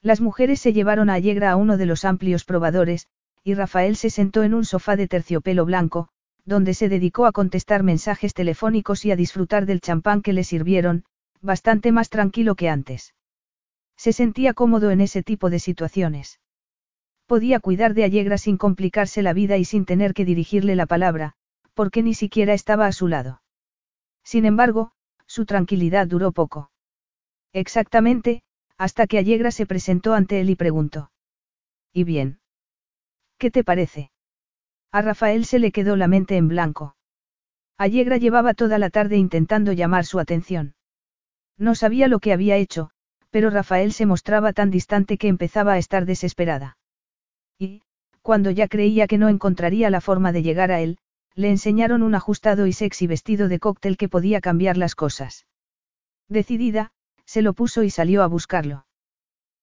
[0.00, 3.06] Las mujeres se llevaron a Allegra a uno de los amplios probadores,
[3.44, 6.08] y Rafael se sentó en un sofá de terciopelo blanco,
[6.44, 11.04] donde se dedicó a contestar mensajes telefónicos y a disfrutar del champán que le sirvieron,
[11.40, 13.14] bastante más tranquilo que antes.
[13.96, 16.40] Se sentía cómodo en ese tipo de situaciones.
[17.26, 21.34] Podía cuidar de Allegra sin complicarse la vida y sin tener que dirigirle la palabra,
[21.74, 23.41] porque ni siquiera estaba a su lado.
[24.24, 24.92] Sin embargo,
[25.26, 26.70] su tranquilidad duró poco.
[27.52, 28.42] Exactamente,
[28.78, 31.10] hasta que Allegra se presentó ante él y preguntó.
[31.92, 32.40] ¿Y bien?
[33.38, 34.10] ¿Qué te parece?
[34.90, 36.96] A Rafael se le quedó la mente en blanco.
[37.78, 40.74] Allegra llevaba toda la tarde intentando llamar su atención.
[41.58, 42.90] No sabía lo que había hecho,
[43.30, 46.76] pero Rafael se mostraba tan distante que empezaba a estar desesperada.
[47.58, 47.82] Y,
[48.20, 50.98] cuando ya creía que no encontraría la forma de llegar a él,
[51.34, 55.46] le enseñaron un ajustado y sexy vestido de cóctel que podía cambiar las cosas.
[56.28, 56.92] Decidida,
[57.24, 58.86] se lo puso y salió a buscarlo.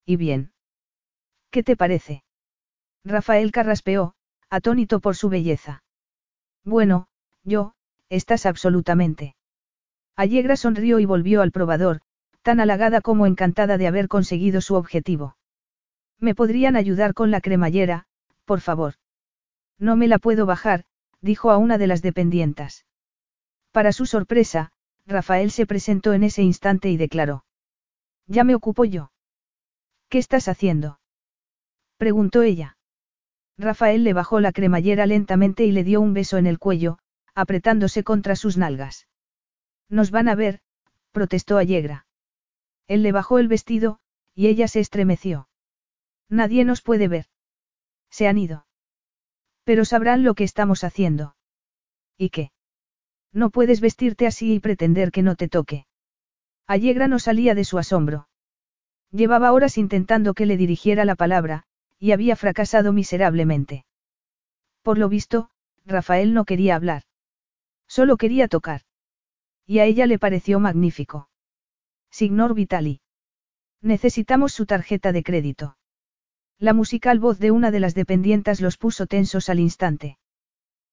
[0.05, 0.51] ¿Y bien?
[1.51, 2.23] ¿Qué te parece?
[3.03, 4.13] Rafael carraspeó,
[4.49, 5.83] atónito por su belleza.
[6.63, 7.07] Bueno,
[7.43, 7.73] yo,
[8.09, 9.35] estás absolutamente.
[10.15, 12.01] Allegra sonrió y volvió al probador,
[12.41, 15.37] tan halagada como encantada de haber conseguido su objetivo.
[16.19, 18.05] ¿Me podrían ayudar con la cremallera,
[18.45, 18.95] por favor?
[19.77, 20.83] No me la puedo bajar,
[21.21, 22.85] dijo a una de las dependientas.
[23.71, 24.71] Para su sorpresa,
[25.05, 27.45] Rafael se presentó en ese instante y declaró.
[28.27, 29.11] Ya me ocupo yo.
[30.07, 30.99] ¿Qué estás haciendo?
[31.97, 32.77] preguntó ella.
[33.57, 36.99] Rafael le bajó la cremallera lentamente y le dio un beso en el cuello,
[37.35, 39.07] apretándose contra sus nalgas.
[39.89, 40.61] Nos van a ver,
[41.11, 42.05] protestó Allegra.
[42.87, 43.99] Él le bajó el vestido,
[44.33, 45.49] y ella se estremeció.
[46.29, 47.25] Nadie nos puede ver.
[48.09, 48.65] Se han ido.
[49.69, 51.35] Pero sabrán lo que estamos haciendo.
[52.17, 52.51] ¿Y qué?
[53.31, 55.85] No puedes vestirte así y pretender que no te toque.
[56.65, 58.29] Allegra no salía de su asombro.
[59.11, 61.65] Llevaba horas intentando que le dirigiera la palabra,
[61.99, 63.85] y había fracasado miserablemente.
[64.81, 65.51] Por lo visto,
[65.85, 67.03] Rafael no quería hablar.
[67.87, 68.81] Solo quería tocar.
[69.67, 71.29] Y a ella le pareció magnífico.
[72.09, 73.01] Signor Vitali.
[73.83, 75.77] Necesitamos su tarjeta de crédito.
[76.61, 80.17] La musical voz de una de las dependientas los puso tensos al instante.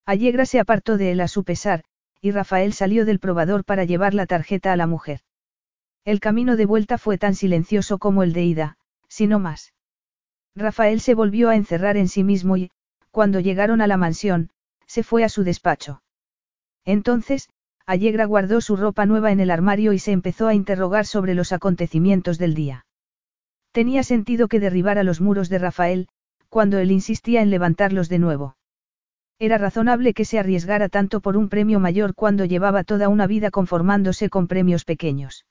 [0.04, 1.82] Allegra se apartó de él a su pesar,
[2.20, 5.22] y Rafael salió del probador para llevar la tarjeta a la mujer.
[6.04, 8.78] El camino de vuelta fue tan silencioso como el de ida,
[9.08, 9.74] si no más.
[10.54, 12.70] Rafael se volvió a encerrar en sí mismo y,
[13.10, 14.50] cuando llegaron a la mansión,
[14.86, 16.00] se fue a su despacho.
[16.84, 17.48] Entonces,
[17.86, 21.50] Allegra guardó su ropa nueva en el armario y se empezó a interrogar sobre los
[21.50, 22.85] acontecimientos del día.
[23.76, 26.08] Tenía sentido que derribara los muros de Rafael,
[26.48, 28.56] cuando él insistía en levantarlos de nuevo.
[29.38, 33.50] Era razonable que se arriesgara tanto por un premio mayor cuando llevaba toda una vida
[33.50, 35.44] conformándose con premios pequeños.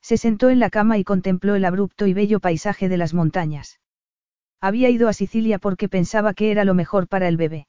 [0.00, 3.80] Se sentó en la cama y contempló el abrupto y bello paisaje de las montañas.
[4.60, 7.66] Había ido a Sicilia porque pensaba que era lo mejor para el bebé.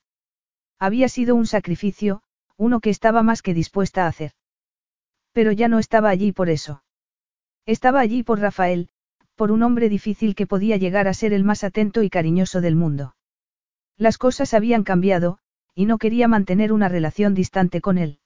[0.77, 2.21] Había sido un sacrificio,
[2.55, 4.33] uno que estaba más que dispuesta a hacer.
[5.31, 6.83] Pero ya no estaba allí por eso.
[7.65, 8.91] Estaba allí por Rafael,
[9.35, 12.75] por un hombre difícil que podía llegar a ser el más atento y cariñoso del
[12.75, 13.15] mundo.
[13.97, 15.39] Las cosas habían cambiado,
[15.75, 18.19] y no quería mantener una relación distante con él.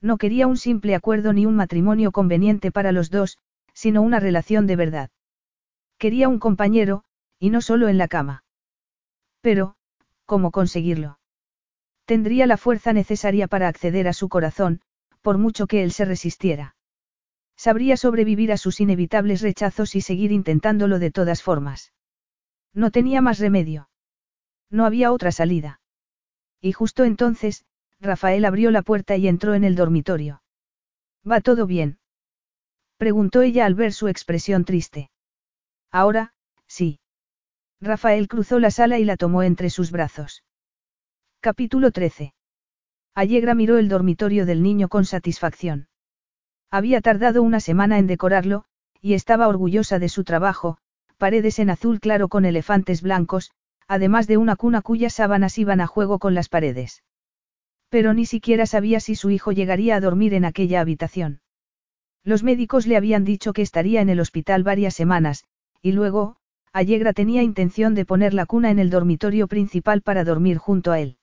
[0.00, 3.38] No quería un simple acuerdo ni un matrimonio conveniente para los dos,
[3.74, 5.10] sino una relación de verdad.
[5.98, 7.04] Quería un compañero,
[7.38, 8.44] y no solo en la cama.
[9.40, 9.76] Pero,
[10.26, 11.18] ¿cómo conseguirlo?
[12.04, 14.80] Tendría la fuerza necesaria para acceder a su corazón,
[15.22, 16.76] por mucho que él se resistiera.
[17.60, 21.92] Sabría sobrevivir a sus inevitables rechazos y seguir intentándolo de todas formas.
[22.72, 23.90] No tenía más remedio.
[24.70, 25.82] No había otra salida.
[26.62, 27.66] Y justo entonces,
[28.00, 30.42] Rafael abrió la puerta y entró en el dormitorio.
[31.30, 31.98] ¿Va todo bien?
[32.96, 35.10] Preguntó ella al ver su expresión triste.
[35.90, 36.32] Ahora,
[36.66, 36.98] sí.
[37.78, 40.44] Rafael cruzó la sala y la tomó entre sus brazos.
[41.40, 42.32] Capítulo 13.
[43.14, 45.89] Allegra miró el dormitorio del niño con satisfacción.
[46.70, 48.64] Había tardado una semana en decorarlo,
[49.00, 50.78] y estaba orgullosa de su trabajo,
[51.18, 53.50] paredes en azul claro con elefantes blancos,
[53.88, 57.02] además de una cuna cuyas sábanas iban a juego con las paredes.
[57.88, 61.40] Pero ni siquiera sabía si su hijo llegaría a dormir en aquella habitación.
[62.22, 65.44] Los médicos le habían dicho que estaría en el hospital varias semanas,
[65.82, 66.36] y luego,
[66.72, 71.00] Allegra tenía intención de poner la cuna en el dormitorio principal para dormir junto a
[71.00, 71.16] él.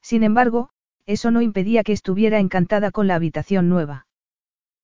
[0.00, 0.70] Sin embargo,
[1.06, 4.06] eso no impedía que estuviera encantada con la habitación nueva.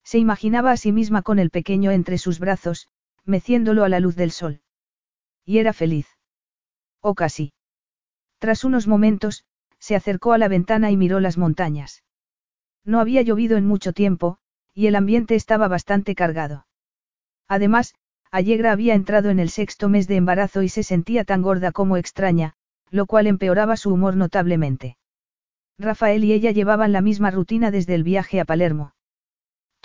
[0.07, 2.87] Se imaginaba a sí misma con el pequeño entre sus brazos,
[3.25, 4.61] meciéndolo a la luz del sol.
[5.45, 6.07] Y era feliz.
[7.01, 7.53] O casi.
[8.39, 9.45] Tras unos momentos,
[9.81, 12.05] se acercó a la ventana y miró las montañas.
[12.85, 14.39] No había llovido en mucho tiempo,
[14.73, 16.69] y el ambiente estaba bastante cargado.
[17.49, 17.97] Además,
[18.31, 21.97] Allegra había entrado en el sexto mes de embarazo y se sentía tan gorda como
[21.97, 22.55] extraña,
[22.91, 24.99] lo cual empeoraba su humor notablemente.
[25.79, 28.93] Rafael y ella llevaban la misma rutina desde el viaje a Palermo.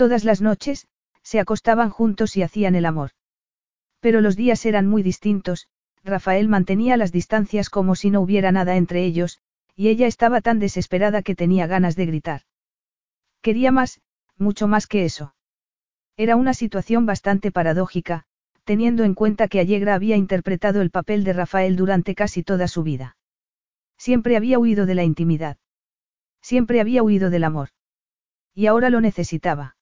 [0.02, 0.88] Todas las noches,
[1.22, 3.12] se acostaban juntos y hacían el amor.
[4.00, 5.68] Pero los días eran muy distintos,
[6.04, 9.42] Rafael mantenía las distancias como si no hubiera nada entre ellos,
[9.76, 12.42] y ella estaba tan desesperada que tenía ganas de gritar.
[13.44, 14.02] Quería más,
[14.40, 15.36] mucho más que eso.
[16.18, 18.24] Era una situación bastante paradójica,
[18.64, 22.82] teniendo en cuenta que Allegra había interpretado el papel de Rafael durante casi toda su
[22.82, 23.18] vida.
[24.00, 25.58] Siempre había huido de la intimidad.
[26.42, 27.70] Siempre había huido del amor.
[28.56, 29.76] Y ahora lo necesitaba.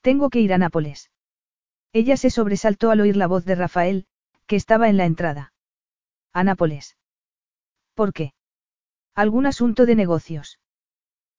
[0.00, 1.10] Tengo que ir a Nápoles.
[1.92, 4.06] Ella se sobresaltó al oír la voz de Rafael,
[4.46, 5.52] que estaba en la entrada.
[6.32, 6.96] A Nápoles.
[7.94, 8.32] ¿Por qué?
[9.14, 10.58] ¿Algún asunto de negocios?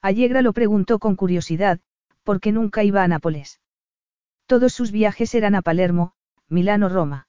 [0.01, 1.79] Allegra lo preguntó con curiosidad,
[2.23, 3.61] porque nunca iba a Nápoles.
[4.45, 6.13] Todos sus viajes eran a Palermo,
[6.47, 7.27] Milán o Roma.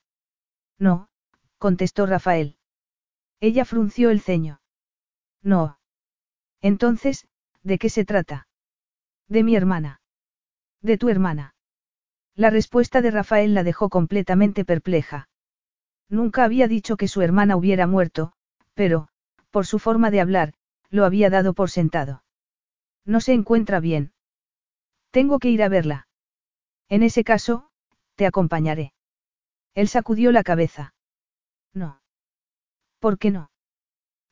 [0.78, 1.08] No,
[1.58, 2.56] contestó Rafael.
[3.40, 4.60] Ella frunció el ceño.
[5.42, 5.78] No.
[6.60, 7.26] Entonces,
[7.62, 8.48] ¿de qué se trata?
[9.28, 10.01] De mi hermana.
[10.82, 11.54] De tu hermana.
[12.34, 15.28] La respuesta de Rafael la dejó completamente perpleja.
[16.08, 18.32] Nunca había dicho que su hermana hubiera muerto,
[18.74, 19.08] pero,
[19.50, 20.54] por su forma de hablar,
[20.90, 22.24] lo había dado por sentado.
[23.04, 24.12] No se encuentra bien.
[25.10, 26.08] Tengo que ir a verla.
[26.88, 27.70] En ese caso,
[28.16, 28.92] te acompañaré.
[29.74, 30.94] Él sacudió la cabeza.
[31.72, 32.02] No.
[32.98, 33.50] ¿Por qué no?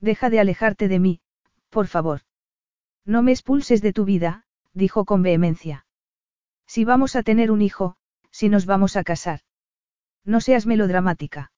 [0.01, 1.21] Deja de alejarte de mí,
[1.69, 2.23] por favor.
[3.05, 5.87] No me expulses de tu vida, dijo con vehemencia.
[6.73, 7.97] Si vamos a tener un hijo,
[8.31, 9.41] si nos vamos a casar.
[10.25, 11.51] No seas melodramática.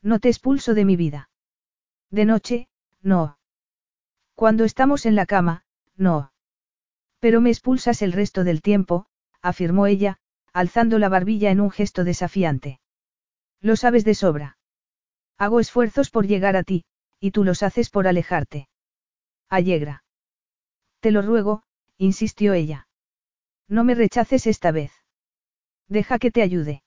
[0.00, 1.28] No te expulso de mi vida.
[2.10, 2.66] De noche,
[3.02, 3.36] no.
[4.34, 6.32] Cuando estamos en la cama, no.
[7.18, 9.04] Pero me expulsas el resto del tiempo,
[9.42, 10.16] afirmó ella,
[10.54, 12.80] alzando la barbilla en un gesto desafiante.
[13.60, 14.56] Lo sabes de sobra.
[15.36, 16.86] Hago esfuerzos por llegar a ti,
[17.18, 18.70] y tú los haces por alejarte.
[19.50, 20.02] Allegra.
[21.00, 21.62] Te lo ruego,
[21.98, 22.86] insistió ella.
[23.70, 24.92] No me rechaces esta vez.
[25.88, 26.82] Deja que te ayude.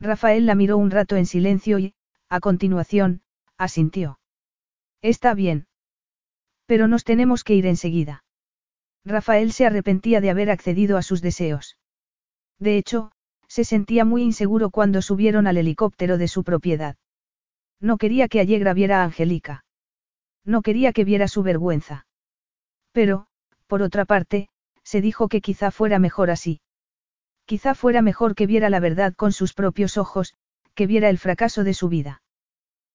[0.00, 1.94] Rafael la miró un rato en silencio y,
[2.28, 3.22] a continuación,
[3.58, 4.20] asintió.
[5.02, 5.66] Está bien.
[6.66, 8.24] Pero nos tenemos que ir enseguida.
[9.04, 11.76] Rafael se arrepentía de haber accedido a sus deseos.
[12.58, 13.10] De hecho,
[13.48, 16.96] se sentía muy inseguro cuando subieron al helicóptero de su propiedad.
[17.80, 19.64] No quería que Allegra viera a Angélica.
[20.44, 22.06] No quería que viera su vergüenza.
[22.92, 23.26] Pero,
[23.66, 24.48] por otra parte,
[24.86, 26.60] se dijo que quizá fuera mejor así.
[27.44, 30.34] Quizá fuera mejor que viera la verdad con sus propios ojos,
[30.76, 32.22] que viera el fracaso de su vida.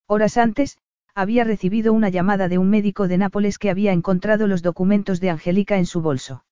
[0.07, 0.77] Horas antes,
[1.13, 5.31] había recibido una llamada de un médico de Nápoles que había encontrado los documentos de
[5.31, 6.45] Angélica en su bolso.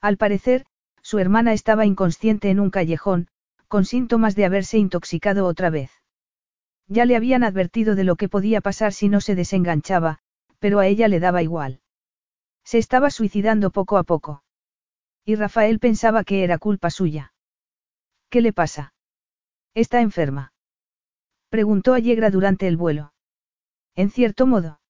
[0.00, 0.66] Al parecer,
[1.00, 3.28] su hermana estaba inconsciente en un callejón,
[3.68, 5.92] con síntomas de haberse intoxicado otra vez.
[6.88, 10.18] Ya le habían advertido de lo que podía pasar si no se desenganchaba,
[10.58, 11.80] pero a ella le daba igual.
[12.64, 14.42] Se estaba suicidando poco a poco.
[15.28, 17.34] Y Rafael pensaba que era culpa suya.
[18.30, 18.94] ¿Qué le pasa?
[19.74, 20.52] ¿Está enferma?
[21.48, 23.12] Preguntó Allegra durante el vuelo.
[23.96, 24.80] En cierto modo.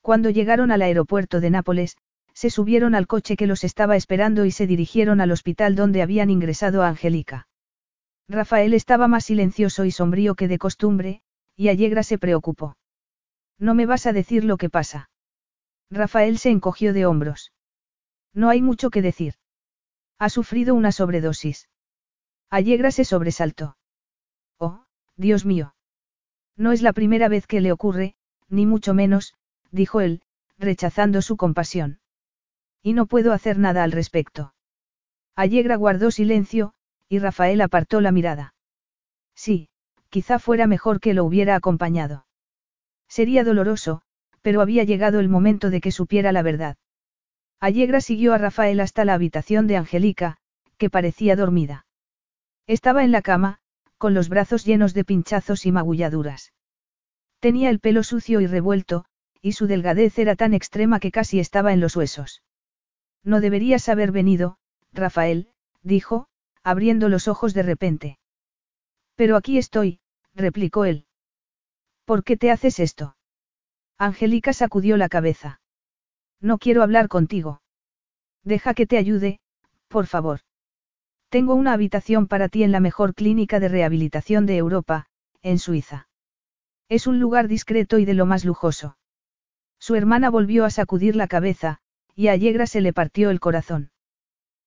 [0.00, 1.96] Cuando llegaron al aeropuerto de Nápoles,
[2.34, 6.28] se subieron al coche que los estaba esperando y se dirigieron al hospital donde habían
[6.28, 7.46] ingresado a Angélica.
[8.28, 11.22] Rafael estaba más silencioso y sombrío que de costumbre,
[11.54, 12.76] y Allegra se preocupó.
[13.60, 15.08] No me vas a decir lo que pasa.
[15.88, 17.52] Rafael se encogió de hombros.
[18.34, 19.34] No hay mucho que decir.
[20.22, 21.68] Ha sufrido una sobredosis.
[22.48, 23.76] Allegra se sobresaltó.
[24.56, 24.84] Oh,
[25.16, 25.74] Dios mío.
[26.56, 28.14] No es la primera vez que le ocurre,
[28.48, 29.34] ni mucho menos,
[29.72, 30.22] dijo él,
[30.58, 31.98] rechazando su compasión.
[32.84, 34.54] Y no puedo hacer nada al respecto.
[35.34, 36.72] Allegra guardó silencio,
[37.08, 38.54] y Rafael apartó la mirada.
[39.34, 39.70] Sí,
[40.08, 42.26] quizá fuera mejor que lo hubiera acompañado.
[43.08, 44.02] Sería doloroso,
[44.40, 46.76] pero había llegado el momento de que supiera la verdad.
[47.62, 50.36] Allegra siguió a Rafael hasta la habitación de Angélica,
[50.78, 51.86] que parecía dormida.
[52.66, 53.60] Estaba en la cama,
[53.98, 56.52] con los brazos llenos de pinchazos y magulladuras.
[57.38, 59.04] Tenía el pelo sucio y revuelto,
[59.40, 62.42] y su delgadez era tan extrema que casi estaba en los huesos.
[63.22, 64.58] No deberías haber venido,
[64.92, 65.48] Rafael,
[65.82, 66.26] dijo,
[66.64, 68.18] abriendo los ojos de repente.
[69.14, 70.00] Pero aquí estoy,
[70.34, 71.06] replicó él.
[72.06, 73.16] ¿Por qué te haces esto?
[73.98, 75.61] Angélica sacudió la cabeza.
[76.42, 77.62] No quiero hablar contigo.
[78.42, 79.38] Deja que te ayude,
[79.86, 80.40] por favor.
[81.28, 85.06] Tengo una habitación para ti en la mejor clínica de rehabilitación de Europa,
[85.40, 86.08] en Suiza.
[86.88, 88.98] Es un lugar discreto y de lo más lujoso.
[89.78, 91.78] Su hermana volvió a sacudir la cabeza,
[92.14, 93.92] y a Yegra se le partió el corazón.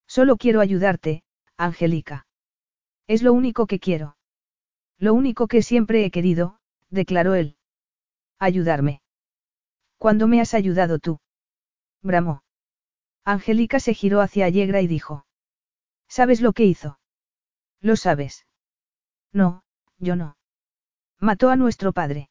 [0.07, 1.23] Solo quiero ayudarte,
[1.57, 2.25] Angélica.
[3.05, 4.17] Es lo único que quiero.
[4.97, 6.57] Lo único que siempre he querido,
[6.89, 7.57] declaró él.
[8.39, 9.01] Ayudarme.
[9.97, 11.19] ¿Cuándo me has ayudado tú?
[12.06, 12.43] Bramó.
[13.24, 15.25] Angélica se giró hacia Allegra y dijo.
[16.08, 17.00] ¿Sabes lo que hizo?
[17.82, 18.45] ¿Lo sabes?
[19.34, 19.64] No,
[19.98, 20.38] yo no.
[21.19, 22.30] Mató a nuestro padre.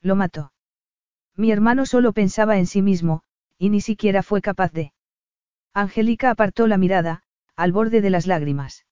[0.00, 0.54] Lo mató.
[1.34, 3.22] Mi hermano solo pensaba en sí mismo,
[3.58, 4.94] y ni siquiera fue capaz de.
[5.74, 7.22] Angélica apartó la mirada,
[7.54, 8.86] al borde de las lágrimas.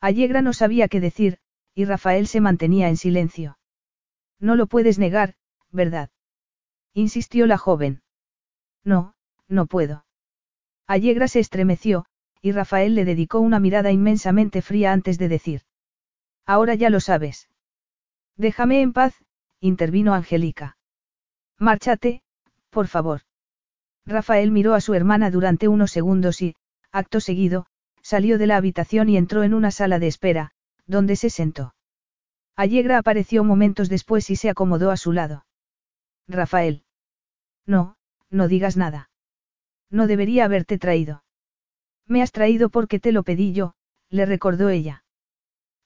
[0.00, 1.38] Allegra no sabía qué decir,
[1.72, 3.58] y Rafael se mantenía en silencio.
[4.40, 5.36] No lo puedes negar,
[5.70, 6.10] ¿verdad?
[6.94, 8.02] insistió la joven.
[8.82, 9.14] No,
[9.50, 10.06] no puedo.
[10.86, 12.06] Allegra se estremeció,
[12.40, 15.62] y Rafael le dedicó una mirada inmensamente fría antes de decir.
[16.46, 17.48] Ahora ya lo sabes.
[18.36, 19.14] Déjame en paz,
[19.60, 20.78] intervino Angélica.
[21.58, 22.22] Márchate,
[22.70, 23.20] por favor.
[24.06, 26.56] Rafael miró a su hermana durante unos segundos y,
[26.90, 27.66] acto seguido,
[28.02, 30.52] salió de la habitación y entró en una sala de espera,
[30.86, 31.74] donde se sentó.
[32.56, 35.44] Allegra apareció momentos después y se acomodó a su lado.
[36.26, 36.84] Rafael.
[37.66, 37.96] No,
[38.30, 39.09] no digas nada.
[39.90, 41.24] No debería haberte traído.
[42.06, 43.74] Me has traído porque te lo pedí yo,
[44.08, 45.04] le recordó ella.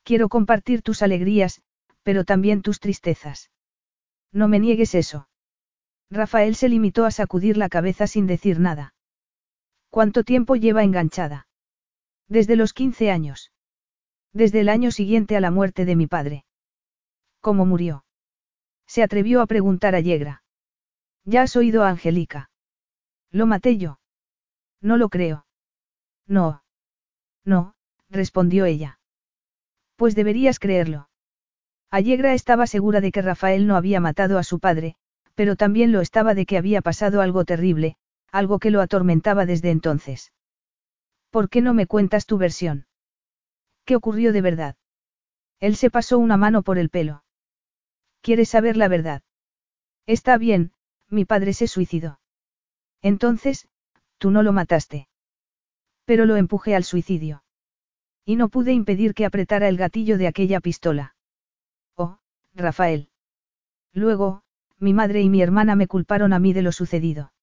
[0.03, 1.63] Quiero compartir tus alegrías,
[2.03, 3.51] pero también tus tristezas.
[4.33, 5.29] No me niegues eso.
[6.11, 8.95] Rafael se limitó a sacudir la cabeza sin decir nada.
[9.91, 11.47] ¿Cuánto tiempo lleva enganchada?
[12.29, 13.53] Desde los 15 años.
[14.33, 16.45] Desde el año siguiente a la muerte de mi padre.
[17.41, 18.05] ¿Cómo murió?
[18.87, 20.43] Se atrevió a preguntar a Yegra.
[21.25, 22.51] Ya has oído a Angélica.
[23.35, 23.99] Lo maté yo.
[24.81, 25.45] No lo creo.
[26.29, 26.63] No.
[27.45, 27.75] No,
[28.09, 29.01] respondió ella.
[29.97, 31.09] Pues deberías creerlo.
[31.91, 34.95] Allegra estaba segura de que Rafael no había matado a su padre,
[35.35, 37.97] pero también lo estaba de que había pasado algo terrible,
[38.31, 40.33] algo que lo atormentaba desde entonces.
[41.31, 42.87] ¿Por qué no me cuentas tu versión?
[43.85, 44.77] ¿Qué ocurrió de verdad?
[45.59, 47.25] Él se pasó una mano por el pelo.
[48.21, 49.23] ¿Quieres saber la verdad?
[50.07, 50.73] Está bien,
[51.09, 52.21] mi padre se suicidó.
[53.05, 53.69] Entonces,
[54.17, 55.09] tú no lo mataste.
[56.07, 57.45] Pero lo empujé al suicidio.
[58.25, 61.15] Y no pude impedir que apretara el gatillo de aquella pistola.
[61.97, 62.17] Oh,
[62.55, 63.11] Rafael.
[63.93, 64.43] Luego,
[64.79, 67.35] mi madre y mi hermana me culparon a mí de lo sucedido.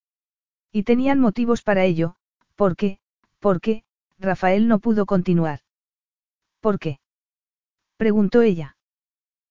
[0.71, 2.15] Y tenían motivos para ello,
[2.55, 2.99] ¿por qué?
[3.39, 3.83] ¿Por qué?
[4.17, 5.59] Rafael no pudo continuar.
[6.59, 6.99] ¿Por qué?
[7.97, 8.77] preguntó ella.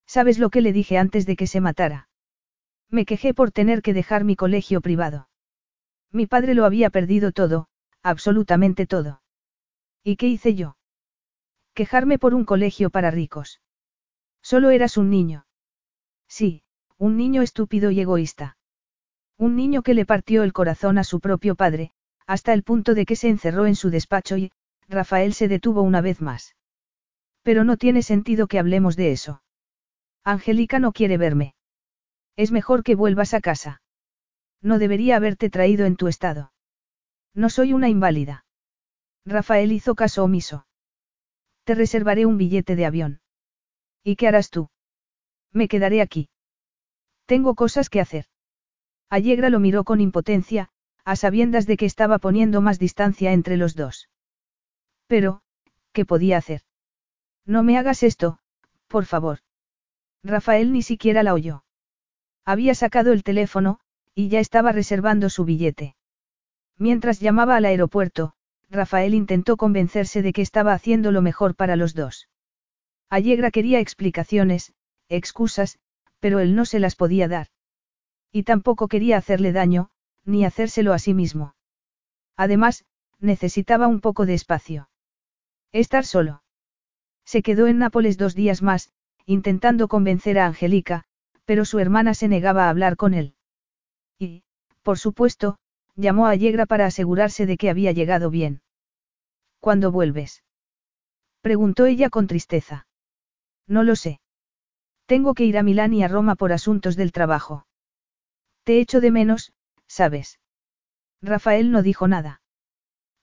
[0.06, 2.08] ¿Sabes lo que le dije antes de que se matara?
[2.88, 5.29] Me quejé por tener que dejar mi colegio privado.
[6.12, 7.68] Mi padre lo había perdido todo,
[8.02, 9.22] absolutamente todo.
[10.02, 10.76] ¿Y qué hice yo?
[11.74, 13.60] Quejarme por un colegio para ricos.
[14.42, 15.46] Solo eras un niño.
[16.28, 16.62] Sí,
[16.98, 18.56] un niño estúpido y egoísta.
[19.36, 21.92] Un niño que le partió el corazón a su propio padre,
[22.26, 24.52] hasta el punto de que se encerró en su despacho y,
[24.88, 26.56] Rafael se detuvo una vez más.
[27.42, 29.42] Pero no tiene sentido que hablemos de eso.
[30.24, 31.54] Angélica no quiere verme.
[32.36, 33.80] Es mejor que vuelvas a casa.
[34.62, 36.52] No debería haberte traído en tu estado.
[37.34, 38.44] No soy una inválida.
[39.24, 40.66] Rafael hizo caso omiso.
[41.64, 43.20] Te reservaré un billete de avión.
[44.02, 44.70] ¿Y qué harás tú?
[45.52, 46.28] Me quedaré aquí.
[47.26, 48.26] Tengo cosas que hacer.
[49.08, 50.70] Allegra lo miró con impotencia,
[51.04, 54.08] a sabiendas de que estaba poniendo más distancia entre los dos.
[55.06, 55.42] Pero,
[55.92, 56.62] ¿qué podía hacer?
[57.44, 58.38] No me hagas esto,
[58.86, 59.40] por favor.
[60.22, 61.64] Rafael ni siquiera la oyó.
[62.44, 63.80] Había sacado el teléfono,
[64.14, 65.96] y ya estaba reservando su billete.
[66.76, 68.34] Mientras llamaba al aeropuerto,
[68.70, 72.28] Rafael intentó convencerse de que estaba haciendo lo mejor para los dos.
[73.08, 74.72] Allegra quería explicaciones,
[75.08, 75.78] excusas,
[76.20, 77.48] pero él no se las podía dar.
[78.30, 79.90] Y tampoco quería hacerle daño,
[80.24, 81.54] ni hacérselo a sí mismo.
[82.36, 82.84] Además,
[83.18, 84.88] necesitaba un poco de espacio.
[85.72, 86.42] Estar solo.
[87.24, 88.92] Se quedó en Nápoles dos días más,
[89.26, 91.04] intentando convencer a Angélica,
[91.44, 93.34] pero su hermana se negaba a hablar con él.
[94.20, 94.44] Y,
[94.82, 95.56] por supuesto,
[95.96, 98.60] llamó a Allegra para asegurarse de que había llegado bien.
[99.60, 100.44] ¿Cuándo vuelves?
[101.40, 102.86] preguntó ella con tristeza.
[103.66, 104.20] No lo sé.
[105.06, 107.66] Tengo que ir a Milán y a Roma por asuntos del trabajo.
[108.64, 109.52] Te echo de menos,
[109.86, 110.38] ¿sabes?
[111.22, 112.42] Rafael no dijo nada.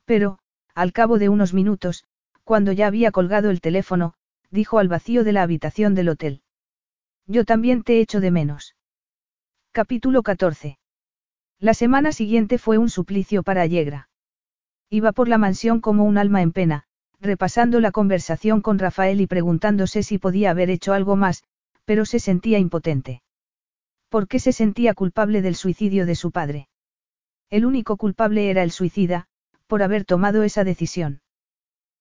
[0.05, 0.39] Pero,
[0.73, 2.05] al cabo de unos minutos,
[2.43, 4.15] cuando ya había colgado el teléfono,
[4.49, 6.41] dijo al vacío de la habitación del hotel.
[7.27, 8.75] Yo también te echo de menos.
[9.71, 10.79] Capítulo 14.
[11.59, 14.09] La semana siguiente fue un suplicio para Allegra.
[14.91, 16.83] Iba por la mansión como un alma en pena,
[17.19, 21.43] repasando la conversación con Rafael y preguntándose si podía haber hecho algo más,
[21.83, 23.23] pero se sentía impotente.
[24.09, 26.69] ¿Por qué se sentía culpable del suicidio de su padre?
[27.49, 29.25] El único culpable era el suicida,
[29.65, 31.21] por haber tomado esa decisión.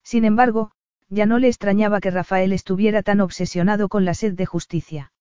[0.03, 0.73] Sin embargo,
[1.09, 5.13] ya no le extrañaba que Rafael estuviera tan obsesionado con la sed de justicia.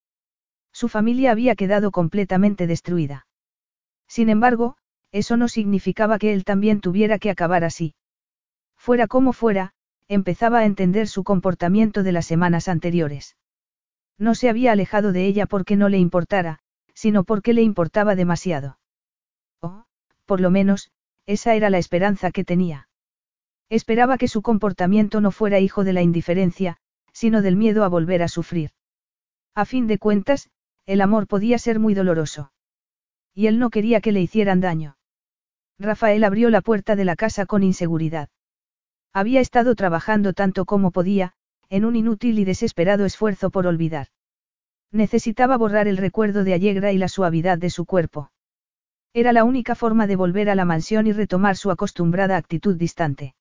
[0.74, 3.28] Su familia había quedado completamente destruida.
[4.08, 4.78] Sin embargo,
[5.12, 7.96] eso no significaba que él también tuviera que acabar así.
[8.78, 9.74] Fuera como fuera,
[10.08, 13.38] empezaba a entender su comportamiento de las semanas anteriores.
[14.18, 16.60] No se había alejado de ella porque no le importara,
[16.94, 18.80] sino porque le importaba demasiado.
[19.62, 19.86] O,
[20.26, 20.92] por lo menos,
[21.26, 22.88] esa era la esperanza que tenía.
[23.70, 26.78] Esperaba que su comportamiento no fuera hijo de la indiferencia,
[27.12, 28.72] sino del miedo a volver a sufrir.
[29.56, 30.50] A fin de cuentas,
[30.86, 32.52] el amor podía ser muy doloroso.
[33.36, 34.98] Y él no quería que le hicieran daño.
[35.78, 38.30] Rafael abrió la puerta de la casa con inseguridad.
[39.14, 41.34] Había estado trabajando tanto como podía,
[41.70, 44.08] en un inútil y desesperado esfuerzo por olvidar.
[44.92, 48.32] Necesitaba borrar el recuerdo de Allegra y la suavidad de su cuerpo.
[49.14, 53.36] Era la única forma de volver a la mansión y retomar su acostumbrada actitud distante.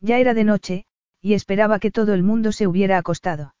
[0.00, 0.86] Ya era de noche,
[1.20, 3.54] y esperaba que todo el mundo se hubiera acostado.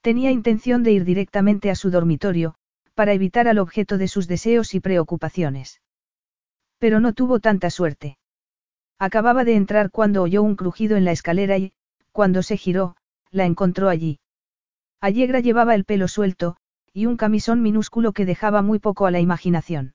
[0.00, 2.54] Tenía intención de ir directamente a su dormitorio,
[2.98, 5.80] para evitar al objeto de sus deseos y preocupaciones.
[6.78, 8.18] Pero no tuvo tanta suerte.
[8.98, 11.72] Acababa de entrar cuando oyó un crujido en la escalera y,
[12.10, 12.96] cuando se giró,
[13.30, 14.18] la encontró allí.
[15.00, 16.56] Allegra llevaba el pelo suelto,
[16.92, 19.94] y un camisón minúsculo que dejaba muy poco a la imaginación.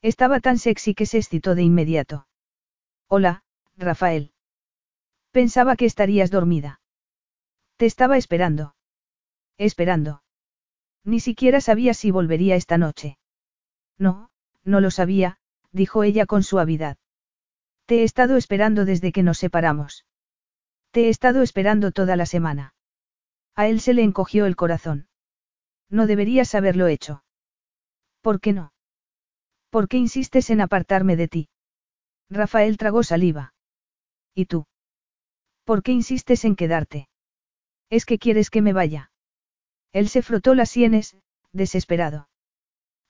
[0.00, 2.28] Estaba tan sexy que se excitó de inmediato.
[3.08, 3.42] Hola,
[3.76, 4.30] Rafael.
[5.32, 6.80] Pensaba que estarías dormida.
[7.78, 8.76] Te estaba esperando.
[9.58, 10.21] Esperando.
[11.04, 13.18] Ni siquiera sabía si volvería esta noche.
[13.98, 14.30] No,
[14.64, 15.38] no lo sabía,
[15.72, 16.96] dijo ella con suavidad.
[17.86, 20.06] Te he estado esperando desde que nos separamos.
[20.90, 22.74] Te he estado esperando toda la semana.
[23.54, 25.08] A él se le encogió el corazón.
[25.90, 27.24] No deberías haberlo hecho.
[28.20, 28.72] ¿Por qué no?
[29.70, 31.48] ¿Por qué insistes en apartarme de ti?
[32.30, 33.54] Rafael tragó saliva.
[34.34, 34.66] ¿Y tú?
[35.64, 37.08] ¿Por qué insistes en quedarte?
[37.90, 39.11] ¿Es que quieres que me vaya?
[39.92, 41.16] Él se frotó las sienes,
[41.52, 42.28] desesperado.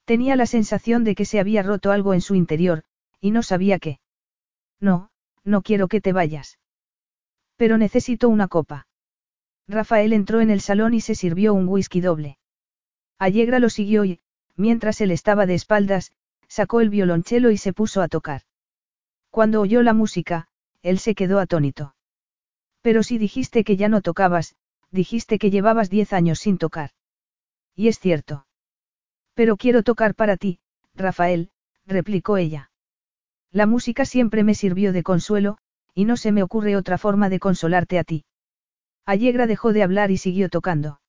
[0.05, 2.83] Tenía la sensación de que se había roto algo en su interior,
[3.21, 4.01] y no sabía qué.
[4.81, 5.11] No,
[5.45, 6.59] no quiero que te vayas.
[7.57, 8.89] Pero necesito una copa.
[9.69, 12.39] Rafael entró en el salón y se sirvió un whisky doble.
[13.19, 14.21] Allegra lo siguió y,
[14.57, 16.13] mientras él estaba de espaldas,
[16.49, 18.43] sacó el violonchelo y se puso a tocar.
[19.31, 20.49] Cuando oyó la música,
[20.83, 21.95] él se quedó atónito.
[22.83, 24.57] Pero si dijiste que ya no tocabas,
[24.93, 26.91] dijiste que llevabas diez años sin tocar.
[27.75, 28.47] Y es cierto.
[29.35, 30.61] Pero quiero tocar para ti,
[30.95, 31.51] Rafael,
[31.87, 32.71] replicó ella.
[33.51, 35.59] La música siempre me sirvió de consuelo,
[35.95, 38.25] y no se me ocurre otra forma de consolarte a ti.
[39.05, 41.01] Allegra dejó de hablar y siguió tocando.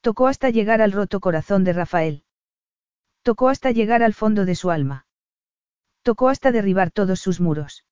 [0.00, 2.24] Tocó hasta llegar al roto corazón de Rafael.
[3.22, 5.06] Tocó hasta llegar al fondo de su alma.
[6.02, 7.84] Tocó hasta derribar todos sus muros.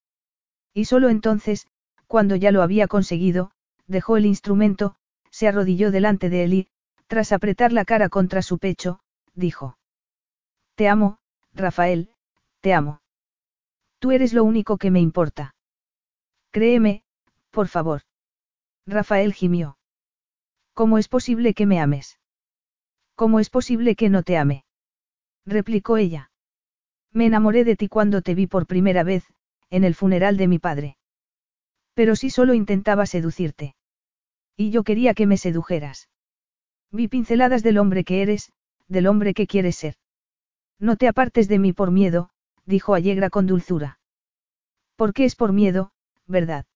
[0.72, 1.66] Y solo entonces,
[2.06, 3.50] cuando ya lo había conseguido,
[3.86, 4.94] dejó el instrumento,
[5.34, 6.68] se arrodilló delante de él y,
[7.08, 9.00] tras apretar la cara contra su pecho,
[9.34, 9.76] dijo.
[10.76, 11.18] Te amo,
[11.52, 12.14] Rafael,
[12.60, 13.00] te amo.
[13.98, 15.56] Tú eres lo único que me importa.
[16.52, 17.02] Créeme,
[17.50, 18.02] por favor.
[18.86, 19.76] Rafael gimió.
[20.72, 22.20] ¿Cómo es posible que me ames?
[23.16, 24.64] ¿Cómo es posible que no te ame?
[25.44, 26.30] replicó ella.
[27.10, 29.24] Me enamoré de ti cuando te vi por primera vez,
[29.68, 30.96] en el funeral de mi padre.
[31.94, 33.74] Pero si solo intentaba seducirte.
[34.56, 36.08] Y yo quería que me sedujeras.
[36.90, 38.52] Vi pinceladas del hombre que eres,
[38.88, 39.96] del hombre que quieres ser.
[40.78, 42.30] No te apartes de mí por miedo,
[42.66, 43.98] dijo Allegra con dulzura.
[44.96, 45.90] ¿Por qué es por miedo,
[46.26, 46.66] ¿verdad?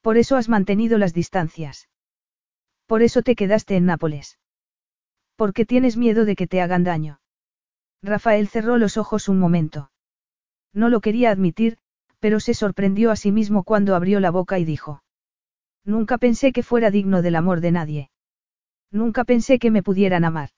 [0.00, 1.88] Por eso has mantenido las distancias.
[2.86, 4.38] Por eso te quedaste en Nápoles.
[5.36, 7.20] Porque tienes miedo de que te hagan daño.
[8.02, 9.90] Rafael cerró los ojos un momento.
[10.72, 11.78] No lo quería admitir,
[12.18, 15.02] pero se sorprendió a sí mismo cuando abrió la boca y dijo.
[15.84, 18.10] Nunca pensé que fuera digno del amor de nadie.
[18.90, 20.50] Nunca pensé que me pudieran amar.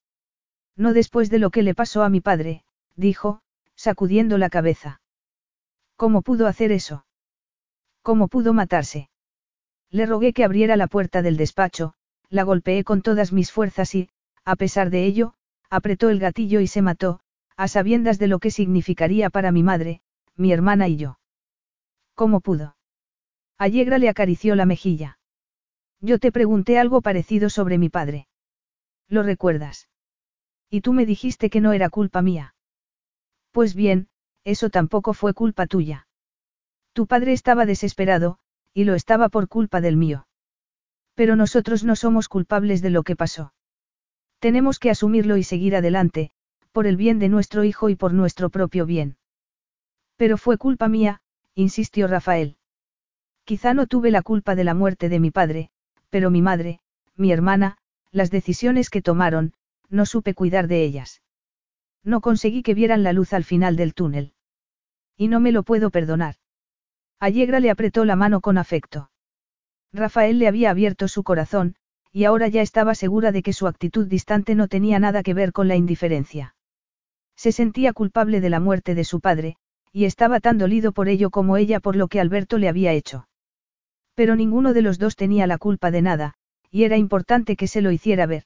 [0.76, 2.64] No después de lo que le pasó a mi padre,
[2.96, 3.40] dijo,
[3.76, 5.00] sacudiendo la cabeza.
[5.96, 7.04] ¿Cómo pudo hacer eso?
[8.02, 9.10] ¿Cómo pudo matarse?
[9.90, 11.94] Le rogué que abriera la puerta del despacho,
[12.28, 14.08] la golpeé con todas mis fuerzas y,
[14.44, 15.34] a pesar de ello,
[15.68, 17.20] apretó el gatillo y se mató,
[17.56, 20.00] a sabiendas de lo que significaría para mi madre,
[20.36, 21.18] mi hermana y yo.
[22.14, 22.74] ¿Cómo pudo?
[23.58, 25.18] Allegra le acarició la mejilla.
[26.00, 28.26] Yo te pregunté algo parecido sobre mi padre.
[29.08, 29.88] ¿Lo recuerdas?
[30.68, 32.54] Y tú me dijiste que no era culpa mía.
[33.52, 34.08] Pues bien,
[34.44, 36.08] eso tampoco fue culpa tuya.
[36.92, 38.38] Tu padre estaba desesperado,
[38.74, 40.26] y lo estaba por culpa del mío.
[41.14, 43.52] Pero nosotros no somos culpables de lo que pasó.
[44.38, 46.32] Tenemos que asumirlo y seguir adelante,
[46.72, 49.18] por el bien de nuestro hijo y por nuestro propio bien.
[50.16, 51.20] Pero fue culpa mía,
[51.54, 52.56] insistió Rafael.
[53.44, 55.70] Quizá no tuve la culpa de la muerte de mi padre,
[56.10, 56.80] pero mi madre,
[57.16, 57.76] mi hermana,
[58.10, 59.54] las decisiones que tomaron,
[59.88, 61.22] no supe cuidar de ellas.
[62.04, 64.32] No conseguí que vieran la luz al final del túnel.
[65.16, 66.36] Y no me lo puedo perdonar.
[67.18, 69.10] Allegra le apretó la mano con afecto.
[69.92, 71.76] Rafael le había abierto su corazón,
[72.10, 75.52] y ahora ya estaba segura de que su actitud distante no tenía nada que ver
[75.52, 76.54] con la indiferencia.
[77.36, 79.56] Se sentía culpable de la muerte de su padre,
[79.92, 83.26] y estaba tan dolido por ello como ella por lo que Alberto le había hecho.
[84.14, 86.34] Pero ninguno de los dos tenía la culpa de nada,
[86.70, 88.44] y era importante que se lo hiciera ver.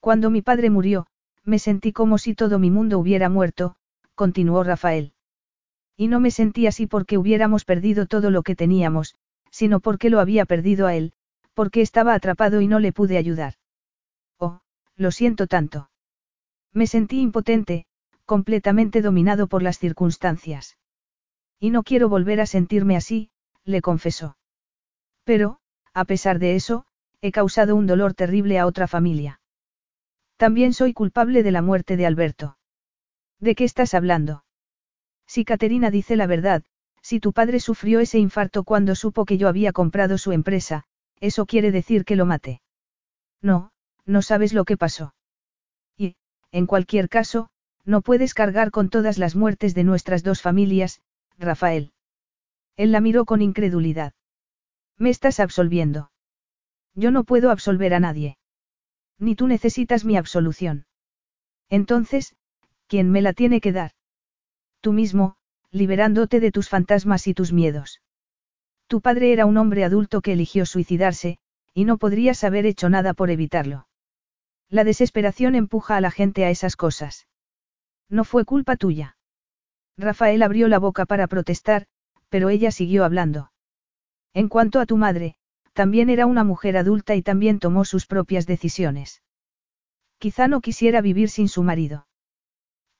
[0.00, 1.06] Cuando mi padre murió,
[1.44, 3.76] me sentí como si todo mi mundo hubiera muerto,
[4.14, 5.12] continuó Rafael.
[5.96, 9.16] Y no me sentí así porque hubiéramos perdido todo lo que teníamos,
[9.50, 11.12] sino porque lo había perdido a él,
[11.54, 13.54] porque estaba atrapado y no le pude ayudar.
[14.38, 14.60] Oh,
[14.96, 15.90] lo siento tanto.
[16.72, 17.86] Me sentí impotente,
[18.24, 20.78] completamente dominado por las circunstancias.
[21.58, 23.30] Y no quiero volver a sentirme así,
[23.64, 24.36] le confesó.
[25.24, 25.58] Pero,
[25.94, 26.84] a pesar de eso,
[27.20, 29.40] he causado un dolor terrible a otra familia.
[30.36, 32.56] También soy culpable de la muerte de Alberto.
[33.38, 34.44] ¿De qué estás hablando?
[35.26, 36.64] Si Caterina dice la verdad,
[37.02, 40.84] si tu padre sufrió ese infarto cuando supo que yo había comprado su empresa,
[41.20, 42.60] eso quiere decir que lo maté.
[43.42, 43.72] No,
[44.06, 45.14] no sabes lo que pasó.
[45.96, 46.16] Y,
[46.52, 47.50] en cualquier caso,
[47.84, 51.00] no puedes cargar con todas las muertes de nuestras dos familias,
[51.38, 51.92] Rafael.
[52.76, 54.12] Él la miró con incredulidad.
[55.00, 56.12] Me estás absolviendo.
[56.94, 58.36] Yo no puedo absolver a nadie.
[59.18, 60.86] Ni tú necesitas mi absolución.
[61.70, 62.36] Entonces,
[62.86, 63.92] ¿quién me la tiene que dar?
[64.82, 65.36] Tú mismo,
[65.70, 68.02] liberándote de tus fantasmas y tus miedos.
[68.88, 71.38] Tu padre era un hombre adulto que eligió suicidarse,
[71.72, 73.88] y no podrías haber hecho nada por evitarlo.
[74.68, 77.26] La desesperación empuja a la gente a esas cosas.
[78.10, 79.16] No fue culpa tuya.
[79.96, 81.86] Rafael abrió la boca para protestar,
[82.28, 83.50] pero ella siguió hablando.
[84.34, 85.34] En cuanto a tu madre,
[85.72, 89.22] también era una mujer adulta y también tomó sus propias decisiones.
[90.18, 92.06] Quizá no quisiera vivir sin su marido.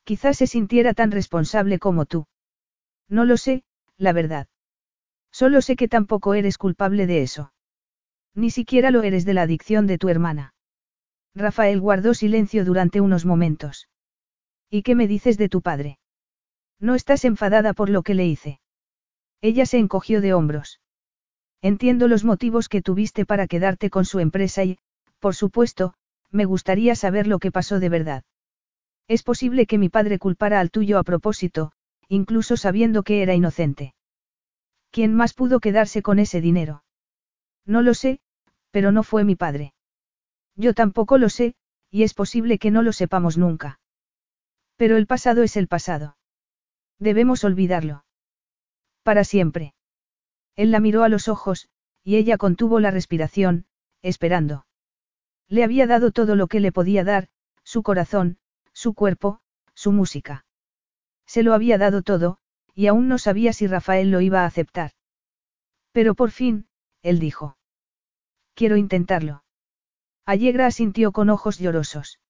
[0.05, 2.27] Quizá se sintiera tan responsable como tú.
[3.09, 3.65] No lo sé,
[3.97, 4.49] la verdad.
[5.31, 7.53] Solo sé que tampoco eres culpable de eso.
[8.35, 10.55] Ni siquiera lo eres de la adicción de tu hermana.
[11.35, 13.89] Rafael guardó silencio durante unos momentos.
[14.69, 15.99] ¿Y qué me dices de tu padre?
[16.79, 18.61] No estás enfadada por lo que le hice.
[19.41, 20.81] Ella se encogió de hombros.
[21.63, 24.79] Entiendo los motivos que tuviste para quedarte con su empresa y,
[25.19, 25.95] por supuesto,
[26.31, 28.25] me gustaría saber lo que pasó de verdad.
[29.09, 31.73] Es posible que mi padre culpara al tuyo a propósito,
[32.09, 33.95] incluso sabiendo que era inocente.
[34.91, 36.85] ¿Quién más pudo quedarse con ese dinero?
[37.67, 38.21] No lo sé,
[38.71, 39.75] pero no fue mi padre.
[40.57, 41.55] Yo tampoco lo sé,
[41.91, 43.81] y es posible que no lo sepamos nunca.
[44.77, 46.17] Pero el pasado es el pasado.
[46.99, 48.05] Debemos olvidarlo.
[49.03, 49.75] Para siempre.
[50.61, 51.71] Él la miró a los ojos,
[52.05, 53.65] y ella contuvo la respiración,
[54.03, 54.67] esperando.
[55.49, 57.29] Le había dado todo lo que le podía dar,
[57.65, 58.37] su corazón,
[58.75, 59.41] su cuerpo,
[59.73, 60.45] su música.
[61.25, 62.37] Se lo había dado todo,
[62.75, 64.91] y aún no sabía si Rafael lo iba a aceptar.
[65.93, 66.69] Pero por fin,
[67.01, 67.57] él dijo.
[68.53, 69.45] Quiero intentarlo.
[70.27, 72.21] Allegra asintió con ojos llorosos.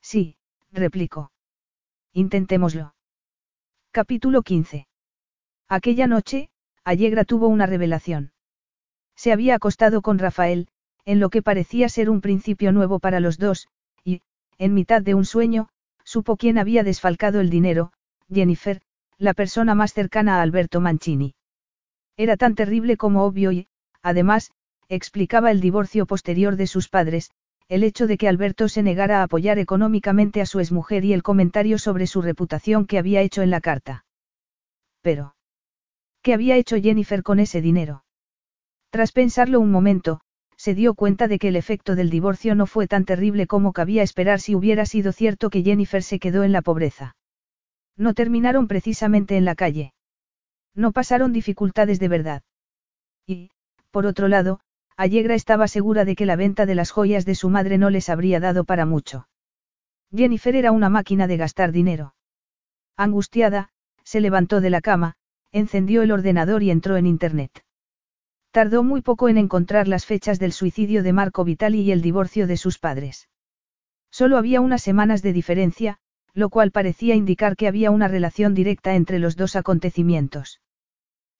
[0.00, 0.38] Sí,
[0.72, 1.30] replicó.
[2.14, 2.94] Intentémoslo.
[3.90, 4.88] Capítulo 15.
[5.68, 6.49] Aquella noche,
[6.84, 8.32] Allegra tuvo una revelación.
[9.16, 10.68] Se había acostado con Rafael,
[11.04, 13.68] en lo que parecía ser un principio nuevo para los dos,
[14.04, 14.22] y,
[14.58, 15.68] en mitad de un sueño,
[16.04, 17.92] supo quién había desfalcado el dinero,
[18.32, 18.80] Jennifer,
[19.18, 21.34] la persona más cercana a Alberto Mancini.
[22.16, 23.68] Era tan terrible como obvio y,
[24.02, 24.50] además,
[24.88, 27.30] explicaba el divorcio posterior de sus padres,
[27.68, 31.22] el hecho de que Alberto se negara a apoyar económicamente a su exmujer y el
[31.22, 34.04] comentario sobre su reputación que había hecho en la carta.
[35.02, 35.34] Pero,
[36.22, 38.04] ¿qué había hecho Jennifer con ese dinero?
[38.90, 40.20] Tras pensarlo un momento,
[40.56, 44.02] se dio cuenta de que el efecto del divorcio no fue tan terrible como cabía
[44.02, 47.16] esperar si hubiera sido cierto que Jennifer se quedó en la pobreza.
[47.96, 49.94] No terminaron precisamente en la calle.
[50.74, 52.42] No pasaron dificultades de verdad.
[53.26, 53.50] Y,
[53.90, 54.60] por otro lado,
[54.96, 58.10] Allegra estaba segura de que la venta de las joyas de su madre no les
[58.10, 59.28] habría dado para mucho.
[60.14, 62.14] Jennifer era una máquina de gastar dinero.
[62.96, 63.70] Angustiada,
[64.04, 65.16] se levantó de la cama,
[65.52, 67.64] encendió el ordenador y entró en Internet.
[68.50, 72.46] Tardó muy poco en encontrar las fechas del suicidio de Marco Vitali y el divorcio
[72.46, 73.28] de sus padres.
[74.10, 75.98] Solo había unas semanas de diferencia,
[76.34, 80.60] lo cual parecía indicar que había una relación directa entre los dos acontecimientos.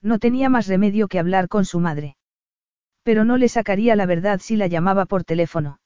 [0.02, 2.16] No tenía más remedio que hablar con su madre.
[3.02, 5.80] Pero no le sacaría la verdad si la llamaba por teléfono.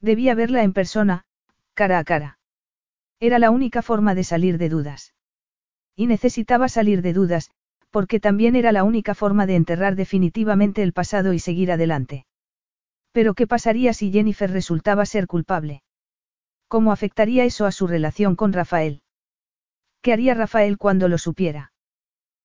[0.00, 1.24] Debía verla en persona,
[1.74, 2.38] cara a cara.
[3.20, 5.14] Era la única forma de salir de dudas.
[5.98, 7.50] Y necesitaba salir de dudas,
[7.90, 12.24] porque también era la única forma de enterrar definitivamente el pasado y seguir adelante.
[13.10, 15.82] Pero ¿qué pasaría si Jennifer resultaba ser culpable?
[16.68, 19.02] ¿Cómo afectaría eso a su relación con Rafael?
[20.00, 21.72] ¿Qué haría Rafael cuando lo supiera?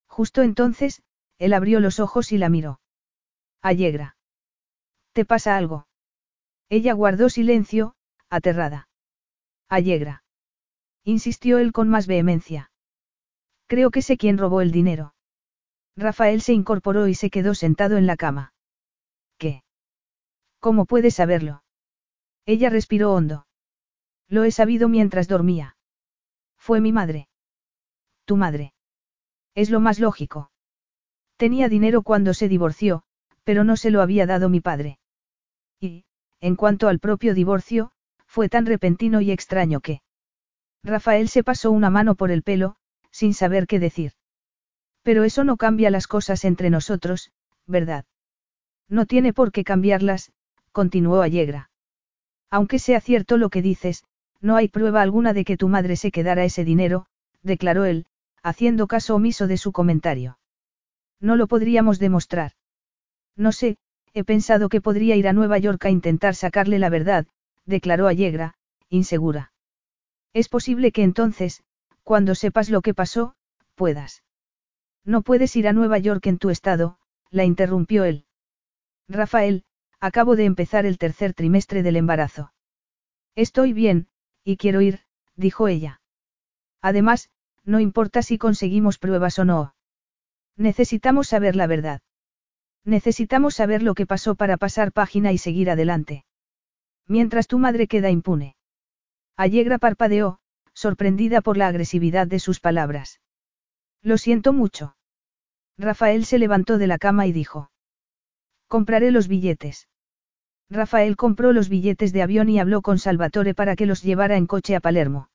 [0.07, 1.03] Justo entonces,
[1.37, 2.79] él abrió los ojos y la miró.
[3.61, 4.17] Allegra.
[5.11, 5.85] ¿Te pasa algo?
[6.69, 7.93] Ella guardó silencio,
[8.31, 8.87] aterrada.
[9.69, 10.23] Allegra.
[11.03, 12.71] Insistió él con más vehemencia.
[13.67, 15.13] Creo que sé quién robó el dinero.
[15.95, 18.53] Rafael se incorporó y se quedó sentado en la cama.
[19.37, 19.63] ¿Qué?
[20.59, 21.63] ¿Cómo puedes saberlo?
[22.45, 23.45] Ella respiró hondo.
[24.27, 25.77] Lo he sabido mientras dormía.
[26.57, 27.27] Fue mi madre.
[28.25, 28.73] Tu madre.
[29.53, 30.51] Es lo más lógico.
[31.37, 33.03] Tenía dinero cuando se divorció,
[33.43, 34.99] pero no se lo había dado mi padre.
[35.79, 36.05] Y,
[36.39, 37.91] en cuanto al propio divorcio,
[38.25, 40.01] fue tan repentino y extraño que...
[40.83, 42.77] Rafael se pasó una mano por el pelo,
[43.13, 44.11] sin saber qué decir.
[45.03, 47.31] Pero eso no cambia las cosas entre nosotros,
[47.67, 48.05] ¿verdad?
[48.89, 50.33] No tiene por qué cambiarlas,
[50.71, 51.69] continuó Allegra.
[52.49, 54.03] Aunque sea cierto lo que dices,
[54.41, 57.05] no hay prueba alguna de que tu madre se quedara ese dinero,
[57.43, 58.05] declaró él,
[58.41, 60.39] haciendo caso omiso de su comentario.
[61.21, 62.53] No lo podríamos demostrar.
[63.37, 63.77] No sé,
[64.13, 67.27] he pensado que podría ir a Nueva York a intentar sacarle la verdad,
[67.65, 68.55] declaró Allegra,
[68.89, 69.53] insegura.
[70.33, 71.63] Es posible que entonces,
[72.03, 73.35] cuando sepas lo que pasó,
[73.75, 74.23] puedas.
[75.05, 76.97] No puedes ir a Nueva York en tu estado,
[77.29, 78.25] la interrumpió él.
[79.07, 79.65] Rafael,
[79.99, 82.53] acabo de empezar el tercer trimestre del embarazo.
[83.35, 84.07] Estoy bien,
[84.43, 85.01] y quiero ir,
[85.35, 86.01] dijo ella.
[86.81, 87.29] Además,
[87.63, 89.75] no importa si conseguimos pruebas o no.
[90.57, 92.01] Necesitamos saber la verdad.
[92.85, 96.25] Necesitamos saber lo que pasó para pasar página y seguir adelante.
[97.07, 98.55] Mientras tu madre queda impune.
[99.35, 100.39] Allegra parpadeó,
[100.73, 103.21] sorprendida por la agresividad de sus palabras.
[104.01, 104.95] Lo siento mucho.
[105.77, 107.71] Rafael se levantó de la cama y dijo.
[108.67, 109.87] Compraré los billetes.
[110.69, 114.47] Rafael compró los billetes de avión y habló con Salvatore para que los llevara en
[114.47, 115.29] coche a Palermo.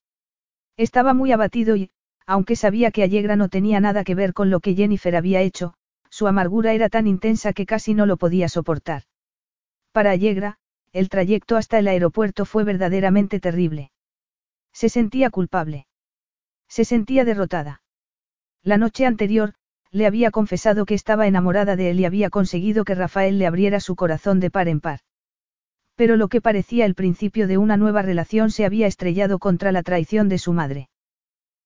[0.76, 1.91] Estaba muy abatido y,
[2.26, 5.75] aunque sabía que Allegra no tenía nada que ver con lo que Jennifer había hecho,
[6.10, 9.02] su amargura era tan intensa que casi no lo podía soportar.
[9.92, 10.58] Para Allegra,
[10.92, 13.91] el trayecto hasta el aeropuerto fue verdaderamente terrible.
[14.81, 15.89] Se sentía culpable.
[16.68, 17.82] Se sentía derrotada.
[18.62, 19.55] La noche anterior,
[19.90, 23.81] le había confesado que estaba enamorada de él y había conseguido que Rafael le abriera
[23.81, 25.00] su corazón de par en par.
[25.97, 29.82] Pero lo que parecía el principio de una nueva relación se había estrellado contra la
[29.82, 30.90] traición de su madre.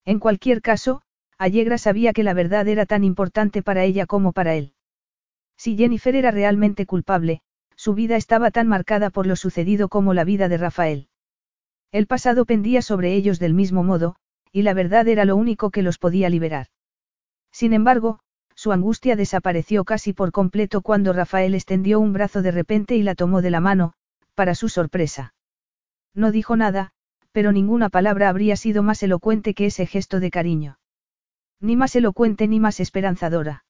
[0.07, 1.03] En cualquier caso,
[1.37, 4.73] Allegra sabía que la verdad era tan importante para ella como para él.
[5.59, 7.43] Si Jennifer era realmente culpable,
[7.77, 11.09] su vida estaba tan marcada por lo sucedido como la vida de Rafael.
[11.93, 14.17] El pasado pendía sobre ellos del mismo modo,
[14.51, 16.69] y la verdad era lo único que los podía liberar.
[17.53, 18.21] Sin embargo,
[18.55, 23.15] su angustia desapareció casi por completo cuando Rafael extendió un brazo de repente y la
[23.15, 23.93] tomó de la mano,
[24.35, 25.35] para su sorpresa.
[26.15, 26.93] No dijo nada,
[27.31, 30.79] pero ninguna palabra habría sido más elocuente que ese gesto de cariño.
[31.61, 33.65] Ni más elocuente ni más esperanzadora.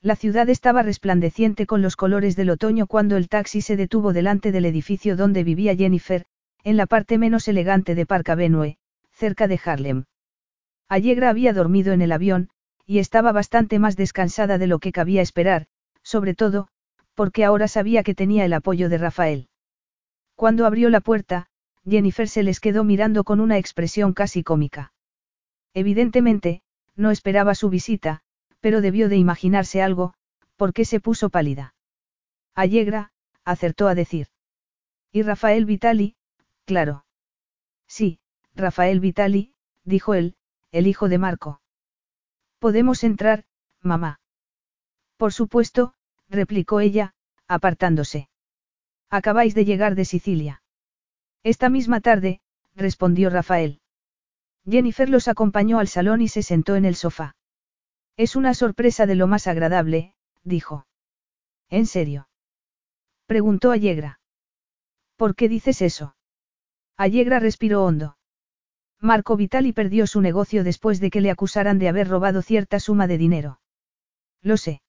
[0.00, 4.52] La ciudad estaba resplandeciente con los colores del otoño cuando el taxi se detuvo delante
[4.52, 6.24] del edificio donde vivía Jennifer,
[6.64, 8.78] en la parte menos elegante de Park Avenue,
[9.12, 10.04] cerca de Harlem.
[10.88, 12.50] Allegra había dormido en el avión,
[12.86, 15.66] y estaba bastante más descansada de lo que cabía esperar,
[16.02, 16.68] sobre todo,
[17.14, 19.48] porque ahora sabía que tenía el apoyo de Rafael.
[20.34, 21.48] Cuando abrió la puerta,
[21.84, 24.92] Jennifer se les quedó mirando con una expresión casi cómica.
[25.74, 26.62] Evidentemente,
[26.96, 28.22] no esperaba su visita,
[28.60, 30.14] pero debió de imaginarse algo,
[30.58, 31.74] ¿Por qué se puso pálida?
[32.52, 33.12] Allegra,
[33.44, 34.26] acertó a decir.
[35.12, 36.16] Y Rafael Vitali,
[36.68, 37.06] claro.
[37.86, 38.20] Sí,
[38.54, 40.36] Rafael Vitali, dijo él,
[40.70, 41.62] el hijo de Marco.
[42.58, 43.46] Podemos entrar,
[43.80, 44.20] mamá.
[45.16, 45.94] Por supuesto,
[46.28, 47.14] replicó ella,
[47.46, 48.28] apartándose.
[49.08, 50.62] Acabáis de llegar de Sicilia.
[51.42, 52.42] Esta misma tarde,
[52.74, 53.80] respondió Rafael.
[54.66, 57.34] Jennifer los acompañó al salón y se sentó en el sofá.
[58.18, 60.14] Es una sorpresa de lo más agradable,
[60.44, 60.86] dijo.
[61.70, 62.28] ¿En serio?
[63.24, 64.20] Preguntó Allegra.
[65.16, 66.17] ¿Por qué dices eso?
[66.98, 68.18] Allegra respiró hondo.
[69.00, 73.06] Marco Vitali perdió su negocio después de que le acusaran de haber robado cierta suma
[73.06, 73.60] de dinero.
[74.42, 74.82] Lo sé.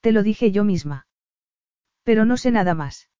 [0.00, 1.06] Te lo dije yo misma.
[2.04, 3.10] Pero no sé nada más.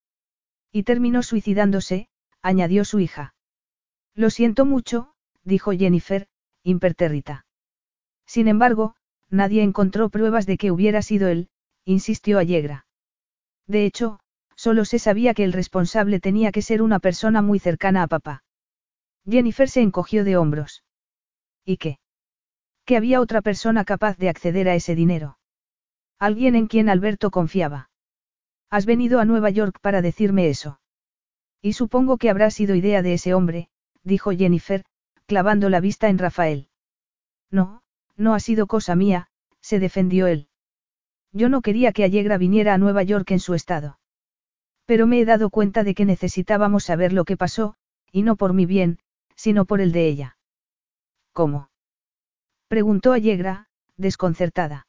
[0.71, 2.09] Y terminó suicidándose,
[2.41, 3.35] añadió su hija.
[4.15, 5.13] Lo siento mucho,
[5.43, 6.27] dijo Jennifer,
[6.63, 7.45] impertérrita.
[8.25, 8.95] Sin embargo,
[9.29, 11.49] nadie encontró pruebas de que hubiera sido él,
[11.85, 12.87] insistió Allegra.
[13.67, 14.20] De hecho,
[14.61, 18.43] solo se sabía que el responsable tenía que ser una persona muy cercana a papá.
[19.27, 20.83] Jennifer se encogió de hombros.
[21.65, 21.97] ¿Y qué?
[22.85, 25.39] Que había otra persona capaz de acceder a ese dinero.
[26.19, 27.89] Alguien en quien Alberto confiaba.
[28.69, 30.79] Has venido a Nueva York para decirme eso.
[31.63, 33.67] Y supongo que habrá sido idea de ese hombre,
[34.03, 34.85] dijo Jennifer,
[35.25, 36.69] clavando la vista en Rafael.
[37.49, 37.81] No,
[38.15, 39.27] no ha sido cosa mía,
[39.59, 40.49] se defendió él.
[41.31, 43.97] Yo no quería que Allegra viniera a Nueva York en su estado.
[44.91, 47.75] Pero me he dado cuenta de que necesitábamos saber lo que pasó,
[48.11, 48.99] y no por mi bien,
[49.37, 50.37] sino por el de ella.
[51.31, 51.69] ¿Cómo?
[52.67, 54.87] Preguntó Allegra, desconcertada.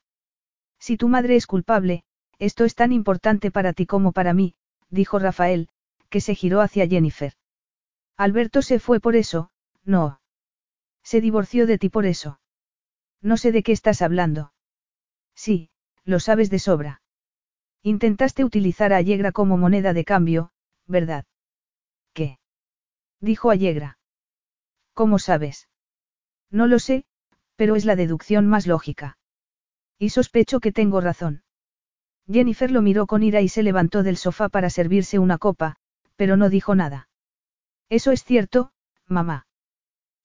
[0.80, 2.02] Si tu madre es culpable,
[2.40, 4.56] esto es tan importante para ti como para mí,
[4.90, 5.68] dijo Rafael,
[6.08, 7.34] que se giró hacia Jennifer.
[8.16, 9.52] Alberto se fue por eso,
[9.84, 10.20] no.
[11.04, 12.40] Se divorció de ti por eso.
[13.20, 14.52] No sé de qué estás hablando.
[15.36, 15.70] Sí,
[16.02, 17.01] lo sabes de sobra.
[17.82, 20.52] Intentaste utilizar a Allegra como moneda de cambio,
[20.86, 21.24] ¿verdad?
[22.12, 22.38] ¿Qué?
[23.20, 23.98] Dijo Allegra.
[24.94, 25.68] ¿Cómo sabes?
[26.50, 27.04] No lo sé,
[27.56, 29.18] pero es la deducción más lógica.
[29.98, 31.42] Y sospecho que tengo razón.
[32.30, 35.76] Jennifer lo miró con ira y se levantó del sofá para servirse una copa,
[36.14, 37.08] pero no dijo nada.
[37.88, 38.72] Eso es cierto,
[39.06, 39.46] mamá.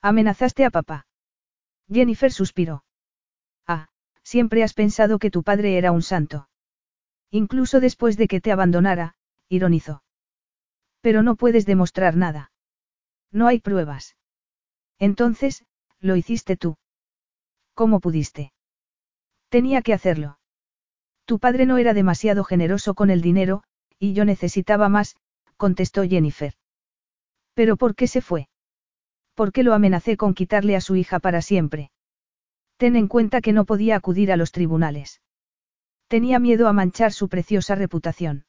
[0.01, 1.07] Amenazaste a papá.
[1.91, 2.83] Jennifer suspiró.
[3.65, 3.87] Ah,
[4.21, 6.49] siempre has pensado que tu padre era un santo.
[7.31, 9.15] Incluso después de que te abandonara,
[9.49, 10.03] ironizó.
[11.01, 12.51] Pero no puedes demostrar nada.
[13.31, 14.15] No hay pruebas.
[14.99, 15.65] Entonces,
[15.99, 16.77] lo hiciste tú.
[17.73, 18.53] ¿Cómo pudiste?
[19.49, 20.39] Tenía que hacerlo.
[21.25, 23.63] Tu padre no era demasiado generoso con el dinero,
[23.99, 25.15] y yo necesitaba más,
[25.57, 26.53] contestó Jennifer.
[27.53, 28.47] ¿Pero por qué se fue?
[29.33, 31.91] ¿Por qué lo amenacé con quitarle a su hija para siempre?
[32.77, 35.21] Ten en cuenta que no podía acudir a los tribunales.
[36.07, 38.45] Tenía miedo a manchar su preciosa reputación.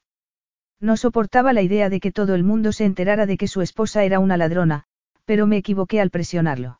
[0.79, 4.03] No soportaba la idea de que todo el mundo se enterara de que su esposa
[4.05, 4.85] era una ladrona,
[5.25, 6.79] pero me equivoqué al presionarlo.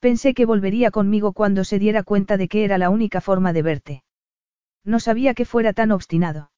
[0.00, 3.62] Pensé que volvería conmigo cuando se diera cuenta de que era la única forma de
[3.62, 4.04] verte.
[4.82, 6.50] No sabía que fuera tan obstinado.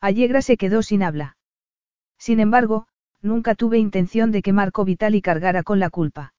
[0.00, 1.36] Allegra se quedó sin habla.
[2.18, 2.86] Sin embargo,
[3.22, 6.34] nunca tuve intención de que Marco Vitali cargara con la culpa.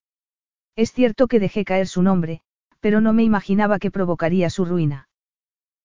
[0.75, 2.41] Es cierto que dejé caer su nombre,
[2.79, 5.09] pero no me imaginaba que provocaría su ruina.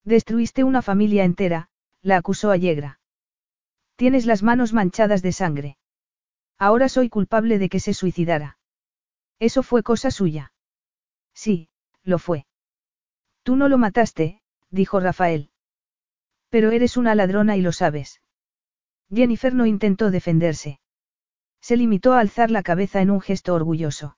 [0.06, 1.68] Destruiste una familia entera,
[2.00, 3.00] la acusó Allegra.
[3.96, 5.78] Tienes las manos manchadas de sangre.
[6.58, 8.56] Ahora soy culpable de que se suicidara.
[9.40, 10.52] Eso fue cosa suya.
[11.34, 11.70] Sí,
[12.04, 12.46] lo fue.
[13.42, 15.50] Tú no lo mataste, dijo Rafael.
[16.50, 18.20] Pero eres una ladrona y lo sabes.
[19.12, 20.78] Jennifer no intentó defenderse.
[21.60, 24.16] Se limitó a alzar la cabeza en un gesto orgulloso.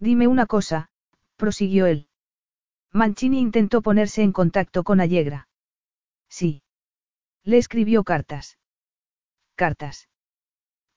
[0.00, 0.90] Dime una cosa,
[1.36, 2.08] prosiguió él.
[2.96, 5.48] Mancini intentó ponerse en contacto con Allegra.
[6.30, 6.62] Sí.
[7.44, 8.58] Le escribió cartas.
[9.54, 10.08] Cartas.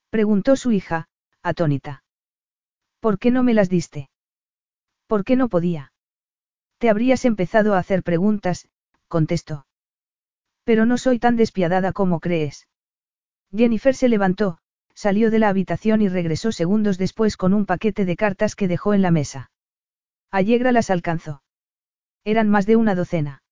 [0.10, 1.10] Preguntó su hija,
[1.44, 2.06] atónita.
[3.02, 4.10] ¿Por qué no me las diste?
[5.08, 5.92] ¿Por qué no podía?
[6.78, 8.70] Te habrías empezado a hacer preguntas,
[9.10, 9.68] contestó.
[10.64, 12.70] Pero no soy tan despiadada como crees.
[13.52, 14.60] Jennifer se levantó,
[14.94, 18.94] salió de la habitación y regresó segundos después con un paquete de cartas que dejó
[18.94, 19.52] en la mesa.
[20.32, 21.42] Allegra las alcanzó.
[22.24, 23.44] Eran más de una docena.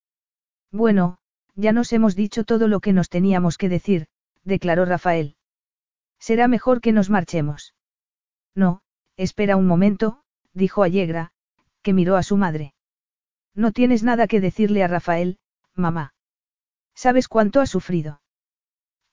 [0.72, 1.18] Bueno,
[1.56, 4.08] ya nos hemos dicho todo lo que nos teníamos que decir,
[4.44, 5.36] declaró Rafael.
[6.20, 7.74] Será mejor que nos marchemos.
[8.56, 8.82] No,
[9.18, 10.22] Espera un momento,
[10.54, 11.32] dijo Allegra,
[11.82, 12.76] que miró a su madre.
[13.56, 15.40] No tienes nada que decirle a Rafael,
[15.74, 16.14] mamá.
[16.94, 18.22] ¿Sabes cuánto ha sufrido?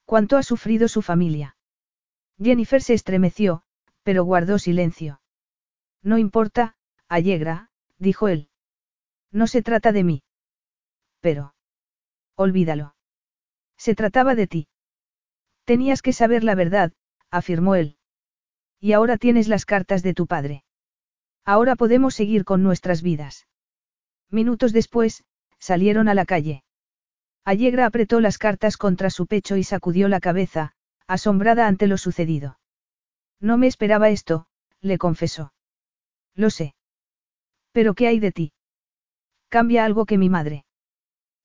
[0.04, 1.56] ¿Cuánto ha sufrido su familia?
[2.38, 3.62] Jennifer se estremeció,
[4.02, 5.22] pero guardó silencio.
[6.02, 6.76] No importa,
[7.08, 8.50] Allegra, dijo él.
[9.34, 10.22] No se trata de mí.
[11.20, 11.54] Pero.
[12.36, 12.94] Olvídalo.
[13.76, 14.68] Se trataba de ti.
[15.64, 16.92] Tenías que saber la verdad,
[17.32, 17.98] afirmó él.
[18.78, 20.64] Y ahora tienes las cartas de tu padre.
[21.44, 23.48] Ahora podemos seguir con nuestras vidas.
[24.30, 25.24] Minutos después,
[25.58, 26.62] salieron a la calle.
[27.44, 30.74] Allegra apretó las cartas contra su pecho y sacudió la cabeza,
[31.08, 32.60] asombrada ante lo sucedido.
[33.40, 34.46] No me esperaba esto,
[34.80, 35.52] le confesó.
[36.36, 36.76] Lo sé.
[37.72, 38.53] Pero ¿qué hay de ti?
[39.54, 40.64] Cambia algo que mi madre.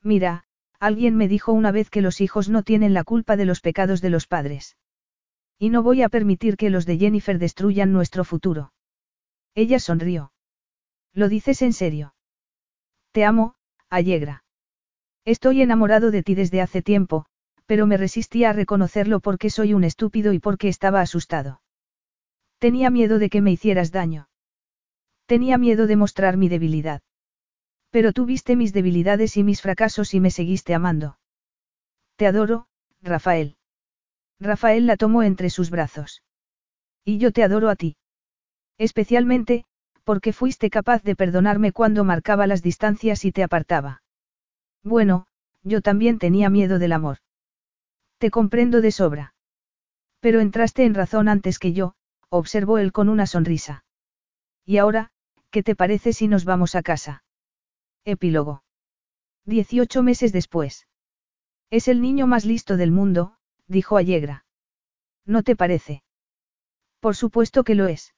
[0.02, 0.44] Mira,
[0.80, 4.02] alguien me dijo una vez que los hijos no tienen la culpa de los pecados
[4.02, 4.78] de los padres.
[5.60, 8.74] Y no voy a permitir que los de Jennifer destruyan nuestro futuro.
[9.54, 10.34] Ella sonrió.
[11.14, 12.16] ¿Lo dices en serio?
[13.12, 13.54] Te amo,
[13.92, 14.44] Allegra.
[15.24, 17.28] Estoy enamorado de ti desde hace tiempo,
[17.68, 21.62] pero me resistía a reconocerlo porque soy un estúpido y porque estaba asustado.
[22.58, 24.30] Tenía miedo de que me hicieras daño.
[25.28, 27.04] Tenía miedo de mostrar mi debilidad.
[27.90, 31.18] Pero tú viste mis debilidades y mis fracasos y me seguiste amando.
[32.16, 32.68] Te adoro,
[33.02, 33.58] Rafael.
[34.40, 36.24] Rafael la tomó entre sus brazos.
[37.04, 37.98] Y yo te adoro a ti.
[38.78, 39.66] Especialmente,
[40.04, 44.02] porque fuiste capaz de perdonarme cuando marcaba las distancias y te apartaba.
[44.84, 45.28] Bueno,
[45.64, 47.18] yo también tenía miedo del amor.
[48.18, 49.34] Te comprendo de sobra.
[50.20, 51.96] Pero entraste en razón antes que yo,
[52.30, 53.84] observó él con una sonrisa.
[54.66, 55.12] Y ahora,
[55.52, 57.24] ¿qué te parece si nos vamos a casa?
[58.06, 58.64] Epílogo.
[59.46, 60.88] Dieciocho meses después.
[61.70, 63.36] Es el niño más listo del mundo,
[63.68, 64.46] dijo Allegra.
[65.26, 66.04] ¿No te parece?
[67.00, 68.16] Por supuesto que lo es.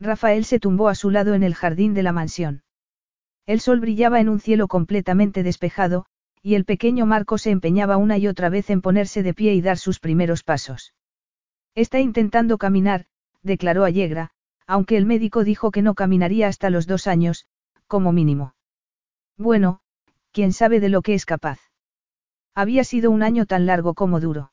[0.00, 2.64] Rafael se tumbó a su lado en el jardín de la mansión.
[3.46, 6.06] El sol brillaba en un cielo completamente despejado,
[6.42, 9.60] y el pequeño Marco se empeñaba una y otra vez en ponerse de pie y
[9.60, 10.94] dar sus primeros pasos.
[11.74, 13.06] Está intentando caminar,
[13.42, 14.30] declaró Allegra,
[14.66, 17.46] aunque el médico dijo que no caminaría hasta los dos años,
[17.86, 18.54] como mínimo.
[19.38, 19.80] Bueno,
[20.32, 21.58] quién sabe de lo que es capaz.
[22.54, 24.52] Había sido un año tan largo como duro.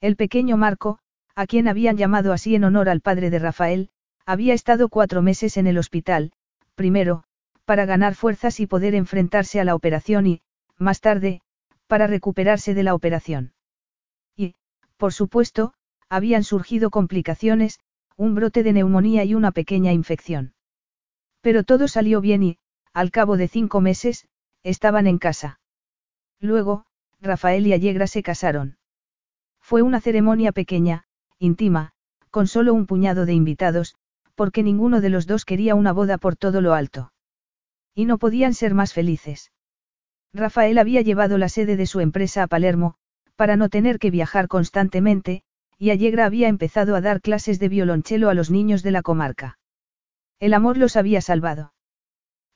[0.00, 0.98] El pequeño Marco,
[1.34, 3.90] a quien habían llamado así en honor al padre de Rafael,
[4.24, 6.32] había estado cuatro meses en el hospital,
[6.74, 7.24] primero,
[7.64, 10.42] para ganar fuerzas y poder enfrentarse a la operación y,
[10.78, 11.40] más tarde,
[11.86, 13.52] para recuperarse de la operación.
[14.36, 14.54] Y,
[14.96, 15.74] por supuesto,
[16.08, 17.80] habían surgido complicaciones,
[18.16, 20.54] un brote de neumonía y una pequeña infección.
[21.40, 22.58] Pero todo salió bien y,
[22.92, 24.26] al cabo de cinco meses,
[24.62, 25.60] estaban en casa.
[26.40, 26.84] Luego,
[27.20, 28.78] Rafael y Allegra se casaron.
[29.60, 31.04] Fue una ceremonia pequeña,
[31.38, 31.92] íntima,
[32.30, 33.96] con solo un puñado de invitados,
[34.34, 37.12] porque ninguno de los dos quería una boda por todo lo alto.
[37.94, 39.50] Y no podían ser más felices.
[40.32, 42.94] Rafael había llevado la sede de su empresa a Palermo,
[43.34, 45.42] para no tener que viajar constantemente,
[45.78, 49.58] y Allegra había empezado a dar clases de violonchelo a los niños de la comarca.
[50.40, 51.72] El amor los había salvado.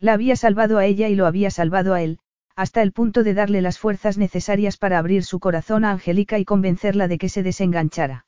[0.02, 2.18] La había salvado a ella y lo había salvado a él,
[2.56, 6.44] hasta el punto de darle las fuerzas necesarias para abrir su corazón a Angélica y
[6.44, 8.26] convencerla de que se desenganchara.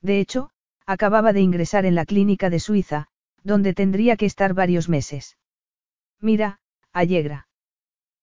[0.00, 0.48] De hecho,
[0.86, 3.08] acababa de ingresar en la clínica de Suiza,
[3.44, 5.36] donde tendría que estar varios meses.
[6.18, 6.60] Mira,
[6.94, 7.46] Allegra.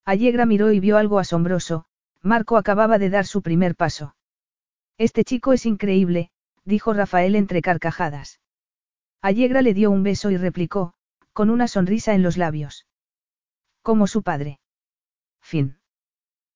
[0.03, 1.85] Allegra miró y vio algo asombroso,
[2.23, 4.15] Marco acababa de dar su primer paso.
[4.97, 6.31] Este chico es increíble,
[6.65, 8.39] dijo Rafael entre carcajadas.
[9.21, 10.95] Allegra le dio un beso y replicó,
[11.33, 12.87] con una sonrisa en los labios.
[13.81, 14.59] Como su padre.
[15.41, 15.79] Fin.